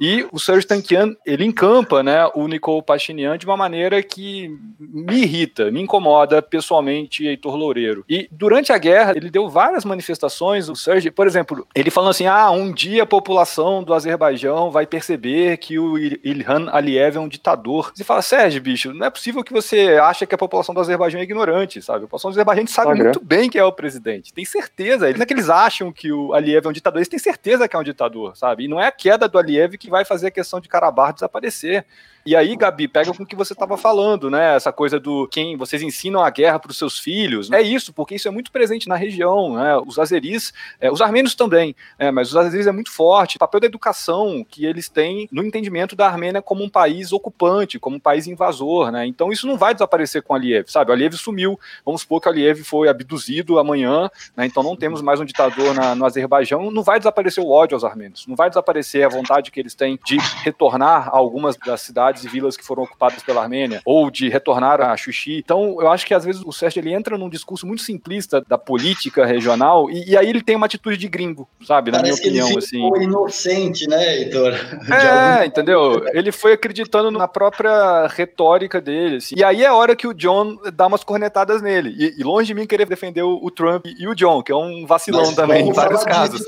E 0.00 0.26
o 0.30 0.38
Serge 0.38 0.66
Tankian, 0.66 1.14
ele 1.24 1.44
encampa 1.44 2.02
né, 2.02 2.26
o 2.34 2.46
Nicole 2.46 2.82
Pashinyan 2.82 3.38
de 3.38 3.46
uma 3.46 3.56
maneira 3.56 4.02
que 4.02 4.50
me 4.78 5.22
irrita, 5.22 5.70
me 5.70 5.80
incomoda 5.80 6.42
pessoalmente, 6.42 7.26
Heitor 7.26 7.56
Loureiro. 7.56 8.04
E 8.08 8.28
durante 8.30 8.72
a 8.72 8.78
guerra, 8.78 9.12
ele 9.16 9.30
deu 9.30 9.48
várias 9.48 9.84
manifestações, 9.84 10.68
o 10.68 10.76
Serge, 10.76 11.10
por 11.10 11.26
exemplo, 11.26 11.66
ele 11.74 11.90
falando 11.90 12.10
assim, 12.10 12.26
ah, 12.26 12.50
um 12.50 12.72
dia 12.72 13.04
a 13.04 13.06
população 13.06 13.82
do 13.82 13.94
Azerbaijão 13.94 14.70
vai 14.70 14.86
perceber 14.86 15.56
que 15.56 15.78
o 15.78 15.98
Ilhan 15.98 16.68
Aliyev 16.70 17.16
é 17.16 17.20
um 17.20 17.28
ditador. 17.28 17.92
Você 17.94 18.04
fala, 18.04 18.22
Sérgio, 18.22 18.60
bicho, 18.60 18.92
não 18.92 19.06
é 19.06 19.10
possível 19.10 19.42
que 19.42 19.52
você 19.52 19.98
acha 20.02 20.26
que 20.26 20.34
a 20.34 20.38
população 20.38 20.74
do 20.74 20.80
Azerbaijão 20.80 21.20
é 21.20 21.24
ignorante, 21.24 21.80
sabe? 21.80 21.98
A 21.98 22.02
população 22.02 22.30
do 22.30 22.34
Azerbaijão 22.34 22.66
sabe 22.66 23.02
muito 23.02 23.22
bem 23.22 23.48
que 23.48 23.58
é 23.58 23.64
o 23.64 23.72
presidente, 23.72 24.32
tem 24.32 24.44
certeza. 24.44 25.10
Não 25.12 25.22
é 25.22 25.26
que 25.26 25.32
eles 25.32 25.48
acham 25.48 25.92
que 25.92 26.12
o 26.12 26.32
Aliyev 26.34 26.66
é 26.66 26.68
um 26.68 26.72
ditador, 26.72 26.98
eles 26.98 27.08
têm 27.08 27.18
certeza 27.18 27.68
que 27.68 27.76
é 27.76 27.78
um 27.78 27.84
ditador, 27.84 28.36
sabe? 28.36 28.64
E 28.64 28.68
não 28.68 28.80
é 28.80 28.86
a 28.86 28.92
queda 28.92 29.28
do 29.28 29.38
Aliyev 29.38 29.76
que 29.76 29.85
que 29.86 29.90
vai 29.90 30.04
fazer 30.04 30.26
a 30.26 30.30
questão 30.30 30.60
de 30.60 30.68
Karabakh 30.68 31.14
desaparecer. 31.14 31.86
E 32.26 32.34
aí, 32.34 32.56
Gabi, 32.56 32.88
pega 32.88 33.14
com 33.14 33.22
o 33.22 33.26
que 33.26 33.36
você 33.36 33.52
estava 33.52 33.76
falando, 33.76 34.28
né? 34.28 34.56
Essa 34.56 34.72
coisa 34.72 34.98
do 34.98 35.28
quem 35.28 35.56
vocês 35.56 35.80
ensinam 35.80 36.24
a 36.24 36.28
guerra 36.28 36.58
para 36.58 36.72
os 36.72 36.76
seus 36.76 36.98
filhos. 36.98 37.52
É 37.52 37.62
isso, 37.62 37.92
porque 37.92 38.16
isso 38.16 38.26
é 38.26 38.32
muito 38.32 38.50
presente 38.50 38.88
na 38.88 38.96
região, 38.96 39.54
né? 39.54 39.76
Os 39.86 39.96
azeris, 39.96 40.52
é, 40.80 40.90
os 40.90 41.00
armênios 41.00 41.36
também, 41.36 41.76
é, 41.96 42.10
mas 42.10 42.30
os 42.30 42.36
azeris 42.36 42.66
é 42.66 42.72
muito 42.72 42.90
forte. 42.90 43.36
O 43.36 43.38
papel 43.38 43.60
da 43.60 43.68
educação 43.68 44.44
que 44.50 44.66
eles 44.66 44.88
têm 44.88 45.28
no 45.30 45.40
entendimento 45.44 45.94
da 45.94 46.08
Armênia 46.08 46.42
como 46.42 46.64
um 46.64 46.68
país 46.68 47.12
ocupante, 47.12 47.78
como 47.78 47.94
um 47.94 48.00
país 48.00 48.26
invasor, 48.26 48.90
né? 48.90 49.06
Então 49.06 49.30
isso 49.30 49.46
não 49.46 49.56
vai 49.56 49.72
desaparecer 49.72 50.20
com 50.20 50.34
Aliyev, 50.34 50.68
sabe? 50.68 50.90
O 50.90 50.94
Aliyev 50.94 51.14
sumiu. 51.14 51.60
Vamos 51.84 52.00
supor 52.00 52.20
que 52.20 52.26
o 52.26 52.32
Aliyev 52.32 52.64
foi 52.64 52.88
abduzido 52.88 53.56
amanhã, 53.56 54.10
né? 54.36 54.46
Então 54.46 54.64
não 54.64 54.74
temos 54.74 55.00
mais 55.00 55.20
um 55.20 55.24
ditador 55.24 55.72
na, 55.72 55.94
no 55.94 56.04
Azerbaijão. 56.04 56.72
Não 56.72 56.82
vai 56.82 56.98
desaparecer 56.98 57.44
o 57.44 57.48
ódio 57.48 57.76
aos 57.76 57.84
armênios, 57.84 58.26
não 58.26 58.34
vai 58.34 58.48
desaparecer 58.48 59.06
a 59.06 59.08
vontade 59.08 59.52
que 59.52 59.60
eles 59.60 59.75
têm 59.76 59.98
de 60.04 60.16
retornar 60.42 61.08
a 61.08 61.16
algumas 61.16 61.56
das 61.56 61.80
cidades 61.80 62.24
e 62.24 62.28
vilas 62.28 62.56
que 62.56 62.64
foram 62.64 62.82
ocupadas 62.82 63.22
pela 63.22 63.42
Armênia, 63.42 63.80
ou 63.84 64.10
de 64.10 64.28
retornar 64.28 64.80
a 64.80 64.96
Xuxi. 64.96 65.38
Então, 65.38 65.76
eu 65.80 65.90
acho 65.90 66.06
que 66.06 66.14
às 66.14 66.24
vezes 66.24 66.42
o 66.44 66.52
Sérgio 66.52 66.80
ele 66.80 66.92
entra 66.92 67.18
num 67.18 67.28
discurso 67.28 67.66
muito 67.66 67.82
simplista 67.82 68.40
da 68.40 68.58
política 68.58 69.24
regional 69.24 69.90
e, 69.90 70.10
e 70.10 70.16
aí 70.16 70.28
ele 70.28 70.42
tem 70.42 70.56
uma 70.56 70.66
atitude 70.66 70.96
de 70.96 71.08
gringo, 71.08 71.48
sabe? 71.64 71.90
Na 71.90 71.98
Parece 71.98 72.20
minha 72.20 72.44
opinião, 72.44 72.48
ele 72.48 72.58
assim. 72.58 73.02
inocente, 73.02 73.88
né, 73.88 74.16
Heitor? 74.16 74.54
É, 74.96 75.44
entendeu? 75.44 76.04
Ele 76.12 76.32
foi 76.32 76.52
acreditando 76.52 77.10
na 77.10 77.28
própria 77.28 78.06
retórica 78.06 78.80
dele, 78.80 79.16
assim. 79.16 79.34
E 79.36 79.44
aí 79.44 79.62
é 79.62 79.66
a 79.66 79.74
hora 79.74 79.94
que 79.94 80.06
o 80.06 80.14
John 80.14 80.56
dá 80.72 80.86
umas 80.86 81.04
cornetadas 81.04 81.60
nele. 81.60 81.94
E, 81.98 82.20
e 82.20 82.24
longe 82.24 82.46
de 82.46 82.54
mim 82.54 82.66
querer 82.66 82.86
defender 82.86 83.22
o, 83.22 83.38
o, 83.42 83.50
Trump 83.50 83.84
e 83.86 84.06
o 84.08 84.14
John, 84.14 84.42
que 84.42 84.52
é 84.52 84.56
um 84.56 84.86
vacilão 84.86 85.26
Mas 85.26 85.34
também 85.34 85.68
em 85.68 85.72
vários 85.72 86.04
casos. 86.04 86.42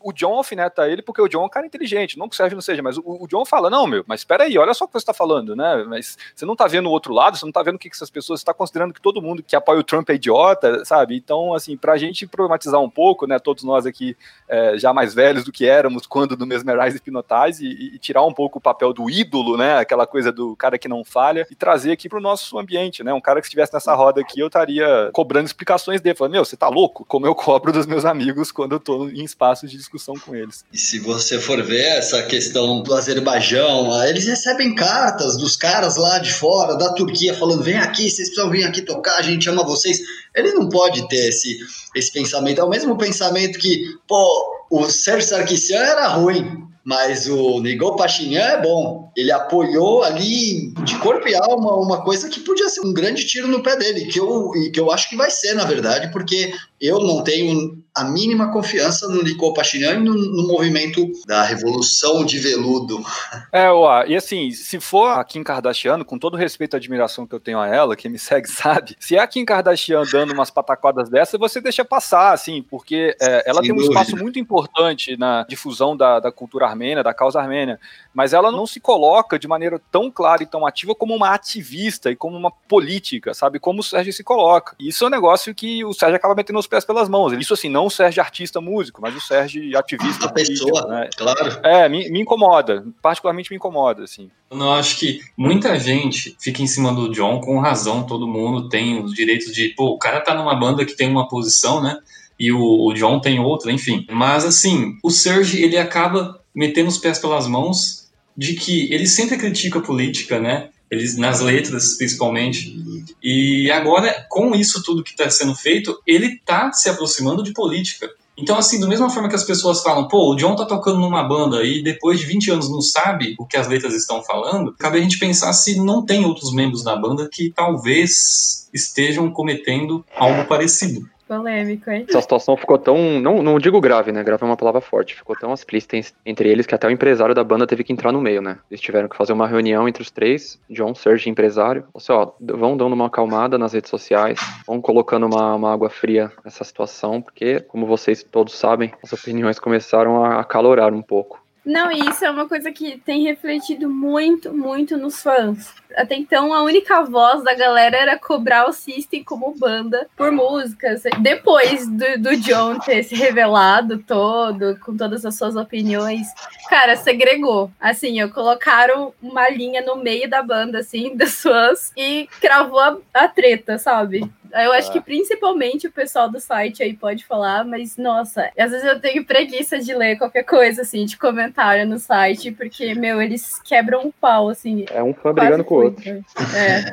O 0.00 0.12
John 0.12 0.34
alfineta 0.34 0.88
ele 0.88 1.02
porque 1.02 1.20
o 1.20 1.28
John 1.28 1.42
é 1.42 1.46
um 1.46 1.50
cara 1.50 1.66
inteligente, 1.66 2.18
não 2.22 2.28
que 2.28 2.34
o 2.34 2.36
Sérgio 2.36 2.56
não 2.56 2.62
seja, 2.62 2.82
mas 2.82 2.96
o, 2.96 3.02
o 3.04 3.26
John 3.28 3.44
fala: 3.44 3.68
não, 3.68 3.86
meu, 3.86 4.04
mas 4.06 4.20
espera 4.20 4.44
aí, 4.44 4.56
olha 4.56 4.72
só 4.72 4.84
o 4.84 4.88
que 4.88 4.92
você 4.92 4.98
está 4.98 5.12
falando, 5.12 5.56
né? 5.56 5.84
Mas 5.88 6.16
você 6.34 6.46
não 6.46 6.52
está 6.52 6.66
vendo 6.66 6.86
o 6.86 6.90
outro 6.90 7.12
lado, 7.12 7.36
você 7.36 7.44
não 7.44 7.50
está 7.50 7.62
vendo 7.62 7.76
o 7.76 7.78
que, 7.78 7.90
que 7.90 7.96
essas 7.96 8.10
pessoas 8.10 8.40
está 8.40 8.54
considerando 8.54 8.94
que 8.94 9.00
todo 9.00 9.20
mundo 9.20 9.42
que 9.42 9.56
apoia 9.56 9.80
o 9.80 9.84
Trump 9.84 10.08
é 10.10 10.14
idiota, 10.14 10.84
sabe? 10.84 11.16
Então, 11.16 11.54
assim, 11.54 11.76
para 11.76 11.92
a 11.92 11.98
gente 11.98 12.26
problematizar 12.26 12.80
um 12.80 12.90
pouco, 12.90 13.26
né? 13.26 13.38
Todos 13.38 13.64
nós 13.64 13.86
aqui 13.86 14.16
é, 14.48 14.78
já 14.78 14.92
mais 14.92 15.14
velhos 15.14 15.44
do 15.44 15.52
que 15.52 15.66
éramos 15.66 16.06
quando 16.06 16.36
do 16.36 16.46
Mesmerize 16.46 16.96
Hipnotize 16.96 17.66
e, 17.66 17.94
e, 17.94 17.98
tirar 17.98 18.24
um 18.24 18.32
pouco 18.32 18.58
o 18.58 18.62
papel 18.62 18.92
do 18.92 19.10
ídolo, 19.10 19.56
né? 19.56 19.78
Aquela 19.78 20.06
coisa 20.06 20.30
do 20.30 20.54
cara 20.56 20.78
que 20.78 20.88
não 20.88 21.04
falha 21.04 21.46
e 21.50 21.54
trazer 21.54 21.92
aqui 21.92 22.08
para 22.08 22.18
o 22.18 22.22
nosso 22.22 22.58
ambiente, 22.58 23.02
né? 23.02 23.12
Um 23.12 23.20
cara 23.20 23.40
que 23.40 23.46
estivesse 23.46 23.72
nessa 23.72 23.94
roda 23.94 24.20
aqui, 24.20 24.40
eu 24.40 24.46
estaria 24.46 25.10
cobrando 25.12 25.46
explicações 25.46 26.00
dele, 26.00 26.16
falando, 26.16 26.32
meu, 26.32 26.44
você 26.44 26.56
tá 26.56 26.68
louco? 26.68 27.04
Como 27.04 27.26
eu 27.26 27.34
cobro 27.34 27.72
dos 27.72 27.86
meus 27.86 28.04
amigos 28.04 28.52
quando 28.52 28.72
eu 28.72 28.80
tô 28.80 29.08
em 29.08 29.24
espaços 29.24 29.70
de 29.70 29.76
discussão 29.76 30.14
com 30.14 30.34
eles. 30.34 30.64
E 30.72 30.78
se 30.78 30.98
você 30.98 31.40
for 31.40 31.62
ver 31.62 31.96
essa 32.12 32.22
questão 32.24 32.82
do 32.82 32.94
Azerbaijão, 32.94 33.90
eles 34.04 34.26
recebem 34.26 34.74
cartas 34.74 35.36
dos 35.36 35.56
caras 35.56 35.96
lá 35.96 36.18
de 36.18 36.30
fora, 36.30 36.76
da 36.76 36.92
Turquia, 36.92 37.34
falando: 37.34 37.62
vem 37.62 37.76
aqui, 37.76 38.10
vocês 38.10 38.28
precisam 38.28 38.50
vir 38.50 38.64
aqui 38.64 38.82
tocar, 38.82 39.16
a 39.16 39.22
gente 39.22 39.48
ama 39.48 39.64
vocês. 39.64 39.98
Ele 40.34 40.52
não 40.52 40.68
pode 40.68 41.06
ter 41.08 41.28
esse, 41.28 41.58
esse 41.94 42.12
pensamento. 42.12 42.60
É 42.60 42.64
o 42.64 42.70
mesmo 42.70 42.96
pensamento 42.96 43.58
que, 43.58 43.84
pô, 44.08 44.66
o 44.70 44.84
Sérgio 44.88 45.28
Sarkisian 45.28 45.80
era 45.80 46.08
ruim, 46.08 46.62
mas 46.84 47.28
o 47.28 47.60
Nigol 47.60 47.96
Pashinyan 47.96 48.40
é 48.40 48.62
bom. 48.62 49.12
Ele 49.16 49.30
apoiou 49.30 50.02
ali 50.02 50.72
de 50.84 50.98
corpo 50.98 51.28
e 51.28 51.34
alma 51.34 51.76
uma 51.76 52.02
coisa 52.02 52.28
que 52.28 52.40
podia 52.40 52.68
ser 52.68 52.80
um 52.80 52.92
grande 52.92 53.26
tiro 53.26 53.46
no 53.46 53.62
pé 53.62 53.76
dele, 53.76 54.06
que 54.06 54.18
eu, 54.18 54.50
que 54.72 54.80
eu 54.80 54.90
acho 54.90 55.08
que 55.08 55.16
vai 55.16 55.30
ser, 55.30 55.54
na 55.54 55.64
verdade, 55.64 56.10
porque 56.10 56.52
eu 56.80 56.98
não 56.98 57.22
tenho 57.22 57.80
a 57.94 58.04
mínima 58.04 58.50
confiança 58.50 59.06
no 59.06 59.22
Nicole 59.22 59.54
Pashinyan 59.54 59.94
e 59.94 59.98
no, 59.98 60.14
no, 60.14 60.48
movimento 60.48 61.06
da 61.26 61.42
revolução 61.42 62.24
de 62.24 62.38
veludo. 62.38 63.02
É, 63.52 63.70
ué, 63.70 64.08
e 64.08 64.16
assim, 64.16 64.50
se 64.50 64.80
for 64.80 65.08
a 65.08 65.22
Kim 65.22 65.42
Kardashian, 65.42 66.02
com 66.04 66.18
todo 66.18 66.34
o 66.34 66.36
respeito 66.38 66.74
e 66.74 66.78
admiração 66.78 67.26
que 67.26 67.34
eu 67.34 67.40
tenho 67.40 67.58
a 67.58 67.68
ela, 67.68 67.94
quem 67.94 68.10
me 68.10 68.18
segue 68.18 68.48
sabe, 68.50 68.96
se 68.98 69.14
é 69.14 69.18
a 69.18 69.26
Kim 69.26 69.44
Kardashian 69.44 70.04
dando 70.10 70.21
umas 70.30 70.50
pataquadas 70.50 71.08
dessas, 71.08 71.40
você 71.40 71.60
deixa 71.60 71.84
passar, 71.84 72.32
assim, 72.32 72.62
porque 72.62 73.16
é, 73.20 73.42
ela 73.48 73.60
tem 73.60 73.72
um 73.72 73.80
espaço 73.80 74.16
muito 74.16 74.38
importante 74.38 75.16
na 75.16 75.44
difusão 75.48 75.96
da, 75.96 76.20
da 76.20 76.30
cultura 76.30 76.66
armênia, 76.66 77.02
da 77.02 77.12
causa 77.12 77.40
armênia, 77.40 77.80
mas 78.14 78.32
ela 78.32 78.52
não 78.52 78.66
se 78.66 78.78
coloca 78.78 79.38
de 79.38 79.48
maneira 79.48 79.80
tão 79.90 80.10
clara 80.10 80.42
e 80.42 80.46
tão 80.46 80.66
ativa 80.66 80.94
como 80.94 81.14
uma 81.14 81.30
ativista 81.30 82.10
e 82.10 82.16
como 82.16 82.36
uma 82.36 82.50
política, 82.50 83.34
sabe? 83.34 83.58
Como 83.58 83.80
o 83.80 83.82
Sérgio 83.82 84.12
se 84.12 84.22
coloca. 84.22 84.76
E 84.78 84.88
isso 84.88 85.04
é 85.04 85.06
um 85.06 85.10
negócio 85.10 85.54
que 85.54 85.84
o 85.84 85.92
Sérgio 85.92 86.16
acaba 86.16 86.34
metendo 86.34 86.58
os 86.58 86.66
pés 86.66 86.84
pelas 86.84 87.08
mãos. 87.08 87.32
Isso 87.32 87.54
assim, 87.54 87.68
não 87.68 87.86
o 87.86 87.90
Sérgio 87.90 88.22
artista 88.22 88.60
músico, 88.60 89.00
mas 89.00 89.16
o 89.16 89.20
Sérgio 89.20 89.76
ativista. 89.76 90.26
A 90.26 90.32
pessoa, 90.32 90.86
né? 90.86 91.08
claro. 91.16 91.60
É, 91.62 91.88
me, 91.88 92.08
me, 92.10 92.20
incomoda, 92.20 92.84
particularmente 93.00 93.50
me 93.50 93.56
incomoda, 93.56 94.04
assim. 94.04 94.30
Eu 94.52 94.72
acho 94.72 94.98
que 94.98 95.20
muita 95.36 95.78
gente 95.78 96.36
fica 96.38 96.62
em 96.62 96.66
cima 96.66 96.92
do 96.92 97.10
John 97.10 97.40
com 97.40 97.58
razão, 97.58 98.04
todo 98.04 98.28
mundo 98.28 98.68
tem 98.68 99.02
os 99.02 99.14
direitos 99.14 99.52
de, 99.52 99.70
pô, 99.70 99.86
o 99.86 99.98
cara 99.98 100.20
tá 100.20 100.34
numa 100.34 100.54
banda 100.54 100.84
que 100.84 100.96
tem 100.96 101.08
uma 101.08 101.28
posição, 101.28 101.82
né? 101.82 101.98
E 102.38 102.52
o, 102.52 102.86
o 102.86 102.92
John 102.92 103.20
tem 103.20 103.40
outra, 103.40 103.72
enfim. 103.72 104.06
Mas 104.10 104.44
assim, 104.44 104.96
o 105.02 105.10
Serge, 105.10 105.62
ele 105.62 105.78
acaba 105.78 106.40
metendo 106.54 106.88
os 106.88 106.98
pés 106.98 107.18
pelas 107.18 107.46
mãos 107.46 108.10
de 108.36 108.54
que 108.54 108.92
ele 108.92 109.06
sempre 109.06 109.38
critica 109.38 109.78
a 109.78 109.82
política, 109.82 110.38
né? 110.38 110.68
Eles, 110.90 111.16
nas 111.16 111.40
letras, 111.40 111.96
principalmente. 111.96 112.76
E 113.22 113.70
agora, 113.70 114.26
com 114.28 114.54
isso 114.54 114.82
tudo 114.82 115.02
que 115.02 115.12
está 115.12 115.30
sendo 115.30 115.54
feito, 115.54 115.98
ele 116.06 116.34
está 116.34 116.70
se 116.72 116.90
aproximando 116.90 117.42
de 117.42 117.52
política. 117.52 118.10
Então, 118.36 118.56
assim, 118.56 118.80
da 118.80 118.86
mesma 118.86 119.10
forma 119.10 119.28
que 119.28 119.34
as 119.34 119.44
pessoas 119.44 119.82
falam, 119.82 120.08
pô, 120.08 120.32
o 120.32 120.36
John 120.36 120.56
tá 120.56 120.64
tocando 120.64 120.98
numa 120.98 121.22
banda 121.22 121.62
e 121.64 121.82
depois 121.82 122.18
de 122.18 122.26
20 122.26 122.50
anos 122.50 122.70
não 122.70 122.80
sabe 122.80 123.34
o 123.38 123.46
que 123.46 123.56
as 123.56 123.68
letras 123.68 123.94
estão 123.94 124.22
falando, 124.22 124.74
cabe 124.78 124.98
a 124.98 125.02
gente 125.02 125.18
pensar 125.18 125.52
se 125.52 125.78
não 125.78 126.04
tem 126.04 126.24
outros 126.24 126.52
membros 126.52 126.82
da 126.82 126.96
banda 126.96 127.28
que 127.30 127.52
talvez 127.54 128.68
estejam 128.72 129.30
cometendo 129.30 130.04
algo 130.16 130.46
parecido. 130.46 131.06
Polêmico, 131.32 131.90
hein? 131.90 132.04
Essa 132.06 132.20
situação 132.20 132.58
ficou 132.58 132.76
tão. 132.76 133.18
Não, 133.18 133.42
não 133.42 133.58
digo 133.58 133.80
grave, 133.80 134.12
né? 134.12 134.22
Grave 134.22 134.42
é 134.42 134.46
uma 134.46 134.56
palavra 134.56 134.82
forte. 134.82 135.14
Ficou 135.14 135.34
tão 135.34 135.54
explícita 135.54 135.98
entre 136.26 136.48
eles 136.50 136.66
que 136.66 136.74
até 136.74 136.86
o 136.86 136.90
empresário 136.90 137.34
da 137.34 137.42
banda 137.42 137.66
teve 137.66 137.82
que 137.82 137.92
entrar 137.92 138.12
no 138.12 138.20
meio, 138.20 138.42
né? 138.42 138.58
Eles 138.70 138.82
tiveram 138.82 139.08
que 139.08 139.16
fazer 139.16 139.32
uma 139.32 139.46
reunião 139.46 139.88
entre 139.88 140.02
os 140.02 140.10
três, 140.10 140.60
John, 140.68 140.94
Serge 140.94 141.28
e 141.28 141.32
empresário. 141.32 141.84
Assim, 141.94 142.12
ó, 142.12 142.32
vão 142.38 142.76
dando 142.76 142.92
uma 142.92 143.06
acalmada 143.06 143.56
nas 143.56 143.72
redes 143.72 143.88
sociais, 143.88 144.38
vão 144.66 144.78
colocando 144.80 145.24
uma, 145.24 145.54
uma 145.54 145.72
água 145.72 145.88
fria 145.88 146.30
nessa 146.44 146.64
situação, 146.64 147.22
porque, 147.22 147.60
como 147.60 147.86
vocês 147.86 148.22
todos 148.22 148.54
sabem, 148.54 148.92
as 149.02 149.12
opiniões 149.12 149.58
começaram 149.58 150.22
a 150.22 150.38
acalorar 150.38 150.92
um 150.92 151.02
pouco. 151.02 151.41
Não, 151.64 151.92
e 151.92 152.00
isso 152.08 152.24
é 152.24 152.30
uma 152.30 152.48
coisa 152.48 152.72
que 152.72 152.98
tem 152.98 153.22
refletido 153.22 153.88
muito, 153.88 154.52
muito 154.52 154.96
nos 154.96 155.22
fãs. 155.22 155.72
Até 155.96 156.16
então, 156.16 156.52
a 156.52 156.62
única 156.62 157.02
voz 157.04 157.44
da 157.44 157.54
galera 157.54 157.96
era 157.96 158.18
cobrar 158.18 158.68
o 158.68 158.72
System 158.72 159.22
como 159.22 159.54
banda 159.56 160.08
por 160.16 160.32
músicas. 160.32 161.02
Depois 161.20 161.86
do, 161.86 162.18
do 162.18 162.36
John 162.36 162.78
ter 162.80 163.04
se 163.04 163.14
revelado 163.14 163.98
todo, 163.98 164.76
com 164.80 164.96
todas 164.96 165.24
as 165.24 165.36
suas 165.36 165.54
opiniões, 165.54 166.26
cara, 166.68 166.96
segregou. 166.96 167.70
Assim, 167.80 168.18
eu 168.18 168.30
colocaram 168.30 169.14
uma 169.22 169.48
linha 169.48 169.82
no 169.82 169.96
meio 169.96 170.28
da 170.28 170.42
banda, 170.42 170.78
assim, 170.80 171.14
das 171.16 171.42
fãs, 171.42 171.92
e 171.96 172.28
cravou 172.40 172.80
a, 172.80 172.98
a 173.14 173.28
treta, 173.28 173.78
sabe? 173.78 174.28
Eu 174.52 174.72
acho 174.72 174.92
que 174.92 174.98
ah. 174.98 175.02
principalmente 175.02 175.86
o 175.86 175.92
pessoal 175.92 176.30
do 176.30 176.40
site 176.40 176.82
aí 176.82 176.94
pode 176.94 177.24
falar, 177.24 177.64
mas 177.64 177.96
nossa, 177.96 178.50
às 178.58 178.70
vezes 178.70 178.84
eu 178.84 179.00
tenho 179.00 179.24
preguiça 179.24 179.78
de 179.78 179.94
ler 179.94 180.16
qualquer 180.16 180.42
coisa 180.44 180.82
assim, 180.82 181.04
de 181.04 181.16
comentário 181.16 181.86
no 181.86 181.98
site, 181.98 182.50
porque, 182.52 182.94
meu, 182.94 183.20
eles 183.20 183.60
quebram 183.62 184.06
um 184.06 184.10
pau, 184.10 184.48
assim. 184.48 184.84
É 184.90 185.02
um 185.02 185.14
fã 185.14 185.32
brigando 185.32 185.64
com 185.64 185.76
o 185.76 185.84
outro. 185.84 186.02
É. 186.06 186.84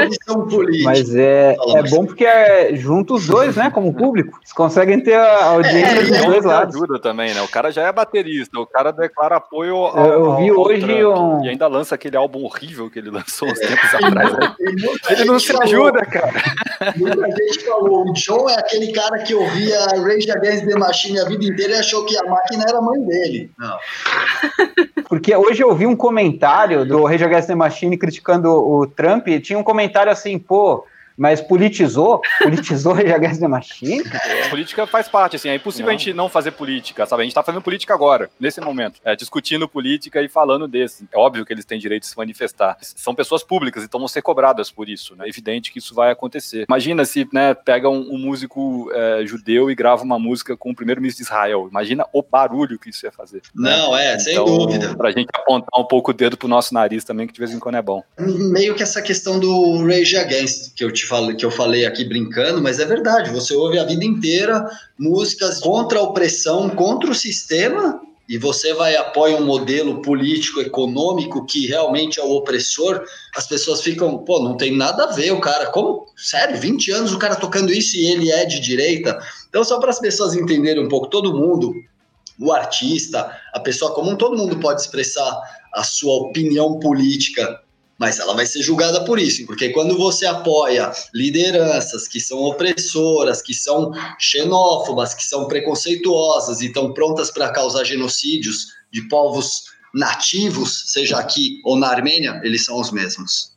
é 0.00 0.82
mas 0.84 1.14
é, 1.14 1.56
é 1.76 1.82
bom 1.88 2.06
porque 2.06 2.24
é 2.24 2.74
junto 2.74 3.14
os 3.14 3.26
dois, 3.26 3.56
né, 3.56 3.70
como 3.70 3.94
público. 3.94 4.38
Eles 4.40 4.52
conseguem 4.52 5.00
ter 5.00 5.14
a 5.14 5.44
audiência 5.44 6.00
é, 6.00 6.02
dos 6.02 6.24
dois 6.24 6.44
lados. 6.44 6.76
ajuda 6.76 6.98
também, 6.98 7.32
né? 7.34 7.42
O 7.42 7.48
cara 7.48 7.70
já 7.70 7.82
é 7.82 7.92
baterista, 7.92 8.58
o 8.58 8.66
cara 8.66 8.92
declara 8.92 9.36
apoio 9.36 9.76
ao, 9.76 10.06
Eu 10.06 10.36
vi 10.36 10.48
ao, 10.48 10.58
hoje 10.58 11.00
ao 11.02 11.38
um... 11.38 11.44
E 11.44 11.48
ainda 11.48 11.66
lança 11.66 11.94
aquele 11.94 12.16
álbum 12.16 12.44
horrível 12.44 12.90
que 12.90 12.98
ele 12.98 13.10
lançou 13.10 13.48
uns 13.48 13.58
tempos 13.58 13.94
atrás. 13.94 14.32
Né? 14.32 14.54
Ele 15.10 15.24
não 15.24 15.38
se 15.38 15.54
ajuda, 15.62 16.04
cara. 16.06 16.42
Muita 16.96 17.26
gente 17.30 17.64
falou, 17.66 18.08
o 18.08 18.12
John 18.14 18.48
é 18.48 18.54
aquele 18.54 18.92
cara 18.92 19.18
que 19.18 19.34
ouvia 19.34 19.78
Rage 20.02 20.30
Against 20.30 20.66
the 20.66 20.78
Machine 20.78 21.20
a 21.20 21.24
vida 21.26 21.44
inteira 21.44 21.74
e 21.74 21.78
achou 21.78 22.06
que 22.06 22.16
a 22.16 22.22
máquina 22.24 22.64
era 22.66 22.78
a 22.78 22.82
mãe 22.82 23.00
dele. 23.02 23.50
Não. 23.58 23.78
Porque 25.08 25.34
hoje 25.36 25.62
eu 25.62 25.74
vi 25.74 25.86
um 25.86 25.96
comentário 25.96 26.86
do 26.86 27.04
Rage 27.04 27.24
Against 27.24 27.48
the 27.48 27.54
Machine 27.54 27.98
criticando 27.98 28.50
o 28.50 28.86
Trump, 28.86 29.28
e 29.28 29.40
tinha 29.40 29.58
um 29.58 29.64
comentário 29.64 30.10
assim, 30.10 30.38
pô, 30.38 30.84
mas 31.20 31.42
politizou? 31.42 32.22
Politizou 32.42 32.94
Rage 32.94 33.12
Against 33.12 33.40
the 33.40 33.46
Machine? 33.46 34.02
A 34.46 34.48
política 34.48 34.86
faz 34.86 35.06
parte, 35.06 35.36
assim, 35.36 35.50
é 35.50 35.54
impossível 35.54 35.88
não. 35.88 35.94
a 35.94 35.98
gente 35.98 36.14
não 36.14 36.30
fazer 36.30 36.52
política, 36.52 37.04
sabe? 37.04 37.20
A 37.20 37.24
gente 37.24 37.34
tá 37.34 37.42
fazendo 37.42 37.60
política 37.60 37.92
agora, 37.92 38.30
nesse 38.40 38.58
momento, 38.58 38.98
é, 39.04 39.14
discutindo 39.14 39.68
política 39.68 40.22
e 40.22 40.30
falando 40.30 40.66
desse. 40.66 41.06
É 41.12 41.18
óbvio 41.18 41.44
que 41.44 41.52
eles 41.52 41.66
têm 41.66 41.78
direito 41.78 42.04
de 42.04 42.08
se 42.08 42.16
manifestar. 42.16 42.78
São 42.80 43.14
pessoas 43.14 43.42
públicas, 43.42 43.84
então 43.84 44.00
vão 44.00 44.08
ser 44.08 44.22
cobradas 44.22 44.70
por 44.70 44.88
isso, 44.88 45.14
né? 45.14 45.26
É 45.26 45.28
evidente 45.28 45.70
que 45.70 45.78
isso 45.78 45.94
vai 45.94 46.10
acontecer. 46.10 46.64
Imagina 46.66 47.04
se, 47.04 47.28
né, 47.34 47.52
pega 47.52 47.90
um, 47.90 48.14
um 48.14 48.18
músico 48.18 48.90
é, 48.94 49.22
judeu 49.26 49.70
e 49.70 49.74
grava 49.74 50.02
uma 50.02 50.18
música 50.18 50.56
com 50.56 50.70
o 50.70 50.74
primeiro-ministro 50.74 51.22
de 51.22 51.28
Israel. 51.28 51.68
Imagina 51.70 52.06
o 52.14 52.22
barulho 52.22 52.78
que 52.78 52.88
isso 52.88 53.04
ia 53.04 53.12
fazer. 53.12 53.42
Né? 53.54 53.76
Não, 53.76 53.94
é, 53.94 54.18
sem 54.18 54.32
então, 54.32 54.46
dúvida. 54.46 54.96
Pra 54.96 55.10
gente 55.10 55.28
apontar 55.34 55.78
um 55.78 55.84
pouco 55.84 56.12
o 56.12 56.14
dedo 56.14 56.38
pro 56.38 56.48
nosso 56.48 56.72
nariz 56.72 57.04
também, 57.04 57.26
que 57.26 57.34
de 57.34 57.38
vez 57.38 57.52
em 57.52 57.58
quando 57.58 57.74
é 57.74 57.82
bom. 57.82 58.02
Meio 58.18 58.74
que 58.74 58.82
essa 58.82 59.02
questão 59.02 59.38
do 59.38 59.84
Rage 59.84 60.16
Against, 60.16 60.74
que 60.74 60.82
eu 60.82 60.90
te 60.90 61.09
falei, 61.10 61.34
que 61.34 61.44
eu 61.44 61.50
falei 61.50 61.84
aqui 61.84 62.04
brincando, 62.04 62.62
mas 62.62 62.78
é 62.78 62.84
verdade. 62.84 63.30
Você 63.32 63.54
ouve 63.54 63.78
a 63.78 63.84
vida 63.84 64.04
inteira 64.04 64.64
músicas 64.96 65.58
contra 65.58 65.98
a 65.98 66.02
opressão, 66.02 66.70
contra 66.70 67.10
o 67.10 67.14
sistema, 67.14 68.00
e 68.28 68.38
você 68.38 68.72
vai 68.72 68.94
apoia 68.94 69.36
um 69.36 69.44
modelo 69.44 70.00
político 70.02 70.60
econômico 70.60 71.44
que 71.44 71.66
realmente 71.66 72.20
é 72.20 72.22
o 72.22 72.30
opressor, 72.30 73.02
as 73.36 73.48
pessoas 73.48 73.82
ficam, 73.82 74.18
pô, 74.18 74.40
não 74.40 74.56
tem 74.56 74.76
nada 74.76 75.04
a 75.04 75.12
ver 75.12 75.32
o 75.32 75.40
cara, 75.40 75.66
como, 75.72 76.06
sério, 76.16 76.56
20 76.56 76.92
anos 76.92 77.12
o 77.12 77.18
cara 77.18 77.34
tocando 77.34 77.72
isso 77.72 77.96
e 77.96 78.06
ele 78.06 78.30
é 78.30 78.44
de 78.44 78.60
direita. 78.60 79.18
Então 79.48 79.64
só 79.64 79.80
para 79.80 79.90
as 79.90 79.98
pessoas 79.98 80.36
entenderem 80.36 80.84
um 80.84 80.88
pouco, 80.88 81.08
todo 81.08 81.36
mundo, 81.36 81.74
o 82.38 82.52
artista, 82.52 83.36
a 83.52 83.58
pessoa 83.58 83.92
comum, 83.92 84.14
todo 84.14 84.38
mundo 84.38 84.60
pode 84.60 84.80
expressar 84.80 85.36
a 85.74 85.82
sua 85.82 86.14
opinião 86.14 86.78
política 86.78 87.60
mas 88.00 88.18
ela 88.18 88.34
vai 88.34 88.46
ser 88.46 88.62
julgada 88.62 89.04
por 89.04 89.18
isso, 89.18 89.44
porque 89.44 89.68
quando 89.68 89.94
você 89.98 90.24
apoia 90.24 90.90
lideranças 91.12 92.08
que 92.08 92.18
são 92.18 92.38
opressoras, 92.38 93.42
que 93.42 93.52
são 93.52 93.92
xenófobas, 94.18 95.12
que 95.12 95.22
são 95.22 95.46
preconceituosas 95.46 96.62
e 96.62 96.68
estão 96.68 96.94
prontas 96.94 97.30
para 97.30 97.52
causar 97.52 97.84
genocídios 97.84 98.68
de 98.90 99.02
povos 99.02 99.64
nativos, 99.92 100.90
seja 100.92 101.18
aqui 101.18 101.60
ou 101.62 101.76
na 101.76 101.88
Armênia, 101.88 102.40
eles 102.42 102.64
são 102.64 102.80
os 102.80 102.90
mesmos. 102.90 103.52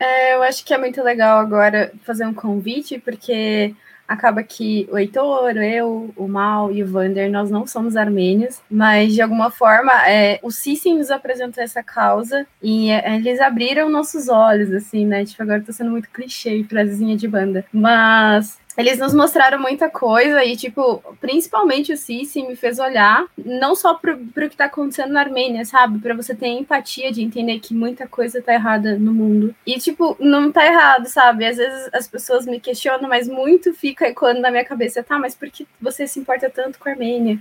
É, 0.00 0.34
eu 0.34 0.42
acho 0.42 0.64
que 0.64 0.74
é 0.74 0.78
muito 0.78 1.00
legal 1.00 1.38
agora 1.38 1.92
fazer 2.04 2.26
um 2.26 2.34
convite, 2.34 2.98
porque 2.98 3.72
acaba 4.06 4.42
que 4.42 4.88
o 4.90 4.98
Heitor, 4.98 5.56
eu, 5.56 6.12
o 6.16 6.28
Mal 6.28 6.70
e 6.72 6.82
o 6.82 6.86
Vander, 6.86 7.30
nós 7.30 7.50
não 7.50 7.66
somos 7.66 7.96
armênios, 7.96 8.60
mas 8.70 9.14
de 9.14 9.22
alguma 9.22 9.50
forma 9.50 9.92
é, 10.08 10.38
o 10.42 10.50
Sissim 10.50 10.98
nos 10.98 11.10
apresentou 11.10 11.62
essa 11.62 11.82
causa 11.82 12.46
e 12.62 12.90
é, 12.90 13.16
eles 13.16 13.40
abriram 13.40 13.88
nossos 13.88 14.28
olhos, 14.28 14.72
assim, 14.72 15.06
né? 15.06 15.24
Tipo, 15.24 15.42
agora 15.42 15.62
tô 15.62 15.72
sendo 15.72 15.90
muito 15.90 16.10
clichê, 16.10 16.64
frasezinha 16.68 17.16
de 17.16 17.26
banda. 17.28 17.64
Mas 17.72 18.58
eles 18.76 18.98
nos 18.98 19.14
mostraram 19.14 19.60
muita 19.60 19.88
coisa 19.88 20.44
e, 20.44 20.56
tipo, 20.56 21.02
principalmente 21.20 21.92
o 21.92 21.96
Sissi 21.96 22.42
me 22.42 22.56
fez 22.56 22.78
olhar 22.78 23.24
não 23.36 23.74
só 23.74 23.94
pro, 23.94 24.18
pro 24.18 24.50
que 24.50 24.56
tá 24.56 24.64
acontecendo 24.64 25.12
na 25.12 25.20
Armênia, 25.20 25.64
sabe? 25.64 25.98
Para 26.00 26.14
você 26.14 26.34
ter 26.34 26.48
empatia 26.48 27.12
de 27.12 27.22
entender 27.22 27.60
que 27.60 27.72
muita 27.72 28.06
coisa 28.06 28.42
tá 28.42 28.52
errada 28.52 28.98
no 28.98 29.14
mundo. 29.14 29.54
E, 29.64 29.78
tipo, 29.78 30.16
não 30.18 30.50
tá 30.50 30.66
errado, 30.66 31.06
sabe? 31.06 31.46
Às 31.46 31.56
vezes 31.56 31.88
as 31.92 32.08
pessoas 32.08 32.46
me 32.46 32.58
questionam, 32.58 33.08
mas 33.08 33.28
muito 33.28 33.72
fica 33.72 34.08
ecoando 34.08 34.40
na 34.40 34.50
minha 34.50 34.64
cabeça, 34.64 35.02
tá, 35.02 35.18
mas 35.18 35.34
por 35.34 35.48
que 35.50 35.66
você 35.80 36.06
se 36.06 36.18
importa 36.18 36.50
tanto 36.50 36.78
com 36.78 36.88
a 36.88 36.92
Armênia? 36.92 37.38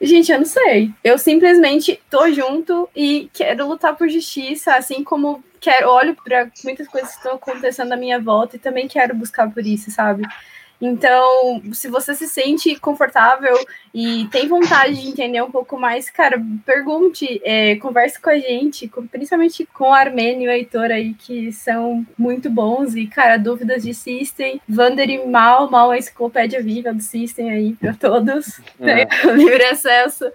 Gente, 0.00 0.30
eu 0.30 0.38
não 0.38 0.44
sei. 0.44 0.90
Eu 1.02 1.16
simplesmente 1.16 1.98
tô 2.10 2.30
junto 2.30 2.88
e 2.94 3.30
quero 3.32 3.66
lutar 3.66 3.96
por 3.96 4.08
justiça, 4.08 4.74
assim 4.74 5.02
como 5.02 5.42
quero 5.66 5.90
olho 5.90 6.14
para 6.14 6.48
muitas 6.62 6.86
coisas 6.86 7.10
que 7.10 7.16
estão 7.16 7.34
acontecendo 7.34 7.92
à 7.92 7.96
minha 7.96 8.20
volta 8.20 8.54
e 8.54 8.60
também 8.60 8.86
quero 8.86 9.16
buscar 9.16 9.50
por 9.50 9.66
isso, 9.66 9.90
sabe? 9.90 10.22
Então, 10.80 11.60
se 11.72 11.88
você 11.88 12.14
se 12.14 12.28
sente 12.28 12.76
confortável 12.76 13.56
e 13.94 14.28
tem 14.30 14.46
vontade 14.46 15.00
de 15.00 15.08
entender 15.08 15.42
um 15.42 15.50
pouco 15.50 15.76
mais, 15.78 16.08
cara, 16.08 16.40
pergunte, 16.64 17.40
é, 17.42 17.76
converse 17.76 18.20
com 18.20 18.30
a 18.30 18.38
gente, 18.38 18.86
com, 18.86 19.06
principalmente 19.06 19.66
com 19.72 19.88
o 19.88 19.94
Armênio 19.94 20.44
e 20.44 20.48
o 20.48 20.52
Heitor 20.52 20.90
aí, 20.90 21.14
que 21.14 21.50
são 21.50 22.06
muito 22.16 22.48
bons. 22.50 22.94
E, 22.94 23.06
cara, 23.06 23.38
dúvidas 23.38 23.82
de 23.82 23.94
System, 23.94 24.60
Vander 24.68 25.08
e 25.08 25.26
Mal, 25.26 25.70
Mal 25.70 25.90
a 25.90 25.98
enciclopédia 25.98 26.62
viva 26.62 26.92
do 26.92 27.02
System 27.02 27.50
aí 27.50 27.74
para 27.74 27.94
todos, 27.94 28.60
é. 28.78 28.84
né? 28.84 29.06
livre 29.34 29.64
acesso. 29.64 30.30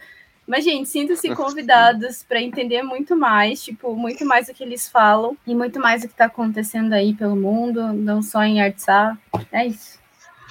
Mas, 0.47 0.65
gente, 0.65 0.89
sintam-se 0.89 1.33
convidados 1.35 2.23
para 2.27 2.41
entender 2.41 2.81
muito 2.81 3.15
mais, 3.15 3.63
tipo, 3.63 3.95
muito 3.95 4.25
mais 4.25 4.47
do 4.47 4.53
que 4.53 4.63
eles 4.63 4.89
falam 4.89 5.37
e 5.45 5.55
muito 5.55 5.79
mais 5.79 6.01
do 6.01 6.07
que 6.07 6.13
está 6.13 6.25
acontecendo 6.25 6.93
aí 6.93 7.13
pelo 7.13 7.35
mundo, 7.35 7.93
não 7.93 8.21
só 8.21 8.43
em 8.43 8.61
Artsá. 8.61 9.17
É 9.51 9.67
isso. 9.67 9.99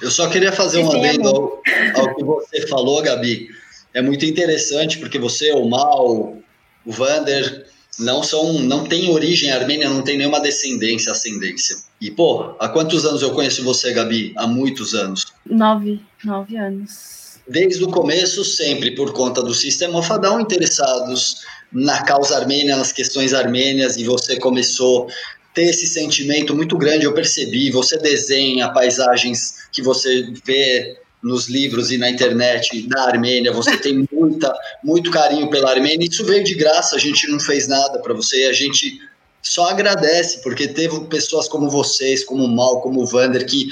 Eu 0.01 0.09
só 0.09 0.27
queria 0.29 0.51
fazer 0.51 0.79
uma 0.79 0.97
adendo 0.97 1.27
ao, 1.27 1.61
ao, 1.95 2.15
que 2.15 2.23
você 2.23 2.67
falou, 2.67 3.01
Gabi. 3.03 3.49
É 3.93 4.01
muito 4.01 4.25
interessante 4.25 4.97
porque 4.97 5.19
você, 5.19 5.51
o 5.51 5.69
Mal, 5.69 6.37
o 6.85 6.91
Vander, 6.91 7.67
não 7.99 8.23
são, 8.23 8.53
não 8.53 8.85
tem 8.85 9.09
origem 9.09 9.51
armênia, 9.51 9.89
não 9.89 10.01
tem 10.01 10.17
nenhuma 10.17 10.39
descendência, 10.39 11.11
ascendência. 11.11 11.77
E, 11.99 12.09
pô, 12.09 12.55
há 12.59 12.67
quantos 12.67 13.05
anos 13.05 13.21
eu 13.21 13.31
conheço 13.31 13.63
você, 13.63 13.93
Gabi? 13.93 14.33
Há 14.35 14.47
muitos 14.47 14.95
anos. 14.95 15.25
Nove, 15.45 16.01
nove 16.23 16.57
anos. 16.57 17.20
Desde 17.47 17.83
o 17.83 17.89
começo, 17.89 18.43
sempre 18.45 18.91
por 18.95 19.13
conta 19.13 19.41
do 19.41 19.53
Sistema 19.53 20.01
Fadão, 20.03 20.39
interessados 20.39 21.37
na 21.71 22.03
causa 22.03 22.37
armênia, 22.37 22.77
nas 22.77 22.91
questões 22.91 23.33
armênias, 23.33 23.97
e 23.97 24.03
você 24.03 24.37
começou 24.37 25.07
ter 25.53 25.63
esse 25.63 25.85
sentimento 25.87 26.55
muito 26.55 26.77
grande, 26.77 27.05
eu 27.05 27.13
percebi. 27.13 27.71
Você 27.71 27.97
desenha 27.97 28.69
paisagens 28.69 29.55
que 29.71 29.81
você 29.81 30.31
vê 30.45 30.97
nos 31.21 31.47
livros 31.47 31.91
e 31.91 31.97
na 31.97 32.09
internet 32.09 32.87
da 32.87 33.03
Armênia, 33.03 33.51
você 33.51 33.77
tem 33.77 34.07
muita, 34.11 34.53
muito 34.83 35.11
carinho 35.11 35.49
pela 35.49 35.69
Armênia. 35.69 36.07
Isso 36.09 36.25
veio 36.25 36.43
de 36.43 36.55
graça, 36.55 36.95
a 36.95 36.99
gente 36.99 37.27
não 37.27 37.39
fez 37.39 37.67
nada 37.67 37.99
para 37.99 38.13
você, 38.13 38.45
a 38.45 38.53
gente 38.53 38.99
só 39.41 39.69
agradece, 39.69 40.41
porque 40.41 40.67
teve 40.67 40.99
pessoas 41.05 41.47
como 41.47 41.69
vocês, 41.69 42.23
como 42.23 42.45
o 42.45 42.47
Mal, 42.47 42.81
como 42.81 43.01
o 43.01 43.05
Vander, 43.05 43.45
que 43.45 43.69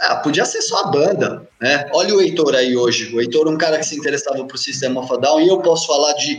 ah, 0.00 0.16
podia 0.16 0.44
ser 0.44 0.62
só 0.62 0.84
a 0.84 0.90
banda, 0.90 1.48
né? 1.60 1.88
Olha 1.92 2.14
o 2.14 2.20
Heitor 2.20 2.54
aí 2.54 2.76
hoje. 2.76 3.14
O 3.14 3.20
Heitor 3.20 3.46
é 3.48 3.50
um 3.50 3.58
cara 3.58 3.78
que 3.78 3.86
se 3.86 3.96
interessava 3.96 4.44
por 4.44 4.56
Sistema 4.56 5.00
of 5.00 5.12
e 5.42 5.48
eu 5.48 5.58
posso 5.60 5.86
falar 5.86 6.12
de, 6.14 6.38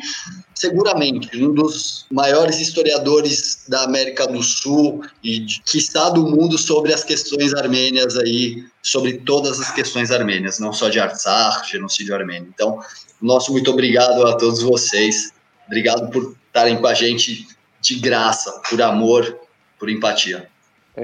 seguramente, 0.55 1.43
um 1.43 1.53
dos 1.53 2.05
maiores 2.10 2.60
historiadores 2.60 3.66
da 3.68 3.84
América 3.84 4.26
do 4.28 4.41
Sul 4.41 5.03
e 5.22 5.39
de, 5.39 5.62
que 5.66 5.78
está 5.78 6.10
do 6.10 6.26
mundo 6.26 6.57
sobre 6.57 6.93
as 6.93 7.03
questões 7.03 7.53
armênias 7.53 8.18
aí, 8.18 8.64
sobre 8.82 9.18
todas 9.20 9.60
as 9.60 9.72
questões 9.72 10.10
armênias, 10.10 10.60
não 10.60 10.72
só 10.72 10.88
de 10.88 10.99
Artsakh, 10.99 11.70
genocídio 11.70 12.16
armênio. 12.16 12.49
Então, 12.53 12.80
nosso 13.22 13.51
muito 13.51 13.72
obrigado 13.72 14.26
a 14.26 14.38
todos 14.38 14.62
vocês. 14.62 15.34
Obrigado 15.68 16.10
por 16.12 16.34
estarem 16.47 16.78
com 16.78 16.88
a 16.88 16.93
gente 16.93 17.45
de 17.82 17.95
graça, 17.95 18.62
por 18.70 18.82
amor, 18.82 19.38
por 19.78 19.89
empatia. 19.89 20.47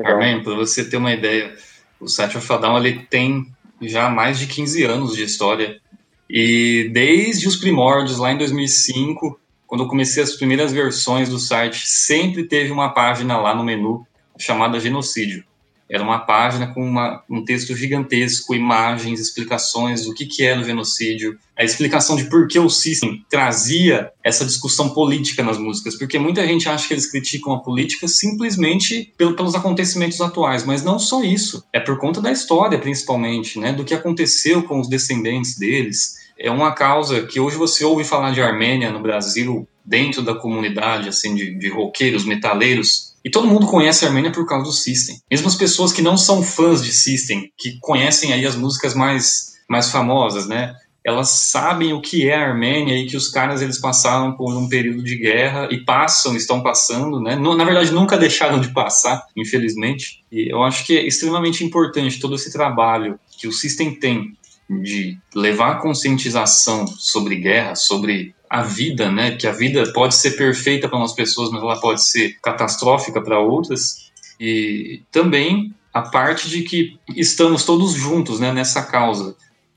Armênio, 0.03 0.43
para 0.43 0.55
você 0.55 0.83
ter 0.83 0.97
uma 0.97 1.13
ideia, 1.13 1.55
o 1.99 2.07
Site 2.07 2.37
of 2.37 2.47
ele 2.77 2.99
tem 3.09 3.47
já 3.81 4.09
mais 4.09 4.39
de 4.39 4.47
15 4.47 4.83
anos 4.83 5.15
de 5.15 5.23
história 5.23 5.81
E 6.29 6.89
desde 6.93 7.47
os 7.47 7.55
primórdios, 7.55 8.17
lá 8.17 8.31
em 8.31 8.37
2005, 8.37 9.39
quando 9.67 9.83
eu 9.83 9.87
comecei 9.87 10.23
as 10.23 10.33
primeiras 10.33 10.71
versões 10.71 11.29
do 11.29 11.39
site, 11.39 11.87
sempre 11.87 12.43
teve 12.43 12.71
uma 12.71 12.89
página 12.89 13.37
lá 13.37 13.53
no 13.53 13.63
menu 13.63 14.05
chamada 14.37 14.79
Genocídio. 14.79 15.43
Era 15.89 16.03
uma 16.03 16.19
página 16.19 16.73
com 16.73 16.83
uma, 16.83 17.23
um 17.29 17.43
texto 17.43 17.75
gigantesco, 17.75 18.55
imagens, 18.55 19.19
explicações 19.19 20.05
do 20.05 20.13
que, 20.13 20.25
que 20.25 20.43
era 20.43 20.59
o 20.59 20.63
genocídio, 20.63 21.37
a 21.55 21.63
explicação 21.63 22.15
de 22.15 22.25
por 22.25 22.47
que 22.47 22.59
o 22.59 22.69
System 22.69 23.23
trazia 23.29 24.11
essa 24.23 24.43
discussão 24.43 24.89
política 24.89 25.43
nas 25.43 25.57
músicas, 25.57 25.95
porque 25.97 26.17
muita 26.17 26.45
gente 26.45 26.67
acha 26.67 26.87
que 26.87 26.93
eles 26.93 27.09
criticam 27.09 27.53
a 27.53 27.59
política 27.59 28.07
simplesmente 28.07 29.13
pelo, 29.17 29.35
pelos 29.35 29.53
acontecimentos 29.53 30.19
atuais, 30.19 30.65
mas 30.65 30.83
não 30.83 30.97
só 30.97 31.23
isso, 31.23 31.63
é 31.71 31.79
por 31.79 31.99
conta 31.99 32.19
da 32.19 32.31
história, 32.31 32.79
principalmente, 32.79 33.59
né, 33.59 33.71
do 33.71 33.85
que 33.85 33.93
aconteceu 33.93 34.63
com 34.63 34.79
os 34.79 34.89
descendentes 34.89 35.57
deles. 35.57 36.15
É 36.37 36.51
uma 36.51 36.73
causa 36.73 37.25
que 37.25 37.39
hoje 37.39 37.55
você 37.55 37.85
ouve 37.85 38.03
falar 38.03 38.31
de 38.31 38.41
Armênia 38.41 38.91
no 38.91 38.99
Brasil, 38.99 39.67
dentro 39.85 40.21
da 40.21 40.33
comunidade 40.33 41.07
assim 41.07 41.35
de, 41.35 41.53
de 41.55 41.69
roqueiros, 41.69 42.25
metaleiros, 42.25 43.14
e 43.25 43.29
todo 43.31 43.47
mundo 43.47 43.65
conhece 43.65 44.05
a 44.05 44.07
Armênia 44.07 44.31
por 44.31 44.45
causa 44.45 44.65
do 44.65 44.71
System. 44.71 45.17
Mesmo 45.31 45.47
as 45.47 45.55
pessoas 45.55 45.91
que 45.91 46.03
não 46.03 46.15
são 46.15 46.43
fãs 46.43 46.83
de 46.83 46.91
System, 46.91 47.51
que 47.57 47.79
conhecem 47.79 48.31
aí 48.31 48.45
as 48.45 48.55
músicas 48.55 48.93
mais, 48.93 49.55
mais 49.67 49.89
famosas, 49.89 50.47
né? 50.47 50.75
Elas 51.03 51.29
sabem 51.29 51.91
o 51.91 52.01
que 52.01 52.29
é 52.29 52.35
a 52.35 52.47
Armênia 52.47 52.95
e 52.95 53.07
que 53.07 53.17
os 53.17 53.27
caras 53.27 53.63
eles 53.63 53.79
passaram 53.79 54.35
por 54.37 54.55
um 54.55 54.69
período 54.69 55.03
de 55.03 55.17
guerra 55.17 55.67
e 55.71 55.83
passam, 55.83 56.35
estão 56.35 56.61
passando, 56.61 57.19
né? 57.19 57.35
Na 57.35 57.65
verdade, 57.65 57.91
nunca 57.91 58.15
deixaram 58.17 58.59
de 58.59 58.71
passar, 58.71 59.23
infelizmente. 59.35 60.23
E 60.31 60.51
eu 60.51 60.61
acho 60.61 60.85
que 60.85 60.95
é 60.95 61.07
extremamente 61.07 61.63
importante 61.63 62.19
todo 62.19 62.35
esse 62.35 62.53
trabalho 62.53 63.19
que 63.39 63.47
o 63.47 63.51
System 63.51 63.95
tem 63.95 64.37
de 64.69 65.17
levar 65.33 65.79
conscientização 65.79 66.85
sobre 66.87 67.37
guerra, 67.37 67.75
sobre 67.75 68.34
a 68.49 68.61
vida, 68.61 69.11
né? 69.11 69.35
Que 69.35 69.47
a 69.47 69.51
vida 69.51 69.91
pode 69.93 70.15
ser 70.15 70.31
perfeita 70.31 70.87
para 70.87 70.97
umas 70.97 71.13
pessoas, 71.13 71.49
mas 71.51 71.61
ela 71.61 71.79
pode 71.79 72.03
ser 72.03 72.37
catastrófica 72.41 73.21
para 73.21 73.39
outras. 73.39 74.11
E 74.39 75.01
também 75.11 75.73
a 75.93 76.01
parte 76.01 76.49
de 76.49 76.63
que 76.63 76.99
estamos 77.15 77.63
todos 77.63 77.93
juntos, 77.93 78.39
né? 78.39 78.51
Nessa 78.51 78.83
causa, 78.83 79.35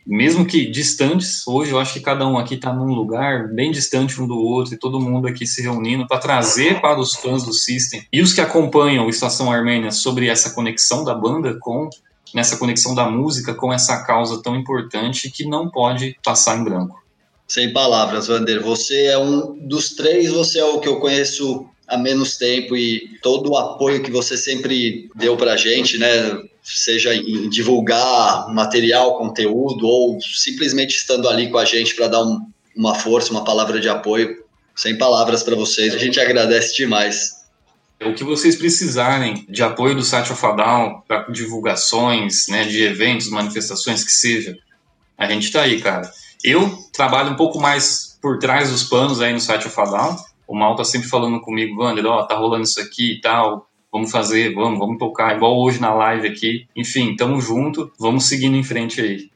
mesmo 0.09 0.47
que 0.47 0.71
distantes. 0.71 1.47
Hoje 1.47 1.71
eu 1.71 1.79
acho 1.79 1.93
que 1.93 2.01
cada 2.01 2.27
um 2.27 2.39
aqui 2.39 2.55
está 2.55 2.73
num 2.73 2.95
lugar 2.95 3.49
bem 3.49 3.71
distante 3.71 4.21
um 4.21 4.27
do 4.27 4.39
outro 4.39 4.75
e 4.75 4.79
todo 4.79 4.99
mundo 4.99 5.29
aqui 5.29 5.47
se 5.47 5.61
reunindo 5.61 6.07
para 6.07 6.19
trazer 6.19 6.81
para 6.81 6.99
os 6.99 7.15
fãs 7.15 7.45
do 7.45 7.53
System 7.53 8.03
e 8.11 8.23
os 8.23 8.33
que 8.33 8.41
acompanham 8.41 9.07
o 9.07 9.11
Estação 9.11 9.53
Armênia 9.53 9.91
sobre 9.91 10.29
essa 10.29 10.55
conexão 10.55 11.05
da 11.05 11.15
banda 11.15 11.59
com 11.61 11.91
nessa 12.35 12.57
conexão 12.57 12.95
da 12.95 13.09
música 13.09 13.55
com 13.55 13.73
essa 13.73 14.03
causa 14.05 14.43
tão 14.43 14.57
importante 14.57 15.31
que 15.31 15.47
não 15.47 15.71
pode 15.71 16.17
passar 16.25 16.59
em 16.59 16.65
branco. 16.65 17.03
Sem 17.49 17.73
palavras, 17.73 18.27
Vander. 18.27 18.63
Você 18.63 19.05
é 19.07 19.19
um 19.19 19.59
dos 19.67 19.95
três, 19.95 20.31
você 20.31 20.59
é 20.59 20.65
o 20.65 20.81
que 20.81 20.89
eu 20.89 21.01
conheço 21.01 21.67
há 21.89 21.97
menos 21.97 22.37
tempo 22.37 22.77
e 22.77 23.19
todo 23.23 23.51
o 23.51 23.57
apoio 23.57 24.03
que 24.03 24.11
você 24.11 24.37
sempre 24.37 25.09
deu 25.17 25.35
para 25.35 25.55
a 25.55 25.57
gente, 25.57 25.97
né? 25.97 26.43
Seja 26.63 27.15
em 27.15 27.49
divulgar 27.49 28.53
material, 28.53 29.17
conteúdo 29.17 29.87
ou 29.87 30.21
simplesmente 30.21 30.97
estando 30.97 31.27
ali 31.27 31.51
com 31.51 31.57
a 31.57 31.65
gente 31.65 31.95
para 31.95 32.09
dar 32.09 32.23
um, 32.23 32.39
uma 32.77 32.95
força, 32.95 33.31
uma 33.31 33.45
palavra 33.45 33.81
de 33.81 33.89
apoio. 33.89 34.45
Sem 34.77 34.99
palavras 34.99 35.43
para 35.43 35.57
vocês. 35.57 35.95
A 35.95 35.99
gente 35.99 36.21
agradece 36.21 36.77
demais. 36.77 37.39
O 38.05 38.13
que 38.13 38.23
vocês 38.23 38.55
precisarem 38.57 39.45
de 39.49 39.63
apoio 39.63 39.97
do 39.97 40.03
Site 40.03 40.29
Down 40.29 41.03
para 41.09 41.23
divulgações, 41.33 42.47
né, 42.49 42.65
de 42.65 42.85
eventos, 42.85 43.29
manifestações 43.29 44.05
que 44.05 44.13
seja, 44.13 44.57
a 45.17 45.27
gente 45.27 45.45
está 45.45 45.63
aí, 45.63 45.81
cara. 45.81 46.09
Eu 46.43 46.71
trabalho 46.93 47.31
um 47.31 47.37
pouco 47.37 47.61
mais 47.61 48.19
por 48.21 48.39
trás 48.39 48.71
dos 48.71 48.85
panos 48.85 49.21
aí 49.21 49.33
no 49.33 49.41
site 49.41 49.67
of. 49.67 49.77
O 50.47 50.55
Mal 50.55 50.77
tá 50.77 50.85
sempre 50.85 51.09
falando 51.09 51.41
comigo, 51.41 51.83
Wander, 51.83 52.07
ó, 52.07 52.21
oh, 52.21 52.27
tá 52.27 52.35
rolando 52.35 52.65
isso 52.65 52.81
aqui 52.81 53.13
e 53.13 53.21
tal, 53.21 53.69
vamos 53.93 54.11
fazer, 54.11 54.55
vamos, 54.55 54.79
vamos 54.79 54.99
tocar, 54.99 55.37
igual 55.37 55.61
hoje 55.61 55.81
na 55.81 55.93
live 55.93 56.27
aqui. 56.27 56.67
Enfim, 56.75 57.15
tamo 57.17 57.41
junto, 57.41 57.93
vamos 57.99 58.25
seguindo 58.25 58.57
em 58.57 58.65
frente 58.65 59.01
aí. 59.01 59.31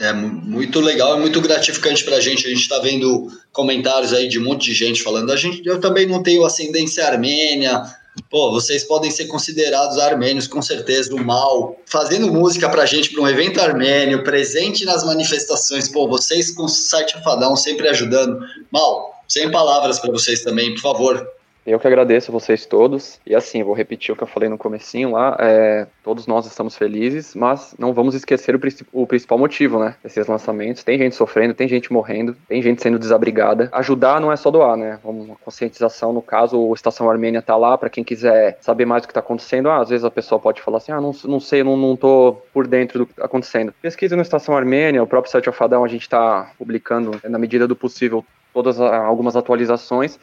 É 0.00 0.12
muito 0.12 0.80
legal, 0.80 1.16
é 1.16 1.20
muito 1.20 1.40
gratificante 1.40 2.04
para 2.04 2.16
a 2.16 2.20
gente. 2.20 2.46
A 2.46 2.50
gente 2.50 2.62
está 2.62 2.80
vendo 2.80 3.30
comentários 3.52 4.12
aí 4.12 4.28
de 4.28 4.40
um 4.40 4.44
monte 4.44 4.66
de 4.66 4.74
gente 4.74 5.02
falando. 5.02 5.30
A 5.30 5.36
gente, 5.36 5.64
eu 5.64 5.80
também 5.80 6.04
não 6.04 6.22
tenho 6.22 6.44
ascendência 6.44 7.06
armênia, 7.06 7.80
Pô, 8.30 8.52
vocês 8.52 8.84
podem 8.84 9.10
ser 9.10 9.26
considerados 9.26 9.98
armênios, 9.98 10.46
com 10.46 10.62
certeza, 10.62 11.14
o 11.14 11.24
mal. 11.24 11.76
Fazendo 11.86 12.32
música 12.32 12.68
pra 12.68 12.86
gente, 12.86 13.10
para 13.10 13.22
um 13.22 13.28
evento 13.28 13.60
armênio, 13.60 14.22
presente 14.22 14.84
nas 14.84 15.04
manifestações. 15.04 15.88
Pô, 15.88 16.08
vocês 16.08 16.52
com 16.52 16.64
o 16.64 16.68
site 16.68 17.16
Afadão 17.16 17.56
sempre 17.56 17.88
ajudando. 17.88 18.38
Mal, 18.70 19.14
sem 19.28 19.50
palavras 19.50 19.98
para 19.98 20.12
vocês 20.12 20.42
também, 20.42 20.74
por 20.74 20.80
favor. 20.80 21.33
Eu 21.66 21.80
que 21.80 21.86
agradeço 21.86 22.30
a 22.30 22.32
vocês 22.32 22.66
todos. 22.66 23.18
E 23.26 23.34
assim, 23.34 23.62
vou 23.62 23.74
repetir 23.74 24.12
o 24.12 24.16
que 24.16 24.22
eu 24.22 24.26
falei 24.28 24.48
no 24.48 24.58
comecinho 24.58 25.12
lá. 25.12 25.36
É, 25.40 25.86
todos 26.02 26.26
nós 26.26 26.46
estamos 26.46 26.76
felizes, 26.76 27.34
mas 27.34 27.74
não 27.78 27.92
vamos 27.92 28.14
esquecer 28.14 28.54
o, 28.54 28.60
o, 28.92 29.06
principal 29.06 29.38
motivo, 29.38 29.78
né? 29.78 29.94
Desses 30.02 30.26
lançamentos. 30.26 30.84
Tem 30.84 30.98
gente 30.98 31.16
sofrendo, 31.16 31.54
tem 31.54 31.66
gente 31.66 31.92
morrendo, 31.92 32.36
tem 32.46 32.60
gente 32.60 32.82
sendo 32.82 32.98
desabrigada. 32.98 33.70
Ajudar 33.72 34.20
não 34.20 34.30
é 34.30 34.36
só 34.36 34.50
doar, 34.50 34.76
né? 34.76 34.98
Uma 35.02 35.36
conscientização, 35.36 36.12
no 36.12 36.20
caso, 36.20 36.58
o 36.58 36.74
Estação 36.74 37.08
Armênia 37.08 37.40
tá 37.40 37.56
lá 37.56 37.78
para 37.78 37.88
quem 37.88 38.04
quiser 38.04 38.58
saber 38.60 38.84
mais 38.84 39.02
do 39.02 39.08
que 39.08 39.14
tá 39.14 39.20
acontecendo. 39.20 39.70
Ah, 39.70 39.80
às 39.80 39.88
vezes 39.88 40.04
a 40.04 40.10
pessoa 40.10 40.38
pode 40.38 40.60
falar 40.60 40.78
assim, 40.78 40.92
ah, 40.92 41.00
não, 41.00 41.12
não 41.24 41.40
sei, 41.40 41.64
não, 41.64 41.76
não 41.76 41.96
tô 41.96 42.36
por 42.52 42.66
dentro 42.66 43.00
do 43.00 43.06
que 43.06 43.14
tá 43.14 43.24
acontecendo. 43.24 43.72
Pesquisa 43.80 44.14
no 44.16 44.22
Estação 44.22 44.54
Armênia, 44.54 45.02
o 45.02 45.06
próprio 45.06 45.32
site 45.32 45.48
Alfadão 45.48 45.82
a 45.82 45.88
gente 45.88 46.08
tá 46.08 46.50
publicando, 46.58 47.18
na 47.24 47.38
medida 47.38 47.66
do 47.66 47.74
possível, 47.74 48.24
todas 48.52 48.78
algumas 48.78 49.34
atualizações 49.34 50.18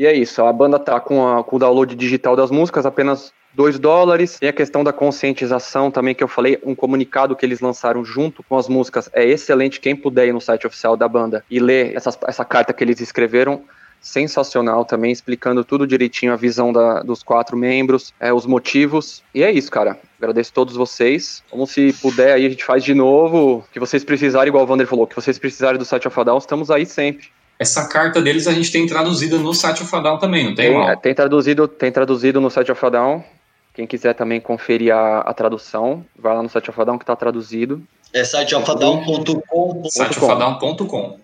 e 0.00 0.06
é 0.06 0.14
isso, 0.14 0.42
a 0.42 0.50
banda 0.50 0.78
tá 0.78 0.98
com, 0.98 1.28
a, 1.28 1.44
com 1.44 1.56
o 1.56 1.58
download 1.58 1.94
digital 1.94 2.34
das 2.34 2.50
músicas, 2.50 2.86
apenas 2.86 3.34
2 3.52 3.78
dólares. 3.78 4.38
Tem 4.38 4.48
a 4.48 4.52
questão 4.52 4.82
da 4.82 4.94
conscientização 4.94 5.90
também 5.90 6.14
que 6.14 6.24
eu 6.24 6.28
falei, 6.28 6.58
um 6.64 6.74
comunicado 6.74 7.36
que 7.36 7.44
eles 7.44 7.60
lançaram 7.60 8.02
junto 8.02 8.42
com 8.42 8.56
as 8.56 8.66
músicas. 8.66 9.10
É 9.12 9.22
excelente 9.22 9.78
quem 9.78 9.94
puder 9.94 10.26
ir 10.26 10.32
no 10.32 10.40
site 10.40 10.66
oficial 10.66 10.96
da 10.96 11.06
banda 11.06 11.44
e 11.50 11.60
ler 11.60 11.94
essa, 11.94 12.18
essa 12.26 12.42
carta 12.46 12.72
que 12.72 12.82
eles 12.82 12.98
escreveram. 12.98 13.62
Sensacional 14.00 14.86
também, 14.86 15.12
explicando 15.12 15.62
tudo 15.62 15.86
direitinho, 15.86 16.32
a 16.32 16.36
visão 16.36 16.72
da, 16.72 17.02
dos 17.02 17.22
quatro 17.22 17.54
membros, 17.54 18.14
é, 18.18 18.32
os 18.32 18.46
motivos. 18.46 19.22
E 19.34 19.42
é 19.42 19.52
isso, 19.52 19.70
cara. 19.70 19.98
Agradeço 20.18 20.50
a 20.50 20.54
todos 20.54 20.76
vocês. 20.76 21.42
Como 21.50 21.66
se 21.66 21.92
puder, 22.00 22.32
aí 22.32 22.46
a 22.46 22.48
gente 22.48 22.64
faz 22.64 22.82
de 22.82 22.94
novo. 22.94 23.62
Que 23.70 23.78
vocês 23.78 24.02
precisarem, 24.02 24.48
igual 24.48 24.64
o 24.64 24.66
Vander 24.66 24.86
falou, 24.86 25.06
que 25.06 25.14
vocês 25.14 25.38
precisarem 25.38 25.78
do 25.78 25.84
site 25.84 26.08
of 26.08 26.16
estamos 26.38 26.70
aí 26.70 26.86
sempre. 26.86 27.28
Essa 27.60 27.86
carta 27.86 28.22
deles 28.22 28.46
a 28.46 28.54
gente 28.54 28.72
tem 28.72 28.86
traduzida 28.86 29.36
no 29.36 29.52
site 29.52 29.82
of 29.82 29.92
Down 30.02 30.16
também, 30.18 30.46
não 30.46 30.54
tem, 30.54 30.72
tem, 30.72 30.88
é, 30.88 30.96
tem 30.96 31.14
traduzido, 31.14 31.68
tem 31.68 31.92
traduzido 31.92 32.40
no 32.40 32.50
site 32.50 32.72
of 32.72 32.90
Down. 32.90 33.22
Quem 33.74 33.86
quiser 33.86 34.14
também 34.14 34.40
conferir 34.40 34.94
a, 34.94 35.18
a 35.18 35.34
tradução, 35.34 36.02
vai 36.18 36.34
lá 36.34 36.42
no 36.42 36.48
site 36.48 36.70
of 36.70 36.84
Down 36.86 36.96
que 36.96 37.04
está 37.04 37.14
traduzido. 37.14 37.82
É 38.14 38.24
siteofadão.com. 38.24 39.82
siteofadão.com. 39.90 41.20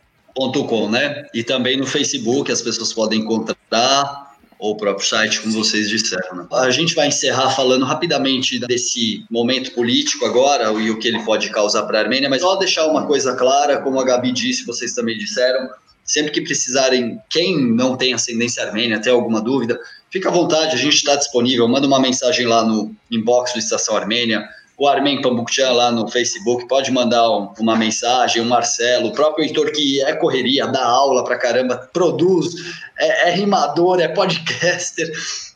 .com, 0.68 0.90
né? 0.90 1.24
E 1.32 1.42
também 1.42 1.78
no 1.78 1.86
Facebook 1.86 2.52
as 2.52 2.60
pessoas 2.60 2.92
podem 2.92 3.20
encontrar 3.20 4.26
ou 4.58 4.72
o 4.72 4.76
próprio 4.76 5.06
site, 5.06 5.40
como 5.40 5.54
vocês 5.54 5.88
disseram. 5.88 6.36
Né? 6.36 6.46
A 6.52 6.70
gente 6.70 6.94
vai 6.94 7.08
encerrar 7.08 7.50
falando 7.50 7.86
rapidamente 7.86 8.58
desse 8.58 9.24
momento 9.30 9.72
político 9.72 10.26
agora 10.26 10.70
e 10.72 10.90
o 10.90 10.98
que 10.98 11.08
ele 11.08 11.22
pode 11.24 11.48
causar 11.50 11.84
para 11.84 11.98
a 11.98 12.02
Armênia, 12.02 12.28
mas 12.28 12.42
só 12.42 12.56
deixar 12.56 12.86
uma 12.86 13.06
coisa 13.06 13.34
clara, 13.34 13.78
como 13.80 13.98
a 13.98 14.04
Gabi 14.04 14.32
disse, 14.32 14.66
vocês 14.66 14.92
também 14.92 15.16
disseram, 15.16 15.68
Sempre 16.06 16.30
que 16.30 16.40
precisarem, 16.40 17.20
quem 17.28 17.74
não 17.74 17.96
tem 17.96 18.14
ascendência 18.14 18.62
armênia, 18.62 19.00
tem 19.00 19.12
alguma 19.12 19.40
dúvida, 19.40 19.78
fica 20.10 20.28
à 20.28 20.32
vontade, 20.32 20.74
a 20.74 20.78
gente 20.78 20.94
está 20.94 21.16
disponível. 21.16 21.66
Manda 21.66 21.86
uma 21.86 22.00
mensagem 22.00 22.46
lá 22.46 22.64
no 22.64 22.94
inbox 23.10 23.52
do 23.52 23.58
Estação 23.58 23.96
Armênia, 23.96 24.48
o 24.78 24.86
Armen 24.86 25.22
Pambukchan 25.22 25.72
lá 25.72 25.90
no 25.90 26.06
Facebook, 26.06 26.68
pode 26.68 26.90
mandar 26.90 27.30
um, 27.30 27.52
uma 27.58 27.76
mensagem, 27.76 28.42
o 28.42 28.44
Marcelo, 28.44 29.08
o 29.08 29.12
próprio 29.12 29.44
Heitor, 29.44 29.72
que 29.72 30.02
é 30.02 30.14
correria, 30.14 30.66
dá 30.66 30.84
aula 30.84 31.24
pra 31.24 31.38
caramba, 31.38 31.88
produz, 31.92 32.54
é, 32.98 33.30
é 33.30 33.34
rimador, 33.34 34.00
é 34.00 34.08
podcaster, 34.08 35.10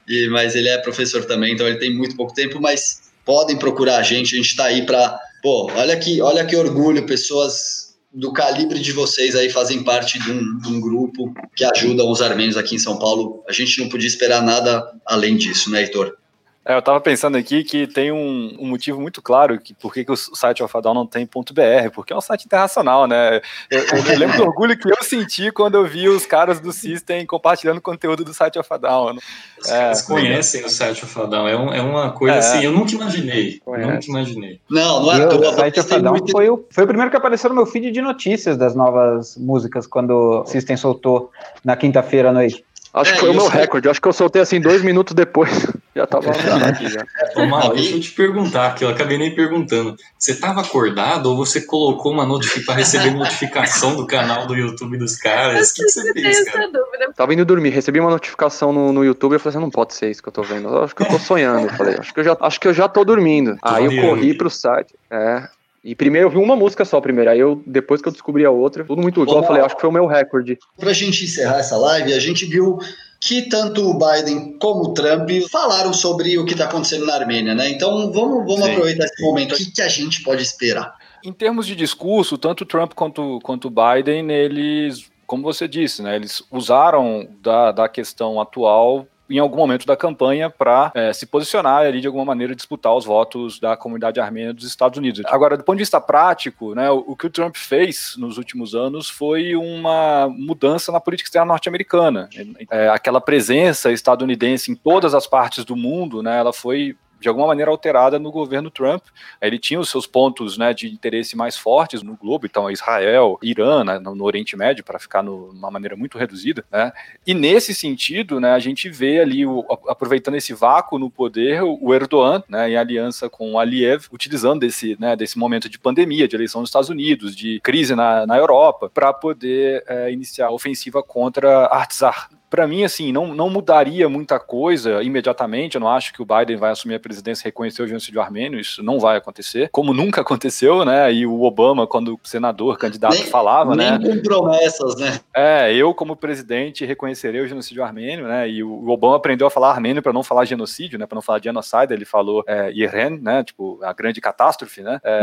e, 0.08 0.28
mas 0.30 0.54
ele 0.54 0.68
é 0.68 0.78
professor 0.78 1.24
também, 1.26 1.52
então 1.52 1.68
ele 1.68 1.78
tem 1.78 1.94
muito 1.94 2.16
pouco 2.16 2.34
tempo, 2.34 2.60
mas 2.60 3.10
podem 3.24 3.58
procurar 3.58 3.98
a 3.98 4.02
gente, 4.02 4.34
a 4.34 4.36
gente 4.38 4.50
está 4.50 4.64
aí 4.64 4.86
para. 4.86 5.18
Pô, 5.42 5.70
olha 5.72 5.96
que, 5.96 6.20
olha 6.20 6.44
que 6.44 6.56
orgulho, 6.56 7.06
pessoas 7.06 7.89
do 8.12 8.32
calibre 8.32 8.80
de 8.80 8.92
vocês 8.92 9.36
aí 9.36 9.48
fazem 9.48 9.84
parte 9.84 10.18
de 10.18 10.32
um, 10.32 10.58
de 10.58 10.68
um, 10.68 10.80
grupo 10.80 11.32
que 11.54 11.64
ajuda 11.64 12.04
os 12.04 12.20
armênios 12.20 12.56
aqui 12.56 12.74
em 12.74 12.78
São 12.78 12.98
Paulo. 12.98 13.44
A 13.48 13.52
gente 13.52 13.80
não 13.80 13.88
podia 13.88 14.08
esperar 14.08 14.42
nada 14.42 14.84
além 15.06 15.36
disso, 15.36 15.70
né, 15.70 15.82
Heitor? 15.82 16.19
É, 16.62 16.76
eu 16.76 16.82
tava 16.82 17.00
pensando 17.00 17.38
aqui 17.38 17.64
que 17.64 17.86
tem 17.86 18.12
um, 18.12 18.54
um 18.60 18.66
motivo 18.66 19.00
muito 19.00 19.22
claro 19.22 19.58
que 19.58 19.72
por 19.72 19.94
que, 19.94 20.04
que 20.04 20.12
o 20.12 20.16
site 20.16 20.60
Alfadal 20.60 20.92
não 20.92 21.06
tem 21.06 21.24
.br, 21.24 21.90
porque 21.94 22.12
é 22.12 22.16
um 22.16 22.20
site 22.20 22.44
internacional, 22.44 23.06
né? 23.06 23.40
Eu, 23.70 23.80
eu 23.80 24.18
lembro 24.18 24.36
do 24.36 24.42
orgulho 24.44 24.78
que 24.78 24.90
eu 24.90 25.02
senti 25.02 25.50
quando 25.50 25.76
eu 25.76 25.86
vi 25.86 26.06
os 26.06 26.26
caras 26.26 26.60
do 26.60 26.70
System 26.70 27.24
compartilhando 27.24 27.80
conteúdo 27.80 28.24
do 28.24 28.34
site 28.34 28.58
Alfadal. 28.58 29.14
Os 29.58 29.68
é, 29.70 29.78
caras 29.78 30.02
conhecem 30.02 30.62
o 30.62 30.68
site 30.68 31.02
Alfadal, 31.02 31.48
é, 31.48 31.56
um, 31.56 31.72
é 31.72 31.80
uma 31.80 32.12
coisa 32.12 32.36
é. 32.36 32.38
assim, 32.38 32.64
eu 32.64 32.72
nunca 32.72 32.92
imaginei, 32.92 33.58
Conhece. 33.64 33.90
nunca 33.90 34.06
imaginei. 34.06 34.60
Não, 34.68 35.02
não 35.02 35.12
é 35.12 35.26
O 35.26 35.54
site 35.54 35.80
Alfadal 35.80 36.12
muito... 36.12 36.30
foi, 36.30 36.50
o, 36.50 36.62
foi 36.70 36.84
o 36.84 36.86
primeiro 36.86 37.10
que 37.10 37.16
apareceu 37.16 37.48
no 37.48 37.56
meu 37.56 37.64
feed 37.64 37.90
de 37.90 38.02
notícias 38.02 38.58
das 38.58 38.74
novas 38.74 39.34
músicas 39.38 39.86
quando 39.86 40.42
o 40.42 40.46
System 40.46 40.76
soltou 40.76 41.30
na 41.64 41.74
quinta-feira 41.74 42.28
à 42.28 42.32
noite. 42.32 42.62
Acho 42.92 43.10
é, 43.10 43.14
que 43.14 43.20
foi 43.20 43.30
o 43.30 43.34
meu 43.34 43.46
recorde. 43.46 43.88
Acho 43.88 44.00
que 44.00 44.08
eu 44.08 44.12
soltei 44.12 44.42
assim 44.42 44.60
dois 44.60 44.82
minutos 44.82 45.14
depois. 45.14 45.50
Já 45.94 46.06
tava 46.06 46.30
aqui 46.30 46.88
já. 46.88 47.04
Ô, 47.34 47.46
Mal, 47.46 47.74
deixa 47.74 47.96
eu 47.96 48.00
te 48.00 48.12
perguntar, 48.12 48.76
que 48.76 48.84
eu 48.84 48.88
acabei 48.88 49.18
nem 49.18 49.34
perguntando. 49.34 49.96
Você 50.16 50.36
tava 50.36 50.60
acordado 50.60 51.26
ou 51.26 51.36
você 51.36 51.60
colocou 51.62 52.12
uma 52.12 52.24
notificação 52.24 52.64
para 52.66 52.74
receber 52.76 53.10
notificação 53.10 53.96
do 53.96 54.06
canal 54.06 54.46
do 54.46 54.54
YouTube 54.54 54.96
dos 54.96 55.16
caras? 55.16 55.72
O 55.72 55.74
que, 55.74 55.82
que 55.82 55.88
você 55.88 56.12
fez, 56.12 56.44
cara? 56.44 56.70
Dúvida. 56.70 57.12
Tava 57.16 57.34
indo 57.34 57.44
dormir, 57.44 57.70
recebi 57.70 57.98
uma 57.98 58.10
notificação 58.10 58.72
no, 58.72 58.92
no 58.92 59.04
YouTube 59.04 59.34
e 59.34 59.38
falei 59.40 59.56
assim, 59.56 59.64
não 59.64 59.70
pode 59.70 59.94
ser 59.94 60.10
isso 60.10 60.22
que 60.22 60.28
eu 60.28 60.32
tô 60.32 60.42
vendo. 60.42 60.68
Eu 60.68 60.84
acho 60.84 60.94
que 60.94 61.02
eu 61.02 61.08
tô 61.08 61.18
sonhando. 61.18 61.66
Eu 61.66 61.74
falei, 61.74 61.96
acho 61.96 62.14
que 62.14 62.20
eu 62.20 62.24
já, 62.24 62.36
acho 62.40 62.60
que 62.60 62.68
eu 62.68 62.72
já 62.72 62.88
tô 62.88 63.04
dormindo. 63.04 63.56
Tô 63.56 63.68
Aí 63.68 63.84
eu 63.84 64.08
corri 64.08 64.32
pro 64.32 64.48
site. 64.48 64.94
É, 65.10 65.42
e 65.82 65.94
primeiro 65.94 66.26
eu 66.26 66.30
vi 66.30 66.36
uma 66.36 66.54
música 66.54 66.84
só 66.84 67.00
primeiro, 67.00 67.30
aí 67.30 67.38
eu, 67.38 67.62
depois 67.66 68.02
que 68.02 68.08
eu 68.08 68.12
descobri 68.12 68.44
a 68.44 68.50
outra, 68.50 68.84
tudo 68.84 69.00
muito 69.00 69.22
igual, 69.22 69.38
eu 69.38 69.46
falei, 69.46 69.62
acho 69.62 69.74
que 69.74 69.80
foi 69.80 69.90
o 69.90 69.92
meu 69.92 70.06
recorde. 70.06 70.58
Pra 70.78 70.92
gente 70.92 71.24
encerrar 71.24 71.58
essa 71.58 71.76
live, 71.76 72.12
a 72.12 72.20
gente 72.20 72.44
viu 72.44 72.78
que 73.20 73.48
tanto 73.48 73.88
o 73.88 73.98
Biden 73.98 74.56
como 74.58 74.84
o 74.84 74.94
Trump 74.94 75.30
falaram 75.50 75.92
sobre 75.92 76.38
o 76.38 76.44
que 76.44 76.52
está 76.52 76.64
acontecendo 76.64 77.06
na 77.06 77.14
Armênia, 77.14 77.54
né? 77.54 77.68
Então 77.68 78.10
vamos, 78.12 78.46
vamos 78.46 78.62
aproveitar 78.62 79.04
esse 79.04 79.22
momento. 79.22 79.54
O 79.54 79.56
que, 79.56 79.70
que 79.70 79.82
a 79.82 79.88
gente 79.88 80.22
pode 80.22 80.42
esperar? 80.42 80.94
Em 81.24 81.32
termos 81.32 81.66
de 81.66 81.76
discurso, 81.76 82.38
tanto 82.38 82.62
o 82.62 82.66
Trump 82.66 82.92
quanto, 82.94 83.38
quanto 83.42 83.68
o 83.68 83.70
Biden, 83.70 84.30
eles, 84.30 85.10
como 85.26 85.42
você 85.42 85.68
disse, 85.68 86.02
né, 86.02 86.16
eles 86.16 86.42
usaram 86.50 87.28
da, 87.42 87.72
da 87.72 87.88
questão 87.88 88.40
atual 88.40 89.06
em 89.30 89.38
algum 89.38 89.56
momento 89.56 89.86
da 89.86 89.96
campanha 89.96 90.50
para 90.50 90.90
é, 90.94 91.12
se 91.12 91.26
posicionar 91.26 91.86
ali 91.86 92.00
de 92.00 92.06
alguma 92.06 92.24
maneira 92.24 92.54
disputar 92.54 92.94
os 92.94 93.04
votos 93.04 93.60
da 93.60 93.76
comunidade 93.76 94.20
armênia 94.20 94.52
dos 94.52 94.64
Estados 94.64 94.98
Unidos. 94.98 95.22
Agora, 95.26 95.56
do 95.56 95.64
ponto 95.64 95.76
de 95.76 95.82
vista 95.82 96.00
prático, 96.00 96.74
né, 96.74 96.90
o, 96.90 97.04
o 97.08 97.16
que 97.16 97.26
o 97.26 97.30
Trump 97.30 97.56
fez 97.56 98.14
nos 98.18 98.36
últimos 98.36 98.74
anos 98.74 99.08
foi 99.08 99.54
uma 99.54 100.28
mudança 100.28 100.90
na 100.90 101.00
política 101.00 101.28
externa 101.28 101.46
norte-americana. 101.46 102.28
É, 102.70 102.88
aquela 102.88 103.20
presença 103.20 103.92
estadunidense 103.92 104.70
em 104.70 104.74
todas 104.74 105.14
as 105.14 105.26
partes 105.26 105.64
do 105.64 105.76
mundo, 105.76 106.22
né, 106.22 106.38
ela 106.38 106.52
foi 106.52 106.96
de 107.20 107.28
alguma 107.28 107.46
maneira 107.46 107.70
alterada 107.70 108.18
no 108.18 108.30
governo 108.30 108.70
Trump. 108.70 109.04
Ele 109.40 109.58
tinha 109.58 109.78
os 109.78 109.88
seus 109.88 110.06
pontos 110.06 110.56
né, 110.56 110.72
de 110.72 110.90
interesse 110.90 111.36
mais 111.36 111.56
fortes 111.56 112.02
no 112.02 112.16
globo, 112.16 112.46
então 112.46 112.70
Israel, 112.70 113.38
Irã, 113.42 113.84
né, 113.84 113.98
no, 113.98 114.24
Oriente 114.24 114.56
Médio, 114.56 114.82
para 114.84 114.98
ficar 114.98 115.22
de 115.22 115.28
uma 115.28 115.70
maneira 115.70 115.96
muito 115.96 116.16
reduzida. 116.16 116.64
Né? 116.70 116.92
E 117.26 117.34
nesse 117.34 117.74
sentido, 117.74 118.40
né, 118.40 118.52
a 118.52 118.58
gente 118.58 118.88
vê 118.88 119.20
ali, 119.20 119.44
o, 119.44 119.64
aproveitando 119.88 120.36
esse 120.36 120.54
vácuo 120.54 120.98
no 120.98 121.10
poder, 121.10 121.62
o 121.62 121.94
Erdogan, 121.94 122.42
né, 122.48 122.70
em 122.70 122.76
aliança 122.76 123.28
com 123.28 123.58
Aliyev, 123.58 124.06
utilizando 124.10 124.60
desse, 124.60 124.96
né, 124.98 125.14
desse 125.14 125.38
momento 125.38 125.68
de 125.68 125.78
pandemia, 125.78 126.26
de 126.26 126.36
eleição 126.36 126.60
nos 126.60 126.70
Estados 126.70 126.88
Unidos, 126.88 127.36
de 127.36 127.60
crise 127.60 127.94
na, 127.94 128.26
na 128.26 128.36
Europa, 128.36 128.90
para 128.92 129.12
poder 129.12 129.84
é, 129.86 130.10
iniciar 130.10 130.46
a 130.46 130.52
ofensiva 130.52 131.02
contra 131.02 131.66
Artsar, 131.66 132.30
para 132.50 132.66
mim, 132.66 132.82
assim, 132.82 133.12
não, 133.12 133.28
não 133.28 133.48
mudaria 133.48 134.08
muita 134.08 134.40
coisa 134.40 135.02
imediatamente. 135.04 135.76
Eu 135.76 135.80
não 135.80 135.88
acho 135.88 136.12
que 136.12 136.20
o 136.20 136.26
Biden 136.26 136.56
vai 136.56 136.72
assumir 136.72 136.96
a 136.96 137.00
presidência 137.00 137.44
e 137.44 137.46
reconhecer 137.46 137.80
o 137.80 137.86
genocídio 137.86 138.20
armênio. 138.20 138.58
Isso 138.58 138.82
não 138.82 138.98
vai 138.98 139.16
acontecer. 139.16 139.70
Como 139.70 139.94
nunca 139.94 140.20
aconteceu, 140.20 140.84
né? 140.84 141.12
E 141.12 141.24
o 141.24 141.42
Obama, 141.42 141.86
quando 141.86 142.18
senador, 142.24 142.76
candidato, 142.76 143.14
nem, 143.14 143.22
falava, 143.22 143.76
nem 143.76 143.92
né? 143.92 143.98
Nem 143.98 144.16
com 144.16 144.22
promessas, 144.22 144.96
né? 144.96 145.20
É, 145.34 145.72
eu, 145.72 145.94
como 145.94 146.16
presidente, 146.16 146.84
reconhecerei 146.84 147.40
o 147.40 147.46
genocídio 147.46 147.84
armênio, 147.84 148.26
né? 148.26 148.48
E 148.48 148.64
o, 148.64 148.88
Obama 148.88 149.16
aprendeu 149.16 149.46
a 149.46 149.50
falar 149.50 149.70
armênio 149.70 150.02
para 150.02 150.12
não 150.12 150.24
falar 150.24 150.44
genocídio, 150.44 150.98
né? 150.98 151.06
Para 151.06 151.14
não 151.14 151.22
falar 151.22 151.40
genocide. 151.40 151.94
Ele 151.94 152.04
falou 152.04 152.42
é, 152.48 152.72
né? 153.20 153.44
Tipo, 153.44 153.78
a 153.84 153.92
grande 153.92 154.20
catástrofe, 154.20 154.82
né? 154.82 155.00
É, 155.04 155.20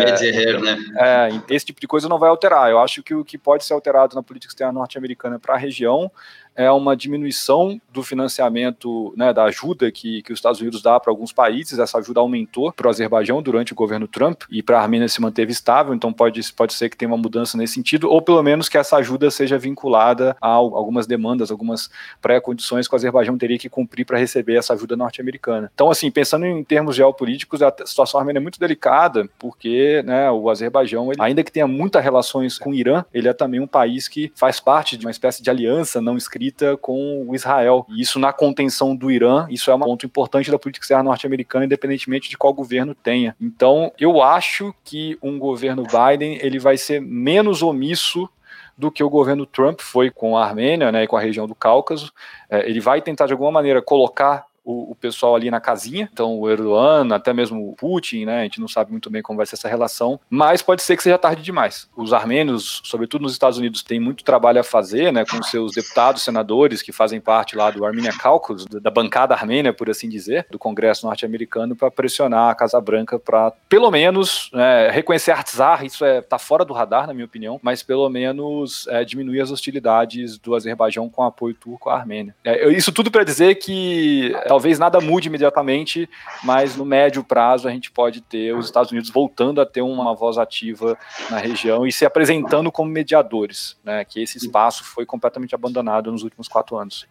né? 0.60 0.78
É, 0.98 1.30
esse 1.54 1.66
tipo 1.66 1.82
de 1.82 1.88
coisa 1.88 2.08
não 2.08 2.18
vai 2.18 2.30
alterar. 2.30 2.72
Eu 2.72 2.80
acho 2.80 3.04
que 3.04 3.14
o 3.14 3.26
que 3.26 3.38
pode 3.38 3.66
ser 3.66 3.74
alterado 3.74 4.16
na 4.16 4.24
política 4.24 4.52
externa 4.52 4.72
norte-americana 4.72 5.38
para 5.38 5.56
a 5.56 5.58
região 5.58 6.10
é 6.58 6.72
uma 6.72 6.98
diminuição 6.98 7.80
do 7.94 8.02
financiamento, 8.02 9.14
né, 9.16 9.32
da 9.32 9.44
ajuda 9.44 9.92
que, 9.92 10.24
que 10.24 10.34
os 10.34 10.40
Estados 10.40 10.60
Unidos 10.60 10.82
dá 10.82 11.00
para 11.00 11.12
alguns 11.12 11.32
países. 11.32 11.78
Essa 11.78 12.00
ajuda 12.00 12.20
aumentou 12.20 12.74
para 12.74 12.88
o 12.88 12.90
Azerbaijão 12.90 13.42
durante 13.42 13.74
o 13.74 13.76
governo 13.76 14.08
Trump 14.08 14.42
e 14.50 14.64
para 14.64 14.80
a 14.80 14.82
Armênia 14.82 15.08
se 15.08 15.22
manteve 15.22 15.52
estável, 15.52 15.94
então 15.94 16.12
pode, 16.12 16.42
pode 16.54 16.74
ser 16.74 16.90
que 16.90 16.98
tenha 16.98 17.10
uma 17.10 17.18
mudança 17.18 17.58
nesse 17.58 17.76
sentido, 17.76 18.10
ou 18.10 18.22
pelo 18.22 18.42
menos 18.42 18.68
que 18.68 18.78
essa 18.78 18.98
ajuda 18.98 19.30
seja 19.30 19.58
vinculada 19.58 20.36
a 20.42 20.50
algumas 20.50 21.06
demandas, 21.06 21.52
algumas 21.52 21.90
pré-condições 22.20 22.88
que 22.88 22.96
o 22.96 22.98
Azerbaijão 22.98 23.38
teria 23.38 23.60
que 23.60 23.70
cumprir 23.70 24.06
para 24.06 24.18
receber 24.18 24.56
essa 24.56 24.74
ajuda 24.74 24.96
norte-americana. 24.96 25.72
Então, 25.74 25.92
assim, 25.92 26.10
pensando 26.10 26.46
em 26.46 26.64
termos 26.64 26.96
geopolíticos, 26.96 27.62
a 27.62 27.72
situação 27.86 28.20
armênia 28.20 28.40
é 28.40 28.42
muito 28.42 28.60
delicada, 28.60 29.30
porque 29.38 30.02
né, 30.04 30.32
o 30.32 30.50
Azerbaijão, 30.50 31.12
ele, 31.12 31.22
ainda 31.22 31.44
que 31.44 31.52
tenha 31.52 31.68
muitas 31.68 32.04
relações 32.04 32.58
com 32.58 32.72
o 32.72 32.74
Irã, 32.74 33.06
ele 33.14 33.28
é 33.28 33.34
também 33.34 33.60
um 33.60 33.68
país 33.68 34.08
que 34.08 34.32
faz 34.36 34.60
parte 34.60 34.98
de 34.98 35.06
uma 35.06 35.12
espécie 35.12 35.44
de 35.44 35.50
aliança 35.50 36.02
não 36.02 36.18
escrita 36.18 36.47
com 36.78 37.26
o 37.28 37.36
Israel. 37.36 37.86
E 37.90 38.02
isso 38.02 38.20
na 38.20 38.34
contenção 38.34 38.96
do 38.96 39.12
Irã, 39.12 39.48
isso 39.50 39.72
é 39.72 39.76
um 39.76 39.80
ponto 39.80 40.06
importante 40.06 40.52
da 40.52 40.60
política 40.60 40.84
externa 40.84 41.04
norte-americana, 41.04 41.66
independentemente 41.66 42.30
de 42.30 42.38
qual 42.38 42.54
governo 42.54 42.96
tenha. 42.96 43.36
Então, 43.40 43.92
eu 44.00 44.22
acho 44.22 44.74
que 44.84 45.18
um 45.22 45.38
governo 45.40 45.84
Biden 45.84 46.40
ele 46.42 46.60
vai 46.60 46.78
ser 46.78 47.02
menos 47.02 47.62
omisso 47.62 48.30
do 48.78 48.92
que 48.92 49.04
o 49.04 49.10
governo 49.10 49.46
Trump 49.46 49.82
foi 49.82 50.12
com 50.12 50.38
a 50.38 50.46
Armênia 50.46 50.92
né, 50.92 51.04
e 51.04 51.08
com 51.08 51.18
a 51.18 51.22
região 51.22 51.48
do 51.48 51.56
Cáucaso. 51.56 52.14
É, 52.50 52.70
ele 52.70 52.80
vai 52.80 53.02
tentar, 53.02 53.26
de 53.26 53.34
alguma 53.34 53.52
maneira, 53.52 53.82
colocar 53.82 54.46
o, 54.68 54.92
o, 54.92 54.96
pessoal 54.96 55.34
ali 55.34 55.50
na 55.50 55.62
casinha, 55.62 56.10
então 56.12 56.38
o 56.38 56.50
Erdogan, 56.50 57.16
até 57.16 57.32
mesmo 57.32 57.70
o 57.70 57.74
Putin, 57.74 58.26
né? 58.26 58.42
A 58.42 58.44
gente 58.44 58.60
não 58.60 58.68
sabe 58.68 58.92
muito 58.92 59.10
bem 59.10 59.22
como 59.22 59.38
vai 59.38 59.46
ser 59.46 59.56
essa 59.56 59.70
relação, 59.70 60.20
mas 60.30 60.62
pode 60.62 60.82
ser 60.82 60.98
que 60.98 61.04
seja 61.04 61.18
tarde 61.18 61.42
demais. 61.42 61.90
Os 61.96 62.12
armênios, 62.12 62.82
sobretudo 62.84 63.22
nos 63.22 63.32
Estados 63.32 63.58
Unidos, 63.58 63.82
têm 63.82 63.98
muito 63.98 64.26
trabalho 64.26 64.60
a 64.60 64.64
fazer, 64.64 65.14
né? 65.14 65.24
Com 65.26 65.42
seus 65.42 65.72
deputados, 65.72 66.22
senadores 66.22 66.82
que 66.82 66.92
fazem 66.92 67.22
parte 67.22 67.56
lá 67.56 67.72
do 67.72 67.86
Armenia 67.86 68.12
Caucus, 68.12 68.66
da 68.66 68.92
bancada 68.92 69.34
armênia, 69.34 69.72
por 69.72 69.90
assim 69.90 70.10
dizer, 70.10 70.46
do 70.52 70.60
Congresso 70.60 71.06
norte-americano, 71.06 71.74
para 71.74 71.90
pressionar 71.90 72.50
a 72.50 72.56
Casa 72.56 72.82
Branca 72.82 73.18
para, 73.18 73.52
pelo 73.70 73.90
menos, 73.90 74.50
né, 74.52 74.90
reconhecer 74.90 75.32
Artsar. 75.32 75.86
Isso 75.86 76.04
é 76.04 76.20
tá 76.22 76.38
fora 76.38 76.66
do 76.66 76.74
radar, 76.74 77.08
na 77.08 77.14
minha 77.14 77.26
opinião, 77.26 77.58
mas 77.64 77.82
pelo 77.82 78.10
menos 78.10 78.86
é, 78.90 79.06
diminuir 79.06 79.40
as 79.40 79.50
hostilidades 79.52 80.38
do 80.38 80.56
Azerbaijão 80.56 81.08
com 81.08 81.24
apoio 81.24 81.56
turco 81.56 81.90
à 81.90 81.96
Armênia. 81.96 82.36
É, 82.44 82.70
isso 82.70 82.92
tudo 82.92 83.10
para 83.10 83.24
dizer 83.24 83.56
que 83.56 84.36
Talvez 84.58 84.80
nada 84.80 85.00
mude 85.00 85.28
imediatamente, 85.28 86.10
mas 86.44 86.76
no 86.76 86.84
médio 86.84 87.24
prazo 87.24 87.68
a 87.68 87.72
gente 87.72 87.92
pode 87.92 88.22
ter 88.22 88.56
os 88.56 88.66
Estados 88.66 88.92
Unidos 88.92 89.12
voltando 89.12 89.62
a 89.62 89.68
ter 89.68 89.84
uma 89.84 90.16
voz 90.16 90.36
ativa 90.40 90.98
na 91.30 91.38
região 91.38 91.86
e 91.86 91.92
se 91.92 92.04
apresentando 92.08 92.72
como 92.72 92.90
mediadores, 92.90 93.78
né, 93.84 94.04
que 94.04 94.20
esse 94.20 94.40
espaço 94.40 94.84
foi 94.84 95.06
completamente 95.06 95.54
abandonado 95.54 96.12
nos 96.12 96.24
últimos 96.24 96.48
quatro 96.48 96.76
anos. 96.76 97.06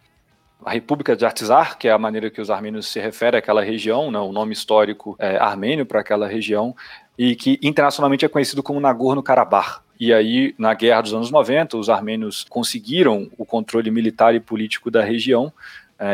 A 0.61 0.71
República 0.71 1.15
de 1.15 1.25
Artsar, 1.25 1.77
que 1.77 1.87
é 1.87 1.91
a 1.93 1.97
maneira 1.97 2.29
que 2.29 2.41
os 2.41 2.49
armênios 2.49 2.87
se 2.87 2.99
referem 2.99 3.37
àquela 3.37 3.63
região, 3.63 4.11
né, 4.11 4.19
o 4.19 4.33
nome 4.33 4.51
histórico 4.51 5.15
é 5.17 5.37
armênio 5.37 5.85
para 5.85 6.01
aquela 6.01 6.27
região, 6.27 6.75
e 7.17 7.33
que 7.33 7.57
internacionalmente 7.63 8.25
é 8.25 8.27
conhecido 8.27 8.61
como 8.61 8.81
Nagorno-Karabakh. 8.81 9.83
E 9.97 10.13
aí, 10.13 10.53
na 10.57 10.73
guerra 10.73 11.01
dos 11.01 11.13
anos 11.13 11.31
90, 11.31 11.77
os 11.77 11.89
armênios 11.89 12.45
conseguiram 12.49 13.31
o 13.37 13.45
controle 13.45 13.89
militar 13.89 14.35
e 14.35 14.39
político 14.41 14.91
da 14.91 15.01
região, 15.01 15.51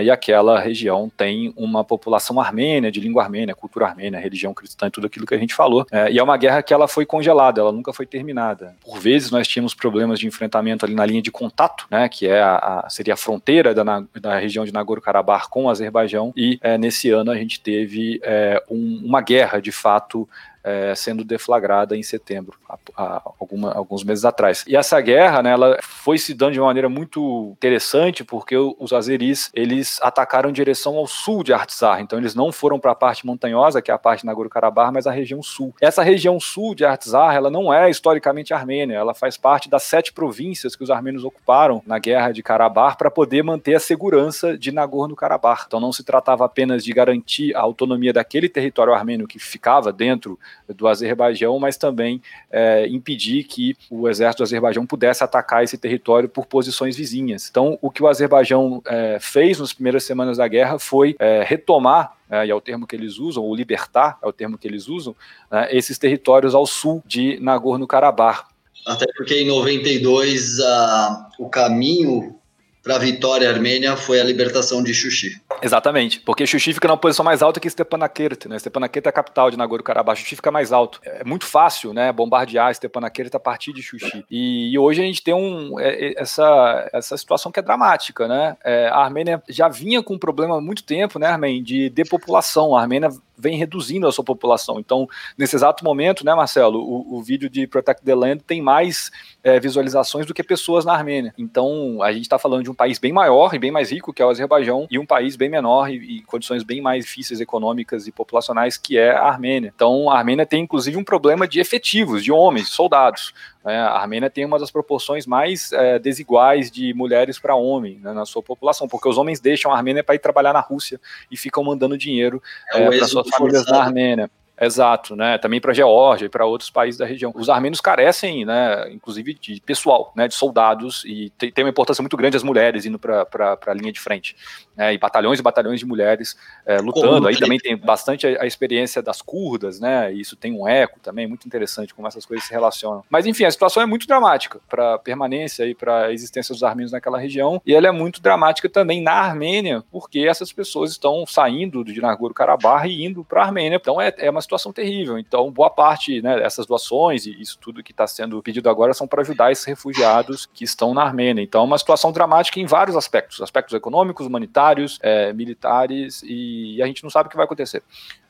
e 0.03 0.09
aquela 0.09 0.59
região 0.59 1.11
tem 1.15 1.53
uma 1.57 1.83
população 1.83 2.39
armênia, 2.39 2.91
de 2.91 2.99
língua 2.99 3.23
armênia, 3.23 3.55
cultura 3.55 3.85
armênia, 3.85 4.19
religião 4.19 4.53
cristã 4.53 4.87
e 4.87 4.91
tudo 4.91 5.07
aquilo 5.07 5.25
que 5.25 5.33
a 5.33 5.37
gente 5.37 5.53
falou. 5.53 5.85
É, 5.91 6.11
e 6.11 6.19
é 6.19 6.23
uma 6.23 6.37
guerra 6.37 6.61
que 6.61 6.73
ela 6.73 6.87
foi 6.87 7.05
congelada, 7.05 7.61
ela 7.61 7.71
nunca 7.71 7.91
foi 7.93 8.05
terminada. 8.05 8.75
Por 8.83 8.99
vezes 8.99 9.31
nós 9.31 9.47
tínhamos 9.47 9.73
problemas 9.73 10.19
de 10.19 10.27
enfrentamento 10.27 10.85
ali 10.85 10.95
na 10.95 11.05
linha 11.05 11.21
de 11.21 11.31
contato, 11.31 11.85
né, 11.89 12.07
que 12.07 12.27
é 12.27 12.41
a, 12.41 12.83
a 12.85 12.89
seria 12.89 13.13
a 13.13 13.17
fronteira 13.17 13.73
da, 13.73 13.83
da 14.19 14.37
região 14.37 14.65
de 14.65 14.73
Nagorno-Karabakh 14.73 15.49
com 15.49 15.65
o 15.65 15.69
Azerbaijão, 15.69 16.33
e 16.35 16.57
é, 16.61 16.77
nesse 16.77 17.09
ano 17.09 17.31
a 17.31 17.35
gente 17.35 17.59
teve 17.59 18.19
é, 18.23 18.63
um, 18.69 19.01
uma 19.03 19.21
guerra, 19.21 19.59
de 19.59 19.71
fato, 19.71 20.27
é, 20.63 20.95
sendo 20.95 21.23
deflagrada 21.23 21.95
em 21.95 22.03
setembro, 22.03 22.57
há, 22.69 22.77
há 22.95 23.21
alguma, 23.39 23.73
alguns 23.73 24.03
meses 24.03 24.23
atrás. 24.23 24.63
E 24.67 24.75
essa 24.75 24.99
guerra, 25.01 25.43
né, 25.43 25.51
ela 25.51 25.77
foi 25.81 26.17
se 26.17 26.33
dando 26.33 26.53
de 26.53 26.59
uma 26.59 26.67
maneira 26.67 26.87
muito 26.87 27.51
interessante, 27.57 28.23
porque 28.23 28.55
os 28.55 28.93
azeris, 28.93 29.51
eles 29.53 29.99
atacaram 30.01 30.49
em 30.49 30.53
direção 30.53 30.95
ao 30.97 31.07
sul 31.07 31.43
de 31.43 31.53
Artsakh, 31.53 32.01
então 32.01 32.17
eles 32.17 32.33
não 32.33 32.51
foram 32.51 32.79
para 32.79 32.91
a 32.91 32.95
parte 32.95 33.25
montanhosa, 33.25 33.81
que 33.81 33.91
é 33.91 33.93
a 33.93 33.97
parte 33.97 34.21
de 34.21 34.27
Nagorno-Karabakh, 34.27 34.91
mas 34.93 35.07
a 35.07 35.11
região 35.11 35.41
sul. 35.43 35.73
Essa 35.81 36.03
região 36.03 36.39
sul 36.39 36.73
de 36.73 36.85
Artsakh, 36.85 37.35
ela 37.35 37.49
não 37.49 37.73
é 37.73 37.89
historicamente 37.89 38.53
armênia, 38.53 38.95
ela 38.95 39.13
faz 39.13 39.35
parte 39.37 39.69
das 39.69 39.83
sete 39.83 40.13
províncias 40.13 40.75
que 40.75 40.83
os 40.83 40.89
armênios 40.89 41.23
ocuparam 41.23 41.81
na 41.85 41.99
guerra 41.99 42.31
de 42.31 42.41
Karabakh 42.41 42.97
para 42.97 43.11
poder 43.11 43.43
manter 43.43 43.75
a 43.75 43.79
segurança 43.79 44.57
de 44.57 44.71
Nagorno-Karabakh. 44.71 45.65
Então 45.67 45.79
não 45.79 45.91
se 45.91 46.03
tratava 46.03 46.45
apenas 46.45 46.83
de 46.83 46.93
garantir 46.93 47.55
a 47.55 47.61
autonomia 47.61 48.13
daquele 48.13 48.47
território 48.47 48.93
armênio 48.93 49.27
que 49.27 49.39
ficava 49.39 49.91
dentro 49.91 50.39
do 50.75 50.87
Azerbaijão, 50.87 51.59
mas 51.59 51.77
também 51.77 52.21
é, 52.51 52.87
impedir 52.87 53.43
que 53.43 53.75
o 53.89 54.07
exército 54.07 54.43
do 54.43 54.45
Azerbaijão 54.45 54.85
pudesse 54.85 55.23
atacar 55.23 55.63
esse 55.63 55.77
território 55.77 56.29
por 56.29 56.45
posições 56.45 56.95
vizinhas. 56.95 57.47
Então, 57.49 57.77
o 57.81 57.89
que 57.89 58.03
o 58.03 58.07
Azerbaijão 58.07 58.81
é, 58.85 59.17
fez 59.19 59.59
nas 59.59 59.73
primeiras 59.73 60.03
semanas 60.03 60.37
da 60.37 60.47
guerra 60.47 60.79
foi 60.79 61.15
é, 61.19 61.43
retomar 61.43 62.15
é, 62.29 62.47
e 62.47 62.49
é 62.49 62.55
o 62.55 62.61
termo 62.61 62.87
que 62.87 62.95
eles 62.95 63.19
usam, 63.19 63.43
ou 63.43 63.55
libertar, 63.55 64.17
é 64.21 64.27
o 64.27 64.33
termo 64.33 64.57
que 64.57 64.67
eles 64.67 64.87
usam, 64.87 65.15
né, 65.51 65.67
esses 65.71 65.97
territórios 65.97 66.55
ao 66.55 66.65
sul 66.65 67.03
de 67.05 67.39
Nagorno-Karabakh. 67.39 68.45
Até 68.85 69.05
porque 69.15 69.35
em 69.41 69.47
92 69.47 70.59
a, 70.59 71.29
o 71.39 71.47
caminho 71.47 72.35
para 72.83 72.97
a 72.97 72.99
vitória 72.99 73.49
armênia 73.49 73.95
foi 73.95 74.19
a 74.19 74.23
libertação 74.23 74.83
de 74.83 74.93
Xuxi. 74.93 75.41
Exatamente, 75.61 76.19
porque 76.19 76.45
Xuxi 76.45 76.73
fica 76.73 76.87
na 76.87 76.97
posição 76.97 77.23
mais 77.23 77.41
alta 77.41 77.59
que 77.59 77.69
Stepanakert, 77.69 78.47
né? 78.49 78.59
Stepanakert 78.59 79.05
é 79.05 79.09
a 79.09 79.11
capital 79.11 79.49
de 79.49 79.57
Nagorno-Karabakh, 79.57 80.19
Xuxi 80.19 80.35
fica 80.35 80.51
mais 80.51 80.73
alto. 80.73 80.99
É 81.05 81.23
muito 81.23 81.45
fácil, 81.45 81.93
né, 81.93 82.11
bombardear 82.11 82.75
Stepanakert 82.75 83.33
a 83.33 83.39
partir 83.39 83.71
de 83.71 83.81
Xuxi. 83.81 84.25
E, 84.29 84.73
e 84.73 84.77
hoje 84.77 85.01
a 85.01 85.05
gente 85.05 85.23
tem 85.23 85.33
um, 85.33 85.79
é, 85.79 86.07
é, 86.07 86.21
essa, 86.21 86.89
essa 86.93 87.15
situação 87.15 87.51
que 87.51 87.59
é 87.59 87.63
dramática, 87.63 88.27
né? 88.27 88.57
É, 88.63 88.89
a 88.89 88.97
Armênia 88.97 89.41
já 89.47 89.69
vinha 89.69 90.03
com 90.03 90.15
um 90.15 90.19
problema 90.19 90.57
há 90.57 90.61
muito 90.61 90.83
tempo, 90.83 91.17
né, 91.17 91.27
Armênia, 91.27 91.63
de 91.63 91.89
depopulação. 91.89 92.75
A 92.75 92.81
Armênia 92.81 93.09
vem 93.37 93.57
reduzindo 93.57 94.07
a 94.07 94.11
sua 94.11 94.23
população. 94.23 94.79
Então, 94.79 95.07
nesse 95.37 95.55
exato 95.55 95.83
momento, 95.83 96.25
né, 96.25 96.33
Marcelo, 96.33 96.79
o, 96.79 97.17
o 97.17 97.23
vídeo 97.23 97.49
de 97.49 97.67
Protect 97.67 98.03
the 98.03 98.15
Land 98.15 98.43
tem 98.43 98.61
mais 98.61 99.11
é, 99.43 99.59
visualizações 99.59 100.25
do 100.25 100.33
que 100.33 100.43
pessoas 100.43 100.85
na 100.85 100.93
Armênia. 100.93 101.33
Então, 101.37 102.01
a 102.01 102.11
gente 102.11 102.23
está 102.23 102.39
falando 102.39 102.63
de 102.63 102.69
um 102.69 102.73
país 102.73 102.99
bem 102.99 103.11
maior 103.11 103.53
e 103.53 103.59
bem 103.59 103.71
mais 103.71 103.91
rico, 103.91 104.13
que 104.13 104.21
é 104.21 104.25
o 104.25 104.29
Azerbaijão, 104.29 104.87
e 104.89 104.99
um 104.99 105.05
país 105.05 105.35
bem 105.35 105.49
menor 105.49 105.89
e, 105.89 106.17
e 106.17 106.21
condições 106.23 106.63
bem 106.63 106.81
mais 106.81 107.05
difíceis 107.05 107.41
econômicas 107.41 108.07
e 108.07 108.11
populacionais, 108.11 108.77
que 108.77 108.97
é 108.97 109.11
a 109.11 109.23
Armênia. 109.23 109.71
Então, 109.75 110.09
a 110.09 110.17
Armênia 110.17 110.45
tem 110.45 110.63
inclusive 110.63 110.97
um 110.97 111.03
problema 111.03 111.47
de 111.47 111.59
efetivos, 111.59 112.23
de 112.23 112.31
homens, 112.31 112.69
soldados. 112.69 113.33
É, 113.65 113.77
a 113.77 113.93
Armênia 113.93 114.29
tem 114.29 114.45
uma 114.45 114.59
das 114.59 114.69
proporções 114.69 115.25
mais 115.25 115.71
é, 115.71 115.97
desiguais 115.97 116.69
de 116.69 116.93
mulheres 116.93 117.39
para 117.39 117.55
homem 117.55 117.99
né, 117.99 118.11
na 118.11 118.25
sua 118.25 118.43
população, 118.43 118.87
porque 118.87 119.07
os 119.07 119.17
homens 119.17 119.39
deixam 119.39 119.71
a 119.71 119.77
Armênia 119.77 120.03
para 120.03 120.15
ir 120.15 120.19
trabalhar 120.19 120.51
na 120.51 120.59
Rússia 120.59 120.99
e 121.31 121.37
ficam 121.37 121.63
mandando 121.63 121.97
dinheiro 121.97 122.41
é, 122.73 122.85
para 122.89 123.07
suas 123.07 123.29
famílias 123.29 123.65
na 123.65 123.81
Armênia. 123.83 124.29
Exato, 124.59 125.15
né? 125.15 125.37
Também 125.39 125.59
para 125.59 125.71
a 125.71 125.73
Geórgia 125.73 126.27
e 126.27 126.29
para 126.29 126.45
outros 126.45 126.69
países 126.69 126.97
da 126.97 127.05
região. 127.05 127.31
Os 127.35 127.49
armênios 127.49 127.81
carecem, 127.81 128.45
né, 128.45 128.91
inclusive 128.91 129.33
de 129.33 129.59
pessoal, 129.61 130.13
né, 130.15 130.27
de 130.27 130.35
soldados, 130.35 131.03
e 131.05 131.31
tem, 131.37 131.51
tem 131.51 131.63
uma 131.63 131.71
importância 131.71 132.01
muito 132.03 132.15
grande 132.15 132.37
as 132.37 132.43
mulheres 132.43 132.85
indo 132.85 132.99
para 132.99 133.57
a 133.65 133.73
linha 133.73 133.91
de 133.91 133.99
frente. 133.99 134.35
Né, 134.75 134.93
e 134.93 134.97
batalhões 134.97 135.39
e 135.39 135.43
batalhões 135.43 135.79
de 135.79 135.85
mulheres 135.85 136.35
é, 136.65 136.77
lutando. 136.77 137.27
Aí 137.27 137.37
também 137.37 137.59
tem 137.59 137.75
bastante 137.75 138.25
a, 138.27 138.43
a, 138.43 138.45
experiência 138.45 139.01
das 139.01 139.21
curdas, 139.21 139.79
né? 139.79 140.13
E 140.13 140.21
isso 140.21 140.35
tem 140.35 140.51
um 140.51 140.67
eco 140.67 140.99
também, 140.99 141.27
muito 141.27 141.47
interessante 141.47 141.93
como 141.93 142.07
essas 142.07 142.25
coisas 142.25 142.45
se 142.45 142.51
relacionam. 142.51 143.03
Mas 143.09 143.25
enfim, 143.25 143.45
a 143.45 143.51
situação 143.51 143.83
é 143.83 143.85
muito 143.85 144.07
dramática 144.07 144.59
para 144.69 144.95
a 144.95 144.99
permanência 144.99 145.65
e 145.65 145.75
para 145.75 146.05
a 146.05 146.13
existência 146.13 146.53
dos 146.53 146.63
armênios 146.63 146.91
naquela 146.91 147.19
região, 147.19 147.61
e 147.65 147.73
ela 147.73 147.87
é 147.87 147.91
muito 147.91 148.21
dramática 148.21 148.69
também 148.69 149.01
na 149.01 149.13
Armênia, 149.13 149.83
porque 149.91 150.19
essas 150.19 150.51
pessoas 150.51 150.91
estão 150.91 151.25
saindo 151.27 151.83
de 151.83 151.99
Nagorno-Karabakh 152.01 152.87
e 152.87 153.05
indo 153.05 153.23
para 153.23 153.41
a 153.41 153.45
Armênia. 153.45 153.77
Então 153.77 154.01
é, 154.01 154.13
é 154.17 154.29
uma 154.29 154.41
situação 154.41 154.52
terrível. 154.73 155.17
Então, 155.17 155.49
boa 155.51 155.69
parte 155.69 156.21
né, 156.21 156.37
dessas 156.39 156.65
doações 156.65 157.25
e 157.25 157.41
isso 157.41 157.57
tudo 157.59 157.83
que 157.83 157.91
está 157.91 158.05
sendo 158.05 158.41
pedido 158.41 158.69
agora 158.69 158.93
são 158.93 159.07
para 159.07 159.21
ajudar 159.21 159.51
esses 159.51 159.65
refugiados 159.65 160.45
que 160.45 160.63
estão 160.63 160.93
na 160.93 161.03
Armênia. 161.03 161.41
Então, 161.41 161.61
é 161.61 161.63
uma 161.63 161.77
situação 161.77 162.11
dramática 162.11 162.59
em 162.59 162.65
vários 162.65 162.95
aspectos: 162.95 163.41
aspectos 163.41 163.73
econômicos, 163.73 164.25
humanitários, 164.25 164.99
é, 165.01 165.31
militares, 165.33 166.23
e 166.25 166.81
a 166.81 166.85
gente 166.85 167.03
não 167.03 167.09
sabe 167.09 167.27
o 167.27 167.29
que 167.29 167.37
vai 167.37 167.45
acontecer. 167.45 167.83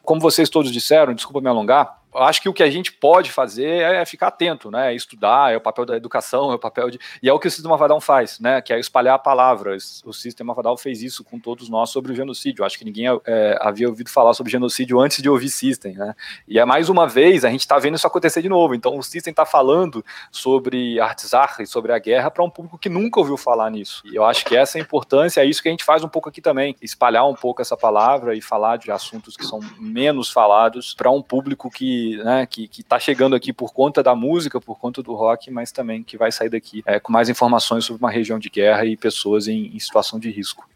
Como 0.04 0.20
vocês 0.20 0.50
todos 0.50 0.72
disseram, 0.72 1.14
desculpa 1.14 1.40
me 1.40 1.48
alongar, 1.48 2.03
acho 2.16 2.42
que 2.42 2.50
o 2.50 2.54
que 2.54 2.64
a 2.64 2.70
gente 2.70 2.92
pode 2.92 3.32
fazer 3.32 3.82
é 3.82 4.06
ficar 4.06 4.28
atento, 4.28 4.70
né? 4.70 4.92
É 4.92 4.96
estudar, 4.96 5.54
é 5.54 5.58
o 5.58 5.62
papel 5.62 5.86
da 5.86 5.96
educação, 5.96 6.52
é 6.52 6.56
o 6.56 6.60
papel 6.60 6.90
de. 6.90 7.00
E 7.22 7.30
é 7.30 7.34
o 7.34 7.40
que 7.40 7.48
o 7.48 7.52
Sistema 7.52 7.78
Vadal 7.78 8.00
faz, 8.02 8.40
né? 8.40 8.62
Que 8.62 8.74
é 8.74 8.80
espalhar 8.80 9.16
a 9.16 9.20
palavra. 9.20 9.76
O 10.06 10.14
Sistema 10.14 10.54
Vadal 10.54 10.78
fez 10.78 11.02
isso 11.02 11.24
com 11.24 11.40
todos 11.40 11.70
nós 11.70 11.90
sobre 11.90 12.12
o 12.12 12.16
genocídio. 12.16 12.66
Acho 12.66 12.78
que 12.78 12.86
ninguém 12.86 13.06
é, 13.26 13.58
havia 13.62 13.88
ouvido 13.88 14.10
falar 14.10 14.34
sobre 14.34 14.52
genocídio 14.52 15.00
antes 15.00 15.22
de 15.22 15.30
ouvir 15.30 15.50
System, 15.50 15.94
né? 15.94 16.16
E 16.48 16.60
é 16.60 16.66
mais 16.66 16.90
uma 16.90 17.08
vez, 17.08 17.46
a 17.46 17.50
gente 17.50 17.62
está 17.62 17.78
vendo 17.78 17.96
isso 17.96 18.08
acontecer 18.08 18.42
de 18.42 18.50
novo. 18.50 18.74
Então 18.76 18.98
o 18.98 19.04
System 19.04 19.32
está 19.32 19.46
falando 19.46 20.04
sobre 20.32 21.00
Artsakh 21.00 21.62
e 21.62 21.68
sobre 21.68 21.92
a 21.92 22.00
guerra 22.00 22.32
para 22.32 22.44
um 22.44 22.50
público 22.50 22.78
que 22.78 22.90
nunca 22.90 23.20
ouviu 23.20 23.38
falar 23.38 23.70
nisso. 23.70 24.04
E 24.06 24.16
eu 24.16 24.26
acho 24.26 24.46
que 24.46 24.56
essa 24.56 24.78
é 24.78 24.82
a 24.82 24.84
importância, 24.84 25.42
é 25.42 25.46
isso 25.46 25.62
que 25.62 25.68
a 25.68 25.72
gente 25.72 25.84
faz 25.84 26.04
um 26.04 26.10
pouco 26.10 26.30
aqui 26.30 26.42
também. 26.42 26.76
Espalhar 26.82 27.28
um 27.28 27.36
pouco 27.36 27.62
essa 27.62 27.78
palavra 27.78 28.36
e 28.36 28.42
falar 28.42 28.78
de 28.78 28.92
assuntos 28.92 29.38
que 29.38 29.46
são 29.46 29.60
menos 29.80 30.32
falados 30.32 30.94
para 30.94 31.12
um 31.12 31.22
público 31.22 31.70
que 31.70 32.03
né, 32.18 32.46
que, 32.46 32.68
que 32.68 32.84
tá 32.84 33.00
chegando 33.00 33.36
aqui 33.36 33.52
por 33.52 33.74
conta 33.74 34.02
da 34.02 34.16
música, 34.16 34.60
por 34.60 34.80
conta 34.80 35.02
do 35.02 35.14
rock, 35.14 35.50
mas 35.52 35.72
também 35.72 36.04
que 36.04 36.18
vai 36.18 36.32
sair 36.32 36.50
daqui 36.50 36.84
é, 36.86 37.00
com 37.00 37.12
mais 37.12 37.30
informações 37.30 37.86
sobre 37.86 38.04
uma 38.04 38.12
região 38.12 38.40
de 38.40 38.50
guerra 38.50 38.86
e 38.86 38.98
pessoas 38.98 39.48
em, 39.48 39.72
em 39.74 39.80
situação 39.80 40.20
de 40.20 40.30
risco. 40.30 40.68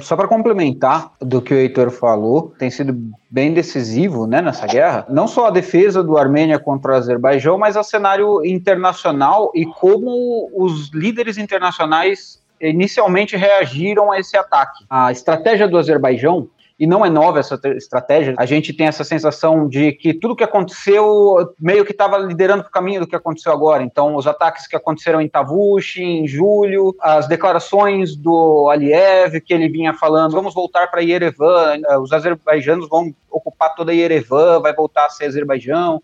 Só 0.00 0.14
para 0.14 0.28
complementar 0.28 1.12
do 1.20 1.42
que 1.42 1.52
o 1.52 1.56
Heitor 1.56 1.90
falou, 1.90 2.54
tem 2.58 2.70
sido 2.70 2.96
bem 3.28 3.52
decisivo 3.52 4.26
né, 4.26 4.40
nessa 4.40 4.66
guerra, 4.66 5.04
não 5.08 5.26
só 5.26 5.46
a 5.46 5.50
defesa 5.50 6.02
do 6.02 6.16
Armênia 6.16 6.58
contra 6.58 6.92
o 6.92 6.94
Azerbaijão, 6.94 7.58
mas 7.58 7.76
o 7.76 7.82
cenário 7.82 8.44
internacional 8.44 9.50
e 9.54 9.66
como 9.66 10.48
os 10.54 10.90
líderes 10.90 11.38
internacionais 11.38 12.40
inicialmente 12.60 13.36
reagiram 13.36 14.12
a 14.12 14.20
esse 14.20 14.36
ataque. 14.36 14.84
A 14.88 15.10
estratégia 15.10 15.66
do 15.66 15.78
Azerbaijão 15.78 16.48
e 16.80 16.86
não 16.86 17.04
é 17.04 17.10
nova 17.10 17.38
essa 17.38 17.60
estratégia. 17.76 18.34
A 18.38 18.46
gente 18.46 18.72
tem 18.72 18.86
essa 18.86 19.04
sensação 19.04 19.68
de 19.68 19.92
que 19.92 20.14
tudo 20.14 20.34
que 20.34 20.42
aconteceu 20.42 21.52
meio 21.60 21.84
que 21.84 21.92
estava 21.92 22.16
liderando 22.16 22.62
o 22.62 22.70
caminho 22.70 23.00
do 23.00 23.06
que 23.06 23.14
aconteceu 23.14 23.52
agora. 23.52 23.82
Então, 23.82 24.16
os 24.16 24.26
ataques 24.26 24.66
que 24.66 24.74
aconteceram 24.74 25.20
em 25.20 25.28
Tavush, 25.28 25.98
em 25.98 26.26
julho, 26.26 26.96
as 26.98 27.28
declarações 27.28 28.16
do 28.16 28.70
Aliyev, 28.70 29.42
que 29.42 29.52
ele 29.52 29.68
vinha 29.68 29.92
falando, 29.92 30.32
vamos 30.32 30.54
voltar 30.54 30.90
para 30.90 31.02
Yerevan, 31.02 31.82
eh, 31.86 31.98
os 31.98 32.14
azerbaijanos 32.14 32.88
vão 32.88 33.14
ocupar 33.30 33.74
toda 33.74 33.92
Yerevan, 33.92 34.60
vai 34.60 34.74
voltar 34.74 35.04
a 35.04 35.10
ser 35.10 35.26
Azerbaijão 35.26 36.02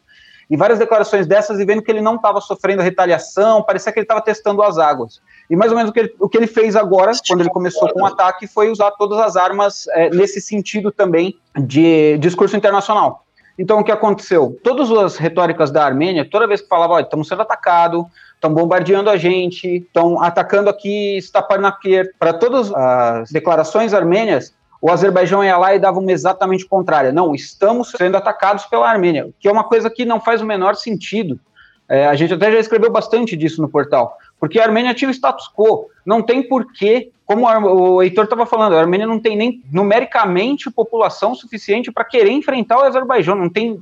e 0.49 0.57
várias 0.57 0.79
declarações 0.79 1.27
dessas 1.27 1.59
e 1.59 1.65
vendo 1.65 1.83
que 1.83 1.91
ele 1.91 2.01
não 2.01 2.17
estava 2.17 2.41
sofrendo 2.41 2.83
retaliação, 2.83 3.63
parecia 3.63 3.93
que 3.93 3.99
ele 3.99 4.05
estava 4.05 4.21
testando 4.21 4.63
as 4.63 4.79
águas. 4.79 5.21
E 5.51 5.57
mais 5.57 5.71
ou 5.71 5.77
menos 5.77 5.91
o 5.91 5.93
que 5.93 6.01
ele, 6.01 6.15
o 6.21 6.29
que 6.29 6.37
ele 6.37 6.47
fez 6.47 6.77
agora, 6.77 7.13
quando 7.27 7.41
ele 7.41 7.51
começou 7.51 7.93
com 7.93 8.03
o 8.03 8.07
ataque, 8.07 8.47
foi 8.47 8.71
usar 8.71 8.91
todas 8.93 9.19
as 9.19 9.37
armas 9.37 9.87
é, 9.89 10.11
nesse 10.11 10.41
sentido 10.41 10.91
também 10.91 11.37
de 11.57 12.19
discurso 12.19 12.57
internacional. 12.57 13.25
Então, 13.59 13.79
o 13.79 13.85
que 13.85 13.91
aconteceu? 13.91 14.59
Todas 14.63 14.91
as 14.91 15.17
retóricas 15.17 15.71
da 15.71 15.85
Armênia, 15.85 16.29
toda 16.29 16.47
vez 16.47 16.61
que 16.61 16.69
falava, 16.69 17.01
estamos 17.01 17.27
sendo 17.27 17.43
atacados, 17.43 18.05
estão 18.35 18.53
bombardeando 18.53 19.09
a 19.09 19.17
gente, 19.17 19.79
estão 19.79 20.23
atacando 20.23 20.69
aqui 20.69 21.19
Stepanakert, 21.23 22.11
para 22.19 22.35
todas 22.35 22.73
as 22.73 23.31
declarações 23.31 23.95
armênias, 23.95 24.55
o 24.87 24.91
Azerbaijão 24.93 25.43
ia 25.43 25.59
lá 25.59 25.75
e 25.75 25.81
dava 25.81 25.99
uma 25.99 26.13
exatamente 26.13 26.65
contrária. 26.65 27.11
Não, 27.11 27.35
estamos 27.35 27.91
sendo 27.91 28.17
atacados 28.17 28.67
pela 28.67 28.89
Armênia, 28.89 29.31
que 29.41 29.49
é 29.49 29.51
uma 29.51 29.65
coisa 29.65 29.91
que 29.91 30.05
não 30.05 30.21
faz 30.21 30.41
o 30.41 30.47
menor 30.47 30.77
sentido. 30.77 31.41
É, 31.89 32.07
a 32.07 32.15
gente 32.15 32.33
até 32.33 32.53
já 32.53 32.61
escreveu 32.61 32.89
bastante 32.89 33.37
disso 33.37 33.61
no 33.61 33.69
portal, 33.69 34.17
porque 34.39 34.61
a 34.61 34.63
Armênia 34.63 34.95
tinha 34.95 35.09
o 35.09 35.13
status 35.13 35.51
quo. 35.53 35.91
Não 36.05 36.23
tem 36.23 36.41
porquê, 36.41 37.11
como 37.25 37.49
o 37.49 38.01
Heitor 38.01 38.25
estava 38.25 38.47
falando, 38.47 38.77
a 38.77 38.81
Armênia 38.81 39.09
não 39.09 39.19
tem 39.19 39.37
nem 39.37 39.61
numericamente 39.73 40.71
população 40.71 41.35
suficiente 41.35 41.91
para 41.91 42.05
querer 42.05 42.31
enfrentar 42.31 42.79
o 42.79 42.83
Azerbaijão, 42.85 43.35
não 43.35 43.49
tem 43.51 43.81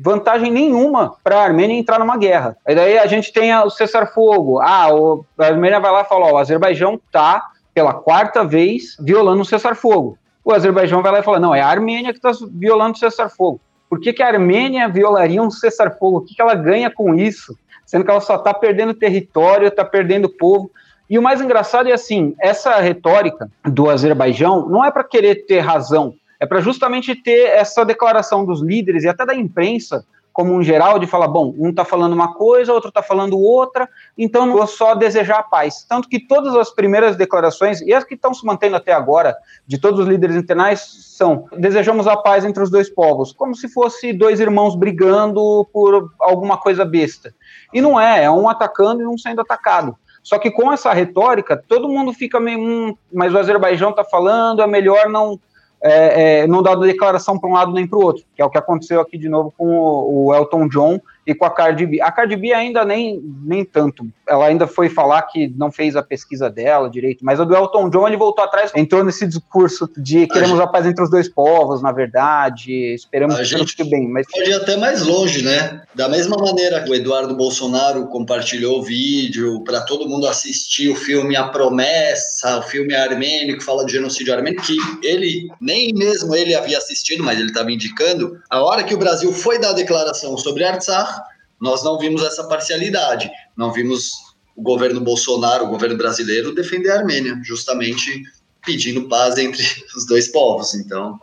vantagem 0.00 0.50
nenhuma 0.50 1.14
para 1.22 1.36
a 1.36 1.44
Armênia 1.44 1.78
entrar 1.78 2.00
numa 2.00 2.16
guerra. 2.16 2.56
E 2.66 2.74
daí 2.74 2.98
a 2.98 3.06
gente 3.06 3.32
tem 3.32 3.54
o 3.54 3.70
cessar-fogo. 3.70 4.58
Ah, 4.58 4.92
o, 4.92 5.24
a 5.38 5.46
Armênia 5.46 5.78
vai 5.78 5.92
lá 5.92 6.00
e 6.00 6.06
fala: 6.06 6.26
ó, 6.26 6.32
o 6.32 6.38
Azerbaijão 6.38 6.94
está, 6.94 7.40
pela 7.72 7.94
quarta 7.94 8.42
vez, 8.42 8.96
violando 8.98 9.42
o 9.42 9.44
cessar-fogo 9.44 10.18
o 10.44 10.52
Azerbaijão 10.52 11.02
vai 11.02 11.12
lá 11.12 11.20
e 11.20 11.22
fala: 11.22 11.40
não, 11.40 11.54
é 11.54 11.60
a 11.60 11.68
Armênia 11.68 12.12
que 12.12 12.18
está 12.18 12.32
violando 12.52 12.96
o 12.96 12.98
cessar-fogo. 12.98 13.60
Por 13.88 14.00
que, 14.00 14.12
que 14.12 14.22
a 14.22 14.28
Armênia 14.28 14.88
violaria 14.88 15.42
um 15.42 15.50
cessar-fogo? 15.50 16.18
O 16.18 16.20
que, 16.20 16.34
que 16.34 16.42
ela 16.42 16.54
ganha 16.54 16.90
com 16.90 17.14
isso? 17.14 17.56
Sendo 17.84 18.04
que 18.04 18.10
ela 18.10 18.20
só 18.20 18.36
está 18.36 18.54
perdendo 18.54 18.94
território, 18.94 19.66
está 19.66 19.84
perdendo 19.84 20.28
povo. 20.28 20.70
E 21.08 21.18
o 21.18 21.22
mais 21.22 21.40
engraçado 21.40 21.88
é 21.88 21.92
assim: 21.92 22.34
essa 22.40 22.76
retórica 22.76 23.50
do 23.64 23.90
Azerbaijão 23.90 24.68
não 24.68 24.84
é 24.84 24.90
para 24.90 25.02
querer 25.02 25.46
ter 25.46 25.58
razão, 25.58 26.14
é 26.38 26.46
para 26.46 26.60
justamente 26.60 27.14
ter 27.16 27.48
essa 27.48 27.84
declaração 27.84 28.44
dos 28.44 28.62
líderes 28.62 29.02
e 29.02 29.08
até 29.08 29.26
da 29.26 29.34
imprensa 29.34 30.04
como 30.32 30.54
um 30.54 30.62
geral 30.62 30.98
de 30.98 31.06
falar, 31.06 31.28
bom, 31.28 31.54
um 31.58 31.70
está 31.70 31.84
falando 31.84 32.12
uma 32.12 32.34
coisa, 32.34 32.72
outro 32.72 32.88
está 32.88 33.02
falando 33.02 33.38
outra, 33.38 33.88
então 34.16 34.46
não 34.46 34.54
vou 34.54 34.66
só 34.66 34.94
desejar 34.94 35.38
a 35.38 35.42
paz. 35.42 35.84
Tanto 35.88 36.08
que 36.08 36.18
todas 36.20 36.54
as 36.54 36.70
primeiras 36.70 37.16
declarações, 37.16 37.80
e 37.80 37.92
as 37.92 38.04
que 38.04 38.14
estão 38.14 38.32
se 38.32 38.44
mantendo 38.46 38.76
até 38.76 38.92
agora, 38.92 39.36
de 39.66 39.78
todos 39.78 40.00
os 40.00 40.06
líderes 40.06 40.36
internais, 40.36 40.80
são 41.16 41.46
desejamos 41.56 42.06
a 42.06 42.16
paz 42.16 42.44
entre 42.44 42.62
os 42.62 42.70
dois 42.70 42.88
povos, 42.88 43.32
como 43.32 43.54
se 43.54 43.68
fosse 43.68 44.12
dois 44.12 44.40
irmãos 44.40 44.76
brigando 44.76 45.66
por 45.72 46.10
alguma 46.20 46.56
coisa 46.56 46.84
besta. 46.84 47.34
E 47.72 47.80
não 47.80 48.00
é, 48.00 48.24
é 48.24 48.30
um 48.30 48.48
atacando 48.48 49.02
e 49.02 49.06
um 49.06 49.18
sendo 49.18 49.40
atacado. 49.40 49.96
Só 50.22 50.38
que 50.38 50.50
com 50.50 50.72
essa 50.72 50.92
retórica, 50.92 51.56
todo 51.56 51.88
mundo 51.88 52.12
fica 52.12 52.38
meio. 52.38 52.58
Hum, 52.58 52.96
mas 53.12 53.34
o 53.34 53.38
Azerbaijão 53.38 53.90
está 53.90 54.04
falando, 54.04 54.62
é 54.62 54.66
melhor 54.66 55.08
não 55.08 55.38
é, 55.82 56.40
é, 56.40 56.46
não 56.46 56.62
dar 56.62 56.74
declaração 56.74 57.38
para 57.38 57.48
um 57.48 57.54
lado 57.54 57.72
nem 57.72 57.86
para 57.86 57.98
o 57.98 58.02
outro, 58.02 58.24
que 58.34 58.42
é 58.42 58.44
o 58.44 58.50
que 58.50 58.58
aconteceu 58.58 59.00
aqui 59.00 59.16
de 59.16 59.28
novo 59.28 59.52
com 59.56 59.66
o, 59.66 60.26
o, 60.26 60.34
Elton 60.34 60.68
John 60.68 61.00
e 61.30 61.34
com 61.34 61.44
a 61.44 61.50
Cardi 61.50 61.86
B. 61.86 62.00
A 62.00 62.10
Cardi 62.10 62.34
B 62.34 62.52
ainda 62.52 62.84
nem, 62.84 63.22
nem 63.44 63.64
tanto, 63.64 64.06
ela 64.26 64.46
ainda 64.46 64.66
foi 64.66 64.88
falar 64.88 65.22
que 65.22 65.52
não 65.56 65.70
fez 65.70 65.94
a 65.94 66.02
pesquisa 66.02 66.50
dela 66.50 66.90
direito, 66.90 67.24
mas 67.24 67.38
a 67.38 67.44
do 67.44 67.54
Elton 67.54 67.88
John 67.88 68.08
ele 68.08 68.16
voltou 68.16 68.44
atrás, 68.44 68.72
entrou 68.74 69.04
nesse 69.04 69.26
discurso 69.26 69.88
de 69.96 70.26
queremos 70.26 70.58
a, 70.58 70.64
a 70.64 70.66
paz 70.66 70.86
entre 70.86 71.04
os 71.04 71.10
dois 71.10 71.28
povos, 71.28 71.80
na 71.80 71.92
verdade, 71.92 72.94
esperamos 72.94 73.36
a 73.36 73.42
que 73.42 73.66
fique 73.66 73.84
bem. 73.84 74.08
Mas... 74.08 74.26
Pode 74.30 74.50
ir 74.50 74.54
até 74.54 74.76
mais 74.76 75.06
longe, 75.06 75.44
né? 75.44 75.82
Da 75.94 76.08
mesma 76.08 76.36
maneira 76.36 76.82
que 76.82 76.90
o 76.90 76.94
Eduardo 76.94 77.36
Bolsonaro 77.36 78.06
compartilhou 78.08 78.80
o 78.80 78.82
vídeo 78.82 79.62
para 79.62 79.82
todo 79.82 80.08
mundo 80.08 80.26
assistir 80.26 80.88
o 80.88 80.96
filme 80.96 81.36
A 81.36 81.48
Promessa, 81.48 82.58
o 82.58 82.62
filme 82.62 82.94
armênio 82.94 83.56
que 83.56 83.64
fala 83.64 83.84
de 83.86 83.92
genocídio 83.92 84.34
armênio, 84.34 84.60
que 84.60 84.76
ele 85.02 85.48
nem 85.60 85.92
mesmo 85.94 86.34
ele 86.34 86.54
havia 86.54 86.78
assistido, 86.78 87.22
mas 87.22 87.38
ele 87.38 87.48
estava 87.48 87.70
indicando, 87.70 88.40
a 88.50 88.62
hora 88.62 88.82
que 88.82 88.94
o 88.94 88.98
Brasil 88.98 89.32
foi 89.32 89.58
dar 89.58 89.70
a 89.70 89.74
declaração 89.74 90.36
sobre 90.36 90.64
Artsakh, 90.64 91.19
nós 91.60 91.84
não 91.84 91.98
vimos 91.98 92.22
essa 92.22 92.44
parcialidade, 92.44 93.30
não 93.56 93.72
vimos 93.72 94.12
o 94.56 94.62
governo 94.62 95.00
Bolsonaro, 95.00 95.64
o 95.64 95.68
governo 95.68 95.96
brasileiro, 95.96 96.54
defender 96.54 96.90
a 96.90 96.98
Armênia, 96.98 97.38
justamente 97.42 98.22
pedindo 98.64 99.08
paz 99.08 99.38
entre 99.38 99.62
os 99.96 100.06
dois 100.06 100.28
povos. 100.28 100.74
Então, 100.74 101.18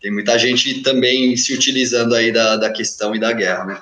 tem 0.00 0.12
muita 0.12 0.38
gente 0.38 0.82
também 0.82 1.36
se 1.36 1.54
utilizando 1.54 2.14
aí 2.14 2.32
da, 2.32 2.56
da 2.56 2.70
questão 2.70 3.14
e 3.14 3.18
da 3.18 3.32
guerra, 3.32 3.64
né? 3.64 3.78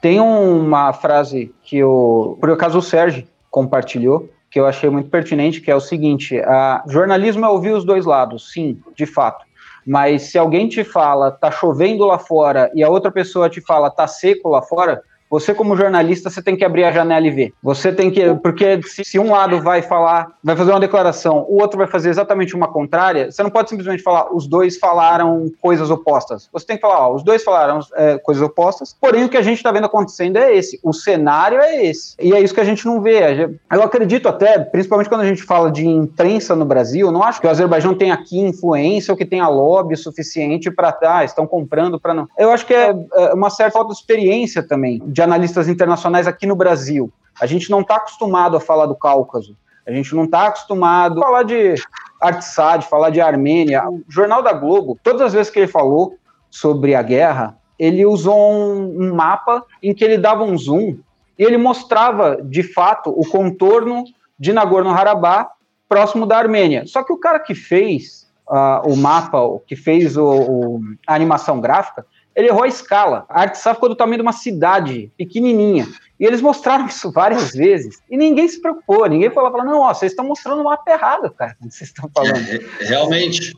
Tem 0.00 0.20
uma 0.20 0.92
frase 0.92 1.54
que 1.62 1.82
o, 1.82 2.36
por 2.38 2.50
acaso 2.50 2.78
o 2.78 2.82
Sérgio 2.82 3.26
compartilhou, 3.50 4.28
que 4.50 4.60
eu 4.60 4.66
achei 4.66 4.90
muito 4.90 5.08
pertinente, 5.08 5.60
que 5.60 5.70
é 5.70 5.74
o 5.74 5.80
seguinte: 5.80 6.38
a, 6.40 6.84
jornalismo 6.86 7.44
é 7.44 7.48
ouvir 7.48 7.72
os 7.72 7.84
dois 7.84 8.04
lados, 8.04 8.52
sim, 8.52 8.78
de 8.94 9.06
fato. 9.06 9.44
Mas 9.86 10.22
se 10.24 10.38
alguém 10.38 10.68
te 10.68 10.82
fala 10.82 11.30
tá 11.30 11.50
chovendo 11.50 12.04
lá 12.04 12.18
fora 12.18 12.70
e 12.74 12.82
a 12.82 12.88
outra 12.88 13.10
pessoa 13.10 13.48
te 13.48 13.60
fala 13.60 13.90
tá 13.90 14.06
seco 14.06 14.48
lá 14.48 14.60
fora, 14.60 15.02
você, 15.34 15.52
como 15.52 15.76
jornalista, 15.76 16.30
você 16.30 16.40
tem 16.40 16.56
que 16.56 16.64
abrir 16.64 16.84
a 16.84 16.92
janela 16.92 17.26
e 17.26 17.30
ver. 17.30 17.52
Você 17.60 17.92
tem 17.92 18.08
que. 18.08 18.32
Porque 18.36 18.80
se, 18.84 19.18
um 19.18 19.32
lado 19.32 19.60
vai 19.60 19.82
falar, 19.82 20.28
vai 20.44 20.54
fazer 20.54 20.70
uma 20.70 20.78
declaração, 20.78 21.44
o 21.48 21.60
outro 21.60 21.76
vai 21.76 21.88
fazer 21.88 22.08
exatamente 22.08 22.54
uma 22.54 22.68
contrária, 22.68 23.32
você 23.32 23.42
não 23.42 23.50
pode 23.50 23.68
simplesmente 23.68 24.00
falar, 24.00 24.32
os 24.32 24.46
dois 24.46 24.78
falaram 24.78 25.50
coisas 25.60 25.90
opostas. 25.90 26.48
Você 26.52 26.66
tem 26.66 26.76
que 26.76 26.82
falar, 26.82 27.08
ó, 27.08 27.14
os 27.16 27.24
dois 27.24 27.42
falaram 27.42 27.80
é, 27.96 28.16
coisas 28.18 28.44
opostas, 28.44 28.94
porém 29.00 29.24
o 29.24 29.28
que 29.28 29.36
a 29.36 29.42
gente 29.42 29.56
está 29.56 29.72
vendo 29.72 29.86
acontecendo 29.86 30.36
é 30.36 30.54
esse. 30.54 30.78
O 30.84 30.92
cenário 30.92 31.58
é 31.58 31.84
esse. 31.84 32.14
E 32.20 32.32
é 32.32 32.40
isso 32.40 32.54
que 32.54 32.60
a 32.60 32.64
gente 32.64 32.86
não 32.86 33.00
vê. 33.00 33.50
Eu 33.72 33.82
acredito 33.82 34.28
até, 34.28 34.60
principalmente 34.60 35.08
quando 35.08 35.22
a 35.22 35.26
gente 35.26 35.42
fala 35.42 35.68
de 35.68 35.84
imprensa 35.84 36.54
no 36.54 36.64
Brasil, 36.64 37.10
não 37.10 37.24
acho 37.24 37.40
que 37.40 37.48
o 37.48 37.50
Azerbaijão 37.50 37.92
tenha 37.92 38.14
aqui 38.14 38.38
influência 38.38 39.10
ou 39.10 39.18
que 39.18 39.26
tenha 39.26 39.48
lobby 39.48 39.96
suficiente 39.96 40.70
para. 40.70 40.96
Ah, 41.02 41.24
estão 41.24 41.44
comprando 41.44 41.98
para 41.98 42.14
não. 42.14 42.28
Eu 42.38 42.52
acho 42.52 42.64
que 42.64 42.72
é, 42.72 42.94
é 43.16 43.34
uma 43.34 43.50
certa 43.50 43.72
falta 43.72 43.92
de 43.92 43.98
experiência 43.98 44.62
também, 44.62 45.02
de 45.04 45.23
analistas 45.24 45.68
internacionais 45.68 46.26
aqui 46.26 46.46
no 46.46 46.54
Brasil. 46.54 47.12
A 47.40 47.46
gente 47.46 47.70
não 47.70 47.80
está 47.80 47.96
acostumado 47.96 48.56
a 48.56 48.60
falar 48.60 48.86
do 48.86 48.94
Cáucaso. 48.94 49.56
A 49.86 49.92
gente 49.92 50.14
não 50.14 50.24
está 50.24 50.46
acostumado 50.46 51.20
a 51.20 51.26
falar 51.26 51.42
de 51.42 51.74
Artsad, 52.20 52.82
falar 52.84 53.10
de 53.10 53.20
Armênia. 53.20 53.86
O 53.88 54.02
Jornal 54.08 54.42
da 54.42 54.52
Globo, 54.52 54.98
todas 55.02 55.20
as 55.20 55.32
vezes 55.32 55.52
que 55.52 55.58
ele 55.58 55.68
falou 55.68 56.16
sobre 56.50 56.94
a 56.94 57.02
guerra, 57.02 57.58
ele 57.78 58.06
usou 58.06 58.52
um, 58.52 59.02
um 59.02 59.14
mapa 59.14 59.64
em 59.82 59.92
que 59.92 60.04
ele 60.04 60.16
dava 60.16 60.44
um 60.44 60.56
zoom 60.56 60.98
e 61.38 61.42
ele 61.42 61.58
mostrava, 61.58 62.38
de 62.42 62.62
fato, 62.62 63.10
o 63.10 63.28
contorno 63.28 64.04
de 64.38 64.52
Nagorno-Karabakh 64.52 65.50
próximo 65.88 66.26
da 66.26 66.38
Armênia. 66.38 66.86
Só 66.86 67.02
que 67.02 67.12
o 67.12 67.18
cara 67.18 67.40
que 67.40 67.54
fez 67.54 68.26
uh, 68.48 68.88
o 68.88 68.96
mapa, 68.96 69.38
que 69.66 69.76
fez 69.76 70.16
o, 70.16 70.24
o, 70.24 70.80
a 71.06 71.14
animação 71.14 71.60
gráfica, 71.60 72.06
ele 72.34 72.48
errou 72.48 72.64
a 72.64 72.68
escala. 72.68 73.24
A 73.28 73.42
Artsakh 73.42 73.74
ficou 73.74 73.88
do 73.88 73.94
tamanho 73.94 74.18
de 74.18 74.22
uma 74.22 74.32
cidade 74.32 75.10
pequenininha. 75.16 75.86
E 76.18 76.24
eles 76.24 76.40
mostraram 76.40 76.86
isso 76.88 77.10
várias 77.12 77.52
vezes. 77.52 77.98
E 78.10 78.16
ninguém 78.16 78.48
se 78.48 78.60
preocupou. 78.60 79.06
Ninguém 79.06 79.30
falou, 79.30 79.50
falou 79.50 79.66
não, 79.66 79.80
ó, 79.80 79.94
vocês 79.94 80.12
estão 80.12 80.24
mostrando 80.24 80.64
mapa 80.64 80.90
errado, 80.90 81.30
cara. 81.30 81.56
Vocês 81.60 81.90
estão 81.90 82.10
falando. 82.14 82.36
É, 82.36 82.84
realmente. 82.84 83.54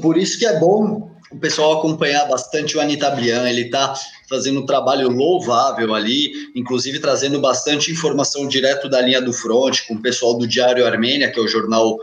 Por 0.00 0.16
isso 0.16 0.38
que 0.38 0.46
é 0.46 0.58
bom 0.58 1.10
o 1.30 1.36
pessoal 1.38 1.78
acompanhar 1.78 2.26
bastante 2.26 2.76
o 2.76 2.80
Anitta 2.80 3.10
Brian. 3.10 3.48
Ele 3.48 3.62
está 3.62 3.92
fazendo 4.28 4.60
um 4.60 4.66
trabalho 4.66 5.10
louvável 5.10 5.94
ali, 5.94 6.32
inclusive 6.56 6.98
trazendo 7.00 7.38
bastante 7.38 7.92
informação 7.92 8.48
direto 8.48 8.88
da 8.88 9.00
linha 9.02 9.20
do 9.20 9.32
front, 9.32 9.86
com 9.86 9.94
o 9.94 10.00
pessoal 10.00 10.36
do 10.38 10.46
Diário 10.46 10.86
Armênia, 10.86 11.30
que 11.30 11.38
é 11.38 11.42
o 11.42 11.48
jornal... 11.48 11.96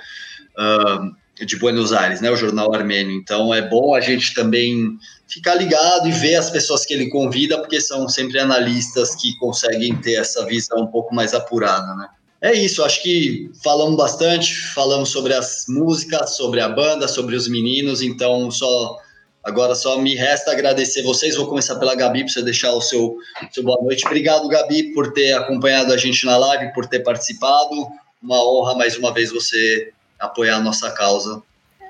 Uh, 0.57 1.25
de 1.44 1.57
Buenos 1.57 1.91
Aires, 1.91 2.22
né, 2.22 2.32
o 2.32 2.36
jornal 2.36 2.74
armênio. 2.74 3.14
Então 3.14 3.53
é 3.53 3.62
bom 3.62 3.94
a 3.94 3.99
gente 3.99 4.34
também 4.34 4.98
ficar 5.28 5.56
ligado 5.56 6.07
e 6.07 6.12
ver 6.12 6.36
as 6.36 6.49
pessoas 6.49 6.86
que 6.86 6.94
ele 6.94 7.10
convida, 7.10 7.57
porque 7.57 7.82
são 7.82 8.07
sempre 8.07 8.40
analistas 8.40 9.16
que 9.16 9.36
conseguem 9.38 9.95
ter 9.98 10.14
essa 10.14 10.45
visão 10.45 10.80
um 10.80 10.88
pouco 10.88 11.14
mais 11.14 11.34
apurada, 11.34 11.94
né? 11.95 12.07
É 12.41 12.53
isso, 12.53 12.84
acho 12.84 13.02
que 13.02 13.49
falamos 13.64 13.98
bastante, 13.98 14.53
falamos 14.53 15.10
sobre 15.10 15.34
as 15.34 15.66
músicas, 15.68 16.36
sobre 16.36 16.62
a 16.62 16.70
banda, 16.70 17.07
sobre 17.07 17.36
os 17.36 17.48
meninos, 17.48 18.02
então 18.03 18.52
só 18.52 18.98
agora 19.44 19.74
só 19.74 19.98
me 19.98 20.16
resta 20.16 20.52
agradecer 20.52 21.02
vocês. 21.02 21.36
Vou 21.36 21.48
começar 21.48 21.76
pela 21.78 21.95
Gabi 21.95 22.24
para 22.24 22.34
você 22.34 22.44
deixar 22.44 22.72
o 22.74 22.82
seu, 22.82 23.18
seu 23.52 23.64
boa 23.64 23.82
noite. 23.82 24.06
Obrigado, 24.06 24.48
Gabi, 24.48 24.94
por 24.94 25.12
ter 25.14 25.34
acompanhado 25.34 25.91
a 25.91 25.98
gente 25.98 26.24
na 26.26 26.38
live, 26.38 26.74
por 26.74 26.86
ter 26.86 26.99
participado. 26.99 27.88
Uma 28.22 28.44
honra 28.44 28.76
mais 28.76 28.95
uma 28.95 29.12
vez 29.12 29.32
você 29.32 29.91
apoiar 30.26 30.58
a 30.58 30.62
nossa 30.62 30.92
causa 30.92 31.42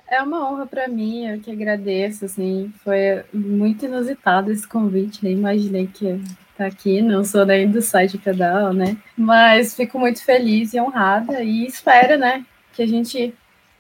é 0.08 0.22
uma 0.22 0.50
honra 0.50 0.66
para 0.66 0.88
mim, 0.88 1.28
eu 1.28 1.40
que 1.40 1.52
agradeço, 1.52 2.26
assim, 2.26 2.72
foi 2.84 3.24
muito 3.34 3.86
inusitado 3.86 4.52
esse 4.52 4.68
convite, 4.68 5.24
nem 5.24 5.34
imaginei 5.34 5.88
que 5.88 6.22
tá 6.58 6.68
aqui, 6.68 7.02
não 7.02 7.24
sou 7.24 7.46
nem 7.46 7.70
do 7.70 7.82
site 7.82 8.18
pedal, 8.18 8.72
né? 8.72 8.98
Mas 9.18 9.76
fico 9.76 10.00
muito 10.00 10.24
feliz 10.24 10.74
e 10.74 10.80
honrada 10.80 11.44
e 11.44 11.66
espero, 11.66 12.18
né, 12.18 12.46
que 12.74 12.84
a 12.84 12.88
gente 12.88 13.34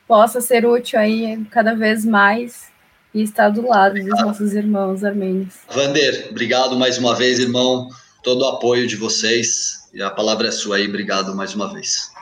possa 0.08 0.42
ser 0.42 0.66
útil 0.66 1.00
aí 1.00 1.46
cada 1.52 1.74
vez 1.74 2.04
mais 2.04 2.70
e 3.14 3.22
estar 3.22 3.50
do 3.50 3.68
lado 3.68 3.96
dos 3.96 4.22
nossos 4.22 4.54
irmãos 4.54 5.04
armênios. 5.04 5.56
Vander, 5.70 6.28
obrigado 6.32 6.78
mais 6.78 6.98
uma 6.98 7.16
vez, 7.16 7.40
irmão, 7.40 7.88
todo 8.24 8.42
o 8.42 8.50
apoio 8.50 8.88
de 8.88 8.96
vocês 8.96 9.90
e 9.94 10.02
a 10.02 10.10
palavra 10.10 10.48
é 10.48 10.52
sua 10.52 10.78
aí, 10.78 10.88
obrigado 10.88 11.36
mais 11.36 11.56
uma 11.56 11.72
vez. 11.72 12.15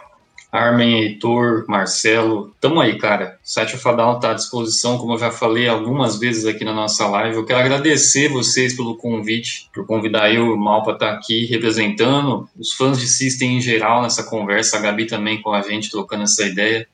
Armin, 0.54 1.00
Heitor, 1.00 1.66
Marcelo, 1.68 2.54
tamo 2.62 2.80
aí, 2.80 3.00
cara. 3.00 3.40
O 3.44 3.50
site 3.50 3.76
Fadal 3.76 4.18
está 4.18 4.30
à 4.30 4.34
disposição, 4.36 5.00
como 5.00 5.14
eu 5.14 5.18
já 5.18 5.32
falei 5.32 5.68
algumas 5.68 6.20
vezes 6.20 6.46
aqui 6.46 6.64
na 6.64 6.72
nossa 6.72 7.08
live. 7.08 7.38
Eu 7.38 7.46
quero 7.46 7.60
agradecer 7.60 8.30
vocês 8.30 8.76
pelo 8.76 8.96
convite, 8.96 9.68
por 9.74 9.84
convidar 9.88 10.32
eu 10.32 10.46
e 10.46 10.50
o 10.50 10.56
Mal 10.56 10.84
para 10.84 10.94
estar 10.94 11.08
tá 11.08 11.14
aqui 11.14 11.46
representando 11.46 12.48
os 12.56 12.72
fãs 12.74 13.00
de 13.00 13.08
System 13.08 13.58
em 13.58 13.62
geral 13.62 14.04
nessa 14.04 14.22
conversa, 14.22 14.78
a 14.78 14.80
Gabi 14.80 15.08
também 15.08 15.42
com 15.42 15.52
a 15.52 15.62
gente 15.64 15.90
trocando 15.90 16.22
essa 16.22 16.46
ideia. 16.46 16.88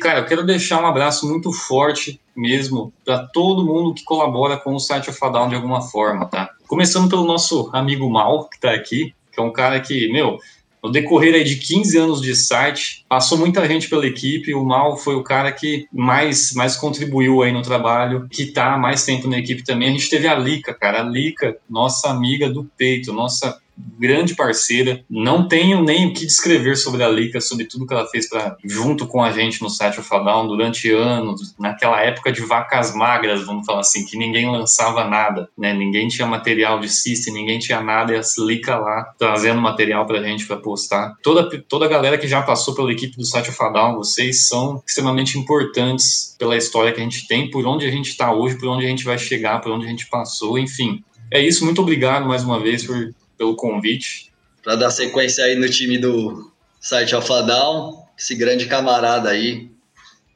Cara, 0.00 0.20
eu 0.20 0.26
quero 0.26 0.46
deixar 0.46 0.80
um 0.80 0.86
abraço 0.86 1.28
muito 1.28 1.52
forte 1.52 2.20
mesmo 2.36 2.92
para 3.04 3.26
todo 3.26 3.66
mundo 3.66 3.92
que 3.92 4.04
colabora 4.04 4.56
com 4.56 4.72
o 4.72 4.78
site 4.78 5.10
Fadal 5.10 5.48
de 5.48 5.56
alguma 5.56 5.82
forma, 5.82 6.26
tá? 6.26 6.50
Começando 6.68 7.10
pelo 7.10 7.24
nosso 7.24 7.70
amigo 7.72 8.08
Mal, 8.08 8.48
que 8.48 8.54
está 8.54 8.70
aqui, 8.70 9.12
que 9.32 9.40
é 9.40 9.42
um 9.42 9.52
cara 9.52 9.80
que, 9.80 10.12
meu, 10.12 10.38
no 10.82 10.90
decorrer 10.90 11.34
aí 11.34 11.44
de 11.44 11.56
15 11.56 11.98
anos 11.98 12.20
de 12.22 12.34
site, 12.34 13.04
passou 13.08 13.36
muita 13.36 13.66
gente 13.66 13.88
pela 13.88 14.06
equipe. 14.06 14.54
O 14.54 14.64
Mal 14.64 14.96
foi 14.96 15.14
o 15.14 15.22
cara 15.22 15.52
que 15.52 15.86
mais, 15.92 16.52
mais 16.54 16.76
contribuiu 16.76 17.42
aí 17.42 17.52
no 17.52 17.62
trabalho, 17.62 18.26
que 18.30 18.44
está 18.44 18.78
mais 18.78 19.04
tempo 19.04 19.28
na 19.28 19.38
equipe 19.38 19.62
também. 19.62 19.88
A 19.88 19.92
gente 19.92 20.08
teve 20.08 20.26
a 20.26 20.34
Lica, 20.34 20.72
cara. 20.72 21.00
A 21.00 21.04
Lica, 21.04 21.56
nossa 21.68 22.08
amiga 22.08 22.48
do 22.48 22.64
peito, 22.76 23.12
nossa 23.12 23.60
grande 23.98 24.34
parceira. 24.34 25.04
Não 25.08 25.46
tenho 25.46 25.82
nem 25.82 26.08
o 26.08 26.12
que 26.12 26.26
descrever 26.26 26.76
sobre 26.76 27.02
a 27.02 27.08
Lika, 27.08 27.40
sobre 27.40 27.66
tudo 27.66 27.86
que 27.86 27.92
ela 27.92 28.06
fez 28.06 28.28
para 28.28 28.56
junto 28.64 29.06
com 29.06 29.22
a 29.22 29.30
gente 29.30 29.62
no 29.62 29.70
site 29.70 30.00
of 30.00 30.08
Down 30.10 30.48
durante 30.48 30.90
anos, 30.90 31.54
naquela 31.58 32.00
época 32.00 32.32
de 32.32 32.40
vacas 32.40 32.94
magras, 32.94 33.44
vamos 33.44 33.66
falar 33.66 33.80
assim, 33.80 34.04
que 34.04 34.16
ninguém 34.16 34.50
lançava 34.50 35.04
nada, 35.04 35.48
né? 35.56 35.72
Ninguém 35.72 36.08
tinha 36.08 36.26
material 36.26 36.80
de 36.80 36.88
system, 36.88 37.34
ninguém 37.34 37.58
tinha 37.58 37.80
nada, 37.80 38.12
e 38.12 38.16
a 38.16 38.22
Lika 38.38 38.76
lá 38.76 39.12
trazendo 39.18 39.60
material 39.60 40.06
pra 40.06 40.22
gente 40.22 40.46
para 40.46 40.56
postar. 40.56 41.14
Toda 41.22 41.48
toda 41.68 41.84
a 41.84 41.88
galera 41.88 42.18
que 42.18 42.26
já 42.26 42.42
passou 42.42 42.74
pela 42.74 42.92
equipe 42.92 43.16
do 43.16 43.24
site 43.24 43.50
of 43.50 43.58
Down, 43.72 43.96
vocês 43.96 44.48
são 44.48 44.82
extremamente 44.86 45.38
importantes 45.38 46.34
pela 46.38 46.56
história 46.56 46.92
que 46.92 47.00
a 47.00 47.04
gente 47.04 47.26
tem, 47.26 47.50
por 47.50 47.66
onde 47.66 47.86
a 47.86 47.90
gente 47.90 48.10
está 48.10 48.32
hoje, 48.32 48.58
por 48.58 48.68
onde 48.68 48.86
a 48.86 48.88
gente 48.88 49.04
vai 49.04 49.18
chegar, 49.18 49.60
por 49.60 49.72
onde 49.72 49.86
a 49.86 49.88
gente 49.88 50.08
passou, 50.08 50.58
enfim 50.58 51.02
É 51.30 51.40
isso, 51.40 51.64
muito 51.64 51.80
obrigado 51.80 52.26
mais 52.26 52.42
uma 52.42 52.58
vez 52.58 52.84
por, 52.84 53.14
pelo 53.40 53.56
convite. 53.56 54.30
Para 54.62 54.76
dar 54.76 54.90
sequência 54.90 55.42
aí 55.42 55.56
no 55.56 55.66
time 55.66 55.96
do 55.96 56.52
site 56.78 57.14
Alfadão, 57.14 58.04
esse 58.16 58.34
grande 58.34 58.66
camarada 58.66 59.30
aí, 59.30 59.70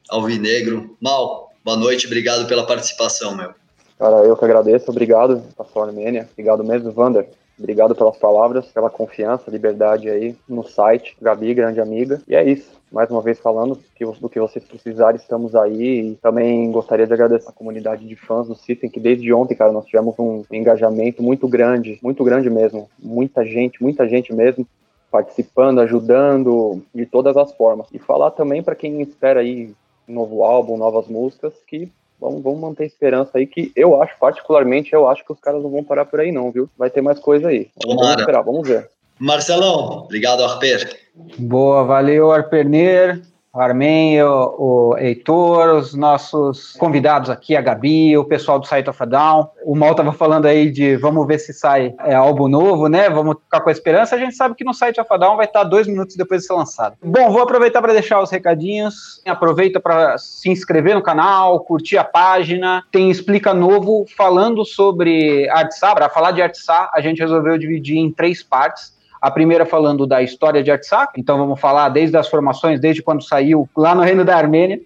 Alvinegro. 0.09 0.97
Mal, 0.99 1.53
boa 1.63 1.77
noite, 1.77 2.07
obrigado 2.07 2.47
pela 2.47 2.65
participação, 2.65 3.37
meu. 3.37 3.51
Cara, 3.99 4.25
eu 4.25 4.35
que 4.35 4.43
agradeço, 4.43 4.89
obrigado, 4.89 5.43
Pastor 5.55 5.89
Armênia, 5.89 6.27
obrigado 6.31 6.63
mesmo, 6.63 6.91
Vander. 6.91 7.29
Obrigado 7.57 7.95
pelas 7.95 8.17
palavras, 8.17 8.65
pela 8.67 8.89
confiança, 8.89 9.49
liberdade 9.49 10.09
aí 10.09 10.35
no 10.47 10.63
site. 10.63 11.15
Gabi, 11.21 11.53
grande 11.53 11.79
amiga. 11.79 12.21
E 12.27 12.35
é 12.35 12.43
isso. 12.43 12.75
Mais 12.91 13.09
uma 13.09 13.21
vez 13.21 13.39
falando 13.39 13.75
do 13.75 14.29
que 14.29 14.39
vocês 14.39 14.63
precisarem, 14.65 15.19
estamos 15.19 15.55
aí. 15.55 16.11
E 16.11 16.15
também 16.15 16.69
gostaria 16.71 17.07
de 17.07 17.13
agradecer 17.13 17.49
a 17.49 17.53
comunidade 17.53 18.05
de 18.05 18.15
fãs 18.15 18.47
do 18.47 18.55
System, 18.55 18.89
que 18.89 18.99
desde 18.99 19.33
ontem, 19.33 19.55
cara, 19.55 19.71
nós 19.71 19.85
tivemos 19.85 20.15
um 20.19 20.43
engajamento 20.51 21.23
muito 21.23 21.47
grande, 21.47 21.97
muito 22.03 22.23
grande 22.23 22.49
mesmo. 22.49 22.89
Muita 22.99 23.45
gente, 23.45 23.81
muita 23.81 24.07
gente 24.07 24.33
mesmo 24.33 24.67
participando, 25.09 25.79
ajudando 25.79 26.81
de 26.93 27.05
todas 27.05 27.37
as 27.37 27.53
formas. 27.53 27.87
E 27.93 27.99
falar 27.99 28.31
também 28.31 28.61
para 28.61 28.75
quem 28.75 29.01
espera 29.01 29.39
aí 29.39 29.73
um 30.07 30.13
novo 30.13 30.43
álbum, 30.43 30.77
novas 30.77 31.07
músicas, 31.07 31.53
que 31.65 31.89
Vamos, 32.19 32.41
vamos 32.41 32.59
manter 32.59 32.83
a 32.83 32.87
esperança 32.87 33.31
aí, 33.35 33.45
que 33.45 33.71
eu 33.75 34.01
acho, 34.01 34.17
particularmente, 34.19 34.93
eu 34.93 35.07
acho 35.07 35.23
que 35.25 35.33
os 35.33 35.39
caras 35.39 35.61
não 35.61 35.69
vão 35.69 35.83
parar 35.83 36.05
por 36.05 36.19
aí, 36.19 36.31
não, 36.31 36.51
viu? 36.51 36.69
Vai 36.77 36.89
ter 36.89 37.01
mais 37.01 37.19
coisa 37.19 37.49
aí. 37.49 37.69
Vamos, 37.83 38.03
vamos 38.03 38.19
esperar, 38.19 38.41
vamos 38.41 38.67
ver. 38.67 38.89
Marcelão, 39.19 40.03
obrigado, 40.03 40.43
Arper. 40.43 40.99
Boa, 41.37 41.83
valeu, 41.83 42.31
Arperner. 42.31 43.21
Armen, 43.59 44.21
o, 44.23 44.55
o 44.57 44.97
Heitor, 44.97 45.75
os 45.75 45.93
nossos 45.93 46.73
convidados 46.73 47.29
aqui, 47.29 47.55
a 47.55 47.61
Gabi, 47.61 48.17
o 48.17 48.25
pessoal 48.25 48.59
do 48.59 48.67
Site 48.67 48.89
of 48.89 49.01
a 49.01 49.05
Down. 49.05 49.49
O 49.63 49.75
Mal 49.75 49.91
estava 49.91 50.11
falando 50.11 50.45
aí 50.45 50.69
de 50.69 50.95
vamos 50.97 51.25
ver 51.25 51.39
se 51.39 51.53
sai 51.53 51.93
é, 51.99 52.13
álbum 52.13 52.47
novo, 52.47 52.87
né? 52.87 53.09
Vamos 53.09 53.35
ficar 53.43 53.61
com 53.61 53.69
a 53.69 53.71
esperança. 53.71 54.15
A 54.15 54.19
gente 54.19 54.35
sabe 54.35 54.55
que 54.55 54.63
no 54.63 54.73
Site 54.73 54.99
of 54.99 55.11
a 55.11 55.17
Down 55.17 55.37
vai 55.37 55.45
estar 55.45 55.63
dois 55.63 55.87
minutos 55.87 56.15
depois 56.15 56.41
de 56.41 56.47
ser 56.47 56.53
lançado. 56.53 56.95
Bom, 57.03 57.31
vou 57.31 57.41
aproveitar 57.41 57.81
para 57.81 57.93
deixar 57.93 58.21
os 58.21 58.29
recadinhos. 58.29 59.21
Aproveita 59.25 59.79
para 59.79 60.17
se 60.17 60.49
inscrever 60.49 60.95
no 60.95 61.01
canal, 61.01 61.59
curtir 61.61 61.97
a 61.97 62.03
página. 62.03 62.83
Tem 62.91 63.09
Explica 63.09 63.53
Novo 63.53 64.05
falando 64.17 64.65
sobre 64.65 65.49
Artsá. 65.49 65.93
Para 65.93 66.09
falar 66.09 66.31
de 66.31 66.41
Artsá, 66.41 66.89
a 66.93 67.01
gente 67.01 67.19
resolveu 67.19 67.57
dividir 67.57 67.97
em 67.97 68.11
três 68.11 68.43
partes. 68.43 68.94
A 69.25 69.31
primeira 69.31 69.65
falando 69.65 70.05
da 70.05 70.21
história 70.21 70.61
de 70.61 70.69
Artsakh, 70.69 71.13
então 71.17 71.35
vamos 71.35 71.59
falar 71.59 71.89
desde 71.89 72.15
as 72.15 72.27
formações, 72.27 72.79
desde 72.79 73.01
quando 73.01 73.23
saiu 73.23 73.67
lá 73.75 73.95
no 73.95 74.03
Reino 74.03 74.23
da 74.23 74.37
Armênia, 74.37 74.79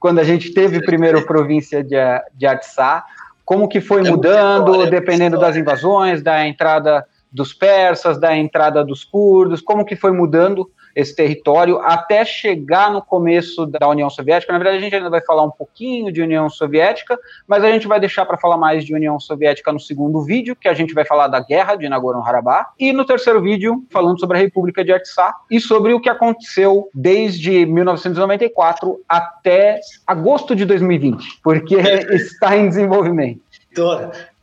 quando 0.00 0.18
a 0.18 0.24
gente 0.24 0.54
teve 0.54 0.80
primeiro 0.80 1.20
província 1.28 1.84
de, 1.84 1.98
de 2.32 2.46
Artsakh, 2.46 3.04
como 3.44 3.68
que 3.68 3.82
foi 3.82 4.02
mudando, 4.02 4.88
dependendo 4.88 5.38
das 5.38 5.56
invasões, 5.56 6.22
da 6.22 6.48
entrada 6.48 7.04
dos 7.30 7.52
persas, 7.52 8.18
da 8.18 8.34
entrada 8.34 8.82
dos 8.82 9.04
curdos, 9.04 9.60
como 9.60 9.84
que 9.84 9.94
foi 9.94 10.10
mudando 10.10 10.70
esse 10.94 11.14
território 11.14 11.78
até 11.78 12.24
chegar 12.24 12.92
no 12.92 13.02
começo 13.02 13.66
da 13.66 13.88
União 13.88 14.08
Soviética. 14.10 14.52
Na 14.52 14.58
verdade, 14.58 14.78
a 14.78 14.80
gente 14.80 14.94
ainda 14.94 15.10
vai 15.10 15.20
falar 15.20 15.42
um 15.42 15.50
pouquinho 15.50 16.12
de 16.12 16.22
União 16.22 16.48
Soviética, 16.48 17.18
mas 17.46 17.64
a 17.64 17.70
gente 17.70 17.86
vai 17.86 17.98
deixar 18.00 18.26
para 18.26 18.38
falar 18.38 18.56
mais 18.56 18.84
de 18.84 18.94
União 18.94 19.18
Soviética 19.18 19.72
no 19.72 19.80
segundo 19.80 20.22
vídeo, 20.22 20.56
que 20.56 20.68
a 20.68 20.74
gente 20.74 20.94
vai 20.94 21.04
falar 21.04 21.28
da 21.28 21.40
guerra 21.40 21.74
de 21.74 21.88
Nagorno-Karabakh, 21.88 22.70
e 22.78 22.92
no 22.92 23.04
terceiro 23.04 23.40
vídeo, 23.40 23.84
falando 23.90 24.18
sobre 24.18 24.38
a 24.38 24.40
República 24.40 24.84
de 24.84 24.92
Artsakh 24.92 25.34
e 25.50 25.60
sobre 25.60 25.92
o 25.94 26.00
que 26.00 26.08
aconteceu 26.08 26.88
desde 26.94 27.66
1994 27.66 29.00
até 29.08 29.80
agosto 30.06 30.54
de 30.54 30.64
2020, 30.64 31.40
porque 31.42 31.76
está 32.12 32.56
em 32.56 32.68
desenvolvimento. 32.68 33.40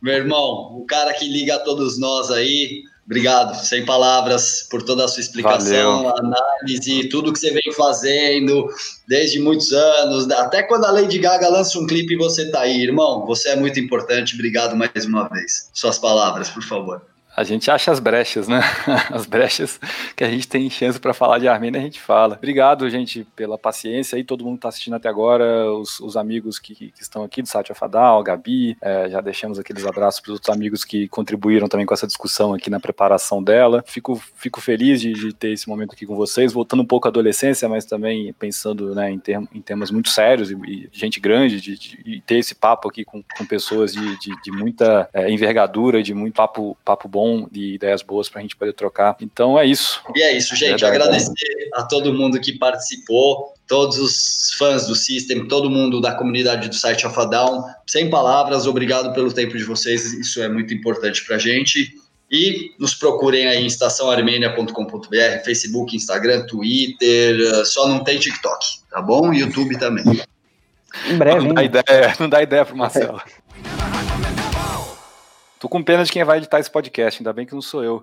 Meu 0.02 0.14
irmão, 0.14 0.76
o 0.76 0.84
cara 0.86 1.12
que 1.12 1.28
liga 1.28 1.56
a 1.56 1.58
todos 1.58 1.98
nós 2.00 2.30
aí, 2.30 2.82
Obrigado, 3.10 3.56
sem 3.56 3.84
palavras, 3.84 4.68
por 4.70 4.84
toda 4.84 5.04
a 5.04 5.08
sua 5.08 5.20
explicação, 5.20 6.04
Valeu. 6.04 6.16
análise, 6.16 7.08
tudo 7.08 7.32
que 7.32 7.40
você 7.40 7.50
vem 7.50 7.72
fazendo 7.72 8.68
desde 9.08 9.40
muitos 9.40 9.72
anos, 9.72 10.30
até 10.30 10.62
quando 10.62 10.84
a 10.84 10.92
Lady 10.92 11.18
Gaga 11.18 11.48
lança 11.48 11.76
um 11.80 11.88
clipe 11.88 12.14
e 12.14 12.16
você 12.16 12.48
tá 12.52 12.60
aí, 12.60 12.80
irmão. 12.80 13.26
Você 13.26 13.48
é 13.48 13.56
muito 13.56 13.80
importante. 13.80 14.34
Obrigado 14.34 14.76
mais 14.76 15.04
uma 15.04 15.28
vez. 15.28 15.68
Suas 15.74 15.98
palavras, 15.98 16.50
por 16.50 16.62
favor 16.62 17.02
a 17.40 17.44
gente 17.44 17.70
acha 17.70 17.90
as 17.90 17.98
brechas, 17.98 18.46
né? 18.46 18.60
As 19.10 19.24
brechas 19.24 19.80
que 20.14 20.22
a 20.22 20.30
gente 20.30 20.46
tem 20.46 20.68
chance 20.68 21.00
para 21.00 21.14
falar 21.14 21.38
de 21.38 21.48
Armênia, 21.48 21.80
a 21.80 21.82
gente 21.82 21.98
fala. 21.98 22.36
Obrigado, 22.36 22.88
gente, 22.90 23.26
pela 23.34 23.56
paciência 23.56 24.16
aí, 24.16 24.22
todo 24.22 24.44
mundo 24.44 24.56
que 24.56 24.62
tá 24.62 24.68
assistindo 24.68 24.94
até 24.94 25.08
agora, 25.08 25.72
os, 25.72 26.00
os 26.00 26.18
amigos 26.18 26.58
que, 26.58 26.74
que, 26.74 26.92
estão 27.00 27.24
aqui 27.24 27.40
do 27.40 27.48
Satya 27.48 27.74
Fadal, 27.74 28.20
a 28.20 28.22
Gabi, 28.22 28.76
é, 28.82 29.08
já 29.08 29.22
deixamos 29.22 29.58
aqueles 29.58 29.86
abraços 29.86 30.20
para 30.20 30.30
os 30.30 30.34
outros 30.34 30.54
amigos 30.54 30.84
que 30.84 31.08
contribuíram 31.08 31.66
também 31.66 31.86
com 31.86 31.94
essa 31.94 32.06
discussão 32.06 32.52
aqui 32.52 32.68
na 32.68 32.78
preparação 32.78 33.42
dela. 33.42 33.82
Fico, 33.86 34.20
fico 34.34 34.60
feliz 34.60 35.00
de, 35.00 35.14
de 35.14 35.32
ter 35.32 35.52
esse 35.52 35.66
momento 35.66 35.94
aqui 35.94 36.04
com 36.04 36.16
vocês, 36.16 36.52
voltando 36.52 36.82
um 36.82 36.86
pouco 36.86 37.08
à 37.08 37.10
adolescência, 37.10 37.68
mas 37.68 37.86
também 37.86 38.34
pensando 38.34 38.94
né, 38.94 39.10
em, 39.10 39.18
term, 39.18 39.46
em 39.54 39.62
temas 39.62 39.90
muito 39.90 40.10
sérios 40.10 40.50
e, 40.50 40.54
e 40.54 40.88
gente 40.92 41.18
grande, 41.18 41.58
de, 41.58 41.78
de, 41.78 42.02
de, 42.02 42.20
ter 42.20 42.36
esse 42.36 42.54
papo 42.54 42.88
aqui 42.88 43.02
com, 43.02 43.22
com 43.36 43.46
pessoas 43.46 43.94
de, 43.94 44.18
de, 44.18 44.42
de 44.42 44.52
muita 44.52 45.08
é, 45.14 45.30
envergadura, 45.30 46.02
de 46.02 46.12
muito 46.12 46.34
papo, 46.34 46.76
papo 46.84 47.08
bom 47.08 47.29
bom, 47.30 47.48
de 47.50 47.74
ideias 47.74 48.02
boas 48.02 48.28
para 48.28 48.40
a 48.40 48.42
gente 48.42 48.56
poder 48.56 48.72
trocar. 48.72 49.16
Então 49.20 49.58
é 49.58 49.64
isso. 49.64 50.02
E 50.14 50.22
é 50.22 50.36
isso, 50.36 50.56
gente. 50.56 50.84
É 50.84 50.88
Agradecer 50.88 51.70
a 51.74 51.82
todo 51.84 52.12
mundo 52.12 52.40
que 52.40 52.58
participou, 52.58 53.54
todos 53.66 53.98
os 53.98 54.52
fãs 54.58 54.86
do 54.86 54.94
System, 54.94 55.46
todo 55.46 55.70
mundo 55.70 56.00
da 56.00 56.14
comunidade 56.14 56.68
do 56.68 56.74
site 56.74 57.06
Alpha 57.06 57.26
Down. 57.26 57.64
Sem 57.86 58.10
palavras, 58.10 58.66
obrigado 58.66 59.14
pelo 59.14 59.32
tempo 59.32 59.56
de 59.56 59.64
vocês. 59.64 60.12
Isso 60.12 60.42
é 60.42 60.48
muito 60.48 60.74
importante 60.74 61.24
para 61.24 61.36
a 61.36 61.38
gente. 61.38 61.94
E 62.30 62.72
nos 62.78 62.94
procurem 62.94 63.48
aí 63.48 63.62
em 63.62 63.66
estaçãoarmênia.com.br, 63.66 65.44
Facebook, 65.44 65.96
Instagram, 65.96 66.46
Twitter, 66.46 67.64
só 67.66 67.88
não 67.88 68.04
tem 68.04 68.20
TikTok, 68.20 68.66
tá 68.88 69.02
bom? 69.02 69.32
YouTube 69.32 69.76
também. 69.78 70.22
Em 71.08 71.18
breve. 71.18 71.48
Não 71.48 71.54
dá 71.54 71.64
ideia, 71.64 72.14
não 72.20 72.28
dá 72.28 72.42
ideia 72.42 72.64
pro 72.64 72.76
Marcelo. 72.76 73.20
Tô 75.60 75.68
com 75.68 75.84
pena 75.84 76.02
de 76.02 76.10
quem 76.10 76.24
vai 76.24 76.38
editar 76.38 76.58
esse 76.58 76.70
podcast, 76.70 77.20
ainda 77.20 77.34
bem 77.34 77.44
que 77.44 77.52
não 77.52 77.60
sou 77.60 77.84
eu. 77.84 78.02